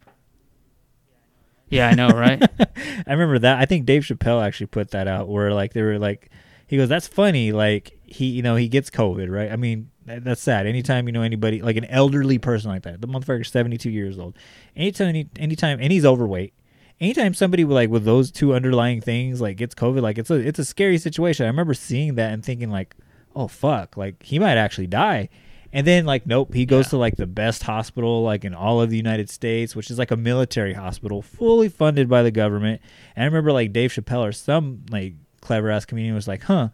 Yeah, 1.69 1.87
I 1.87 1.93
know, 1.93 2.09
right? 2.09 2.41
I 2.59 3.11
remember 3.11 3.39
that. 3.39 3.59
I 3.59 3.65
think 3.65 3.85
Dave 3.85 4.03
Chappelle 4.03 4.45
actually 4.45 4.67
put 4.67 4.91
that 4.91 5.07
out 5.07 5.29
where 5.29 5.53
like 5.53 5.73
they 5.73 5.81
were 5.81 5.99
like, 5.99 6.29
he 6.67 6.77
goes, 6.77 6.89
"That's 6.89 7.07
funny." 7.07 7.51
Like 7.51 7.97
he, 8.05 8.25
you 8.25 8.41
know, 8.41 8.55
he 8.55 8.67
gets 8.67 8.89
COVID, 8.89 9.29
right? 9.31 9.51
I 9.51 9.55
mean, 9.55 9.89
that, 10.05 10.23
that's 10.23 10.41
sad. 10.41 10.65
Anytime 10.65 11.07
you 11.07 11.11
know 11.11 11.21
anybody 11.21 11.61
like 11.61 11.77
an 11.77 11.85
elderly 11.85 12.37
person 12.37 12.71
like 12.71 12.83
that, 12.83 13.01
the 13.01 13.07
motherfucker's 13.07 13.51
seventy 13.51 13.77
two 13.77 13.89
years 13.89 14.17
old. 14.17 14.35
Anytime, 14.75 15.09
any, 15.09 15.29
anytime, 15.37 15.79
and 15.81 15.91
he's 15.91 16.05
overweight. 16.05 16.53
Anytime 16.99 17.33
somebody 17.33 17.63
with 17.63 17.75
like 17.75 17.89
with 17.89 18.05
those 18.05 18.31
two 18.31 18.53
underlying 18.53 19.01
things 19.01 19.41
like 19.41 19.57
gets 19.57 19.75
COVID, 19.75 20.01
like 20.01 20.17
it's 20.17 20.29
a 20.29 20.35
it's 20.35 20.59
a 20.59 20.65
scary 20.65 20.97
situation. 20.97 21.45
I 21.45 21.49
remember 21.49 21.73
seeing 21.73 22.15
that 22.15 22.33
and 22.33 22.43
thinking 22.43 22.69
like, 22.69 22.95
oh 23.35 23.47
fuck, 23.47 23.97
like 23.97 24.21
he 24.23 24.39
might 24.39 24.57
actually 24.57 24.87
die. 24.87 25.29
And 25.73 25.87
then 25.87 26.05
like 26.05 26.27
nope, 26.27 26.53
he 26.53 26.65
goes 26.65 26.89
to 26.89 26.97
like 26.97 27.15
the 27.15 27.25
best 27.25 27.63
hospital 27.63 28.23
like 28.23 28.43
in 28.43 28.53
all 28.53 28.81
of 28.81 28.89
the 28.89 28.97
United 28.97 29.29
States, 29.29 29.75
which 29.75 29.89
is 29.89 29.97
like 29.97 30.11
a 30.11 30.17
military 30.17 30.73
hospital, 30.73 31.21
fully 31.21 31.69
funded 31.69 32.07
by 32.07 32.23
the 32.23 32.31
government. 32.31 32.81
And 33.15 33.23
I 33.23 33.25
remember 33.25 33.51
like 33.51 33.73
Dave 33.73 33.91
Chappelle 33.91 34.27
or 34.27 34.31
some 34.31 34.83
like 34.91 35.15
clever 35.41 35.71
ass 35.71 35.85
comedian 35.85 36.13
was 36.13 36.27
like, 36.27 36.43
huh, 36.43 36.69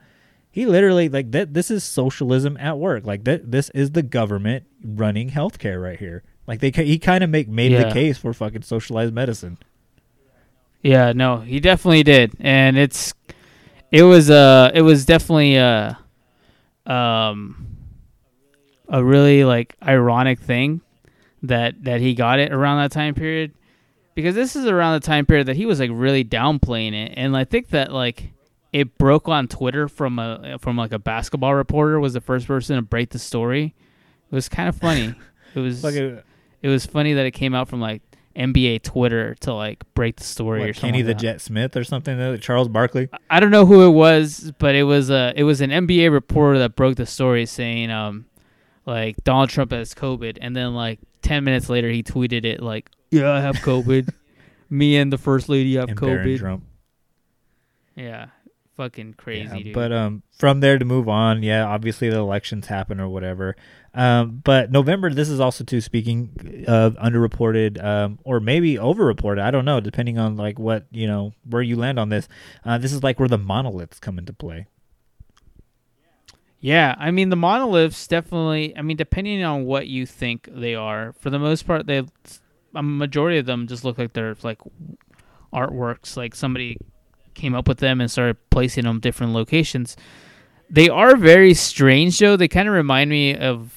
he 0.57 0.65
literally 0.65 1.07
like 1.07 1.29
that. 1.33 1.53
This 1.53 1.69
is 1.69 1.83
socialism 1.83 2.57
at 2.57 2.79
work. 2.79 3.05
Like 3.05 3.25
that. 3.25 3.51
This 3.51 3.69
is 3.75 3.91
the 3.91 4.01
government 4.01 4.65
running 4.83 5.29
healthcare 5.29 5.79
right 5.79 5.99
here. 5.99 6.23
Like 6.47 6.61
they, 6.61 6.71
he 6.71 6.97
kind 6.97 7.23
of 7.23 7.29
make 7.29 7.47
made 7.47 7.73
the 7.73 7.91
case 7.91 8.17
for 8.17 8.33
fucking 8.33 8.63
socialized 8.63 9.13
medicine. 9.13 9.59
Yeah, 10.81 11.13
no, 11.13 11.41
he 11.41 11.59
definitely 11.59 12.01
did, 12.01 12.33
and 12.39 12.75
it's 12.75 13.13
it 13.91 14.01
was 14.01 14.31
uh 14.31 14.71
it 14.73 14.81
was 14.81 15.05
definitely 15.05 15.59
uh 15.59 15.93
um 16.87 17.67
a 18.89 19.03
really 19.03 19.43
like 19.43 19.75
ironic 19.83 20.39
thing 20.39 20.81
that 21.43 21.83
that 21.83 22.01
he 22.01 22.15
got 22.15 22.39
it 22.39 22.51
around 22.51 22.81
that 22.81 22.91
time 22.91 23.13
period 23.13 23.53
because 24.15 24.33
this 24.33 24.55
is 24.55 24.65
around 24.65 24.99
the 24.99 25.05
time 25.05 25.27
period 25.27 25.49
that 25.49 25.55
he 25.55 25.67
was 25.67 25.79
like 25.79 25.91
really 25.93 26.25
downplaying 26.25 26.93
it, 26.93 27.13
and 27.15 27.37
I 27.37 27.43
think 27.43 27.69
that 27.69 27.93
like 27.93 28.31
it 28.73 28.97
broke 28.97 29.27
on 29.27 29.47
Twitter 29.47 29.87
from 29.87 30.19
a 30.19 30.57
from 30.59 30.77
like 30.77 30.91
a 30.91 30.99
basketball 30.99 31.55
reporter 31.55 31.99
was 31.99 32.13
the 32.13 32.21
first 32.21 32.47
person 32.47 32.75
to 32.75 32.81
break 32.81 33.09
the 33.11 33.19
story. 33.19 33.73
It 34.31 34.35
was 34.35 34.49
kind 34.49 34.69
of 34.69 34.75
funny. 34.75 35.15
It 35.55 35.59
was 35.61 35.81
Fucking- 35.81 36.21
it 36.61 36.67
was 36.67 36.85
funny 36.85 37.13
that 37.13 37.25
it 37.25 37.31
came 37.31 37.55
out 37.55 37.67
from 37.67 37.79
like 37.81 38.01
NBA 38.35 38.83
Twitter 38.83 39.33
to 39.39 39.53
like 39.53 39.83
break 39.95 40.17
the 40.17 40.23
story 40.23 40.61
or 40.69 40.73
something. 40.73 40.91
Kenny 40.91 41.03
like 41.03 41.17
the. 41.17 41.21
Jet 41.21 41.41
Smith 41.41 41.75
or 41.75 41.83
something. 41.83 42.19
uh, 42.19 42.37
Charles 42.37 42.67
Barkley. 42.67 43.09
I 43.29 43.39
don't 43.39 43.49
know 43.49 43.65
who 43.65 43.87
it 43.87 43.91
was, 43.91 44.51
but 44.59 44.75
it 44.75 44.83
was 44.83 45.09
uh 45.09 45.33
it 45.35 45.43
was 45.45 45.61
an 45.61 45.71
NBA 45.71 46.11
reporter 46.11 46.59
that 46.59 46.75
broke 46.75 46.97
the 46.97 47.07
story 47.07 47.45
saying 47.47 47.89
um 47.89 48.25
like 48.85 49.15
Donald 49.23 49.49
Trump 49.49 49.71
has 49.71 49.95
COVID, 49.95 50.37
and 50.41 50.55
then 50.55 50.75
like 50.75 50.99
ten 51.23 51.43
minutes 51.43 51.69
later 51.69 51.89
he 51.89 52.03
tweeted 52.03 52.45
it 52.45 52.61
like, 52.61 52.89
"Yeah, 53.09 53.31
I 53.31 53.41
have 53.41 53.55
COVID. 53.57 54.13
Me 54.69 54.97
and 54.97 55.11
the 55.11 55.17
first 55.17 55.49
lady 55.49 55.75
have 55.77 55.89
and 55.89 55.97
COVID." 55.97 56.37
Trump. 56.37 56.63
Yeah, 57.95 58.27
fucking 58.77 59.15
crazy, 59.15 59.57
Yeah, 59.57 59.63
dude. 59.63 59.73
But 59.73 59.91
um, 59.91 60.23
from 60.37 60.61
there 60.61 60.77
to 60.77 60.85
move 60.85 61.09
on, 61.09 61.43
yeah, 61.43 61.65
obviously 61.65 62.09
the 62.09 62.17
elections 62.17 62.67
happen 62.67 63.01
or 63.01 63.09
whatever. 63.09 63.55
Um, 63.93 64.41
but 64.43 64.71
November, 64.71 65.09
this 65.09 65.27
is 65.27 65.39
also 65.39 65.63
too 65.63 65.81
speaking 65.81 66.65
of 66.67 66.93
underreported, 66.95 67.83
um, 67.83 68.19
or 68.23 68.39
maybe 68.39 68.75
overreported. 68.75 69.41
I 69.41 69.51
don't 69.51 69.65
know, 69.65 69.79
depending 69.79 70.19
on 70.19 70.37
like 70.37 70.59
what 70.59 70.85
you 70.91 71.07
know 71.07 71.33
where 71.43 71.63
you 71.63 71.75
land 71.75 71.99
on 71.99 72.09
this. 72.09 72.29
Uh, 72.63 72.77
this 72.77 72.93
is 72.93 73.03
like 73.03 73.19
where 73.19 73.27
the 73.27 73.39
monoliths 73.39 73.99
come 73.99 74.17
into 74.19 74.31
play. 74.31 74.67
Yeah, 76.59 76.95
I 76.97 77.11
mean 77.11 77.29
the 77.29 77.35
monoliths 77.35 78.07
definitely. 78.07 78.77
I 78.77 78.81
mean, 78.83 78.97
depending 78.97 79.43
on 79.43 79.65
what 79.65 79.87
you 79.87 80.05
think 80.05 80.47
they 80.51 80.75
are, 80.75 81.13
for 81.19 81.29
the 81.29 81.39
most 81.39 81.65
part, 81.67 81.87
they 81.87 82.05
a 82.75 82.83
majority 82.83 83.39
of 83.39 83.47
them 83.47 83.67
just 83.67 83.83
look 83.83 83.97
like 83.97 84.13
they're 84.13 84.35
like 84.43 84.59
artworks. 85.51 86.15
Like 86.15 86.35
somebody 86.35 86.77
came 87.37 87.55
up 87.55 87.67
with 87.67 87.77
them 87.77 88.01
and 88.01 88.11
started 88.11 88.37
placing 88.49 88.83
them 88.83 88.99
different 88.99 89.31
locations. 89.31 89.95
They 90.69 90.89
are 90.89 91.15
very 91.15 91.53
strange, 91.53 92.19
though. 92.19 92.35
They 92.35 92.49
kind 92.49 92.67
of 92.67 92.73
remind 92.73 93.09
me 93.09 93.35
of 93.35 93.73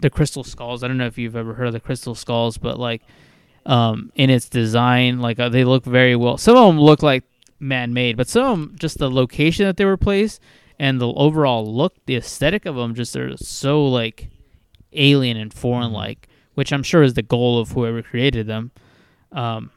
the 0.00 0.10
crystal 0.10 0.42
skulls. 0.42 0.82
I 0.82 0.88
don't 0.88 0.98
know 0.98 1.06
if 1.06 1.18
you've 1.18 1.36
ever 1.36 1.54
heard 1.54 1.68
of 1.68 1.72
the 1.72 1.80
crystal 1.80 2.16
skulls, 2.16 2.58
but 2.58 2.78
like 2.78 3.02
um, 3.64 4.10
in 4.16 4.30
its 4.30 4.48
design, 4.48 5.20
like 5.20 5.38
uh, 5.38 5.48
they 5.48 5.64
look 5.64 5.84
very 5.84 6.16
well. 6.16 6.36
Some 6.36 6.56
of 6.56 6.66
them 6.66 6.80
look 6.80 7.02
like 7.02 7.22
man-made, 7.60 8.16
but 8.16 8.28
some 8.28 8.44
of 8.44 8.58
them 8.58 8.76
just 8.78 8.98
the 8.98 9.08
location 9.08 9.66
that 9.66 9.76
they 9.76 9.84
were 9.84 9.96
placed 9.96 10.40
and 10.78 11.00
the 11.00 11.06
overall 11.06 11.64
look, 11.72 11.94
the 12.06 12.16
aesthetic 12.16 12.66
of 12.66 12.74
them, 12.74 12.94
just 12.94 13.14
are 13.14 13.36
so 13.36 13.86
like 13.86 14.28
alien 14.92 15.36
and 15.36 15.54
foreign 15.54 15.92
like, 15.92 16.28
which 16.54 16.72
I'm 16.72 16.82
sure 16.82 17.04
is 17.04 17.14
the 17.14 17.22
goal 17.22 17.60
of 17.60 17.70
whoever 17.70 18.02
created 18.02 18.48
them. 18.48 18.72
Um, 19.30 19.70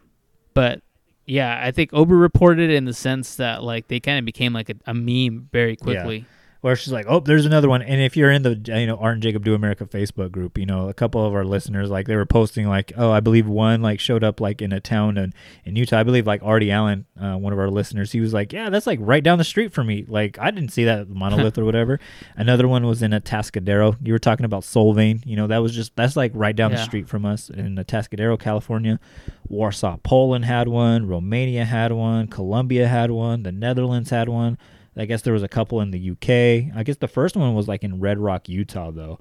but 0.55 0.81
yeah, 1.25 1.59
I 1.61 1.71
think 1.71 1.91
Ober 1.93 2.15
reported 2.15 2.69
in 2.69 2.85
the 2.85 2.93
sense 2.93 3.35
that 3.35 3.63
like 3.63 3.87
they 3.87 3.99
kind 3.99 4.19
of 4.19 4.25
became 4.25 4.53
like 4.53 4.69
a, 4.69 4.75
a 4.85 4.93
meme 4.93 5.49
very 5.51 5.75
quickly. 5.75 6.25
Where 6.65 6.75
she's 6.75 6.91
like, 6.91 7.05
"Oh, 7.07 7.19
there's 7.19 7.45
another 7.45 7.69
one." 7.69 7.83
And 7.83 8.01
if 8.01 8.17
you're 8.17 8.31
in 8.31 8.41
the 8.41 8.59
you 8.65 8.87
know 8.87 8.95
Art 8.95 9.13
and 9.13 9.21
Jacob 9.21 9.45
Do 9.45 9.53
America 9.53 9.85
Facebook 9.85 10.31
group, 10.31 10.57
you 10.57 10.65
know 10.65 10.89
a 10.89 10.95
couple 10.95 11.23
of 11.23 11.31
our 11.35 11.45
listeners 11.45 11.91
like 11.91 12.07
they 12.07 12.15
were 12.15 12.25
posting 12.25 12.67
like, 12.67 12.91
"Oh, 12.97 13.11
I 13.11 13.19
believe 13.19 13.45
one 13.45 13.83
like 13.83 13.99
showed 13.99 14.23
up 14.23 14.41
like 14.41 14.63
in 14.63 14.73
a 14.73 14.79
town 14.79 15.15
in, 15.15 15.31
in 15.63 15.75
Utah." 15.75 15.99
I 15.99 16.01
believe 16.03 16.25
like 16.25 16.41
Artie 16.41 16.71
Allen, 16.71 17.05
uh, 17.21 17.35
one 17.35 17.53
of 17.53 17.59
our 17.59 17.69
listeners, 17.69 18.11
he 18.13 18.19
was 18.19 18.33
like, 18.33 18.51
"Yeah, 18.51 18.71
that's 18.71 18.87
like 18.87 18.97
right 18.99 19.23
down 19.23 19.37
the 19.37 19.43
street 19.43 19.73
from 19.73 19.85
me. 19.85 20.05
Like 20.07 20.39
I 20.39 20.49
didn't 20.49 20.71
see 20.71 20.85
that 20.85 21.07
monolith 21.21 21.59
or 21.59 21.65
whatever." 21.65 21.99
Another 22.35 22.67
one 22.67 22.87
was 22.87 23.03
in 23.03 23.11
Atascadero. 23.11 23.95
You 24.01 24.13
were 24.13 24.17
talking 24.17 24.45
about 24.47 24.63
Solvang. 24.63 25.23
You 25.23 25.35
know 25.35 25.45
that 25.45 25.59
was 25.59 25.71
just 25.71 25.95
that's 25.95 26.15
like 26.15 26.31
right 26.33 26.55
down 26.55 26.71
the 26.71 26.83
street 26.83 27.07
from 27.07 27.27
us 27.27 27.47
in 27.51 27.75
the 27.75 27.85
Atascadero, 27.85 28.39
California. 28.39 28.99
Warsaw, 29.47 29.97
Poland 29.97 30.45
had 30.45 30.67
one. 30.67 31.07
Romania 31.07 31.63
had 31.63 31.91
one. 31.91 32.25
Colombia 32.25 32.87
had 32.87 33.11
one. 33.11 33.43
The 33.43 33.51
Netherlands 33.51 34.09
had 34.09 34.29
one. 34.29 34.57
I 34.97 35.05
guess 35.05 35.21
there 35.23 35.33
was 35.33 35.43
a 35.43 35.47
couple 35.47 35.81
in 35.81 35.91
the 35.91 36.11
UK. 36.11 36.75
I 36.77 36.83
guess 36.83 36.97
the 36.97 37.07
first 37.07 37.35
one 37.35 37.53
was 37.53 37.67
like 37.67 37.83
in 37.83 37.99
Red 37.99 38.17
Rock, 38.17 38.47
Utah, 38.47 38.91
though. 38.91 39.19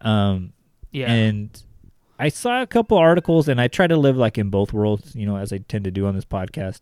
Um, 0.00 0.52
Yeah. 0.92 1.10
And 1.12 1.62
I 2.18 2.28
saw 2.28 2.62
a 2.62 2.66
couple 2.66 2.96
articles, 2.96 3.48
and 3.48 3.60
I 3.60 3.68
try 3.68 3.86
to 3.86 3.96
live 3.96 4.16
like 4.16 4.38
in 4.38 4.50
both 4.50 4.72
worlds, 4.72 5.14
you 5.14 5.26
know, 5.26 5.36
as 5.36 5.52
I 5.52 5.58
tend 5.58 5.84
to 5.84 5.90
do 5.90 6.06
on 6.06 6.14
this 6.14 6.24
podcast. 6.24 6.80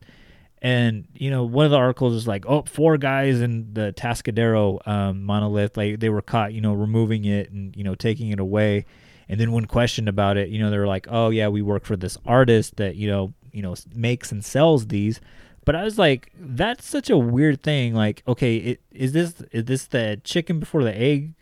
And 0.62 1.06
you 1.14 1.30
know, 1.30 1.44
one 1.44 1.66
of 1.66 1.70
the 1.70 1.76
articles 1.76 2.14
is 2.14 2.26
like, 2.26 2.46
oh, 2.46 2.62
four 2.62 2.96
guys 2.96 3.40
in 3.40 3.74
the 3.74 3.92
Atascadero 3.92 4.86
um, 4.88 5.24
monolith, 5.24 5.76
like 5.76 6.00
they 6.00 6.08
were 6.08 6.22
caught, 6.22 6.52
you 6.54 6.60
know, 6.60 6.72
removing 6.72 7.24
it 7.24 7.50
and 7.50 7.76
you 7.76 7.84
know 7.84 7.94
taking 7.94 8.30
it 8.30 8.40
away. 8.40 8.86
And 9.28 9.40
then 9.40 9.52
when 9.52 9.64
questioned 9.66 10.08
about 10.08 10.36
it, 10.36 10.48
you 10.50 10.58
know, 10.58 10.70
they 10.70 10.78
were 10.78 10.86
like, 10.86 11.06
oh 11.10 11.30
yeah, 11.30 11.48
we 11.48 11.62
work 11.62 11.84
for 11.84 11.96
this 11.96 12.16
artist 12.24 12.76
that 12.76 12.96
you 12.96 13.08
know, 13.08 13.34
you 13.52 13.62
know, 13.62 13.74
makes 13.94 14.32
and 14.32 14.44
sells 14.44 14.86
these. 14.86 15.20
But 15.64 15.74
I 15.74 15.84
was 15.84 15.98
like, 15.98 16.32
that's 16.38 16.86
such 16.86 17.08
a 17.10 17.16
weird 17.16 17.62
thing. 17.62 17.94
Like, 17.94 18.22
okay, 18.28 18.56
it, 18.56 18.80
is 18.90 19.12
this 19.12 19.42
is 19.50 19.64
this 19.64 19.86
the 19.86 20.20
chicken 20.22 20.60
before 20.60 20.84
the 20.84 20.96
egg 20.96 21.32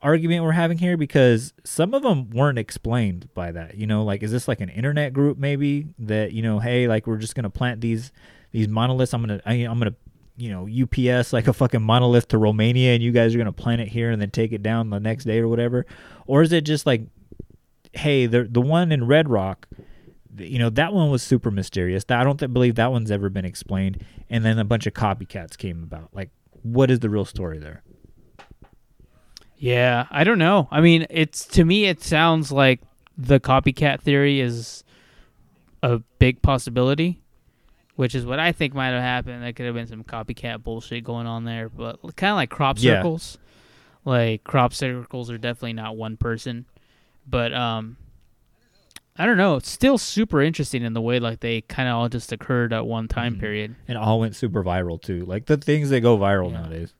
argument 0.00 0.44
we're 0.44 0.52
having 0.52 0.78
here? 0.78 0.96
Because 0.96 1.52
some 1.64 1.92
of 1.92 2.02
them 2.02 2.30
weren't 2.30 2.58
explained 2.58 3.28
by 3.34 3.50
that. 3.52 3.76
You 3.76 3.86
know, 3.86 4.04
like, 4.04 4.22
is 4.22 4.30
this 4.30 4.46
like 4.46 4.60
an 4.60 4.68
internet 4.68 5.12
group 5.12 5.38
maybe 5.38 5.88
that 5.98 6.32
you 6.32 6.42
know, 6.42 6.60
hey, 6.60 6.86
like 6.86 7.06
we're 7.06 7.16
just 7.16 7.34
gonna 7.34 7.50
plant 7.50 7.80
these 7.80 8.12
these 8.52 8.68
monoliths. 8.68 9.12
I'm 9.12 9.22
gonna 9.22 9.40
I, 9.44 9.54
I'm 9.54 9.78
gonna 9.78 9.96
you 10.36 10.50
know 10.50 10.68
UPS 10.68 11.32
like 11.32 11.48
a 11.48 11.52
fucking 11.52 11.82
monolith 11.82 12.28
to 12.28 12.38
Romania, 12.38 12.94
and 12.94 13.02
you 13.02 13.10
guys 13.10 13.34
are 13.34 13.38
gonna 13.38 13.52
plant 13.52 13.80
it 13.80 13.88
here 13.88 14.10
and 14.10 14.22
then 14.22 14.30
take 14.30 14.52
it 14.52 14.62
down 14.62 14.90
the 14.90 15.00
next 15.00 15.24
day 15.24 15.40
or 15.40 15.48
whatever. 15.48 15.84
Or 16.26 16.42
is 16.42 16.52
it 16.52 16.62
just 16.62 16.86
like, 16.86 17.02
hey, 17.92 18.26
the 18.26 18.44
the 18.44 18.60
one 18.60 18.92
in 18.92 19.06
Red 19.06 19.28
Rock 19.28 19.66
you 20.36 20.58
know 20.58 20.70
that 20.70 20.92
one 20.92 21.10
was 21.10 21.22
super 21.22 21.50
mysterious. 21.50 22.04
I 22.08 22.22
don't 22.24 22.38
th- 22.38 22.52
believe 22.52 22.74
that 22.76 22.90
one's 22.92 23.10
ever 23.10 23.28
been 23.30 23.44
explained. 23.44 24.04
And 24.30 24.44
then 24.44 24.58
a 24.58 24.64
bunch 24.64 24.86
of 24.86 24.92
copycats 24.94 25.56
came 25.56 25.82
about. 25.82 26.10
Like, 26.12 26.30
what 26.62 26.90
is 26.90 27.00
the 27.00 27.08
real 27.10 27.24
story 27.24 27.58
there? 27.58 27.82
Yeah, 29.56 30.06
I 30.10 30.24
don't 30.24 30.38
know. 30.38 30.68
I 30.70 30.80
mean, 30.80 31.06
it's 31.10 31.44
to 31.48 31.64
me 31.64 31.86
it 31.86 32.02
sounds 32.02 32.52
like 32.52 32.80
the 33.16 33.40
copycat 33.40 34.00
theory 34.02 34.40
is 34.40 34.84
a 35.82 35.98
big 36.18 36.42
possibility, 36.42 37.20
which 37.96 38.14
is 38.14 38.24
what 38.24 38.38
I 38.38 38.52
think 38.52 38.74
might 38.74 38.88
have 38.90 39.02
happened. 39.02 39.42
There 39.42 39.52
could 39.52 39.66
have 39.66 39.74
been 39.74 39.88
some 39.88 40.04
copycat 40.04 40.62
bullshit 40.62 41.02
going 41.02 41.26
on 41.26 41.44
there, 41.44 41.68
but 41.68 42.00
kind 42.16 42.30
of 42.30 42.36
like 42.36 42.50
crop 42.50 42.76
Yeah. 42.78 42.96
circles. 42.98 43.38
Like 44.04 44.44
crop 44.44 44.72
circles 44.72 45.30
are 45.30 45.38
definitely 45.38 45.72
not 45.72 45.96
one 45.96 46.16
person, 46.16 46.66
but 47.26 47.52
um 47.52 47.96
I 49.18 49.26
don't 49.26 49.36
know. 49.36 49.56
It's 49.56 49.70
still 49.70 49.98
super 49.98 50.40
interesting 50.40 50.82
in 50.82 50.92
the 50.92 51.00
way 51.00 51.18
like 51.18 51.40
they 51.40 51.62
kind 51.62 51.88
of 51.88 51.96
all 51.96 52.08
just 52.08 52.30
occurred 52.32 52.72
at 52.72 52.86
one 52.86 53.08
time 53.08 53.36
Mhm. 53.36 53.40
period. 53.40 53.74
And 53.88 53.98
all 53.98 54.20
went 54.20 54.36
super 54.36 54.62
viral 54.62 55.00
too. 55.02 55.24
Like 55.24 55.46
the 55.46 55.56
things 55.56 55.90
that 55.90 56.00
go 56.00 56.16
viral 56.16 56.52
Yeah. 56.52 56.60
nowadays. 56.60 56.94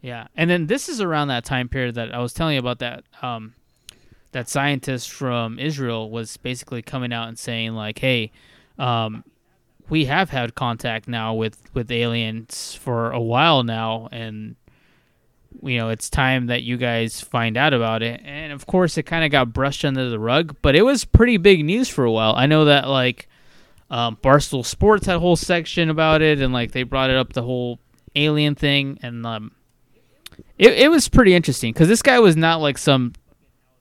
Yeah, 0.00 0.28
and 0.36 0.48
then 0.48 0.66
this 0.68 0.88
is 0.88 1.00
around 1.00 1.28
that 1.28 1.44
time 1.44 1.68
period 1.68 1.96
that 1.96 2.14
I 2.14 2.18
was 2.20 2.32
telling 2.32 2.54
you 2.54 2.60
about 2.60 2.78
that 2.78 3.04
um, 3.20 3.54
that 4.32 4.48
scientist 4.48 5.10
from 5.10 5.58
Israel 5.58 6.10
was 6.10 6.36
basically 6.36 6.82
coming 6.82 7.12
out 7.12 7.28
and 7.28 7.38
saying 7.38 7.74
like, 7.74 7.98
"Hey, 7.98 8.30
um, 8.78 9.24
we 9.88 10.04
have 10.04 10.30
had 10.30 10.54
contact 10.54 11.08
now 11.08 11.34
with 11.34 11.58
with 11.74 11.90
aliens 11.90 12.74
for 12.74 13.10
a 13.10 13.20
while 13.20 13.62
now, 13.64 14.08
and 14.12 14.54
you 15.62 15.78
know 15.78 15.88
it's 15.88 16.10
time 16.10 16.46
that 16.46 16.62
you 16.62 16.76
guys 16.76 17.20
find 17.20 17.56
out 17.56 17.74
about 17.74 18.02
it." 18.02 18.20
And 18.24 18.52
of 18.52 18.66
course, 18.66 18.98
it 18.98 19.04
kind 19.04 19.24
of 19.24 19.30
got 19.30 19.52
brushed 19.52 19.84
under 19.84 20.08
the 20.08 20.18
rug, 20.18 20.56
but 20.62 20.74
it 20.74 20.82
was 20.82 21.04
pretty 21.04 21.36
big 21.36 21.64
news 21.64 21.88
for 21.88 22.04
a 22.04 22.12
while. 22.12 22.34
I 22.36 22.46
know 22.46 22.66
that 22.66 22.88
like 22.88 23.28
um, 23.90 24.16
Barstool 24.22 24.64
Sports 24.64 25.06
had 25.06 25.16
a 25.16 25.20
whole 25.20 25.36
section 25.36 25.90
about 25.90 26.22
it, 26.22 26.40
and 26.40 26.52
like 26.52 26.72
they 26.72 26.82
brought 26.82 27.10
it 27.10 27.16
up 27.16 27.32
the 27.32 27.42
whole 27.42 27.78
alien 28.14 28.54
thing, 28.54 28.98
and 29.02 29.24
um, 29.26 29.52
it 30.58 30.72
it 30.72 30.90
was 30.90 31.08
pretty 31.08 31.34
interesting 31.34 31.72
because 31.72 31.88
this 31.88 32.02
guy 32.02 32.18
was 32.18 32.36
not 32.36 32.60
like 32.60 32.78
some 32.78 33.12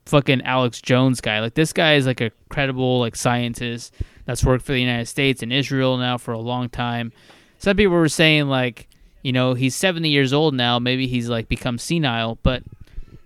fucking 0.08 0.42
Alex 0.44 0.82
Jones 0.82 1.22
guy. 1.22 1.40
Like 1.40 1.54
this 1.54 1.74
guy 1.74 1.96
is 1.96 2.06
like 2.06 2.22
a 2.22 2.32
credible 2.50 3.00
like 3.00 3.16
scientist 3.16 3.94
that's 4.26 4.44
worked 4.44 4.66
for 4.66 4.72
the 4.72 4.80
United 4.80 5.08
States 5.08 5.44
and 5.44 5.54
Israel 5.54 5.98
now 5.98 6.18
for 6.18 6.32
a 6.32 6.40
long 6.40 6.70
time. 6.70 7.12
Some 7.60 7.78
people 7.78 7.96
were 7.96 8.10
saying 8.10 8.48
like, 8.48 8.87
you 9.28 9.34
know, 9.34 9.56
he's 9.56 9.76
70 9.76 10.08
years 10.08 10.32
old 10.32 10.54
now, 10.54 10.80
maybe 10.80 11.06
he's 11.06 11.28
like 11.28 11.50
become 11.50 11.78
senile, 11.78 12.40
but 12.44 12.64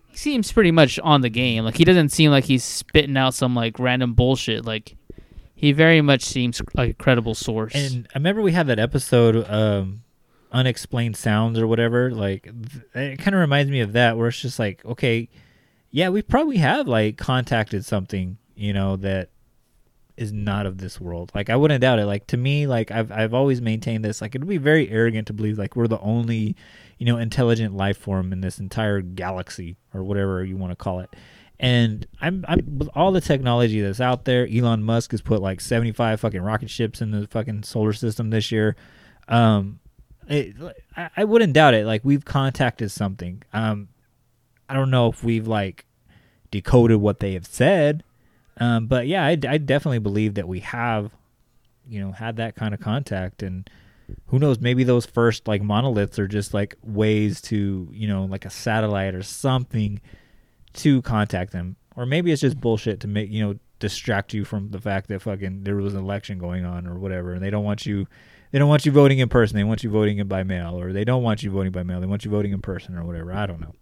he 0.09 0.17
seems 0.17 0.51
pretty 0.51 0.71
much 0.71 0.97
on 0.97 1.21
the 1.21 1.29
game. 1.29 1.63
Like 1.63 1.77
he 1.77 1.85
doesn't 1.85 2.09
seem 2.09 2.31
like 2.31 2.45
he's 2.45 2.63
spitting 2.63 3.15
out 3.15 3.35
some 3.35 3.53
like 3.53 3.77
random 3.77 4.15
bullshit. 4.15 4.65
Like 4.65 4.95
he 5.53 5.73
very 5.73 6.01
much 6.01 6.23
seems 6.23 6.59
like 6.73 6.89
a 6.89 6.93
credible 6.95 7.35
source. 7.35 7.75
And 7.75 8.07
I 8.15 8.17
remember 8.17 8.41
we 8.41 8.51
had 8.51 8.65
that 8.65 8.79
episode, 8.79 9.47
um, 9.47 10.01
unexplained 10.51 11.17
sounds 11.17 11.59
or 11.59 11.67
whatever. 11.67 12.09
Like 12.09 12.51
it 12.95 13.19
kind 13.19 13.35
of 13.35 13.39
reminds 13.39 13.69
me 13.69 13.81
of 13.81 13.93
that, 13.93 14.17
where 14.17 14.29
it's 14.29 14.41
just 14.41 14.57
like, 14.57 14.83
okay, 14.83 15.29
yeah, 15.91 16.09
we 16.09 16.23
probably 16.23 16.57
have 16.57 16.87
like 16.87 17.19
contacted 17.19 17.85
something, 17.85 18.39
you 18.55 18.73
know, 18.73 18.95
that 18.95 19.29
is 20.21 20.31
not 20.31 20.65
of 20.65 20.77
this 20.77 21.01
world. 21.01 21.31
Like 21.33 21.49
I 21.49 21.55
wouldn't 21.55 21.81
doubt 21.81 21.99
it. 21.99 22.05
Like 22.05 22.27
to 22.27 22.37
me, 22.37 22.67
like 22.67 22.91
I've 22.91 23.11
I've 23.11 23.33
always 23.33 23.61
maintained 23.61 24.05
this. 24.05 24.21
Like 24.21 24.35
it 24.35 24.39
would 24.39 24.47
be 24.47 24.57
very 24.57 24.89
arrogant 24.89 25.27
to 25.27 25.33
believe 25.33 25.57
like 25.57 25.75
we're 25.75 25.87
the 25.87 25.99
only, 25.99 26.55
you 26.97 27.05
know, 27.05 27.17
intelligent 27.17 27.75
life 27.75 27.97
form 27.97 28.31
in 28.31 28.41
this 28.41 28.59
entire 28.59 29.01
galaxy 29.01 29.77
or 29.93 30.03
whatever 30.03 30.43
you 30.43 30.57
want 30.57 30.71
to 30.71 30.75
call 30.75 30.99
it. 30.99 31.09
And 31.59 32.05
I'm 32.21 32.45
I'm 32.47 32.77
with 32.77 32.89
all 32.95 33.11
the 33.11 33.21
technology 33.21 33.81
that's 33.81 34.01
out 34.01 34.25
there. 34.25 34.47
Elon 34.47 34.83
Musk 34.83 35.11
has 35.11 35.21
put 35.21 35.41
like 35.41 35.59
75 35.59 36.19
fucking 36.19 36.41
rocket 36.41 36.69
ships 36.69 37.01
in 37.01 37.11
the 37.11 37.27
fucking 37.27 37.63
solar 37.63 37.93
system 37.93 38.29
this 38.29 38.51
year. 38.51 38.75
Um, 39.27 39.79
it, 40.27 40.55
I, 40.95 41.09
I 41.17 41.23
wouldn't 41.23 41.53
doubt 41.53 41.73
it. 41.73 41.85
Like 41.85 42.05
we've 42.05 42.25
contacted 42.25 42.91
something. 42.91 43.43
Um, 43.53 43.89
I 44.69 44.73
don't 44.73 44.91
know 44.91 45.07
if 45.07 45.23
we've 45.23 45.47
like 45.47 45.85
decoded 46.51 46.97
what 46.97 47.19
they 47.19 47.33
have 47.33 47.45
said. 47.45 48.03
Um, 48.57 48.87
but 48.87 49.07
yeah, 49.07 49.25
I, 49.25 49.31
I 49.31 49.57
definitely 49.57 49.99
believe 49.99 50.35
that 50.35 50.47
we 50.47 50.59
have, 50.59 51.11
you 51.87 51.99
know, 51.99 52.11
had 52.11 52.37
that 52.37 52.55
kind 52.55 52.73
of 52.73 52.79
contact, 52.79 53.43
and 53.43 53.69
who 54.27 54.39
knows, 54.39 54.59
maybe 54.59 54.83
those 54.83 55.05
first 55.05 55.47
like 55.47 55.61
monoliths 55.61 56.19
are 56.19 56.27
just 56.27 56.53
like 56.53 56.75
ways 56.83 57.41
to, 57.41 57.87
you 57.91 58.07
know, 58.07 58.25
like 58.25 58.45
a 58.45 58.49
satellite 58.49 59.15
or 59.15 59.23
something 59.23 60.01
to 60.73 61.01
contact 61.01 61.51
them, 61.51 61.75
or 61.95 62.05
maybe 62.05 62.31
it's 62.31 62.41
just 62.41 62.59
bullshit 62.59 62.99
to 63.01 63.07
make 63.07 63.29
you 63.29 63.45
know 63.45 63.55
distract 63.79 64.33
you 64.33 64.45
from 64.45 64.69
the 64.69 64.79
fact 64.79 65.07
that 65.09 65.21
fucking 65.21 65.63
there 65.63 65.75
was 65.75 65.93
an 65.93 65.99
election 65.99 66.37
going 66.37 66.65
on 66.65 66.87
or 66.87 66.97
whatever, 66.97 67.33
and 67.33 67.43
they 67.43 67.49
don't 67.49 67.63
want 67.63 67.85
you. 67.85 68.07
They 68.51 68.59
don't 68.59 68.69
want 68.69 68.85
you 68.85 68.91
voting 68.91 69.19
in 69.19 69.29
person. 69.29 69.55
They 69.55 69.63
want 69.63 69.83
you 69.83 69.89
voting 69.89 70.17
in 70.17 70.27
by 70.27 70.43
mail, 70.43 70.79
or 70.79 70.91
they 70.93 71.05
don't 71.05 71.23
want 71.23 71.41
you 71.41 71.51
voting 71.51 71.71
by 71.71 71.83
mail. 71.83 71.99
They 72.01 72.07
want 72.07 72.25
you 72.25 72.31
voting 72.31 72.51
in 72.51 72.61
person, 72.61 72.97
or 72.97 73.05
whatever. 73.05 73.33
I 73.33 73.45
don't 73.45 73.61
know. 73.61 73.73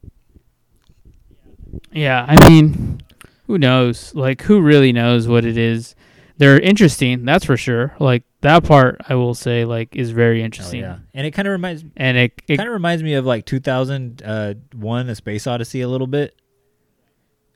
Yeah, 1.91 2.25
I 2.27 2.49
mean, 2.49 3.01
who 3.49 3.57
knows? 3.57 4.13
Like, 4.13 4.43
who 4.43 4.61
really 4.61 4.93
knows 4.93 5.27
what 5.27 5.43
it 5.43 5.57
is? 5.57 5.95
They're 6.37 6.59
interesting, 6.59 7.25
that's 7.25 7.43
for 7.43 7.57
sure. 7.57 7.95
Like 7.99 8.21
that 8.41 8.63
part, 8.63 9.01
I 9.09 9.15
will 9.15 9.33
say, 9.33 9.65
like, 9.65 9.95
is 9.95 10.11
very 10.11 10.41
Oh, 10.41 10.45
interesting. 10.45 10.81
yeah, 10.81 10.99
and 11.15 11.25
it 11.25 11.31
kind 11.31 11.47
of 11.47 11.51
reminds 11.53 11.83
And 11.97 12.15
it, 12.15 12.39
it 12.47 12.57
kind 12.57 12.69
of 12.69 12.73
reminds 12.73 13.01
me 13.01 13.15
of 13.15 13.25
like 13.25 13.47
2001 13.47 15.09
a 15.09 15.15
space 15.15 15.47
odyssey 15.47 15.81
a 15.81 15.87
little 15.89 16.05
bit 16.07 16.35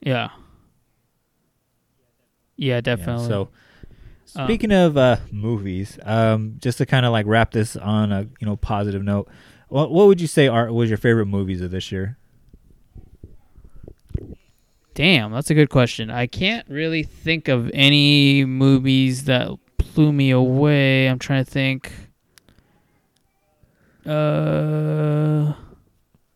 yeah, 0.01 0.29
yeah, 2.57 2.75
Yeah, 2.75 2.81
definitely. 2.81 3.27
so 3.27 3.41
Um, 3.43 4.47
speaking 4.47 4.71
of 4.71 4.97
uh 4.97 5.17
movies 5.31 5.99
um 6.03 6.55
just 6.57 6.79
to 6.79 6.85
kind 6.87 7.05
of 7.05 7.11
like 7.11 7.27
wrap 7.27 7.51
this 7.51 7.75
on 7.75 8.11
a 8.11 8.21
you 8.39 8.47
know 8.47 8.55
positive 8.55 9.03
note 9.03 9.29
what, 9.69 9.91
what 9.91 10.07
would 10.07 10.19
you 10.19 10.27
say 10.27 10.47
are 10.47 10.71
was 10.73 10.89
your 10.89 10.97
favorite 10.97 11.27
movies 11.27 11.61
of 11.61 11.69
this 11.71 11.91
year 11.91 12.17
Damn, 14.93 15.31
that's 15.31 15.49
a 15.49 15.53
good 15.55 15.69
question. 15.69 16.09
I 16.11 16.27
can't 16.27 16.67
really 16.69 17.03
think 17.03 17.47
of 17.47 17.69
any 17.73 18.45
movies 18.45 19.23
that 19.25 19.49
blew 19.95 20.11
me 20.11 20.29
away. 20.31 21.07
I'm 21.07 21.17
trying 21.19 21.43
to 21.43 21.49
think. 21.49 21.91
Uh, 24.05 25.53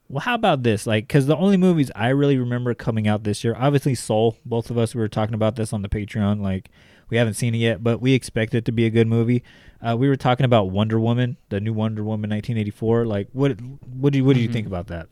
well 0.10 0.22
how 0.22 0.36
about 0.36 0.64
this 0.64 0.88
like 0.88 1.06
because 1.06 1.26
the 1.26 1.36
only 1.36 1.58
movies 1.58 1.92
i 1.94 2.08
really 2.08 2.38
remember 2.38 2.74
coming 2.74 3.10
out 3.10 3.26
this 3.26 3.44
year 3.44 3.54
obviously 3.60 3.94
soul 3.94 4.38
both 4.46 4.70
of 4.70 4.78
us 4.78 4.96
we 4.96 5.02
were 5.02 5.10
talking 5.10 5.36
about 5.36 5.58
this 5.58 5.74
on 5.74 5.82
the 5.82 5.90
patreon 5.90 6.40
like 6.42 6.70
we 7.10 7.18
haven't 7.18 7.34
seen 7.34 7.54
it 7.54 7.58
yet 7.58 7.84
but 7.84 8.00
we 8.00 8.14
expect 8.14 8.56
it 8.56 8.64
to 8.64 8.72
be 8.72 8.86
a 8.86 8.90
good 8.90 9.06
movie 9.06 9.44
uh, 9.86 9.98
we 9.98 10.08
were 10.08 10.16
talking 10.16 10.46
about 10.46 10.70
wonder 10.70 10.98
woman 10.98 11.36
the 11.50 11.60
new 11.60 11.74
wonder 11.74 12.06
woman 12.06 12.30
1984 12.30 13.06
like 13.06 13.28
what 13.34 13.60
what 13.60 14.14
do 14.14 14.20
you 14.20 14.24
what 14.24 14.34
do 14.36 14.40
you 14.42 14.48
Mhm. 14.48 14.54
think 14.54 14.68
about 14.68 14.88
that 14.88 15.10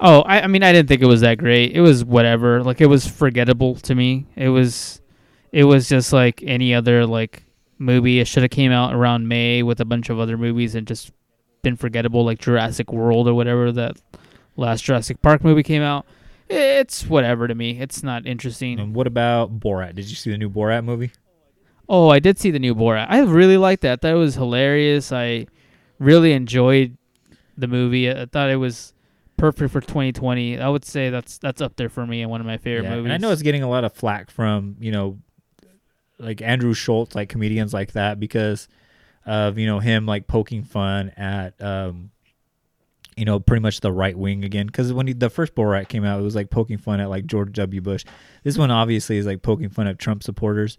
oh, 0.00 0.22
I, 0.22 0.42
I 0.42 0.46
mean, 0.46 0.62
I 0.62 0.72
didn't 0.72 0.88
think 0.88 1.02
it 1.02 1.06
was 1.06 1.20
that 1.22 1.38
great. 1.38 1.72
It 1.72 1.80
was 1.80 2.04
whatever. 2.04 2.62
Like, 2.62 2.80
it 2.80 2.86
was 2.86 3.06
forgettable 3.06 3.76
to 3.76 3.94
me. 3.94 4.26
It 4.36 4.48
was, 4.48 5.00
it 5.52 5.64
was 5.64 5.88
just 5.88 6.12
like 6.12 6.42
any 6.44 6.74
other 6.74 7.06
like 7.06 7.44
movie. 7.78 8.20
It 8.20 8.26
should 8.26 8.42
have 8.42 8.50
came 8.50 8.72
out 8.72 8.94
around 8.94 9.28
May 9.28 9.62
with 9.62 9.80
a 9.80 9.84
bunch 9.84 10.10
of 10.10 10.18
other 10.18 10.36
movies 10.36 10.74
and 10.74 10.86
just 10.86 11.12
been 11.62 11.76
forgettable, 11.76 12.24
like 12.24 12.38
Jurassic 12.38 12.92
World 12.92 13.28
or 13.28 13.34
whatever 13.34 13.72
that 13.72 13.96
last 14.56 14.84
Jurassic 14.84 15.20
Park 15.22 15.42
movie 15.44 15.62
came 15.62 15.82
out. 15.82 16.06
It's 16.48 17.06
whatever 17.06 17.48
to 17.48 17.54
me. 17.54 17.80
It's 17.80 18.02
not 18.02 18.26
interesting. 18.26 18.78
and 18.78 18.94
what 18.94 19.08
about 19.08 19.58
borat 19.58 19.96
did 19.96 20.08
you 20.08 20.14
see 20.14 20.30
the 20.30 20.38
new 20.38 20.48
borat 20.48 20.84
movie 20.84 21.10
Oh, 21.88 22.08
I 22.08 22.18
did 22.18 22.38
see 22.38 22.50
the 22.50 22.58
new 22.58 22.74
Borat. 22.74 23.06
I 23.08 23.20
really 23.20 23.56
liked 23.56 23.82
that. 23.82 24.00
That 24.00 24.14
was 24.14 24.34
hilarious. 24.34 25.12
I 25.12 25.46
really 25.98 26.32
enjoyed 26.32 26.96
the 27.56 27.68
movie. 27.68 28.10
I 28.10 28.26
thought 28.26 28.50
it 28.50 28.56
was 28.56 28.92
perfect 29.36 29.72
for 29.72 29.80
2020. 29.80 30.58
I 30.58 30.68
would 30.68 30.84
say 30.84 31.10
that's 31.10 31.38
that's 31.38 31.60
up 31.60 31.76
there 31.76 31.88
for 31.88 32.06
me 32.06 32.22
and 32.22 32.30
one 32.30 32.40
of 32.40 32.46
my 32.46 32.56
favorite 32.58 32.84
Yeah, 32.84 32.96
movies. 32.96 33.04
And 33.06 33.12
I 33.12 33.16
know 33.18 33.32
it's 33.32 33.42
getting 33.42 33.62
a 33.62 33.68
lot 33.68 33.84
of 33.84 33.92
flack 33.92 34.30
from, 34.30 34.76
you 34.80 34.92
know, 34.92 35.18
like 36.18 36.40
Andrew 36.42 36.74
Schulz, 36.74 37.14
like 37.14 37.28
comedians 37.28 37.74
like 37.74 37.92
that, 37.92 38.18
because 38.18 38.68
of, 39.24 39.58
you 39.58 39.66
know, 39.66 39.78
him 39.80 40.06
like 40.06 40.26
poking 40.26 40.62
fun 40.62 41.10
at, 41.16 41.60
um, 41.62 42.10
you 43.16 43.24
know, 43.24 43.40
pretty 43.40 43.62
much 43.62 43.80
the 43.80 43.92
right 43.92 44.16
wing 44.16 44.44
again. 44.44 44.66
Because 44.66 44.92
when 44.92 45.06
he, 45.06 45.12
the 45.12 45.30
first 45.30 45.54
Borat 45.54 45.88
came 45.88 46.04
out, 46.04 46.20
it 46.20 46.22
was 46.22 46.34
like 46.34 46.50
poking 46.50 46.78
fun 46.78 47.00
at 47.00 47.08
like 47.08 47.26
George 47.26 47.52
W. 47.52 47.80
Bush. 47.80 48.04
This 48.44 48.58
one 48.58 48.70
obviously 48.70 49.16
is 49.16 49.26
like 49.26 49.42
poking 49.42 49.68
fun 49.70 49.86
at 49.86 49.98
Trump 49.98 50.22
supporters. 50.22 50.78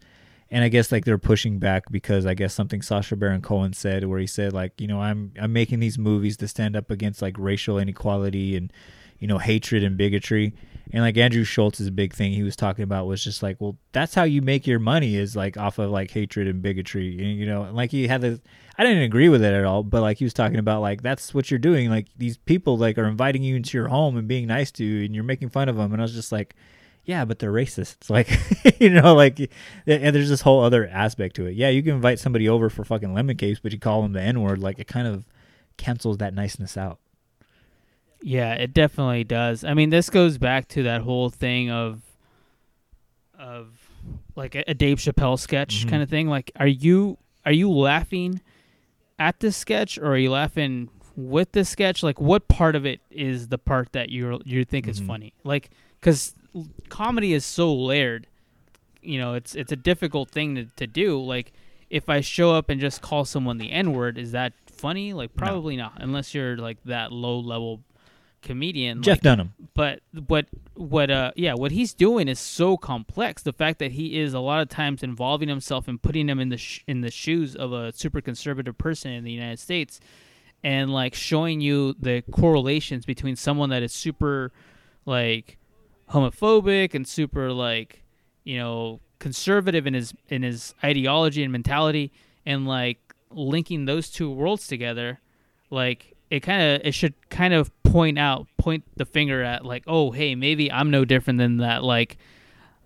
And 0.49 0.63
I 0.63 0.69
guess 0.69 0.91
like 0.91 1.03
they're 1.03 1.17
pushing 1.17 1.59
back 1.59 1.91
because 1.91 2.25
I 2.25 2.33
guess 2.33 2.53
something 2.53 2.81
Sacha 2.81 3.15
Baron 3.15 3.41
Cohen 3.41 3.73
said, 3.73 4.05
where 4.05 4.19
he 4.19 4.27
said 4.27 4.53
like, 4.53 4.79
you 4.79 4.87
know, 4.87 5.01
I'm 5.01 5.33
I'm 5.39 5.51
making 5.51 5.79
these 5.79 5.97
movies 5.97 6.37
to 6.37 6.47
stand 6.47 6.75
up 6.75 6.89
against 6.89 7.21
like 7.21 7.35
racial 7.37 7.77
inequality 7.77 8.55
and, 8.55 8.71
you 9.19 9.27
know, 9.27 9.39
hatred 9.39 9.83
and 9.83 9.97
bigotry. 9.97 10.53
And 10.93 11.03
like 11.03 11.17
Andrew 11.17 11.43
Schulz's 11.43 11.89
big 11.89 12.13
thing 12.13 12.31
he 12.31 12.43
was 12.43 12.55
talking 12.55 12.83
about 12.83 13.07
was 13.07 13.21
just 13.21 13.43
like, 13.43 13.59
well, 13.59 13.77
that's 13.91 14.15
how 14.15 14.23
you 14.23 14.41
make 14.41 14.65
your 14.65 14.79
money 14.79 15.17
is 15.17 15.35
like 15.35 15.57
off 15.57 15.79
of 15.79 15.91
like 15.91 16.11
hatred 16.11 16.47
and 16.47 16.61
bigotry. 16.61 17.17
And, 17.17 17.37
you 17.37 17.45
know, 17.45 17.63
and, 17.63 17.75
like 17.75 17.91
he 17.91 18.07
had 18.07 18.21
this, 18.21 18.39
I 18.77 18.85
didn't 18.85 19.03
agree 19.03 19.27
with 19.27 19.43
it 19.43 19.53
at 19.53 19.65
all, 19.65 19.83
but 19.83 20.01
like 20.01 20.17
he 20.17 20.23
was 20.23 20.33
talking 20.33 20.59
about 20.59 20.81
like 20.81 21.01
that's 21.01 21.33
what 21.33 21.51
you're 21.51 21.57
doing. 21.57 21.89
Like 21.89 22.07
these 22.15 22.37
people 22.37 22.77
like 22.77 22.97
are 22.97 23.07
inviting 23.07 23.43
you 23.43 23.57
into 23.57 23.77
your 23.77 23.89
home 23.89 24.15
and 24.15 24.29
being 24.29 24.47
nice 24.47 24.71
to 24.73 24.85
you, 24.85 25.03
and 25.03 25.13
you're 25.13 25.25
making 25.25 25.49
fun 25.49 25.67
of 25.67 25.75
them. 25.75 25.91
And 25.91 26.01
I 26.01 26.03
was 26.03 26.13
just 26.13 26.31
like, 26.31 26.55
yeah, 27.07 27.25
but 27.25 27.39
they're 27.39 27.51
racists. 27.51 28.09
Like, 28.11 28.29
you 28.79 28.89
know, 28.91 29.15
like, 29.15 29.39
and 29.87 30.15
there's 30.15 30.29
this 30.29 30.41
whole 30.41 30.61
other 30.63 30.87
aspect 30.87 31.35
to 31.37 31.47
it. 31.47 31.55
Yeah, 31.55 31.69
you 31.69 31.81
can 31.81 31.95
invite 31.95 32.19
somebody 32.19 32.47
over 32.47 32.69
for 32.69 32.83
fucking 32.83 33.13
lemon 33.13 33.35
cakes, 33.37 33.59
but 33.59 33.71
you 33.71 33.79
call 33.79 34.03
them 34.03 34.13
the 34.13 34.21
N 34.21 34.41
word. 34.41 34.59
Like, 34.59 34.77
it 34.77 34.87
kind 34.87 35.07
of 35.07 35.25
cancels 35.77 36.17
that 36.17 36.33
niceness 36.35 36.77
out. 36.77 36.99
Yeah, 38.21 38.53
it 38.53 38.73
definitely 38.73 39.23
does. 39.23 39.63
I 39.63 39.73
mean, 39.73 39.89
this 39.89 40.09
goes 40.09 40.37
back 40.37 40.67
to 40.69 40.83
that 40.83 41.01
whole 41.01 41.29
thing 41.29 41.71
of 41.71 42.01
of 43.39 43.67
like 44.35 44.55
a, 44.55 44.63
a 44.69 44.73
Dave 44.73 44.97
Chappelle 44.97 45.37
sketch 45.39 45.85
Mhm. 45.85 45.89
kind 45.89 46.03
of 46.03 46.09
thing. 46.09 46.27
Like, 46.27 46.51
are 46.55 46.67
you 46.67 47.17
are 47.45 47.51
you 47.51 47.71
laughing 47.71 48.41
at 49.19 49.39
this 49.39 49.55
sketch 49.55 49.97
or 49.97 50.07
are 50.07 50.17
you 50.17 50.31
laughing 50.31 50.89
with 51.15 51.51
the 51.53 51.63
sketch? 51.63 52.03
Like, 52.03 52.19
what 52.19 52.47
part 52.47 52.75
of 52.75 52.85
it 52.85 52.99
is 53.11 53.47
the 53.49 53.57
part 53.57 53.91
that 53.93 54.09
you 54.09 54.41
you 54.45 54.65
think 54.65 54.87
is 54.87 54.99
Mhm. 54.99 55.07
funny? 55.07 55.33
Like, 55.43 55.69
because 55.99 56.33
comedy 56.89 57.33
is 57.33 57.45
so 57.45 57.73
layered. 57.73 58.27
You 59.01 59.19
know, 59.19 59.33
it's 59.35 59.55
it's 59.55 59.71
a 59.71 59.75
difficult 59.77 60.29
thing 60.31 60.55
to, 60.55 60.65
to 60.75 60.87
do. 60.87 61.21
Like, 61.21 61.53
if 61.89 62.09
I 62.09 62.21
show 62.21 62.51
up 62.53 62.69
and 62.69 62.79
just 62.81 63.01
call 63.01 63.25
someone 63.25 63.57
the 63.57 63.71
N 63.71 63.93
word, 63.93 64.17
is 64.17 64.31
that 64.33 64.53
funny? 64.71 65.13
Like, 65.13 65.31
No. 65.35 65.45
probably 65.45 65.75
not, 65.77 65.93
unless 65.97 66.33
you're 66.33 66.57
like 66.57 66.77
that 66.85 67.11
low 67.11 67.39
level 67.39 67.81
comedian. 68.41 69.01
Jeff 69.01 69.17
like, 69.17 69.21
Dunham. 69.23 69.53
but 69.73 70.01
what 70.27 70.45
what 70.75 71.09
uh 71.09 71.31
yeah 71.35 71.53
what 71.55 71.71
he's 71.71 71.93
doing 71.93 72.27
is 72.27 72.39
so 72.39 72.77
complex 72.77 73.41
the 73.41 73.51
fact 73.51 73.79
that 73.79 73.93
he 73.93 74.19
is 74.19 74.33
a 74.33 74.39
lot 74.39 74.61
of 74.61 74.69
times 74.69 75.01
involving 75.01 75.49
himself 75.49 75.87
and 75.87 76.01
putting 76.01 76.29
him 76.29 76.39
in 76.39 76.49
the 76.49 76.57
sh- 76.57 76.83
in 76.87 77.01
the 77.01 77.09
shoes 77.09 77.55
of 77.55 77.73
a 77.73 77.91
super 77.93 78.21
conservative 78.21 78.77
person 78.77 79.11
in 79.11 79.23
the 79.23 79.31
United 79.31 79.57
States 79.59 79.99
and 80.63 80.93
like 80.93 81.15
showing 81.15 81.61
you 81.61 81.95
the 81.99 82.21
correlations 82.31 83.05
between 83.05 83.35
someone 83.35 83.69
that 83.71 83.81
is 83.81 83.91
super 83.91 84.51
like 85.05 85.56
homophobic 86.11 86.93
and 86.93 87.07
super 87.07 87.51
like 87.51 88.03
you 88.43 88.57
know 88.57 88.99
conservative 89.19 89.85
in 89.85 89.93
his 89.93 90.13
in 90.29 90.43
his 90.43 90.73
ideology 90.83 91.43
and 91.43 91.51
mentality 91.51 92.11
and 92.45 92.67
like 92.67 92.99
linking 93.31 93.85
those 93.85 94.09
two 94.09 94.31
worlds 94.31 94.67
together 94.67 95.19
like 95.69 96.15
it 96.29 96.41
kind 96.41 96.61
of 96.61 96.81
it 96.85 96.93
should 96.93 97.13
kind 97.29 97.53
of 97.53 97.71
point 97.83 98.17
out 98.17 98.47
point 98.57 98.83
the 98.95 99.05
finger 99.05 99.43
at 99.43 99.65
like 99.65 99.83
oh 99.87 100.11
hey 100.11 100.35
maybe 100.35 100.71
i'm 100.71 100.91
no 100.91 101.03
different 101.03 101.39
than 101.39 101.57
that 101.57 101.83
like 101.83 102.17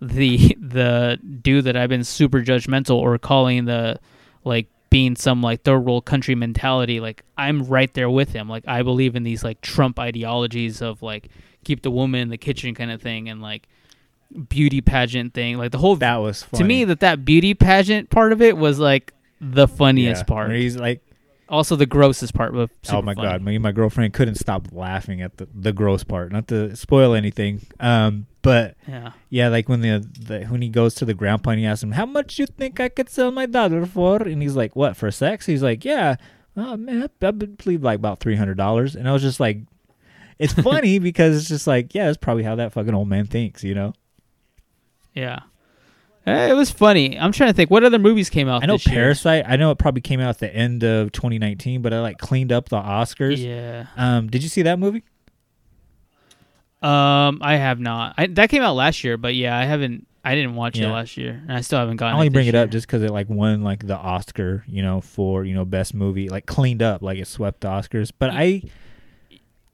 the 0.00 0.56
the 0.60 1.18
dude 1.42 1.64
that 1.64 1.76
i've 1.76 1.88
been 1.88 2.04
super 2.04 2.40
judgmental 2.40 2.96
or 2.96 3.16
calling 3.18 3.66
the 3.66 3.98
like 4.44 4.66
being 4.90 5.16
some 5.16 5.40
like 5.40 5.62
third 5.62 5.80
world 5.80 6.04
country 6.04 6.34
mentality 6.34 7.00
like 7.00 7.22
i'm 7.38 7.62
right 7.64 7.94
there 7.94 8.10
with 8.10 8.32
him. 8.32 8.48
Like 8.48 8.64
i 8.66 8.82
believe 8.82 9.16
in 9.16 9.22
these 9.22 9.42
like 9.42 9.60
trump 9.60 9.98
ideologies 9.98 10.82
of 10.82 11.02
like 11.02 11.28
keep 11.64 11.82
the 11.82 11.90
woman 11.90 12.20
in 12.20 12.28
the 12.28 12.38
kitchen 12.38 12.74
kind 12.74 12.90
of 12.90 13.00
thing 13.02 13.28
and 13.28 13.40
like 13.42 13.68
beauty 14.48 14.80
pageant 14.80 15.34
thing 15.34 15.58
like 15.58 15.70
the 15.72 15.78
whole 15.78 15.96
That 15.96 16.16
was 16.16 16.42
funny. 16.42 16.62
to 16.62 16.66
me 16.66 16.84
that 16.84 17.00
that 17.00 17.24
beauty 17.24 17.54
pageant 17.54 18.08
part 18.10 18.32
of 18.32 18.40
it 18.40 18.56
was 18.56 18.78
like 18.78 19.12
the 19.40 19.68
funniest 19.68 20.20
Yeah, 20.22 20.24
part 20.24 20.52
he's 20.52 20.76
like, 20.76 21.02
also 21.48 21.76
the 21.76 21.84
grossest 21.84 22.32
part 22.32 22.54
but 22.54 22.70
oh 22.90 23.02
my 23.02 23.14
funny. 23.14 23.26
god, 23.28 23.42
me 23.42 23.56
and 23.56 23.62
my 23.62 23.72
girlfriend 23.72 24.14
couldn't 24.14 24.36
stop 24.36 24.68
laughing 24.72 25.20
at 25.20 25.36
the 25.36 25.46
the 25.54 25.72
gross 25.72 26.02
part. 26.02 26.32
Not 26.32 26.48
to 26.48 26.74
spoil 26.76 27.12
anything, 27.12 27.60
um, 27.78 28.26
but 28.40 28.76
Yeah. 28.88 29.10
yeah, 29.28 29.48
like 29.48 29.68
when 29.68 29.82
the, 29.82 29.98
the 30.18 30.44
when 30.46 30.62
he 30.62 30.70
goes 30.70 30.94
to 30.94 31.04
the 31.04 31.12
grandpa 31.12 31.50
and 31.50 31.60
he 31.60 31.66
asks 31.66 31.82
him, 31.82 31.92
"How 31.92 32.06
much 32.06 32.38
you 32.38 32.46
think 32.46 32.80
I 32.80 32.88
could 32.88 33.10
sell 33.10 33.30
my 33.32 33.44
daughter 33.44 33.84
for?" 33.84 34.22
and 34.22 34.40
he's 34.40 34.56
like, 34.56 34.74
"What 34.74 34.96
for 34.96 35.10
sex?" 35.10 35.44
He's 35.44 35.62
like, 35.62 35.84
"Yeah, 35.84 36.16
oh 36.56 36.78
man, 36.78 37.10
I, 37.20 37.26
I 37.26 37.30
believe 37.32 37.82
like 37.82 37.96
about 37.98 38.20
three 38.20 38.36
hundred 38.36 38.56
dollars." 38.56 38.94
And 38.96 39.06
I 39.06 39.12
was 39.12 39.20
just 39.20 39.38
like, 39.40 39.58
it's 40.42 40.52
funny 40.62 40.98
because 40.98 41.36
it's 41.36 41.48
just 41.48 41.66
like, 41.66 41.94
yeah, 41.94 42.08
it's 42.08 42.18
probably 42.18 42.42
how 42.42 42.56
that 42.56 42.72
fucking 42.72 42.94
old 42.94 43.08
man 43.08 43.26
thinks, 43.26 43.62
you 43.64 43.74
know. 43.74 43.92
Yeah. 45.14 45.40
Eh, 46.26 46.50
It 46.50 46.54
was 46.54 46.70
funny. 46.70 47.18
I'm 47.18 47.32
trying 47.32 47.50
to 47.50 47.54
think 47.54 47.70
what 47.70 47.82
other 47.84 47.98
movies 47.98 48.30
came 48.30 48.48
out 48.48 48.62
I 48.62 48.66
know 48.66 48.74
this 48.74 48.86
year? 48.86 48.96
Parasite. 48.96 49.44
I 49.46 49.56
know 49.56 49.70
it 49.70 49.78
probably 49.78 50.00
came 50.02 50.20
out 50.20 50.30
at 50.30 50.38
the 50.38 50.54
end 50.54 50.84
of 50.84 51.12
2019, 51.12 51.82
but 51.82 51.92
I 51.92 52.00
like 52.00 52.18
cleaned 52.18 52.52
up 52.52 52.68
the 52.68 52.76
Oscars. 52.80 53.44
Yeah. 53.44 53.86
Um, 53.96 54.28
did 54.28 54.42
you 54.42 54.48
see 54.48 54.62
that 54.62 54.78
movie? 54.78 55.02
Um, 56.80 57.38
I 57.42 57.56
have 57.56 57.78
not. 57.78 58.14
I, 58.18 58.26
that 58.26 58.50
came 58.50 58.62
out 58.62 58.74
last 58.74 59.04
year, 59.04 59.16
but 59.16 59.34
yeah, 59.34 59.56
I 59.56 59.64
haven't. 59.64 60.06
I 60.24 60.36
didn't 60.36 60.54
watch 60.54 60.78
it 60.78 60.86
last 60.88 61.16
year, 61.16 61.40
and 61.48 61.52
I 61.52 61.60
still 61.62 61.80
haven't 61.80 61.96
gotten. 61.96 62.12
I 62.14 62.16
only 62.16 62.28
it 62.28 62.32
bring 62.32 62.46
it 62.46 62.54
up 62.54 62.70
just 62.70 62.86
because 62.86 63.02
it 63.02 63.10
like 63.10 63.28
won 63.28 63.62
like 63.62 63.84
the 63.86 63.96
Oscar, 63.96 64.64
you 64.68 64.80
know, 64.82 65.00
for 65.00 65.44
you 65.44 65.52
know 65.54 65.64
best 65.64 65.94
movie, 65.94 66.28
like 66.28 66.46
cleaned 66.46 66.80
up, 66.82 67.02
like 67.02 67.18
it 67.18 67.26
swept 67.26 67.62
the 67.62 67.68
Oscars. 67.68 68.12
But 68.16 68.30
I, 68.30 68.62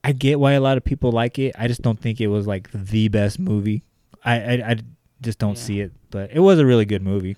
I 0.05 0.13
get 0.13 0.39
why 0.41 0.53
a 0.53 0.61
lot 0.61 0.77
of 0.77 0.85
people 0.85 1.13
like 1.13 1.39
it. 1.39 1.55
I 1.59 1.67
just 1.69 1.83
don't 1.83 1.99
think 2.01 2.21
it 2.21 2.29
was 2.29 2.47
like 2.47 2.71
the 2.73 3.09
best 3.09 3.39
movie. 3.39 3.83
I 4.25 4.35
I, 4.41 4.53
I 4.73 4.77
just 5.21 5.39
don't 5.39 5.57
Yeah. 5.57 5.63
see 5.63 5.81
it, 5.81 5.93
but 6.11 6.31
it 6.33 6.41
was 6.41 6.59
a 6.59 6.67
really 6.67 6.85
good 6.85 7.03
movie. 7.03 7.37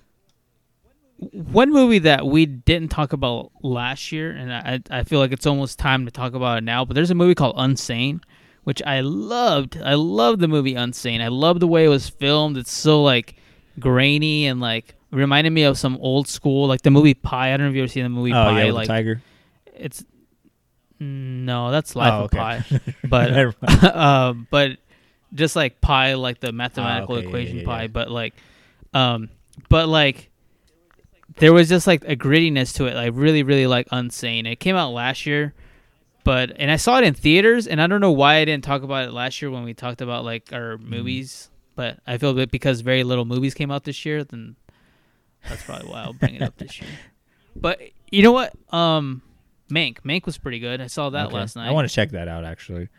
one 1.17 1.71
movie 1.71 1.99
that 1.99 2.25
we 2.25 2.45
didn't 2.47 2.89
talk 2.89 3.13
about 3.13 3.51
last 3.61 4.11
year, 4.11 4.31
and 4.31 4.51
I 4.53 4.79
I 4.89 5.03
feel 5.03 5.19
like 5.19 5.31
it's 5.31 5.45
almost 5.45 5.77
time 5.77 6.05
to 6.05 6.11
talk 6.11 6.33
about 6.33 6.57
it 6.59 6.63
now. 6.63 6.83
But 6.85 6.95
there's 6.95 7.11
a 7.11 7.15
movie 7.15 7.35
called 7.35 7.55
Unsane, 7.57 8.21
which 8.63 8.81
I 8.83 9.01
loved. 9.01 9.77
I 9.83 9.93
love 9.93 10.39
the 10.39 10.47
movie 10.47 10.73
Unsane. 10.73 11.21
I 11.21 11.27
love 11.27 11.59
the 11.59 11.67
way 11.67 11.85
it 11.85 11.89
was 11.89 12.09
filmed. 12.09 12.57
It's 12.57 12.71
so 12.73 13.03
like 13.03 13.35
grainy 13.79 14.47
and 14.47 14.59
like 14.59 14.95
reminded 15.11 15.51
me 15.51 15.63
of 15.63 15.77
some 15.77 15.97
old 15.97 16.27
school 16.27 16.67
like 16.67 16.81
the 16.81 16.91
movie 16.91 17.13
Pi. 17.13 17.53
I 17.53 17.57
don't 17.57 17.67
know 17.67 17.69
if 17.69 17.75
you 17.75 17.83
ever 17.83 17.87
seen 17.91 18.03
the 18.03 18.09
movie 18.09 18.31
oh 18.31 18.35
Pi. 18.35 18.63
yeah, 18.65 18.71
like 18.71 18.87
the 18.87 18.93
tiger. 18.93 19.21
it's 19.75 20.03
no, 21.01 21.71
that's 21.71 21.95
Life 21.95 22.13
Oh, 22.13 22.17
of 22.19 22.25
okay. 22.25 22.37
Pi. 22.37 22.63
But 23.09 23.55
um, 23.95 24.47
but 24.51 24.77
just 25.33 25.55
like 25.55 25.81
pi, 25.81 26.13
like 26.13 26.39
the 26.39 26.51
mathematical 26.51 27.15
Ah, 27.15 27.17
okay, 27.19 27.27
equation 27.27 27.57
yeah, 27.59 27.65
pi, 27.65 27.81
yeah. 27.83 27.87
but 27.87 28.11
like, 28.11 28.33
um, 28.93 29.29
but 29.69 29.87
like, 29.89 30.29
there 31.37 31.53
was 31.53 31.69
just 31.69 31.87
like 31.87 32.03
a 32.05 32.15
grittiness 32.15 32.75
to 32.75 32.85
it. 32.85 32.95
I 32.95 33.07
really, 33.07 33.43
really 33.43 33.67
like 33.67 33.87
Unsane. 33.89 34.45
It 34.45 34.59
came 34.59 34.75
out 34.75 34.91
last 34.91 35.25
year, 35.25 35.53
but 36.23 36.51
and 36.57 36.69
I 36.69 36.75
saw 36.75 36.97
it 36.99 37.03
in 37.05 37.13
theaters, 37.13 37.67
and 37.67 37.81
I 37.81 37.87
don't 37.87 38.01
know 38.01 38.11
why 38.11 38.35
I 38.35 38.45
didn't 38.45 38.63
talk 38.63 38.83
about 38.83 39.07
it 39.07 39.11
last 39.11 39.41
year 39.41 39.49
when 39.49 39.63
we 39.63 39.73
talked 39.73 40.01
about 40.01 40.23
like 40.25 40.51
our 40.53 40.77
Mm-hmm. 40.77 40.89
movies. 40.89 41.49
But 41.75 41.99
I 42.05 42.17
feel 42.17 42.33
that 42.35 42.51
because 42.51 42.81
very 42.81 43.03
little 43.03 43.25
movies 43.25 43.53
came 43.53 43.71
out 43.71 43.85
this 43.85 44.05
year, 44.05 44.23
then 44.25 44.55
that's 45.47 45.63
probably 45.63 45.89
why 45.89 46.03
I'll 46.03 46.13
bring 46.13 46.35
it 46.35 46.41
up 46.41 46.57
this 46.57 46.79
year. 46.81 46.89
But 47.55 47.81
you 48.11 48.23
know 48.23 48.31
what? 48.33 48.53
Um, 48.73 49.21
Mank. 49.71 49.99
Mank 50.01 50.25
was 50.25 50.37
pretty 50.37 50.59
good. 50.59 50.81
I 50.81 50.87
saw 50.87 51.09
that 51.11 51.27
Okay. 51.27 51.35
last 51.35 51.55
night. 51.55 51.67
I 51.67 51.71
want 51.71 51.87
to 51.87 51.93
check 51.93 52.11
that 52.11 52.27
out 52.27 52.43
actually. 52.43 52.89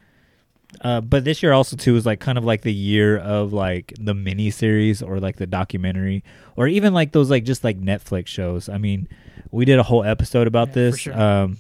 Uh, 0.81 1.03
but 1.03 1.23
this 1.25 1.43
year 1.43 1.53
also 1.53 1.77
too 1.77 1.95
is 1.97 2.07
like 2.07 2.19
kind 2.19 2.39
of 2.39 2.45
like 2.45 2.63
the 2.63 2.73
year 2.73 3.19
of 3.19 3.53
like 3.53 3.93
the 4.01 4.15
mini 4.15 4.51
series 4.51 5.03
or 5.03 5.21
like 5.21 5.37
the 5.37 5.47
documentary 5.47 6.25
or 6.57 6.67
even 6.67 6.95
like 6.95 7.13
those 7.13 7.29
like 7.29 7.45
just 7.45 7.63
like 7.63 7.79
Netflix 7.79 8.29
shows. 8.29 8.71
I 8.71 8.79
mean, 8.79 9.07
we 9.51 9.67
did 9.67 9.79
a 9.79 9.83
whole 9.83 10.03
episode 10.03 10.47
about 10.47 10.69
Yeah, 10.69 10.75
this 10.75 10.99
sure. 11.01 11.21
um, 11.21 11.59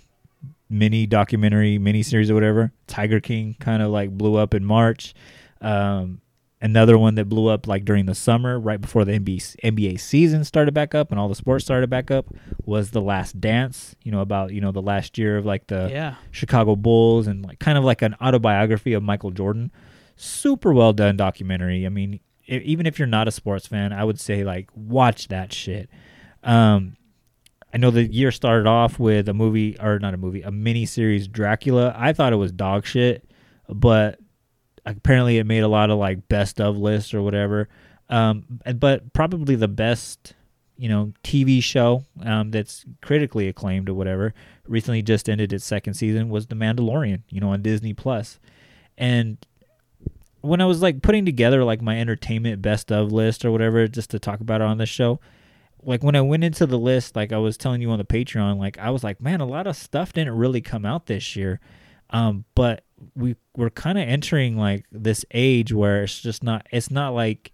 mini 0.70 1.04
documentary, 1.06 1.76
mini 1.76 2.02
series 2.02 2.30
or 2.30 2.34
whatever. 2.34 2.72
Tiger 2.86 3.20
King 3.20 3.54
kind 3.60 3.82
of 3.82 3.90
like 3.90 4.10
blew 4.10 4.36
up 4.36 4.54
in 4.54 4.64
March. 4.64 5.12
Um, 5.60 6.21
another 6.62 6.96
one 6.96 7.16
that 7.16 7.28
blew 7.28 7.48
up 7.48 7.66
like 7.66 7.84
during 7.84 8.06
the 8.06 8.14
summer, 8.14 8.58
right 8.58 8.80
before 8.80 9.04
the 9.04 9.12
NBA, 9.12 9.56
NBA 9.62 10.00
season 10.00 10.44
started 10.44 10.72
back 10.72 10.94
up 10.94 11.10
and 11.10 11.20
all 11.20 11.28
the 11.28 11.34
sports 11.34 11.64
started 11.64 11.90
back 11.90 12.10
up, 12.10 12.26
was 12.64 12.92
The 12.92 13.02
Last 13.02 13.40
Dance. 13.40 13.94
You 14.02 14.12
know 14.12 14.20
about 14.20 14.52
you 14.52 14.60
know 14.60 14.72
the 14.72 14.80
last 14.80 15.18
year 15.18 15.36
of 15.36 15.44
like 15.44 15.66
the 15.66 15.90
yeah. 15.90 16.14
Chicago 16.30 16.76
Bulls 16.76 17.26
and 17.26 17.44
like 17.44 17.58
kind 17.58 17.76
of 17.76 17.84
like 17.84 18.00
an 18.00 18.14
autobiography 18.22 18.94
of 18.94 19.02
Michael 19.02 19.32
Jordan. 19.32 19.70
Super 20.16 20.72
well 20.72 20.92
done 20.92 21.16
documentary. 21.16 21.84
I 21.84 21.88
mean, 21.88 22.20
even 22.46 22.86
if 22.86 22.98
you're 22.98 23.08
not 23.08 23.28
a 23.28 23.32
sports 23.32 23.66
fan, 23.66 23.92
I 23.92 24.04
would 24.04 24.20
say 24.20 24.44
like 24.44 24.70
watch 24.74 25.28
that 25.28 25.52
shit. 25.52 25.90
Um, 26.44 26.96
I 27.74 27.78
know 27.78 27.90
the 27.90 28.04
year 28.04 28.30
started 28.30 28.66
off 28.66 28.98
with 28.98 29.28
a 29.28 29.34
movie 29.34 29.76
or 29.80 29.98
not 29.98 30.14
a 30.14 30.18
movie, 30.18 30.42
a 30.42 30.50
mini 30.50 30.86
series 30.86 31.26
Dracula. 31.26 31.94
I 31.96 32.12
thought 32.12 32.32
it 32.32 32.36
was 32.36 32.52
dog 32.52 32.84
shit, 32.84 33.28
but 33.68 34.18
apparently 34.84 35.38
it 35.38 35.46
made 35.46 35.62
a 35.62 35.68
lot 35.68 35.90
of 35.90 35.98
like 35.98 36.28
best 36.28 36.60
of 36.60 36.76
lists 36.76 37.14
or 37.14 37.22
whatever. 37.22 37.68
Um, 38.08 38.60
but 38.76 39.12
probably 39.12 39.54
the 39.54 39.68
best, 39.68 40.34
you 40.76 40.88
know, 40.88 41.12
TV 41.24 41.62
show 41.62 42.04
um, 42.22 42.50
that's 42.50 42.84
critically 43.00 43.48
acclaimed 43.48 43.88
or 43.88 43.94
whatever 43.94 44.34
recently 44.66 45.02
just 45.02 45.28
ended 45.28 45.52
its 45.52 45.64
second 45.64 45.94
season 45.94 46.28
was 46.28 46.46
The 46.46 46.54
Mandalorian, 46.54 47.22
you 47.28 47.40
know, 47.40 47.50
on 47.50 47.62
Disney 47.62 47.94
Plus. 47.94 48.38
And 48.96 49.38
when 50.40 50.60
I 50.60 50.66
was 50.66 50.82
like 50.82 51.02
putting 51.02 51.24
together 51.24 51.64
like 51.64 51.82
my 51.82 51.98
entertainment 52.00 52.62
best 52.62 52.90
of 52.92 53.12
list 53.12 53.44
or 53.44 53.50
whatever, 53.50 53.86
just 53.88 54.10
to 54.10 54.18
talk 54.18 54.40
about 54.40 54.60
it 54.60 54.66
on 54.66 54.78
this 54.78 54.88
show, 54.88 55.20
like 55.82 56.02
when 56.02 56.16
I 56.16 56.20
went 56.20 56.44
into 56.44 56.66
the 56.66 56.78
list, 56.78 57.16
like 57.16 57.32
I 57.32 57.38
was 57.38 57.56
telling 57.56 57.80
you 57.82 57.90
on 57.90 57.98
the 57.98 58.04
Patreon, 58.04 58.58
like 58.58 58.78
I 58.78 58.90
was 58.90 59.02
like, 59.02 59.20
man, 59.20 59.40
a 59.40 59.46
lot 59.46 59.66
of 59.66 59.76
stuff 59.76 60.12
didn't 60.12 60.36
really 60.36 60.60
come 60.60 60.84
out 60.84 61.06
this 61.06 61.34
year. 61.36 61.60
Um, 62.10 62.44
but 62.54 62.84
we 63.14 63.36
we're 63.56 63.70
kind 63.70 63.98
of 63.98 64.08
entering 64.08 64.56
like 64.56 64.84
this 64.90 65.24
age 65.32 65.72
where 65.72 66.04
it's 66.04 66.20
just 66.20 66.42
not 66.42 66.66
it's 66.70 66.90
not 66.90 67.14
like 67.14 67.52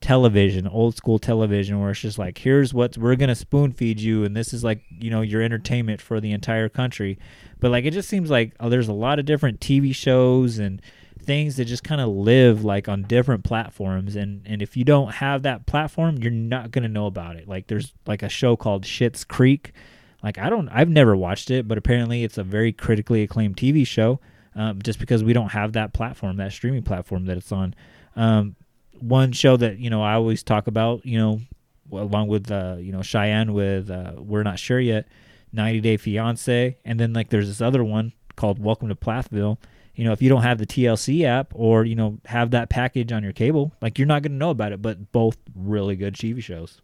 television, 0.00 0.68
old 0.68 0.96
school 0.96 1.18
television 1.18 1.80
where 1.80 1.90
it's 1.90 2.00
just 2.00 2.18
like 2.18 2.38
here's 2.38 2.72
what 2.72 2.96
we're 2.96 3.16
to 3.16 3.34
spoon 3.34 3.72
feed 3.72 4.00
you 4.00 4.24
and 4.24 4.36
this 4.36 4.52
is 4.52 4.62
like, 4.62 4.82
you 4.90 5.10
know, 5.10 5.22
your 5.22 5.42
entertainment 5.42 6.00
for 6.00 6.20
the 6.20 6.32
entire 6.32 6.68
country. 6.68 7.18
But 7.60 7.70
like 7.70 7.84
it 7.84 7.92
just 7.92 8.08
seems 8.08 8.30
like 8.30 8.54
oh, 8.60 8.68
there's 8.68 8.88
a 8.88 8.92
lot 8.92 9.18
of 9.18 9.24
different 9.24 9.60
TV 9.60 9.94
shows 9.94 10.58
and 10.58 10.80
things 11.20 11.56
that 11.56 11.64
just 11.64 11.84
kind 11.84 12.00
of 12.00 12.08
live 12.08 12.64
like 12.64 12.88
on 12.88 13.02
different 13.02 13.44
platforms. 13.44 14.14
And 14.14 14.42
and 14.46 14.62
if 14.62 14.76
you 14.76 14.84
don't 14.84 15.14
have 15.14 15.42
that 15.42 15.66
platform 15.66 16.18
you're 16.18 16.30
not 16.30 16.70
to 16.84 16.88
know 16.88 17.06
about 17.06 17.36
it. 17.36 17.48
Like 17.48 17.66
there's 17.66 17.92
like 18.06 18.22
a 18.22 18.28
show 18.28 18.56
called 18.56 18.84
Schitt's 18.84 19.24
Creek. 19.24 19.72
Like 20.22 20.38
I 20.38 20.48
don't 20.48 20.68
I've 20.68 20.88
never 20.88 21.16
watched 21.16 21.50
it 21.50 21.66
but 21.66 21.76
apparently 21.76 22.22
it's 22.22 22.38
a 22.38 22.44
very 22.44 22.72
critically 22.72 23.22
acclaimed 23.22 23.56
TV 23.56 23.86
show 23.86 24.20
um, 24.58 24.82
just 24.82 24.98
because 24.98 25.24
we 25.24 25.32
don't 25.32 25.50
have 25.50 25.72
that 25.72 25.92
platform 25.92 26.36
that 26.36 26.52
streaming 26.52 26.82
platform 26.82 27.26
that 27.26 27.36
it's 27.36 27.52
on 27.52 27.74
um, 28.16 28.56
one 29.00 29.32
show 29.32 29.56
that 29.56 29.78
you 29.78 29.88
know 29.88 30.02
I 30.02 30.14
always 30.14 30.42
talk 30.42 30.66
about 30.66 31.06
you 31.06 31.18
know 31.18 31.40
along 31.92 32.28
with 32.28 32.50
uh, 32.50 32.76
you 32.78 32.92
know 32.92 33.02
Cheyenne 33.02 33.52
with 33.54 33.90
uh, 33.90 34.12
we're 34.16 34.42
not 34.42 34.58
sure 34.58 34.80
yet 34.80 35.06
90 35.52 35.80
Day 35.80 35.96
Fiance 35.96 36.76
and 36.84 37.00
then 37.00 37.12
like 37.12 37.30
there's 37.30 37.48
this 37.48 37.60
other 37.60 37.82
one 37.82 38.12
called 38.36 38.62
Welcome 38.62 38.88
to 38.88 38.96
Plathville 38.96 39.58
you 39.94 40.04
know 40.04 40.12
if 40.12 40.20
you 40.20 40.28
don't 40.28 40.42
have 40.42 40.58
the 40.58 40.66
TLC 40.66 41.24
app 41.24 41.52
or 41.54 41.84
you 41.84 41.94
know 41.94 42.18
have 42.26 42.50
that 42.50 42.68
package 42.68 43.12
on 43.12 43.22
your 43.22 43.32
cable 43.32 43.72
like 43.80 43.98
you're 43.98 44.06
not 44.06 44.22
going 44.22 44.32
to 44.32 44.38
know 44.38 44.50
about 44.50 44.72
it 44.72 44.82
but 44.82 45.12
both 45.12 45.38
really 45.54 45.96
good 45.96 46.14
TV 46.14 46.42
shows 46.42 46.82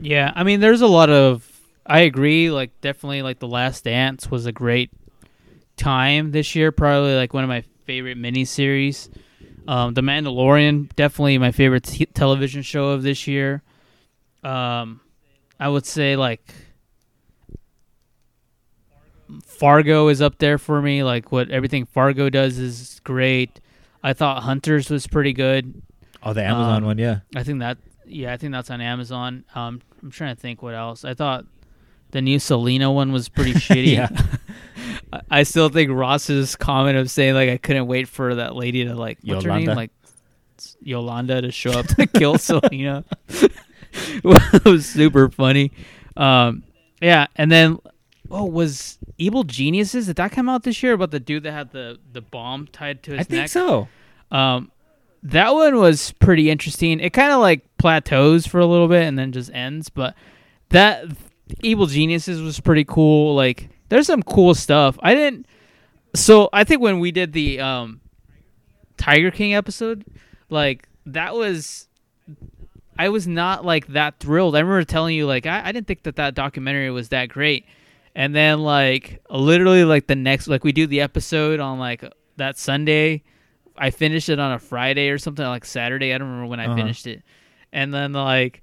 Yeah, 0.00 0.32
I 0.34 0.42
mean, 0.42 0.60
there's 0.60 0.80
a 0.80 0.86
lot 0.86 1.08
of. 1.10 1.48
I 1.86 2.00
agree. 2.00 2.50
Like, 2.50 2.80
definitely, 2.80 3.22
like 3.22 3.38
the 3.38 3.48
Last 3.48 3.84
Dance 3.84 4.30
was 4.30 4.46
a 4.46 4.52
great 4.52 4.90
time 5.76 6.30
this 6.32 6.54
year. 6.54 6.72
Probably 6.72 7.14
like 7.16 7.32
one 7.34 7.44
of 7.44 7.48
my 7.48 7.62
favorite 7.84 8.18
miniseries. 8.18 9.08
Um, 9.68 9.94
the 9.94 10.00
Mandalorian, 10.00 10.94
definitely 10.96 11.38
my 11.38 11.52
favorite 11.52 11.84
t- 11.84 12.06
television 12.06 12.62
show 12.62 12.88
of 12.90 13.02
this 13.02 13.26
year. 13.28 13.62
Um, 14.42 15.00
I 15.60 15.68
would 15.68 15.86
say 15.86 16.16
like 16.16 16.52
Fargo 19.44 20.08
is 20.08 20.20
up 20.20 20.38
there 20.38 20.58
for 20.58 20.82
me. 20.82 21.02
Like 21.02 21.32
what 21.32 21.50
everything 21.50 21.86
Fargo 21.86 22.28
does 22.28 22.58
is 22.58 23.00
great. 23.04 23.60
I 24.02 24.12
thought 24.12 24.42
Hunters 24.42 24.90
was 24.90 25.06
pretty 25.06 25.32
good. 25.32 25.80
oh 26.22 26.32
the 26.32 26.42
Amazon 26.44 26.78
Um, 26.78 26.84
one 26.84 26.98
yeah 26.98 27.20
I 27.34 27.42
think 27.44 27.60
that 27.60 27.78
yeah, 28.04 28.32
I 28.32 28.36
think 28.36 28.52
that's 28.52 28.68
on 28.70 28.80
Amazon. 28.80 29.44
Um, 29.54 29.80
I'm 30.02 30.10
trying 30.10 30.34
to 30.34 30.40
think 30.40 30.60
what 30.60 30.74
else. 30.74 31.04
I 31.04 31.14
thought 31.14 31.46
the 32.10 32.20
new 32.20 32.38
Selena 32.38 32.90
one 32.92 33.12
was 33.12 33.28
pretty 33.28 33.52
shitty. 33.54 33.92
Yeah. 33.94 34.08
I- 35.30 35.42
still 35.42 35.68
think 35.68 35.90
Ross's 35.90 36.56
comment 36.56 36.96
of 36.96 37.10
saying 37.10 37.34
like 37.34 37.50
I 37.50 37.56
couldn't 37.58 37.86
wait 37.86 38.08
for 38.08 38.34
that 38.36 38.56
lady 38.56 38.84
to 38.84 38.94
like 38.94 39.18
what's 39.24 39.44
her 39.44 39.50
name 39.58 39.66
like 39.66 39.90
Yolanda 40.80 41.42
to 41.42 41.50
show 41.50 41.72
up 41.72 41.86
to 41.88 42.06
kill 42.06 42.38
Selena 42.38 43.04
was 44.64 44.86
super 44.86 45.28
funny. 45.30 45.72
Um, 46.16 46.62
yeah, 47.00 47.26
and 47.36 47.50
then 47.50 47.78
oh 48.30 48.44
was 48.44 48.98
Evil 49.18 49.44
Geniuses 49.44 50.06
did 50.06 50.16
that 50.16 50.32
come 50.32 50.48
out 50.48 50.62
this 50.62 50.82
year 50.82 50.92
about 50.94 51.10
the 51.10 51.20
dude 51.20 51.42
that 51.44 51.52
had 51.52 51.72
the 51.72 51.98
the 52.12 52.20
bomb 52.20 52.66
tied 52.68 53.02
to 53.04 53.12
his 53.12 53.20
I 53.20 53.22
think 53.24 53.40
neck? 53.42 53.50
so 53.50 53.88
Um, 54.30 54.70
that 55.22 55.52
one 55.54 55.76
was 55.76 56.12
pretty 56.20 56.50
interesting. 56.50 57.00
It 57.00 57.10
kind 57.12 57.32
of 57.32 57.40
like 57.40 57.64
plateaus 57.78 58.46
for 58.46 58.58
a 58.60 58.66
little 58.66 58.88
bit 58.88 59.02
and 59.06 59.18
then 59.18 59.32
just 59.32 59.50
ends. 59.52 59.88
But 59.88 60.14
that 60.70 61.04
Evil 61.62 61.86
Geniuses 61.86 62.40
was 62.40 62.58
pretty 62.60 62.84
cool. 62.84 63.34
Like, 63.34 63.68
there's 63.92 64.06
some 64.06 64.22
cool 64.22 64.54
stuff. 64.54 64.98
I 65.02 65.14
didn't. 65.14 65.46
So 66.14 66.48
I 66.52 66.64
think 66.64 66.80
when 66.80 66.98
we 66.98 67.12
did 67.12 67.32
the 67.32 67.60
um, 67.60 68.00
Tiger 68.96 69.30
King 69.30 69.54
episode, 69.54 70.04
like 70.50 70.88
that 71.06 71.34
was. 71.34 71.88
I 72.98 73.08
was 73.08 73.26
not 73.26 73.64
like 73.64 73.88
that 73.88 74.18
thrilled. 74.20 74.54
I 74.54 74.60
remember 74.60 74.84
telling 74.84 75.16
you 75.16 75.26
like 75.26 75.46
I, 75.46 75.66
I 75.68 75.72
didn't 75.72 75.86
think 75.86 76.02
that 76.04 76.16
that 76.16 76.34
documentary 76.34 76.90
was 76.90 77.08
that 77.08 77.30
great, 77.30 77.64
and 78.14 78.34
then 78.34 78.60
like 78.60 79.22
literally 79.30 79.84
like 79.84 80.06
the 80.06 80.14
next 80.14 80.46
like 80.46 80.62
we 80.62 80.72
do 80.72 80.86
the 80.86 81.00
episode 81.00 81.58
on 81.58 81.78
like 81.78 82.04
that 82.36 82.58
Sunday, 82.58 83.22
I 83.76 83.90
finished 83.90 84.28
it 84.28 84.38
on 84.38 84.52
a 84.52 84.58
Friday 84.58 85.08
or 85.08 85.18
something 85.18 85.44
like 85.44 85.64
Saturday. 85.64 86.12
I 86.14 86.18
don't 86.18 86.28
remember 86.28 86.48
when 86.50 86.60
I 86.60 86.66
Uh-huh. 86.66 86.76
finished 86.76 87.06
it, 87.06 87.22
and 87.72 87.92
then 87.94 88.12
like 88.12 88.62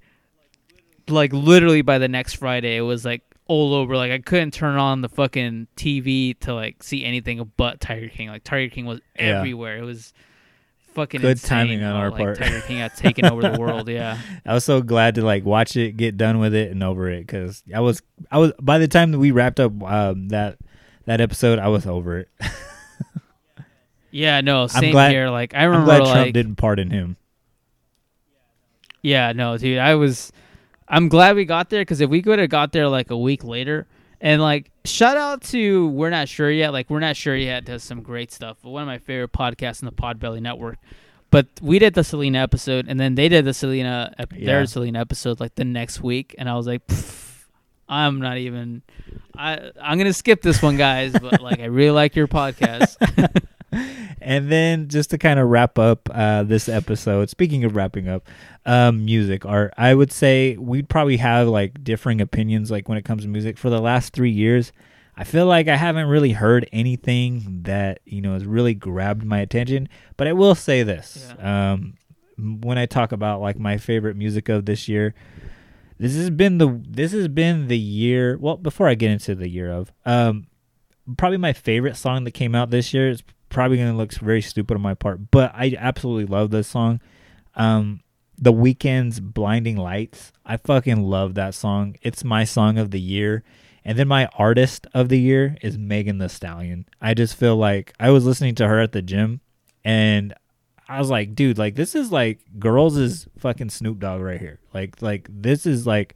like 1.08 1.32
literally 1.32 1.82
by 1.82 1.98
the 1.98 2.08
next 2.08 2.34
Friday 2.34 2.76
it 2.76 2.82
was 2.82 3.04
like 3.04 3.22
all 3.50 3.74
over. 3.74 3.96
Like 3.96 4.12
I 4.12 4.18
couldn't 4.18 4.52
turn 4.52 4.76
on 4.76 5.00
the 5.02 5.08
fucking 5.08 5.66
TV 5.76 6.38
to 6.40 6.54
like 6.54 6.82
see 6.82 7.04
anything 7.04 7.50
but 7.56 7.80
Tiger 7.80 8.08
King. 8.08 8.28
Like 8.28 8.44
Tiger 8.44 8.72
King 8.72 8.86
was 8.86 9.00
Yeah. 9.18 9.38
everywhere. 9.40 9.78
It 9.78 9.82
was 9.84 10.12
fucking 10.94 11.20
Good 11.20 11.32
insane 11.32 11.48
timing 11.66 11.82
on 11.82 11.92
how, 11.94 12.00
our 12.00 12.10
like, 12.10 12.18
part. 12.20 12.38
Tiger 12.38 12.60
King 12.62 12.78
got 12.78 12.96
taken 12.96 13.26
over 13.26 13.42
the 13.42 13.58
world. 13.58 13.88
Yeah. 13.88 14.18
I 14.46 14.54
was 14.54 14.64
so 14.64 14.82
glad 14.82 15.16
to 15.16 15.22
like 15.22 15.44
watch 15.44 15.76
it, 15.76 15.96
get 15.96 16.16
done 16.16 16.38
with 16.38 16.54
it, 16.54 16.70
and 16.70 16.82
over 16.82 17.10
it 17.10 17.26
because 17.26 17.62
I 17.74 17.80
was 17.80 18.02
I 18.30 18.38
was 18.38 18.52
by 18.60 18.78
the 18.78 18.88
time 18.88 19.10
that 19.12 19.18
we 19.18 19.30
wrapped 19.32 19.58
up 19.58 19.72
um, 19.82 20.28
that 20.28 20.58
that 21.06 21.20
episode, 21.20 21.58
I 21.58 21.68
was 21.68 21.86
over 21.86 22.18
it. 22.20 22.28
Yeah, 24.12 24.40
no, 24.40 24.66
same 24.66 24.90
glad- 24.90 25.12
here. 25.12 25.28
Like 25.30 25.54
I 25.54 25.58
I'm 25.64 25.70
remember, 25.70 25.86
glad 25.86 25.98
Trump 25.98 26.14
like, 26.14 26.34
didn't 26.34 26.56
pardon 26.56 26.90
him. 26.90 27.16
yeah, 29.02 29.32
no, 29.32 29.56
dude, 29.56 29.78
I 29.78 29.94
was. 29.94 30.32
I'm 30.90 31.08
glad 31.08 31.36
we 31.36 31.44
got 31.44 31.70
there 31.70 31.82
because 31.82 32.00
if 32.00 32.10
we 32.10 32.20
could 32.20 32.38
have 32.40 32.50
got 32.50 32.72
there 32.72 32.88
like 32.88 33.10
a 33.10 33.16
week 33.16 33.44
later, 33.44 33.86
and 34.20 34.42
like 34.42 34.70
shout 34.84 35.16
out 35.16 35.40
to 35.44 35.88
we're 35.88 36.10
not 36.10 36.28
sure 36.28 36.50
yet. 36.50 36.72
Like 36.72 36.90
we're 36.90 36.98
not 37.00 37.16
sure 37.16 37.36
yet 37.36 37.64
does 37.64 37.82
some 37.84 38.02
great 38.02 38.32
stuff. 38.32 38.58
One 38.62 38.82
of 38.82 38.86
my 38.88 38.98
favorite 38.98 39.32
podcasts 39.32 39.80
in 39.82 39.86
the 39.86 39.92
Podbelly 39.92 40.40
Network. 40.42 40.78
But 41.30 41.46
we 41.62 41.78
did 41.78 41.94
the 41.94 42.02
Selena 42.02 42.40
episode, 42.40 42.86
and 42.88 42.98
then 42.98 43.14
they 43.14 43.28
did 43.28 43.44
the 43.44 43.54
Selena 43.54 44.12
ep- 44.18 44.32
Yeah. 44.36 44.46
their 44.46 44.66
Selena 44.66 44.98
episode 44.98 45.38
like 45.38 45.54
the 45.54 45.64
next 45.64 46.02
week, 46.02 46.34
and 46.38 46.48
I 46.50 46.56
was 46.56 46.66
like, 46.66 46.82
I'm 47.88 48.20
not 48.20 48.38
even. 48.38 48.82
I 49.36 49.70
I'm 49.80 49.96
gonna 49.96 50.12
skip 50.12 50.42
this 50.42 50.60
one, 50.60 50.76
guys. 50.76 51.12
But 51.12 51.40
like, 51.40 51.60
I 51.60 51.66
really 51.66 51.92
like 51.92 52.16
your 52.16 52.26
podcast. 52.26 52.96
And 54.20 54.50
then 54.50 54.88
just 54.88 55.10
to 55.10 55.18
kind 55.18 55.38
of 55.38 55.48
wrap 55.48 55.78
up 55.78 56.08
uh, 56.12 56.42
this 56.42 56.68
episode, 56.68 57.30
speaking 57.30 57.64
of 57.64 57.74
wrapping 57.74 58.08
up, 58.08 58.28
um, 58.66 59.04
music 59.04 59.46
art, 59.46 59.72
I 59.78 59.94
would 59.94 60.12
say 60.12 60.56
we'd 60.56 60.88
probably 60.88 61.16
have 61.18 61.48
like 61.48 61.82
differing 61.82 62.20
opinions 62.20 62.70
like 62.70 62.88
when 62.88 62.98
it 62.98 63.04
comes 63.04 63.22
to 63.22 63.28
music. 63.28 63.56
For 63.56 63.70
the 63.70 63.80
last 63.80 64.12
three 64.12 64.30
years, 64.30 64.72
I 65.16 65.24
feel 65.24 65.46
like 65.46 65.68
I 65.68 65.76
haven't 65.76 66.08
really 66.08 66.32
heard 66.32 66.68
anything 66.72 67.62
that 67.62 68.00
you 68.04 68.20
know 68.20 68.34
has 68.34 68.44
really 68.44 68.74
grabbed 68.74 69.24
my 69.24 69.38
attention. 69.40 69.88
But 70.16 70.26
I 70.28 70.32
will 70.32 70.54
say 70.54 70.82
this: 70.82 71.32
um, 71.38 71.94
when 72.36 72.78
I 72.78 72.86
talk 72.86 73.12
about 73.12 73.40
like 73.40 73.58
my 73.58 73.78
favorite 73.78 74.16
music 74.16 74.48
of 74.48 74.66
this 74.66 74.88
year, 74.88 75.14
this 75.98 76.14
has 76.14 76.30
been 76.30 76.58
the 76.58 76.80
this 76.86 77.12
has 77.12 77.28
been 77.28 77.68
the 77.68 77.78
year. 77.78 78.38
Well, 78.38 78.56
before 78.56 78.88
I 78.88 78.94
get 78.94 79.10
into 79.10 79.34
the 79.34 79.48
year 79.48 79.70
of, 79.70 79.92
um, 80.04 80.46
probably 81.16 81.38
my 81.38 81.52
favorite 81.52 81.96
song 81.96 82.24
that 82.24 82.32
came 82.32 82.54
out 82.54 82.70
this 82.70 82.94
year. 82.94 83.10
It's 83.10 83.22
probably 83.50 83.76
gonna 83.76 83.96
look 83.96 84.12
very 84.14 84.40
stupid 84.40 84.74
on 84.74 84.80
my 84.80 84.94
part, 84.94 85.30
but 85.30 85.52
I 85.54 85.76
absolutely 85.78 86.26
love 86.26 86.50
this 86.50 86.68
song. 86.68 87.00
Um, 87.54 88.00
the 88.38 88.52
Weeknd's 88.52 89.20
"Blinding 89.20 89.76
Lights." 89.76 90.32
I 90.46 90.56
fucking 90.56 91.02
love 91.02 91.34
that 91.34 91.54
song. 91.54 91.96
It's 92.00 92.24
my 92.24 92.44
song 92.44 92.78
of 92.78 92.90
the 92.90 93.00
year. 93.00 93.44
And 93.84 93.98
then 93.98 94.08
my 94.08 94.26
artist 94.38 94.86
of 94.92 95.08
the 95.08 95.18
year 95.18 95.56
is 95.62 95.78
Megan 95.78 96.18
Thee 96.18 96.28
Stallion. 96.28 96.86
I 97.00 97.14
just 97.14 97.34
feel 97.34 97.56
like 97.56 97.94
I 97.98 98.10
was 98.10 98.26
listening 98.26 98.54
to 98.56 98.68
her 98.68 98.78
at 98.80 98.92
the 98.92 99.02
gym, 99.02 99.40
and 99.84 100.34
I 100.88 100.98
was 100.98 101.08
like, 101.08 101.34
dude, 101.34 101.56
like 101.58 101.76
this 101.76 101.94
is 101.94 102.10
like 102.10 102.40
girls 102.58 102.96
is 102.96 103.26
fucking 103.38 103.70
Snoop 103.70 104.00
Dogg 104.00 104.20
right 104.20 104.40
here. 104.40 104.58
Like, 104.74 105.00
like 105.00 105.28
this 105.30 105.64
is 105.64 105.86
like 105.86 106.14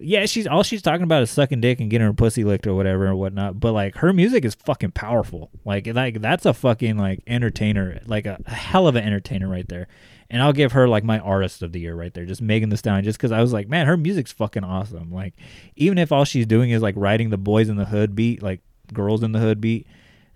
yeah, 0.00 0.26
she's 0.26 0.46
all 0.46 0.62
she's 0.62 0.82
talking 0.82 1.02
about 1.02 1.22
is 1.22 1.30
sucking 1.30 1.60
dick 1.60 1.80
and 1.80 1.90
getting 1.90 2.06
her 2.06 2.12
pussy 2.12 2.42
licked 2.42 2.66
or 2.66 2.74
whatever 2.74 3.08
or 3.08 3.14
whatnot. 3.14 3.60
But 3.60 3.72
like 3.72 3.96
her 3.96 4.12
music 4.12 4.44
is 4.44 4.54
fucking 4.54 4.92
powerful. 4.92 5.50
Like 5.64 5.86
like 5.86 6.20
that's 6.20 6.46
a 6.46 6.54
fucking 6.54 6.96
like 6.96 7.22
entertainer, 7.26 8.00
like 8.06 8.26
a, 8.26 8.40
a 8.46 8.50
hell 8.50 8.88
of 8.88 8.96
an 8.96 9.04
entertainer 9.04 9.48
right 9.48 9.68
there. 9.68 9.88
And 10.30 10.42
I'll 10.42 10.52
give 10.52 10.72
her 10.72 10.88
like 10.88 11.04
my 11.04 11.18
artist 11.18 11.62
of 11.62 11.72
the 11.72 11.80
year 11.80 11.94
right 11.94 12.14
there, 12.14 12.24
just 12.24 12.40
Megan 12.40 12.70
Thee 12.70 12.76
Stallion, 12.76 13.04
just 13.04 13.18
because 13.18 13.32
I 13.32 13.40
was 13.40 13.52
like, 13.52 13.68
man, 13.68 13.86
her 13.86 13.96
music's 13.96 14.32
fucking 14.32 14.64
awesome. 14.64 15.12
Like 15.12 15.34
even 15.76 15.98
if 15.98 16.12
all 16.12 16.24
she's 16.24 16.46
doing 16.46 16.70
is 16.70 16.82
like 16.82 16.94
writing 16.96 17.30
the 17.30 17.38
boys 17.38 17.68
in 17.68 17.76
the 17.76 17.84
hood 17.84 18.14
beat, 18.14 18.42
like 18.42 18.60
girls 18.92 19.22
in 19.22 19.32
the 19.32 19.38
hood 19.38 19.60
beat, 19.60 19.86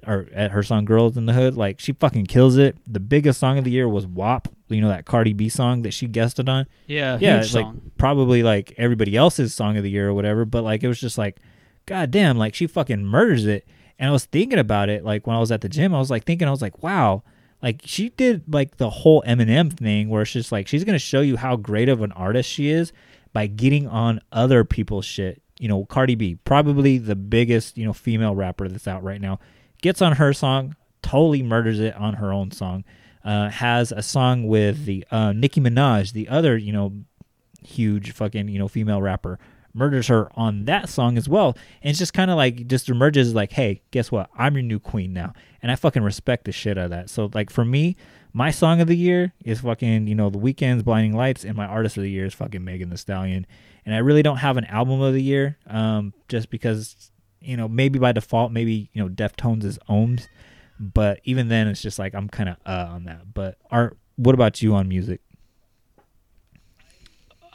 or 0.06 0.28
at 0.32 0.50
her 0.50 0.62
song 0.62 0.84
"Girls 0.84 1.16
in 1.16 1.26
the 1.26 1.32
Hood," 1.32 1.56
like 1.56 1.80
she 1.80 1.92
fucking 1.92 2.26
kills 2.26 2.56
it. 2.56 2.76
The 2.86 3.00
biggest 3.00 3.40
song 3.40 3.58
of 3.58 3.64
the 3.64 3.70
year 3.70 3.88
was 3.88 4.06
"WAP," 4.06 4.48
you 4.68 4.80
know 4.80 4.88
that 4.88 5.04
Cardi 5.04 5.32
B 5.32 5.48
song 5.48 5.82
that 5.82 5.92
she 5.92 6.06
guested 6.06 6.48
on. 6.48 6.66
Yeah, 6.86 7.18
yeah, 7.20 7.40
it's 7.40 7.54
like 7.54 7.64
song. 7.64 7.92
probably 7.98 8.42
like 8.42 8.74
everybody 8.76 9.16
else's 9.16 9.54
song 9.54 9.76
of 9.76 9.82
the 9.82 9.90
year 9.90 10.08
or 10.08 10.14
whatever. 10.14 10.44
But 10.44 10.64
like 10.64 10.82
it 10.82 10.88
was 10.88 11.00
just 11.00 11.18
like, 11.18 11.38
god 11.86 12.10
damn, 12.10 12.38
like 12.38 12.54
she 12.54 12.66
fucking 12.66 13.04
murders 13.04 13.46
it. 13.46 13.66
And 13.98 14.08
I 14.08 14.12
was 14.12 14.24
thinking 14.24 14.58
about 14.58 14.88
it, 14.88 15.04
like 15.04 15.26
when 15.26 15.36
I 15.36 15.40
was 15.40 15.52
at 15.52 15.60
the 15.60 15.68
gym, 15.68 15.94
I 15.94 15.98
was 15.98 16.10
like 16.10 16.24
thinking, 16.24 16.48
I 16.48 16.50
was 16.50 16.62
like, 16.62 16.82
wow, 16.82 17.22
like 17.62 17.80
she 17.84 18.10
did 18.10 18.52
like 18.52 18.76
the 18.76 18.90
whole 18.90 19.22
Eminem 19.26 19.72
thing 19.72 20.08
where 20.08 20.22
it's 20.22 20.32
just 20.32 20.52
like 20.52 20.66
she's 20.68 20.84
gonna 20.84 20.98
show 20.98 21.20
you 21.20 21.36
how 21.36 21.56
great 21.56 21.88
of 21.88 22.02
an 22.02 22.12
artist 22.12 22.50
she 22.50 22.68
is 22.68 22.92
by 23.32 23.46
getting 23.46 23.86
on 23.86 24.20
other 24.32 24.64
people's 24.64 25.04
shit. 25.04 25.42
You 25.58 25.68
know, 25.68 25.84
Cardi 25.84 26.14
B, 26.16 26.34
probably 26.44 26.98
the 26.98 27.14
biggest, 27.14 27.78
you 27.78 27.84
know, 27.84 27.92
female 27.92 28.34
rapper 28.34 28.68
that's 28.68 28.88
out 28.88 29.04
right 29.04 29.20
now, 29.20 29.38
gets 29.84 30.00
on 30.00 30.12
her 30.12 30.32
song, 30.32 30.74
totally 31.02 31.42
murders 31.42 31.78
it 31.78 31.94
on 31.96 32.14
her 32.14 32.32
own 32.32 32.50
song. 32.50 32.84
Uh, 33.22 33.50
has 33.50 33.92
a 33.92 34.02
song 34.02 34.48
with 34.48 34.86
the 34.86 35.04
uh, 35.10 35.32
Nicki 35.32 35.60
Minaj, 35.60 36.12
the 36.12 36.26
other, 36.28 36.56
you 36.56 36.72
know, 36.72 36.92
huge 37.62 38.12
fucking, 38.12 38.48
you 38.48 38.58
know, 38.58 38.66
female 38.66 39.02
rapper, 39.02 39.38
murders 39.74 40.06
her 40.06 40.30
on 40.38 40.64
that 40.64 40.88
song 40.88 41.18
as 41.18 41.28
well. 41.28 41.56
And 41.82 41.90
it's 41.90 41.98
just 41.98 42.14
kind 42.14 42.30
of 42.30 42.38
like, 42.38 42.66
just 42.66 42.88
emerges 42.88 43.34
like, 43.34 43.52
hey, 43.52 43.82
guess 43.90 44.10
what? 44.10 44.30
I'm 44.38 44.54
your 44.54 44.62
new 44.62 44.80
queen 44.80 45.12
now. 45.12 45.34
And 45.62 45.70
I 45.70 45.76
fucking 45.76 46.02
respect 46.02 46.46
the 46.46 46.52
shit 46.52 46.78
out 46.78 46.86
of 46.86 46.90
that. 46.90 47.10
So, 47.10 47.30
like, 47.34 47.50
for 47.50 47.64
me, 47.64 47.96
my 48.32 48.50
song 48.50 48.80
of 48.80 48.88
the 48.88 48.96
year 48.96 49.34
is 49.44 49.60
fucking, 49.60 50.06
you 50.06 50.14
know, 50.14 50.30
The 50.30 50.38
Weeknd's 50.38 50.82
Blinding 50.82 51.14
Lights, 51.14 51.44
and 51.44 51.56
my 51.56 51.66
artist 51.66 51.98
of 51.98 52.02
the 52.02 52.10
year 52.10 52.24
is 52.24 52.32
fucking 52.32 52.64
Megan 52.64 52.88
Thee 52.88 52.96
Stallion. 52.96 53.46
And 53.84 53.94
I 53.94 53.98
really 53.98 54.22
don't 54.22 54.38
have 54.38 54.56
an 54.56 54.64
album 54.64 55.02
of 55.02 55.12
the 55.12 55.22
year, 55.22 55.58
um, 55.66 56.14
just 56.28 56.48
because, 56.48 57.10
you 57.44 57.56
know, 57.56 57.68
maybe 57.68 57.98
by 57.98 58.12
default, 58.12 58.52
maybe, 58.52 58.90
you 58.92 59.02
know, 59.02 59.08
Deftones 59.08 59.64
is 59.64 59.78
Ohms. 59.88 60.28
But 60.80 61.20
even 61.24 61.48
then, 61.48 61.68
it's 61.68 61.80
just 61.80 61.98
like 61.98 62.14
I'm 62.14 62.28
kind 62.28 62.48
of 62.48 62.56
uh 62.66 62.88
on 62.90 63.04
that. 63.04 63.32
But 63.32 63.58
Art, 63.70 63.96
what 64.16 64.34
about 64.34 64.60
you 64.62 64.74
on 64.74 64.88
music? 64.88 65.20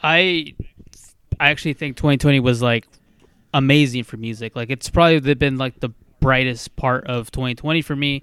I 0.02 0.54
I 1.38 1.50
actually 1.50 1.74
think 1.74 1.96
2020 1.96 2.40
was 2.40 2.62
like 2.62 2.86
amazing 3.52 4.04
for 4.04 4.16
music. 4.16 4.56
Like 4.56 4.70
it's 4.70 4.88
probably 4.88 5.34
been 5.34 5.58
like 5.58 5.80
the 5.80 5.90
brightest 6.20 6.76
part 6.76 7.06
of 7.06 7.30
2020 7.30 7.82
for 7.82 7.96
me. 7.96 8.22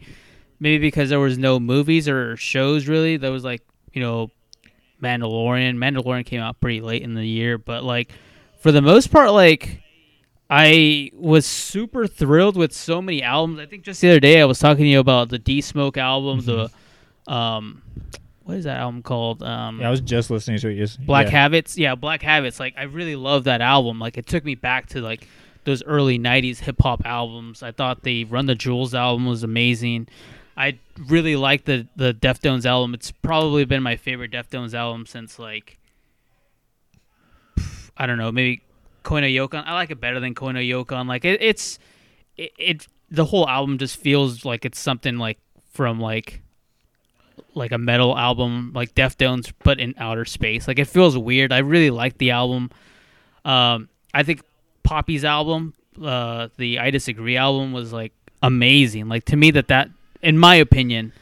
Maybe 0.59 0.79
because 0.79 1.09
there 1.09 1.19
was 1.19 1.37
no 1.37 1.59
movies 1.59 2.07
or 2.09 2.35
shows 2.37 2.87
really. 2.87 3.17
There 3.17 3.31
was 3.31 3.43
like 3.43 3.61
you 3.93 4.01
know 4.01 4.31
Mandalorian. 5.01 5.75
Mandalorian 5.75 6.25
came 6.25 6.41
out 6.41 6.59
pretty 6.59 6.81
late 6.81 7.03
in 7.03 7.13
the 7.13 7.25
year, 7.25 7.57
but 7.57 7.83
like 7.83 8.11
for 8.59 8.71
the 8.71 8.81
most 8.81 9.11
part, 9.11 9.31
like 9.31 9.81
I 10.49 11.11
was 11.13 11.45
super 11.45 12.07
thrilled 12.07 12.55
with 12.55 12.71
so 12.71 13.01
many 13.01 13.21
albums. 13.21 13.59
I 13.59 13.65
think 13.65 13.83
just 13.83 13.99
the 13.99 14.09
other 14.09 14.19
day 14.19 14.41
I 14.41 14.45
was 14.45 14.59
talking 14.59 14.85
to 14.85 14.89
you 14.89 14.99
about 14.99 15.29
the 15.29 15.39
D 15.39 15.59
Smoke 15.61 15.97
album, 15.97 16.39
the 16.41 16.69
um, 17.31 17.81
what 18.43 18.55
is 18.57 18.63
that 18.63 18.77
album 18.77 19.03
called? 19.03 19.43
Um, 19.43 19.81
Yeah, 19.81 19.87
I 19.87 19.91
was 19.91 19.99
just 19.99 20.29
listening 20.29 20.57
to 20.59 20.69
it. 20.69 20.75
Just 20.75 21.05
Black 21.05 21.25
yeah. 21.25 21.31
Habits. 21.31 21.77
Yeah, 21.77 21.95
Black 21.95 22.21
Habits. 22.21 22.59
Like 22.61 22.75
I 22.77 22.83
really 22.83 23.17
love 23.17 23.43
that 23.43 23.59
album. 23.59 23.99
Like 23.99 24.17
it 24.17 24.25
took 24.25 24.45
me 24.45 24.55
back 24.55 24.87
to 24.89 25.01
like 25.01 25.27
those 25.65 25.83
early 25.83 26.17
'90s 26.17 26.59
hip 26.59 26.77
hop 26.81 27.01
albums. 27.05 27.61
I 27.61 27.73
thought 27.73 28.03
the 28.03 28.23
Run 28.25 28.45
the 28.45 28.55
Jewels 28.55 28.95
album 28.95 29.25
was 29.25 29.43
amazing. 29.43 30.07
I 30.55 30.79
really 31.07 31.35
like 31.35 31.65
the 31.65 31.87
the 31.97 32.13
Deftones 32.13 32.65
album. 32.65 32.93
It's 32.93 33.11
probably 33.11 33.65
been 33.65 33.83
my 33.83 33.97
favorite 33.97 34.31
Deftones 34.31 34.73
album 34.73 35.05
since 35.05 35.37
like 35.37 35.77
I 37.97 38.05
don't 38.05 38.17
know, 38.17 38.31
maybe 38.31 38.61
Koi 39.07 39.21
No 39.21 39.27
Yokan. 39.27 39.63
I 39.65 39.73
like 39.73 39.89
it 39.89 40.01
better 40.01 40.19
than 40.19 40.35
Koi 40.35 40.51
No 40.51 40.59
Yokan. 40.59 41.07
Like 41.07 41.23
it, 41.23 41.41
it's 41.41 41.79
it, 42.35 42.51
it 42.59 42.87
the 43.09 43.23
whole 43.23 43.47
album 43.47 43.77
just 43.77 43.95
feels 43.95 44.43
like 44.43 44.65
it's 44.65 44.77
something 44.77 45.17
like 45.17 45.39
from 45.71 46.01
like 46.01 46.41
like 47.53 47.71
a 47.71 47.77
metal 47.77 48.17
album 48.17 48.73
like 48.75 48.93
Deftones 48.95 49.53
but 49.63 49.79
in 49.79 49.95
outer 49.97 50.25
space. 50.25 50.67
Like 50.67 50.77
it 50.77 50.89
feels 50.89 51.17
weird. 51.17 51.53
I 51.53 51.59
really 51.59 51.89
like 51.89 52.17
the 52.17 52.31
album. 52.31 52.69
Um 53.45 53.87
I 54.13 54.23
think 54.23 54.41
Poppy's 54.83 55.23
album, 55.23 55.73
uh 56.03 56.49
the 56.57 56.79
I 56.79 56.91
Disagree 56.91 57.37
album 57.37 57.71
was 57.71 57.93
like 57.93 58.11
amazing. 58.43 59.07
Like 59.07 59.23
to 59.25 59.37
me 59.37 59.51
that 59.51 59.69
that 59.69 59.89
in 60.21 60.37
my 60.37 60.55
opinion, 60.55 61.13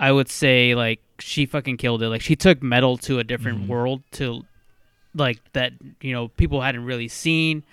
I 0.00 0.10
would 0.10 0.28
say 0.28 0.74
like 0.74 1.00
she 1.20 1.46
fucking 1.46 1.76
killed 1.76 2.02
it. 2.02 2.08
Like 2.08 2.22
she 2.22 2.34
took 2.34 2.60
metal 2.60 2.96
to 2.98 3.20
a 3.20 3.24
different 3.24 3.68
world 3.68 4.02
to 4.12 4.44
like 5.14 5.40
that, 5.52 5.72
you 6.00 6.12
know, 6.12 6.28
people 6.28 6.60
hadn't 6.60 6.84
really 6.84 7.08
seen. 7.08 7.64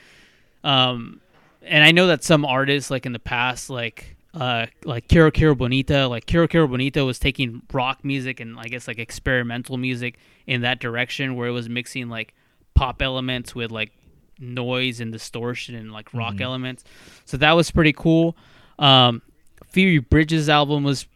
Um 0.63 1.21
and 1.63 1.83
I 1.83 1.91
know 1.91 2.07
that 2.07 2.23
some 2.23 2.45
artists 2.45 2.89
like 2.89 3.05
in 3.05 3.13
the 3.13 3.19
past 3.19 3.69
like 3.69 4.17
uh, 4.39 4.67
like 4.83 5.07
Kero 5.07 5.31
Kero 5.31 5.57
Bonito. 5.57 6.09
Like 6.09 6.25
Kero 6.25 6.47
Kero 6.47 6.69
Bonito 6.69 7.05
was 7.05 7.17
taking 7.17 7.63
rock 7.73 8.03
music 8.03 8.39
and 8.39 8.59
I 8.59 8.65
guess 8.65 8.87
like 8.87 8.99
experimental 8.99 9.77
music 9.77 10.19
in 10.45 10.61
that 10.61 10.79
direction, 10.79 11.35
where 11.35 11.47
it 11.47 11.51
was 11.51 11.67
mixing 11.67 12.09
like 12.09 12.33
pop 12.75 13.01
elements 13.01 13.55
with 13.55 13.71
like 13.71 13.91
noise 14.39 14.99
and 14.99 15.11
distortion 15.11 15.75
and 15.75 15.91
like 15.91 16.13
rock 16.13 16.39
elements. 16.39 16.83
So 17.25 17.37
that 17.37 17.53
was 17.53 17.71
pretty 17.71 17.93
cool. 17.93 18.37
Um, 18.77 19.21
Phoebe 19.69 19.99
Bridgers' 19.99 20.49
album 20.49 20.83
was 20.83 21.07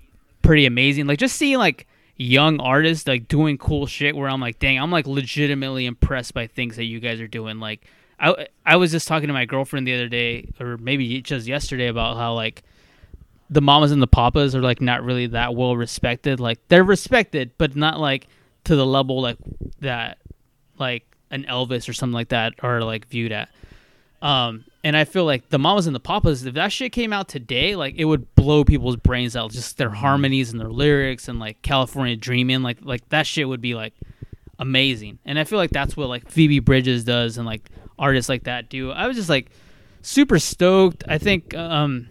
pretty 0.42 0.66
amazing. 0.66 1.06
Like 1.06 1.20
just 1.20 1.36
seeing 1.36 1.60
like 1.60 1.88
young 2.22 2.60
artists 2.60 3.08
like 3.08 3.28
doing 3.28 3.58
cool 3.58 3.88
shit 3.88 4.16
where 4.16 4.30
I'm 4.30 4.40
like, 4.40 4.60
dang, 4.60 4.80
I'm 4.80 4.92
like 4.92 5.08
legitimately 5.08 5.86
impressed 5.86 6.34
by 6.34 6.48
things 6.48 6.76
that 6.76 6.86
you 6.86 7.00
guys 7.00 7.20
are 7.20 7.28
doing. 7.28 7.60
Like 7.60 7.86
I 8.20 8.48
I 8.66 8.76
was 8.76 8.92
just 8.92 9.08
talking 9.08 9.28
to 9.28 9.34
my 9.34 9.46
girlfriend 9.46 9.88
the 9.88 9.96
other 9.96 10.08
day, 10.08 10.50
or 10.60 10.78
maybe 10.78 11.22
just 11.22 11.48
yesterday, 11.48 11.88
about 11.88 12.18
how 12.18 12.34
like 12.34 12.64
the 13.50 13.62
mamas 13.62 13.92
and 13.92 14.02
the 14.02 14.08
papas 14.08 14.56
are 14.56 14.62
like 14.62 14.82
not 14.82 15.04
really 15.04 15.28
that 15.28 15.56
well 15.56 15.76
respected. 15.76 16.40
Like 16.40 16.60
they're 16.68 16.84
respected, 16.84 17.52
but 17.58 17.76
not 17.76 18.00
like 18.00 18.28
to 18.66 18.76
the 18.76 18.86
level 18.86 19.22
like 19.22 19.38
that 19.80 20.20
like 20.78 21.04
an 21.32 21.46
Elvis 21.46 21.90
or 21.90 21.94
something 21.94 22.14
like 22.14 22.30
that 22.30 22.54
are 22.60 22.82
like 22.82 23.08
viewed 23.08 23.32
at. 23.32 23.50
Um, 24.22 24.66
and 24.84 24.96
I 24.96 25.04
feel 25.06 25.26
like 25.26 25.50
the 25.50 25.60
mamas 25.60 25.88
and 25.88 25.96
the 25.96 26.00
papas, 26.00 26.46
if 26.46 26.54
that 26.56 26.72
shit 26.72 26.92
came 26.92 27.14
out 27.14 27.28
today, 27.28 27.76
like 27.76 27.96
it 27.98 28.06
would 28.06 28.34
blow 28.36 28.64
people's 28.64 28.96
brains 28.96 29.36
out. 29.36 29.52
Just 29.52 29.78
their 29.78 29.90
harmonies 29.90 30.52
and 30.52 30.60
their 30.60 30.70
lyrics 30.70 31.28
and 31.28 31.40
like 31.40 31.62
California 31.62 32.16
Dreaming, 32.16 32.62
like 32.62 32.80
like 32.82 33.08
that 33.10 33.28
shit 33.28 33.48
would 33.48 33.62
be 33.62 33.76
like 33.76 33.94
amazing. 34.60 35.20
And 35.26 35.40
I 35.40 35.44
feel 35.44 35.58
like 35.58 35.72
that's 35.72 35.98
what 35.98 36.10
like 36.10 36.30
Phoebe 36.30 36.60
Bridgers 36.60 37.04
does 37.04 37.38
and 37.38 37.46
like 37.46 37.70
artists 37.98 38.30
like 38.30 38.44
that 38.44 38.70
do. 38.70 38.92
I 38.92 39.08
was 39.08 39.18
just 39.18 39.30
like 39.30 39.52
super 40.02 40.40
stoked. 40.40 41.04
I 41.08 41.18
think 41.18 41.56
um 41.56 42.10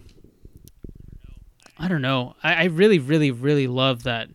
I 1.78 1.88
don't 1.88 2.02
know. 2.02 2.36
I, 2.42 2.54
I 2.54 2.64
really, 2.64 2.98
really, 2.98 3.30
really 3.30 3.66
love 3.66 4.02
that 4.02 4.28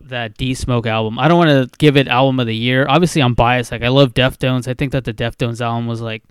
that 0.00 0.36
D 0.36 0.54
Smoke 0.54 0.86
album. 0.86 1.18
I 1.18 1.26
don't 1.26 1.38
want 1.38 1.50
to 1.50 1.78
give 1.78 1.96
it 1.96 2.06
album 2.06 2.38
of 2.38 2.46
the 2.46 2.54
year. 2.54 2.86
Obviously, 2.88 3.20
I'm 3.20 3.34
biased. 3.34 3.72
Like 3.72 3.82
I 3.82 3.88
love 3.88 4.14
Deftones. 4.14 4.68
I 4.68 4.74
think 4.74 4.92
that 4.92 5.04
the 5.04 5.12
Deftones 5.12 5.60
album 5.60 5.86
was 5.86 6.00
like 6.00 6.22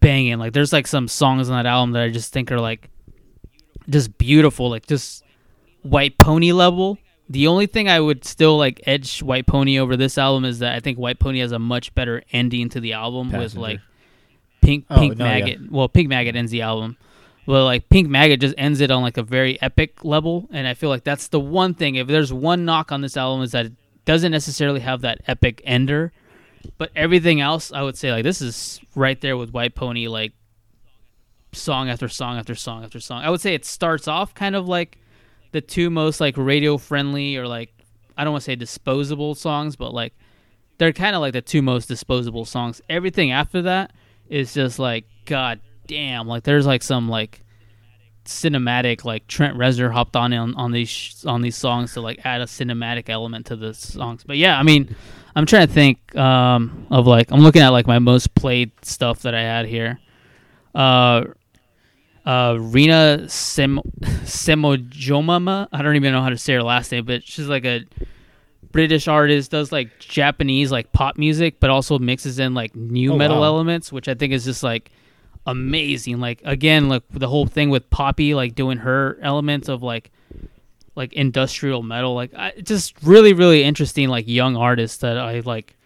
banging. 0.00 0.38
Like 0.38 0.52
there's 0.52 0.72
like 0.72 0.86
some 0.86 1.08
songs 1.08 1.50
on 1.50 1.56
that 1.56 1.68
album 1.68 1.92
that 1.92 2.02
I 2.02 2.10
just 2.10 2.32
think 2.32 2.50
are 2.52 2.60
like 2.60 2.90
just 3.88 4.16
beautiful. 4.18 4.70
Like 4.70 4.86
just 4.86 5.24
White 5.82 6.18
Pony 6.18 6.52
level. 6.52 6.98
The 7.30 7.46
only 7.46 7.66
thing 7.66 7.88
I 7.88 8.00
would 8.00 8.24
still 8.24 8.56
like 8.56 8.80
edge 8.86 9.22
White 9.22 9.46
Pony 9.46 9.78
over 9.78 9.96
this 9.96 10.16
album 10.16 10.44
is 10.44 10.60
that 10.60 10.74
I 10.74 10.80
think 10.80 10.98
White 10.98 11.18
Pony 11.18 11.40
has 11.40 11.52
a 11.52 11.58
much 11.58 11.94
better 11.94 12.22
ending 12.32 12.70
to 12.70 12.80
the 12.80 12.94
album 12.94 13.30
with 13.32 13.54
like 13.54 13.80
Pink 14.62 14.86
Oh, 14.90 14.98
Pink 14.98 15.18
no, 15.18 15.24
yeah. 15.24 15.30
Maggot. 15.30 15.70
Well, 15.70 15.88
Pink 15.88 16.08
Maggot 16.08 16.36
ends 16.36 16.50
the 16.50 16.62
album. 16.62 16.96
Well, 17.46 17.64
like 17.64 17.88
Pink 17.88 18.08
Maggot 18.08 18.40
just 18.40 18.54
ends 18.58 18.80
it 18.80 18.90
on 18.90 19.02
like 19.02 19.16
a 19.16 19.22
very 19.22 19.60
epic 19.62 20.04
level, 20.04 20.48
and 20.52 20.66
I 20.66 20.74
feel 20.74 20.90
like 20.90 21.04
that's 21.04 21.28
the 21.28 21.40
one 21.40 21.74
thing. 21.74 21.94
If 21.94 22.06
there's 22.06 22.32
one 22.32 22.64
knock 22.64 22.92
on 22.92 23.00
this 23.00 23.16
album, 23.16 23.42
is 23.42 23.52
that 23.52 23.66
it 23.66 23.72
doesn't 24.04 24.32
necessarily 24.32 24.80
have 24.80 25.00
that 25.02 25.22
epic 25.26 25.62
ender, 25.64 26.12
but 26.76 26.90
everything 26.94 27.40
else, 27.40 27.72
I 27.72 27.82
would 27.82 27.96
say 27.96 28.12
like 28.12 28.24
this 28.24 28.42
is 28.42 28.80
right 28.94 29.20
there 29.20 29.36
with 29.36 29.50
White 29.50 29.74
Pony, 29.74 30.08
like 30.08 30.32
song 31.52 31.88
after 31.88 32.08
song 32.08 32.38
after 32.38 32.54
song 32.54 32.84
after 32.84 33.00
song. 33.00 33.22
I 33.22 33.30
would 33.30 33.40
say 33.40 33.54
it 33.54 33.64
starts 33.64 34.06
off 34.06 34.34
kind 34.34 34.54
of 34.54 34.68
like 34.68 34.98
the 35.52 35.60
two 35.60 35.90
most 35.90 36.20
like 36.20 36.36
radio 36.36 36.76
friendly 36.76 37.36
or 37.36 37.46
like 37.48 37.72
I 38.16 38.24
don't 38.24 38.32
want 38.32 38.42
to 38.42 38.50
say 38.50 38.56
disposable 38.56 39.34
songs, 39.34 39.76
but 39.76 39.94
like 39.94 40.12
they're 40.78 40.92
kind 40.92 41.16
of 41.16 41.20
like 41.20 41.32
the 41.32 41.42
two 41.42 41.62
most 41.62 41.86
disposable 41.86 42.44
songs. 42.44 42.82
Everything 42.88 43.32
after 43.32 43.62
that 43.62 43.92
is 44.28 44.54
just 44.54 44.78
like 44.78 45.06
god 45.24 45.60
damn, 45.86 46.28
like 46.28 46.44
there's 46.44 46.66
like 46.66 46.82
some 46.82 47.08
like 47.08 47.42
cinematic 48.24 49.04
like 49.04 49.26
Trent 49.26 49.56
Reznor 49.56 49.90
hopped 49.90 50.14
on 50.14 50.32
on, 50.34 50.54
on 50.54 50.70
these 50.70 51.24
on 51.26 51.40
these 51.40 51.56
songs 51.56 51.94
to 51.94 52.00
like 52.00 52.24
add 52.24 52.40
a 52.40 52.44
cinematic 52.44 53.08
element 53.08 53.46
to 53.46 53.56
the 53.56 53.74
songs. 53.74 54.22
But 54.24 54.36
yeah, 54.36 54.58
I 54.58 54.62
mean, 54.62 54.94
I'm 55.38 55.46
trying 55.46 55.68
to 55.68 55.72
think 55.72 56.16
um, 56.16 56.88
of 56.90 57.06
like 57.06 57.30
I'm 57.30 57.40
looking 57.42 57.62
at 57.62 57.68
like 57.68 57.86
my 57.86 58.00
most 58.00 58.34
played 58.34 58.72
stuff 58.82 59.22
that 59.22 59.36
I 59.36 59.40
had 59.42 59.66
here. 59.66 60.00
Uh, 60.74 61.26
uh, 62.26 62.56
Rena 62.58 63.28
Sem- 63.28 63.80
Semojomama. 64.02 65.68
I 65.72 65.82
don't 65.82 65.94
even 65.94 66.12
know 66.12 66.22
how 66.22 66.30
to 66.30 66.36
say 66.36 66.54
her 66.54 66.62
last 66.64 66.90
name, 66.90 67.04
but 67.04 67.22
she's 67.22 67.46
like 67.46 67.64
a 67.64 67.84
British 68.72 69.06
artist, 69.06 69.52
does 69.52 69.70
like 69.70 70.00
Japanese 70.00 70.72
like 70.72 70.92
pop 70.92 71.16
music, 71.16 71.60
but 71.60 71.70
also 71.70 72.00
mixes 72.00 72.40
in 72.40 72.54
like 72.54 72.74
new 72.74 73.12
Oh, 73.12 73.16
metal 73.16 73.38
wow. 73.40 73.46
elements, 73.46 73.92
which 73.92 74.08
I 74.08 74.14
think 74.14 74.32
is 74.32 74.44
just 74.44 74.64
like 74.64 74.90
amazing. 75.46 76.18
Like 76.18 76.42
again, 76.44 76.88
like 76.88 77.04
the 77.10 77.28
whole 77.28 77.46
thing 77.46 77.70
with 77.70 77.88
Poppy, 77.90 78.34
like 78.34 78.56
doing 78.56 78.78
her 78.78 79.18
elements 79.22 79.68
of 79.68 79.84
like 79.84 80.10
like 80.98 81.14
industrial 81.14 81.82
metal, 81.82 82.14
like 82.14 82.34
I, 82.34 82.52
just 82.62 82.94
really 83.02 83.32
really 83.32 83.62
interesting 83.62 84.08
like 84.08 84.28
young 84.28 84.56
artists 84.56 84.98
that 84.98 85.16
I 85.16 85.40
like. 85.40 85.76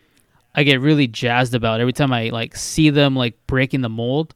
I 0.55 0.65
get 0.65 0.81
really 0.81 1.07
jazzed 1.07 1.55
about 1.55 1.81
every 1.81 1.95
time 1.95 2.13
I 2.13 2.29
like 2.29 2.57
see 2.57 2.91
them 2.91 3.15
like 3.17 3.39
breaking 3.47 3.81
the 3.81 3.89
mold, 3.89 4.35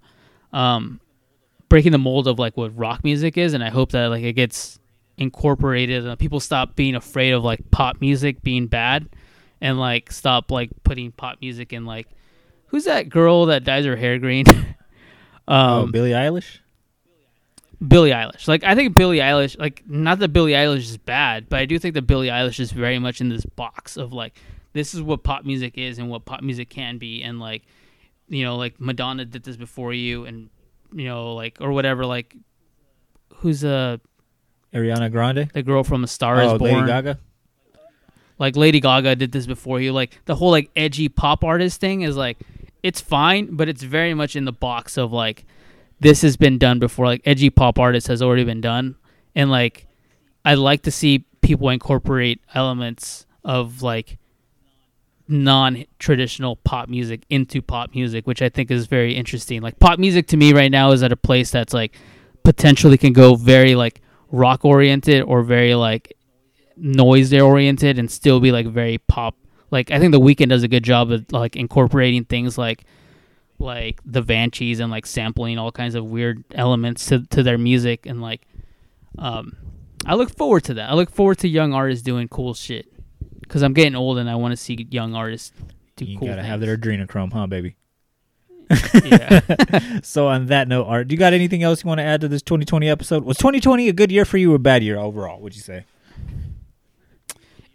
um, 0.52 1.00
breaking 1.68 1.92
the 1.92 1.98
mold 1.98 2.26
of 2.26 2.38
like 2.38 2.56
what 2.56 2.76
rock 2.76 3.04
music 3.04 3.36
is, 3.36 3.52
and 3.52 3.62
I 3.64 3.70
hope 3.70 3.92
that 3.92 4.06
like 4.06 4.22
it 4.22 4.34
gets 4.34 4.78
incorporated 5.18 6.06
and 6.06 6.18
people 6.18 6.40
stop 6.40 6.76
being 6.76 6.94
afraid 6.94 7.32
of 7.32 7.42
like 7.42 7.70
pop 7.70 8.00
music 8.00 8.42
being 8.42 8.66
bad, 8.66 9.08
and 9.60 9.78
like 9.78 10.12
stop 10.12 10.50
like 10.50 10.70
putting 10.84 11.12
pop 11.12 11.38
music 11.40 11.72
in 11.72 11.84
like 11.84 12.06
who's 12.68 12.84
that 12.84 13.08
girl 13.08 13.46
that 13.46 13.64
dyes 13.64 13.84
her 13.84 13.96
hair 13.96 14.18
green? 14.18 14.46
Oh, 15.48 15.82
um, 15.82 15.92
Billie 15.92 16.10
Eilish. 16.10 16.58
Billie 17.86 18.10
Eilish. 18.10 18.48
Like 18.48 18.64
I 18.64 18.74
think 18.74 18.94
Billie 18.94 19.18
Eilish, 19.18 19.58
like 19.58 19.82
not 19.86 20.18
that 20.20 20.28
Billie 20.28 20.52
Eilish 20.52 20.78
is 20.78 20.96
bad, 20.96 21.48
but 21.48 21.58
I 21.58 21.66
do 21.66 21.78
think 21.78 21.94
that 21.94 22.02
Billie 22.02 22.28
Eilish 22.28 22.60
is 22.60 22.72
very 22.72 22.98
much 22.98 23.20
in 23.20 23.28
this 23.28 23.44
box 23.44 23.96
of 23.96 24.12
like 24.12 24.38
this 24.72 24.94
is 24.94 25.02
what 25.02 25.22
pop 25.22 25.44
music 25.44 25.76
is 25.78 25.98
and 25.98 26.08
what 26.10 26.24
pop 26.24 26.42
music 26.42 26.68
can 26.68 26.98
be 26.98 27.22
and 27.22 27.40
like 27.40 27.62
you 28.28 28.44
know 28.44 28.56
like 28.56 28.80
Madonna 28.80 29.24
did 29.24 29.42
this 29.42 29.56
before 29.56 29.92
you 29.92 30.24
and 30.24 30.48
you 30.92 31.04
know 31.06 31.34
like 31.34 31.58
or 31.60 31.72
whatever 31.72 32.06
like 32.06 32.34
who's 33.36 33.64
uh 33.64 33.98
Ariana 34.74 35.10
Grande. 35.10 35.50
the 35.52 35.62
girl 35.62 35.84
from 35.84 36.04
A 36.04 36.06
Star 36.06 36.42
Is 36.42 36.52
Oh, 36.52 36.58
Born 36.58 36.74
Lady 36.74 36.86
Gaga. 36.86 37.18
like 38.38 38.56
Lady 38.56 38.80
Gaga 38.80 39.16
did 39.16 39.32
this 39.32 39.46
before 39.46 39.80
you. 39.80 39.92
Like 39.92 40.18
the 40.26 40.34
whole 40.34 40.50
like 40.50 40.70
edgy 40.76 41.08
pop 41.08 41.44
artist 41.44 41.80
thing 41.80 42.02
is 42.02 42.16
like 42.16 42.38
it's 42.82 43.00
fine, 43.00 43.56
but 43.56 43.68
it's 43.68 43.82
very 43.82 44.14
much 44.14 44.36
in 44.36 44.44
the 44.44 44.52
box 44.52 44.96
of 44.96 45.12
like 45.12 45.44
this 46.00 46.22
has 46.22 46.36
been 46.36 46.58
done 46.58 46.78
before. 46.78 47.06
Like 47.06 47.22
edgy 47.24 47.50
pop 47.50 47.78
artist 47.78 48.08
has 48.08 48.22
already 48.22 48.44
been 48.44 48.60
done, 48.60 48.96
and 49.34 49.50
like 49.50 49.86
I'd 50.44 50.58
like 50.58 50.82
to 50.82 50.90
see 50.90 51.24
people 51.40 51.68
incorporate 51.70 52.40
elements 52.54 53.26
of 53.44 53.82
like 53.82 54.18
non-traditional 55.28 56.56
pop 56.56 56.88
music 56.88 57.24
into 57.30 57.60
pop 57.60 57.94
music, 57.94 58.26
which 58.26 58.42
I 58.42 58.48
think 58.48 58.70
is 58.70 58.86
very 58.86 59.14
interesting. 59.14 59.60
Like 59.62 59.78
pop 59.78 59.98
music 59.98 60.26
to 60.28 60.36
me 60.36 60.52
right 60.52 60.70
now 60.70 60.92
is 60.92 61.02
at 61.02 61.12
a 61.12 61.16
place 61.16 61.50
that's 61.50 61.72
like 61.74 61.96
potentially 62.42 62.96
can 62.96 63.12
go 63.12 63.34
very 63.34 63.74
like 63.74 64.00
rock 64.30 64.64
oriented 64.64 65.22
or 65.22 65.42
very 65.42 65.74
like 65.74 66.16
noise 66.76 67.32
oriented 67.32 67.98
and 67.98 68.10
still 68.10 68.40
be 68.40 68.52
like 68.52 68.66
very 68.66 68.98
pop. 68.98 69.34
Like 69.70 69.90
I 69.90 69.98
think 69.98 70.12
the 70.12 70.20
Weeknd 70.20 70.50
does 70.50 70.62
a 70.62 70.68
good 70.68 70.84
job 70.84 71.10
of 71.10 71.24
like 71.32 71.56
incorporating 71.56 72.24
things 72.24 72.56
like 72.56 72.84
like 73.58 74.00
the 74.04 74.22
Banshees 74.22 74.80
and 74.80 74.90
like 74.90 75.06
sampling 75.06 75.58
all 75.58 75.72
kinds 75.72 75.94
of 75.94 76.04
weird 76.04 76.44
elements 76.54 77.06
to 77.06 77.24
to 77.26 77.42
their 77.42 77.58
music 77.58 78.06
and 78.06 78.20
like 78.20 78.42
um 79.18 79.56
I 80.04 80.14
look 80.14 80.36
forward 80.36 80.64
to 80.64 80.74
that. 80.74 80.90
I 80.90 80.94
look 80.94 81.10
forward 81.10 81.38
to 81.38 81.48
young 81.48 81.72
artists 81.72 82.02
doing 82.02 82.28
cool 82.28 82.54
shit 82.54 82.86
cuz 83.48 83.62
I'm 83.62 83.72
getting 83.72 83.94
old 83.94 84.18
and 84.18 84.28
I 84.28 84.34
want 84.36 84.52
to 84.52 84.56
see 84.56 84.86
young 84.90 85.14
artists 85.14 85.52
do 85.96 86.04
You 86.04 86.18
cool 86.18 86.28
gotta 86.28 86.42
have 86.42 86.60
their 86.60 86.76
adrenochrome, 86.76 87.32
huh, 87.32 87.46
baby? 87.46 87.76
yeah. 89.04 90.00
So 90.02 90.28
on 90.28 90.46
that 90.46 90.68
note, 90.68 90.84
Art, 90.84 91.08
do 91.08 91.14
you 91.14 91.18
got 91.18 91.32
anything 91.32 91.62
else 91.62 91.84
you 91.84 91.88
want 91.88 91.98
to 92.00 92.04
add 92.04 92.20
to 92.20 92.28
this 92.28 92.42
2020 92.42 92.88
episode? 92.88 93.24
Was 93.24 93.38
2020 93.38 93.88
a 93.88 93.92
good 93.92 94.12
year 94.12 94.24
for 94.24 94.36
you 94.38 94.52
or 94.52 94.56
a 94.56 94.58
bad 94.58 94.82
year 94.82 94.98
overall? 94.98 95.40
Would 95.40 95.54
you 95.54 95.62
say? 95.62 95.84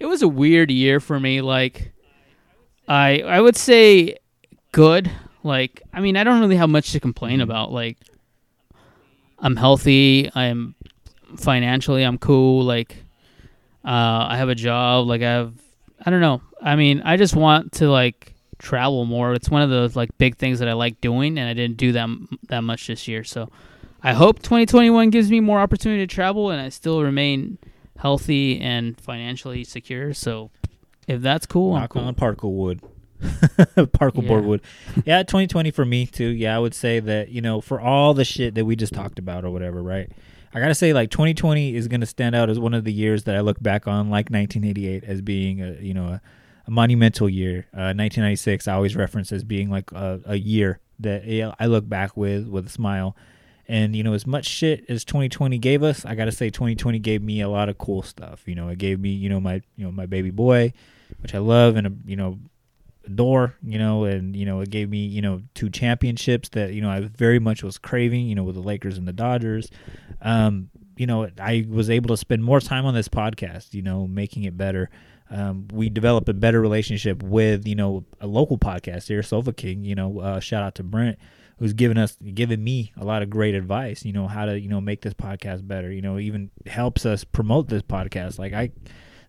it 0.01 0.07
was 0.07 0.21
a 0.23 0.27
weird 0.27 0.71
year 0.71 0.99
for 0.99 1.19
me 1.19 1.41
like 1.41 1.91
i 2.87 3.19
i 3.21 3.39
would 3.39 3.55
say 3.55 4.17
good 4.71 5.11
like 5.43 5.81
i 5.93 5.99
mean 5.99 6.15
i 6.17 6.23
don't 6.23 6.39
really 6.39 6.55
have 6.55 6.69
much 6.69 6.91
to 6.91 6.99
complain 6.99 7.41
about 7.41 7.71
like 7.71 7.97
i'm 9.39 9.55
healthy 9.55 10.29
i'm 10.35 10.75
financially 11.37 12.03
i'm 12.03 12.17
cool 12.17 12.63
like 12.63 12.97
uh 13.85 14.27
i 14.29 14.37
have 14.37 14.49
a 14.49 14.55
job 14.55 15.07
like 15.07 15.21
i 15.21 15.31
have 15.31 15.53
i 16.05 16.09
don't 16.09 16.21
know 16.21 16.41
i 16.61 16.75
mean 16.75 17.01
i 17.03 17.17
just 17.17 17.35
want 17.35 17.71
to 17.71 17.89
like 17.89 18.33
travel 18.59 19.05
more 19.05 19.33
it's 19.33 19.49
one 19.49 19.63
of 19.63 19.69
the 19.69 19.91
like 19.97 20.15
big 20.17 20.37
things 20.37 20.59
that 20.59 20.67
i 20.67 20.73
like 20.73 20.99
doing 21.01 21.39
and 21.39 21.49
i 21.49 21.53
didn't 21.53 21.77
do 21.77 21.91
that 21.91 22.03
m- 22.03 22.27
that 22.49 22.61
much 22.61 22.85
this 22.85 23.07
year 23.07 23.23
so 23.23 23.49
i 24.03 24.13
hope 24.13 24.37
2021 24.43 25.09
gives 25.09 25.31
me 25.31 25.39
more 25.39 25.59
opportunity 25.59 26.05
to 26.05 26.13
travel 26.13 26.51
and 26.51 26.61
i 26.61 26.69
still 26.69 27.01
remain 27.01 27.57
healthy 28.01 28.59
and 28.59 28.99
financially 28.99 29.63
secure. 29.63 30.13
So 30.13 30.49
if 31.07 31.21
that's 31.21 31.45
cool, 31.45 31.75
I'm 31.75 31.87
cool. 31.87 32.03
on 32.03 32.15
particle 32.15 32.53
wood. 32.53 32.81
Parkle 33.93 34.23
Yeah. 34.23 34.27
board 34.29 34.45
wood. 34.45 34.61
Yeah, 35.05 35.23
2020 35.23 35.71
for 35.71 35.85
me 35.85 36.05
too. 36.05 36.27
Yeah, 36.27 36.55
I 36.55 36.59
would 36.59 36.73
say 36.73 36.99
that 36.99 37.29
you 37.29 37.41
know 37.41 37.61
for 37.61 37.79
all 37.79 38.13
the 38.13 38.25
shit 38.25 38.55
that 38.55 38.65
we 38.65 38.75
just 38.75 38.93
talked 38.93 39.19
about 39.19 39.45
or 39.45 39.51
whatever, 39.51 39.81
right? 39.81 40.09
I 40.53 40.59
gotta 40.59 40.75
say 40.75 40.91
like 40.93 41.09
2020 41.11 41.75
is 41.75 41.87
gonna 41.87 42.05
stand 42.05 42.35
out 42.35 42.49
as 42.49 42.59
one 42.59 42.73
of 42.73 42.83
the 42.83 42.91
years 42.93 43.23
that 43.23 43.35
I 43.35 43.39
look 43.41 43.61
back 43.61 43.87
on, 43.87 44.09
like 44.09 44.29
1988, 44.29 45.03
as 45.05 45.21
being 45.21 45.61
a 45.61 45.73
you 45.81 45.93
know 45.93 46.05
a, 46.07 46.21
a 46.67 46.71
monumental 46.71 47.29
year. 47.29 47.67
Uh, 47.73 47.93
1996 47.95 48.67
I 48.67 48.73
always 48.73 48.95
reference 48.95 49.31
as 49.31 49.43
being 49.43 49.69
like 49.69 49.91
a, 49.91 50.19
a 50.25 50.35
year 50.35 50.79
that 50.99 51.55
I 51.59 51.65
look 51.67 51.87
back 51.87 52.17
with 52.17 52.47
with 52.47 52.67
a 52.67 52.69
smile. 52.69 53.15
And 53.67 53.95
you 53.95 54.03
know, 54.03 54.13
as 54.13 54.27
much 54.27 54.45
shit 54.47 54.83
as 54.89 55.05
2020 55.05 55.57
gave 55.59 55.81
us, 55.83 56.03
I 56.05 56.15
gotta 56.15 56.31
say 56.33 56.49
2020 56.49 56.99
gave 56.99 57.21
me 57.21 57.39
a 57.39 57.47
lot 57.47 57.69
of 57.69 57.77
cool 57.77 58.01
stuff. 58.01 58.43
You 58.45 58.55
know, 58.55 58.67
it 58.67 58.77
gave 58.77 58.99
me 58.99 59.09
you 59.11 59.29
know 59.29 59.39
my 59.39 59.61
you 59.77 59.85
know 59.85 59.91
my 59.91 60.05
baby 60.07 60.31
boy, 60.31 60.73
which 61.21 61.33
I 61.33 61.37
love 61.37 61.77
and 61.77 62.01
you 62.05 62.17
know 62.17 62.39
adore. 63.05 63.55
You 63.63 63.79
know, 63.79 64.05
and 64.05 64.35
you 64.35 64.45
know 64.45 64.61
it 64.61 64.69
gave 64.69 64.89
me 64.89 65.05
you 65.05 65.21
know 65.21 65.41
two 65.53 65.69
championships 65.69 66.49
that 66.49 66.73
you 66.73 66.81
know 66.81 66.89
I 66.89 67.01
very 67.01 67.39
much 67.39 67.63
was 67.63 67.77
craving. 67.77 68.27
You 68.27 68.35
know, 68.35 68.43
with 68.43 68.55
the 68.55 68.61
Lakers 68.61 68.97
and 68.97 69.07
the 69.07 69.13
Dodgers. 69.13 69.69
Um, 70.21 70.69
you 70.97 71.07
know, 71.07 71.29
I 71.39 71.65
was 71.67 71.89
able 71.89 72.09
to 72.09 72.17
spend 72.17 72.43
more 72.43 72.59
time 72.59 72.85
on 72.85 72.93
this 72.93 73.07
podcast. 73.07 73.73
You 73.73 73.81
know, 73.81 74.07
making 74.07 74.43
it 74.43 74.57
better. 74.57 74.89
Um, 75.29 75.69
we 75.71 75.89
developed 75.89 76.27
a 76.27 76.33
better 76.33 76.59
relationship 76.59 77.23
with 77.23 77.67
you 77.67 77.75
know 77.75 78.05
a 78.19 78.27
local 78.27 78.57
podcast 78.57 79.07
here, 79.07 79.23
Sofa 79.23 79.53
King. 79.53 79.83
You 79.83 79.95
know, 79.95 80.19
uh, 80.19 80.39
shout 80.39 80.63
out 80.63 80.75
to 80.75 80.83
Brent 80.83 81.17
who's 81.61 81.73
given 81.73 81.95
us 81.95 82.17
given 82.33 82.63
me 82.63 82.91
a 82.97 83.05
lot 83.05 83.21
of 83.21 83.29
great 83.29 83.53
advice 83.53 84.03
you 84.03 84.11
know 84.11 84.27
how 84.27 84.45
to 84.45 84.59
you 84.59 84.67
know 84.67 84.81
make 84.81 85.01
this 85.01 85.13
podcast 85.13 85.65
better 85.67 85.91
you 85.91 86.01
know 86.01 86.17
even 86.17 86.49
helps 86.65 87.05
us 87.05 87.23
promote 87.23 87.69
this 87.69 87.83
podcast 87.83 88.39
like 88.39 88.51
i 88.51 88.71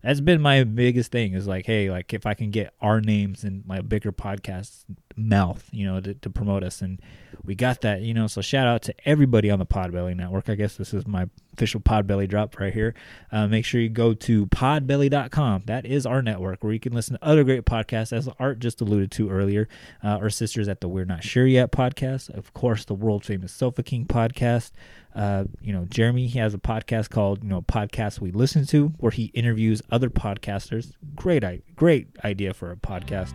that's 0.03 0.21
been 0.21 0.41
my 0.41 0.65
biggest 0.65 1.13
thing 1.13 1.35
is 1.35 1.47
like 1.47 1.67
hey 1.67 1.91
like 1.91 2.13
if 2.13 2.27
i 2.27 2.35
can 2.35 2.51
get 2.51 2.75
our 2.81 3.01
names 3.01 3.45
in 3.45 3.63
my 3.67 3.81
bigger 3.81 4.13
podcast 4.13 4.85
mouth 5.17 5.69
you 5.73 5.87
know 5.87 6.01
to, 6.01 6.15
to 6.15 6.31
promote 6.31 6.63
us. 6.63 6.83
And 6.83 7.01
we 7.45 7.55
got 7.55 7.81
that 7.83 8.03
you 8.03 8.15
know 8.15 8.27
so 8.27 8.41
shout 8.41 8.67
out 8.67 8.83
to 8.83 8.95
everybody 9.05 9.51
on 9.51 9.59
the 9.59 9.67
podbelly 9.67 10.17
network. 10.17 10.49
I 10.49 10.55
guess 10.55 10.77
this 10.77 10.95
is 10.95 11.07
my 11.07 11.29
official 11.53 11.81
podbelly 11.81 12.29
drop 12.29 12.59
right 12.59 12.73
here. 12.73 12.95
Uh, 13.31 13.47
make 13.47 13.65
sure 13.65 13.81
you 13.81 13.89
go 13.89 14.15
to 14.15 14.47
podbelly.com 14.47 15.63
that 15.67 15.85
is 15.85 16.07
our 16.07 16.23
network 16.23 16.63
where 16.63 16.73
you 16.73 16.81
can 16.81 16.93
listen 16.93 17.17
to 17.17 17.25
other 17.25 17.45
great 17.45 17.65
podcasts 17.65 18.13
as 18.13 18.29
art 18.39 18.59
just 18.59 18.81
alluded 18.81 19.11
to 19.13 19.31
earlier. 19.31 19.69
Uh, 20.03 20.09
our 20.09 20.31
sisters 20.31 20.69
at 20.69 20.81
the 20.81 20.89
we're 20.89 21.05
not 21.05 21.23
sure 21.25 21.47
yet 21.47 21.73
podcast. 21.73 22.31
Of 22.31 22.53
course 22.55 22.85
the 22.85 22.95
world 22.95 23.25
famous 23.25 23.53
sofa 23.53 23.83
king 23.83 24.07
podcast. 24.07 24.73
Uh, 25.15 25.45
you 25.61 25.75
know 25.75 25.85
jeremy 25.91 26.27
he 26.27 26.39
has 26.39 26.55
a 26.55 26.59
podcast 26.59 27.11
called 27.11 27.43
you 27.43 27.51
know 27.51 27.61
podcast 27.61 28.19
we 28.19 28.31
listen 28.31 28.65
to 28.65 28.89
where 28.97 29.13
he 29.13 29.25
interviews 29.35 29.83
other 29.91 30.09
podcasters. 30.09 30.93
Great 31.15 31.43
great 31.77 32.09
idea 32.25 32.55
for 32.55 32.71
a 32.71 32.77
podcast 32.77 33.35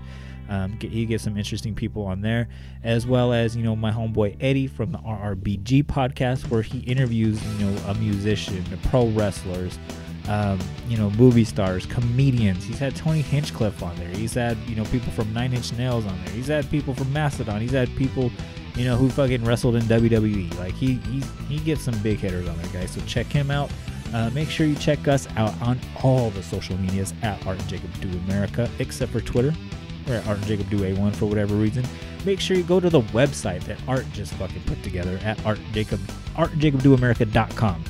um, 0.50 0.78
he 0.80 1.06
gets 1.06 1.24
some 1.24 1.38
interesting 1.38 1.76
people 1.76 2.04
on 2.06 2.22
there, 2.22 2.48
as 2.84 3.06
well 3.06 3.34
as 3.34 3.56
you 3.56 3.64
know 3.64 3.76
my 3.76 3.92
homeboy 3.92 4.38
Eddie 4.40 4.68
from 4.68 4.92
the 4.92 5.00
RRBG 5.00 5.84
podcast, 5.84 6.50
where 6.50 6.62
he 6.62 6.80
interviews 6.80 7.44
you 7.58 7.66
know 7.66 7.78
a 7.88 7.94
musician, 7.96 8.64
pro 8.84 9.08
wrestlers, 9.08 9.78
um, 10.28 10.60
you 10.88 10.98
know 10.98 11.10
movie 11.12 11.46
stars, 11.46 11.86
comedians. 11.86 12.64
He's 12.64 12.80
had 12.80 12.96
Tony 12.96 13.22
Hinchcliffe 13.22 13.84
on 13.84 13.96
there. 13.98 14.10
He's 14.10 14.34
had 14.34 14.58
you 14.68 14.76
know 14.76 14.86
people 14.86 15.12
from 15.12 15.34
Nine 15.34 15.54
Inch 15.54 15.74
Nails 15.74 16.06
on 16.06 16.18
there. 16.26 16.34
He's 16.34 16.48
had 16.48 16.70
people 16.70 16.94
from 16.94 17.12
Mastodon. 17.12 17.62
He's 17.62 17.72
had 17.72 17.94
people 17.96 18.32
you 18.78 18.86
know 18.86 18.96
who 18.96 19.10
fucking 19.10 19.44
wrestled 19.44 19.76
in 19.76 19.84
WWE. 19.84 20.58
Like 20.60 20.74
he 20.74 20.96
he 20.96 21.22
he 21.50 21.60
gets 21.60 21.82
some 21.82 21.98
big 22.00 22.20
hitters 22.20 22.48
on 22.48 22.58
there, 22.60 22.72
guys. 22.72 22.92
So 22.92 23.02
check 23.02 23.26
him 23.26 23.52
out. 23.52 23.72
Uh, 24.14 24.30
make 24.30 24.50
sure 24.50 24.66
you 24.66 24.76
check 24.76 25.08
us 25.08 25.28
out 25.36 25.60
on 25.62 25.80
all 26.02 26.30
the 26.30 26.42
social 26.42 26.78
medias 26.78 27.14
at 27.24 27.46
Art 27.46 27.60
and 27.60 27.68
Jacob 27.68 27.90
Do 28.00 28.08
America, 28.20 28.70
except 28.80 29.12
for 29.12 29.20
Twitter. 29.20 29.54
We're 30.08 30.24
Art 30.28 30.38
and 30.38 30.46
Jacob 30.46 30.70
Do 30.70 30.80
A1 30.80 31.16
for 31.16 31.26
whatever 31.26 31.56
reason. 31.56 31.86
Make 32.26 32.40
sure 32.40 32.56
you 32.56 32.64
go 32.64 32.80
to 32.80 32.90
the 32.90 33.02
website 33.02 33.62
that 33.66 33.78
Art 33.88 34.06
just 34.14 34.34
fucking 34.36 34.64
put 34.64 34.82
together 34.84 35.20
at 35.24 35.44
Art 35.46 35.60
Jacob 35.74 36.00
ArtJacobDoAmerica.com, 36.36 37.84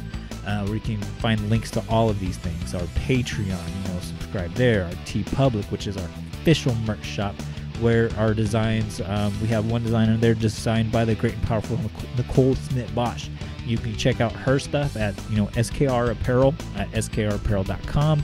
uh, 0.45 0.65
where 0.65 0.73
you 0.73 0.79
can 0.79 1.01
find 1.01 1.49
links 1.49 1.69
to 1.71 1.83
all 1.89 2.09
of 2.09 2.19
these 2.19 2.37
things. 2.37 2.73
Our 2.73 2.81
Patreon, 2.81 3.47
you 3.47 3.93
know, 3.93 3.99
subscribe 3.99 4.51
there. 4.53 4.85
Our 4.85 4.91
TeePublic, 5.05 5.69
which 5.71 5.85
is 5.85 5.95
our 5.97 6.09
official 6.33 6.73
merch 6.87 7.05
shop, 7.05 7.35
where 7.81 8.09
our 8.17 8.33
designs, 8.33 8.99
um, 9.01 9.39
we 9.41 9.47
have 9.49 9.69
one 9.69 9.83
designer 9.83 10.17
there 10.17 10.33
designed 10.33 10.91
by 10.91 11.05
the 11.05 11.13
great 11.13 11.33
and 11.33 11.43
powerful 11.43 11.79
Nicole 12.15 12.55
Smith 12.55 12.93
Bosch. 12.95 13.29
You 13.65 13.77
can 13.77 13.95
check 13.95 14.21
out 14.21 14.31
her 14.31 14.59
stuff 14.59 14.95
at 14.95 15.13
you 15.29 15.37
know 15.37 15.47
SKR 15.47 16.11
Apparel 16.11 16.55
at 16.75 16.89
skrapparel.com. 16.91 18.23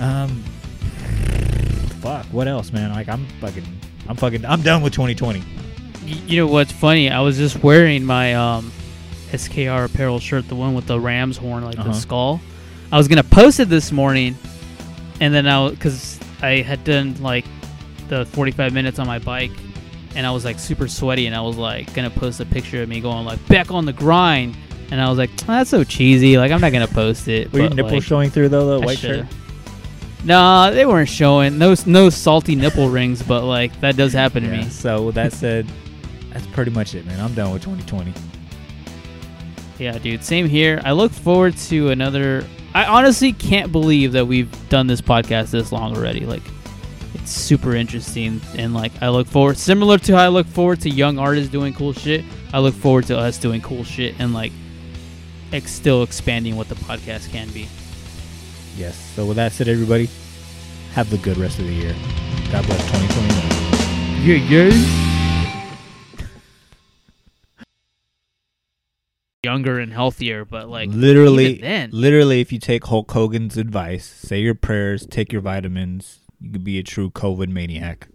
Um, 0.00 0.44
fuck, 2.00 2.26
what 2.26 2.48
else, 2.48 2.72
man? 2.72 2.90
Like 2.92 3.08
I'm 3.08 3.26
fucking, 3.40 3.64
I'm 4.08 4.16
fucking, 4.16 4.44
I'm 4.44 4.62
done 4.62 4.82
with 4.82 4.92
2020. 4.92 5.42
You 6.06 6.36
know 6.38 6.46
what's 6.46 6.72
funny? 6.72 7.10
I 7.10 7.20
was 7.20 7.36
just 7.36 7.62
wearing 7.62 8.04
my 8.04 8.34
um, 8.34 8.72
SKR 9.30 9.84
apparel 9.86 10.18
shirt, 10.18 10.48
the 10.48 10.54
one 10.54 10.74
with 10.74 10.86
the 10.86 10.98
ram's 10.98 11.36
horn, 11.36 11.64
like 11.64 11.78
Uh-huh. 11.78 11.88
the 11.88 11.94
skull. 11.94 12.40
I 12.90 12.96
was 12.96 13.08
gonna 13.08 13.22
post 13.22 13.60
it 13.60 13.68
this 13.68 13.92
morning, 13.92 14.34
and 15.20 15.34
then 15.34 15.46
I 15.46 15.68
because 15.70 16.18
I 16.40 16.62
had 16.62 16.82
done 16.84 17.20
like 17.22 17.44
the 18.08 18.24
45 18.26 18.72
minutes 18.72 18.98
on 18.98 19.06
my 19.06 19.18
bike, 19.18 19.50
and 20.14 20.26
I 20.26 20.30
was 20.30 20.44
like 20.46 20.58
super 20.58 20.88
sweaty, 20.88 21.26
and 21.26 21.36
I 21.36 21.42
was 21.42 21.56
like 21.58 21.92
gonna 21.92 22.08
post 22.08 22.40
a 22.40 22.46
picture 22.46 22.82
of 22.82 22.88
me 22.88 23.00
going 23.00 23.26
like 23.26 23.46
back 23.48 23.70
on 23.70 23.84
the 23.84 23.92
grind, 23.92 24.56
and 24.90 25.02
I 25.02 25.10
was 25.10 25.18
like, 25.18 25.28
"Oh, 25.42 25.46
that's 25.48 25.68
so 25.68 25.84
cheesy. 25.84 26.38
Like 26.38 26.50
I'm 26.50 26.62
not 26.62 26.72
gonna 26.72 26.88
post 26.88 27.28
it. 27.28 27.52
Were 27.52 27.60
your 27.60 27.68
nipples 27.70 27.92
like, 27.92 28.02
showing 28.04 28.30
through 28.30 28.48
though? 28.48 28.78
The 28.78 28.82
I 28.82 28.86
white 28.86 28.98
should've. 28.98 29.28
shirt. 29.28 29.36
Nah, 30.24 30.70
they 30.70 30.84
weren't 30.84 31.08
showing. 31.08 31.58
No, 31.58 31.74
no 31.86 32.10
salty 32.10 32.54
nipple 32.56 32.88
rings, 32.88 33.22
but 33.22 33.44
like 33.44 33.78
that 33.80 33.96
does 33.96 34.12
happen 34.12 34.42
to 34.42 34.48
Yeah. 34.48 34.64
me. 34.64 34.68
So 34.70 35.02
with 35.02 35.14
that 35.14 35.32
said, 35.32 35.66
that's 36.32 36.46
pretty 36.48 36.70
much 36.72 36.94
it, 36.94 37.06
man. 37.06 37.20
I'm 37.20 37.34
done 37.34 37.52
with 37.52 37.62
2020. 37.62 38.12
Yeah, 39.78 39.96
dude. 39.98 40.24
Same 40.24 40.48
here. 40.48 40.80
I 40.84 40.92
look 40.92 41.12
forward 41.12 41.56
to 41.68 41.90
another. 41.90 42.44
I 42.74 42.84
honestly 42.84 43.32
can't 43.32 43.70
believe 43.70 44.12
that 44.12 44.26
we've 44.26 44.50
done 44.68 44.86
this 44.88 45.00
podcast 45.00 45.50
this 45.50 45.70
long 45.70 45.96
already. 45.96 46.26
Like, 46.26 46.42
it's 47.14 47.30
super 47.30 47.74
interesting, 47.76 48.40
and 48.56 48.74
like 48.74 48.92
I 49.00 49.08
look 49.10 49.28
forward. 49.28 49.56
Similar 49.56 49.98
to 49.98 50.16
how 50.16 50.24
I 50.24 50.28
look 50.28 50.46
forward 50.48 50.80
to 50.80 50.90
young 50.90 51.18
artists 51.18 51.50
doing 51.50 51.72
cool 51.74 51.92
shit. 51.92 52.24
I 52.52 52.58
look 52.58 52.74
forward 52.74 53.06
to 53.06 53.16
us 53.16 53.38
doing 53.38 53.60
cool 53.60 53.84
shit 53.84 54.16
and 54.18 54.34
like, 54.34 54.52
ex- 55.52 55.70
still 55.72 56.02
expanding 56.02 56.56
what 56.56 56.68
the 56.68 56.74
podcast 56.74 57.30
can 57.30 57.48
be. 57.50 57.68
Yes. 58.78 58.96
So 59.16 59.26
with 59.26 59.36
that 59.38 59.50
said, 59.50 59.66
everybody, 59.66 60.08
have 60.92 61.10
the 61.10 61.18
good 61.18 61.36
rest 61.36 61.58
of 61.58 61.66
the 61.66 61.72
year. 61.72 61.96
God 62.52 62.64
bless 62.64 62.80
2021. 62.92 64.24
Yeah, 64.24 64.36
yeah. 64.36 66.24
Younger 69.42 69.80
and 69.80 69.92
healthier, 69.92 70.44
but 70.44 70.68
like 70.68 70.90
literally, 70.90 71.58
then, 71.58 71.90
literally, 71.92 72.40
if 72.40 72.52
you 72.52 72.60
take 72.60 72.84
Hulk 72.84 73.10
Hogan's 73.10 73.56
advice, 73.56 74.04
say 74.06 74.38
your 74.40 74.54
prayers, 74.54 75.06
take 75.06 75.32
your 75.32 75.42
vitamins, 75.42 76.20
you 76.40 76.52
could 76.52 76.62
be 76.62 76.78
a 76.78 76.84
true 76.84 77.10
COVID 77.10 77.48
maniac. 77.48 78.06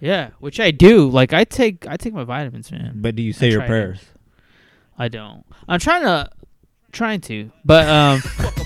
yeah, 0.00 0.30
which 0.40 0.58
I 0.58 0.72
do. 0.72 1.08
Like 1.08 1.32
I 1.32 1.44
take, 1.44 1.86
I 1.86 1.96
take 1.96 2.12
my 2.12 2.24
vitamins, 2.24 2.72
man. 2.72 2.94
But 2.96 3.14
do 3.14 3.22
you 3.22 3.32
say 3.32 3.46
I 3.46 3.50
your 3.50 3.60
try 3.60 3.66
to. 3.66 3.70
prayers? 3.70 4.00
I 4.98 5.06
don't. 5.08 5.44
I'm 5.68 5.78
trying 5.78 6.02
to, 6.02 6.28
trying 6.90 7.20
to, 7.22 7.52
but 7.64 7.88
um. 7.88 8.20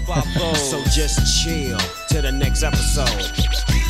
so 0.57 0.83
just 0.91 1.43
chill 1.43 1.79
to 2.09 2.21
the 2.21 2.33
next 2.33 2.63
episode. 2.63 3.90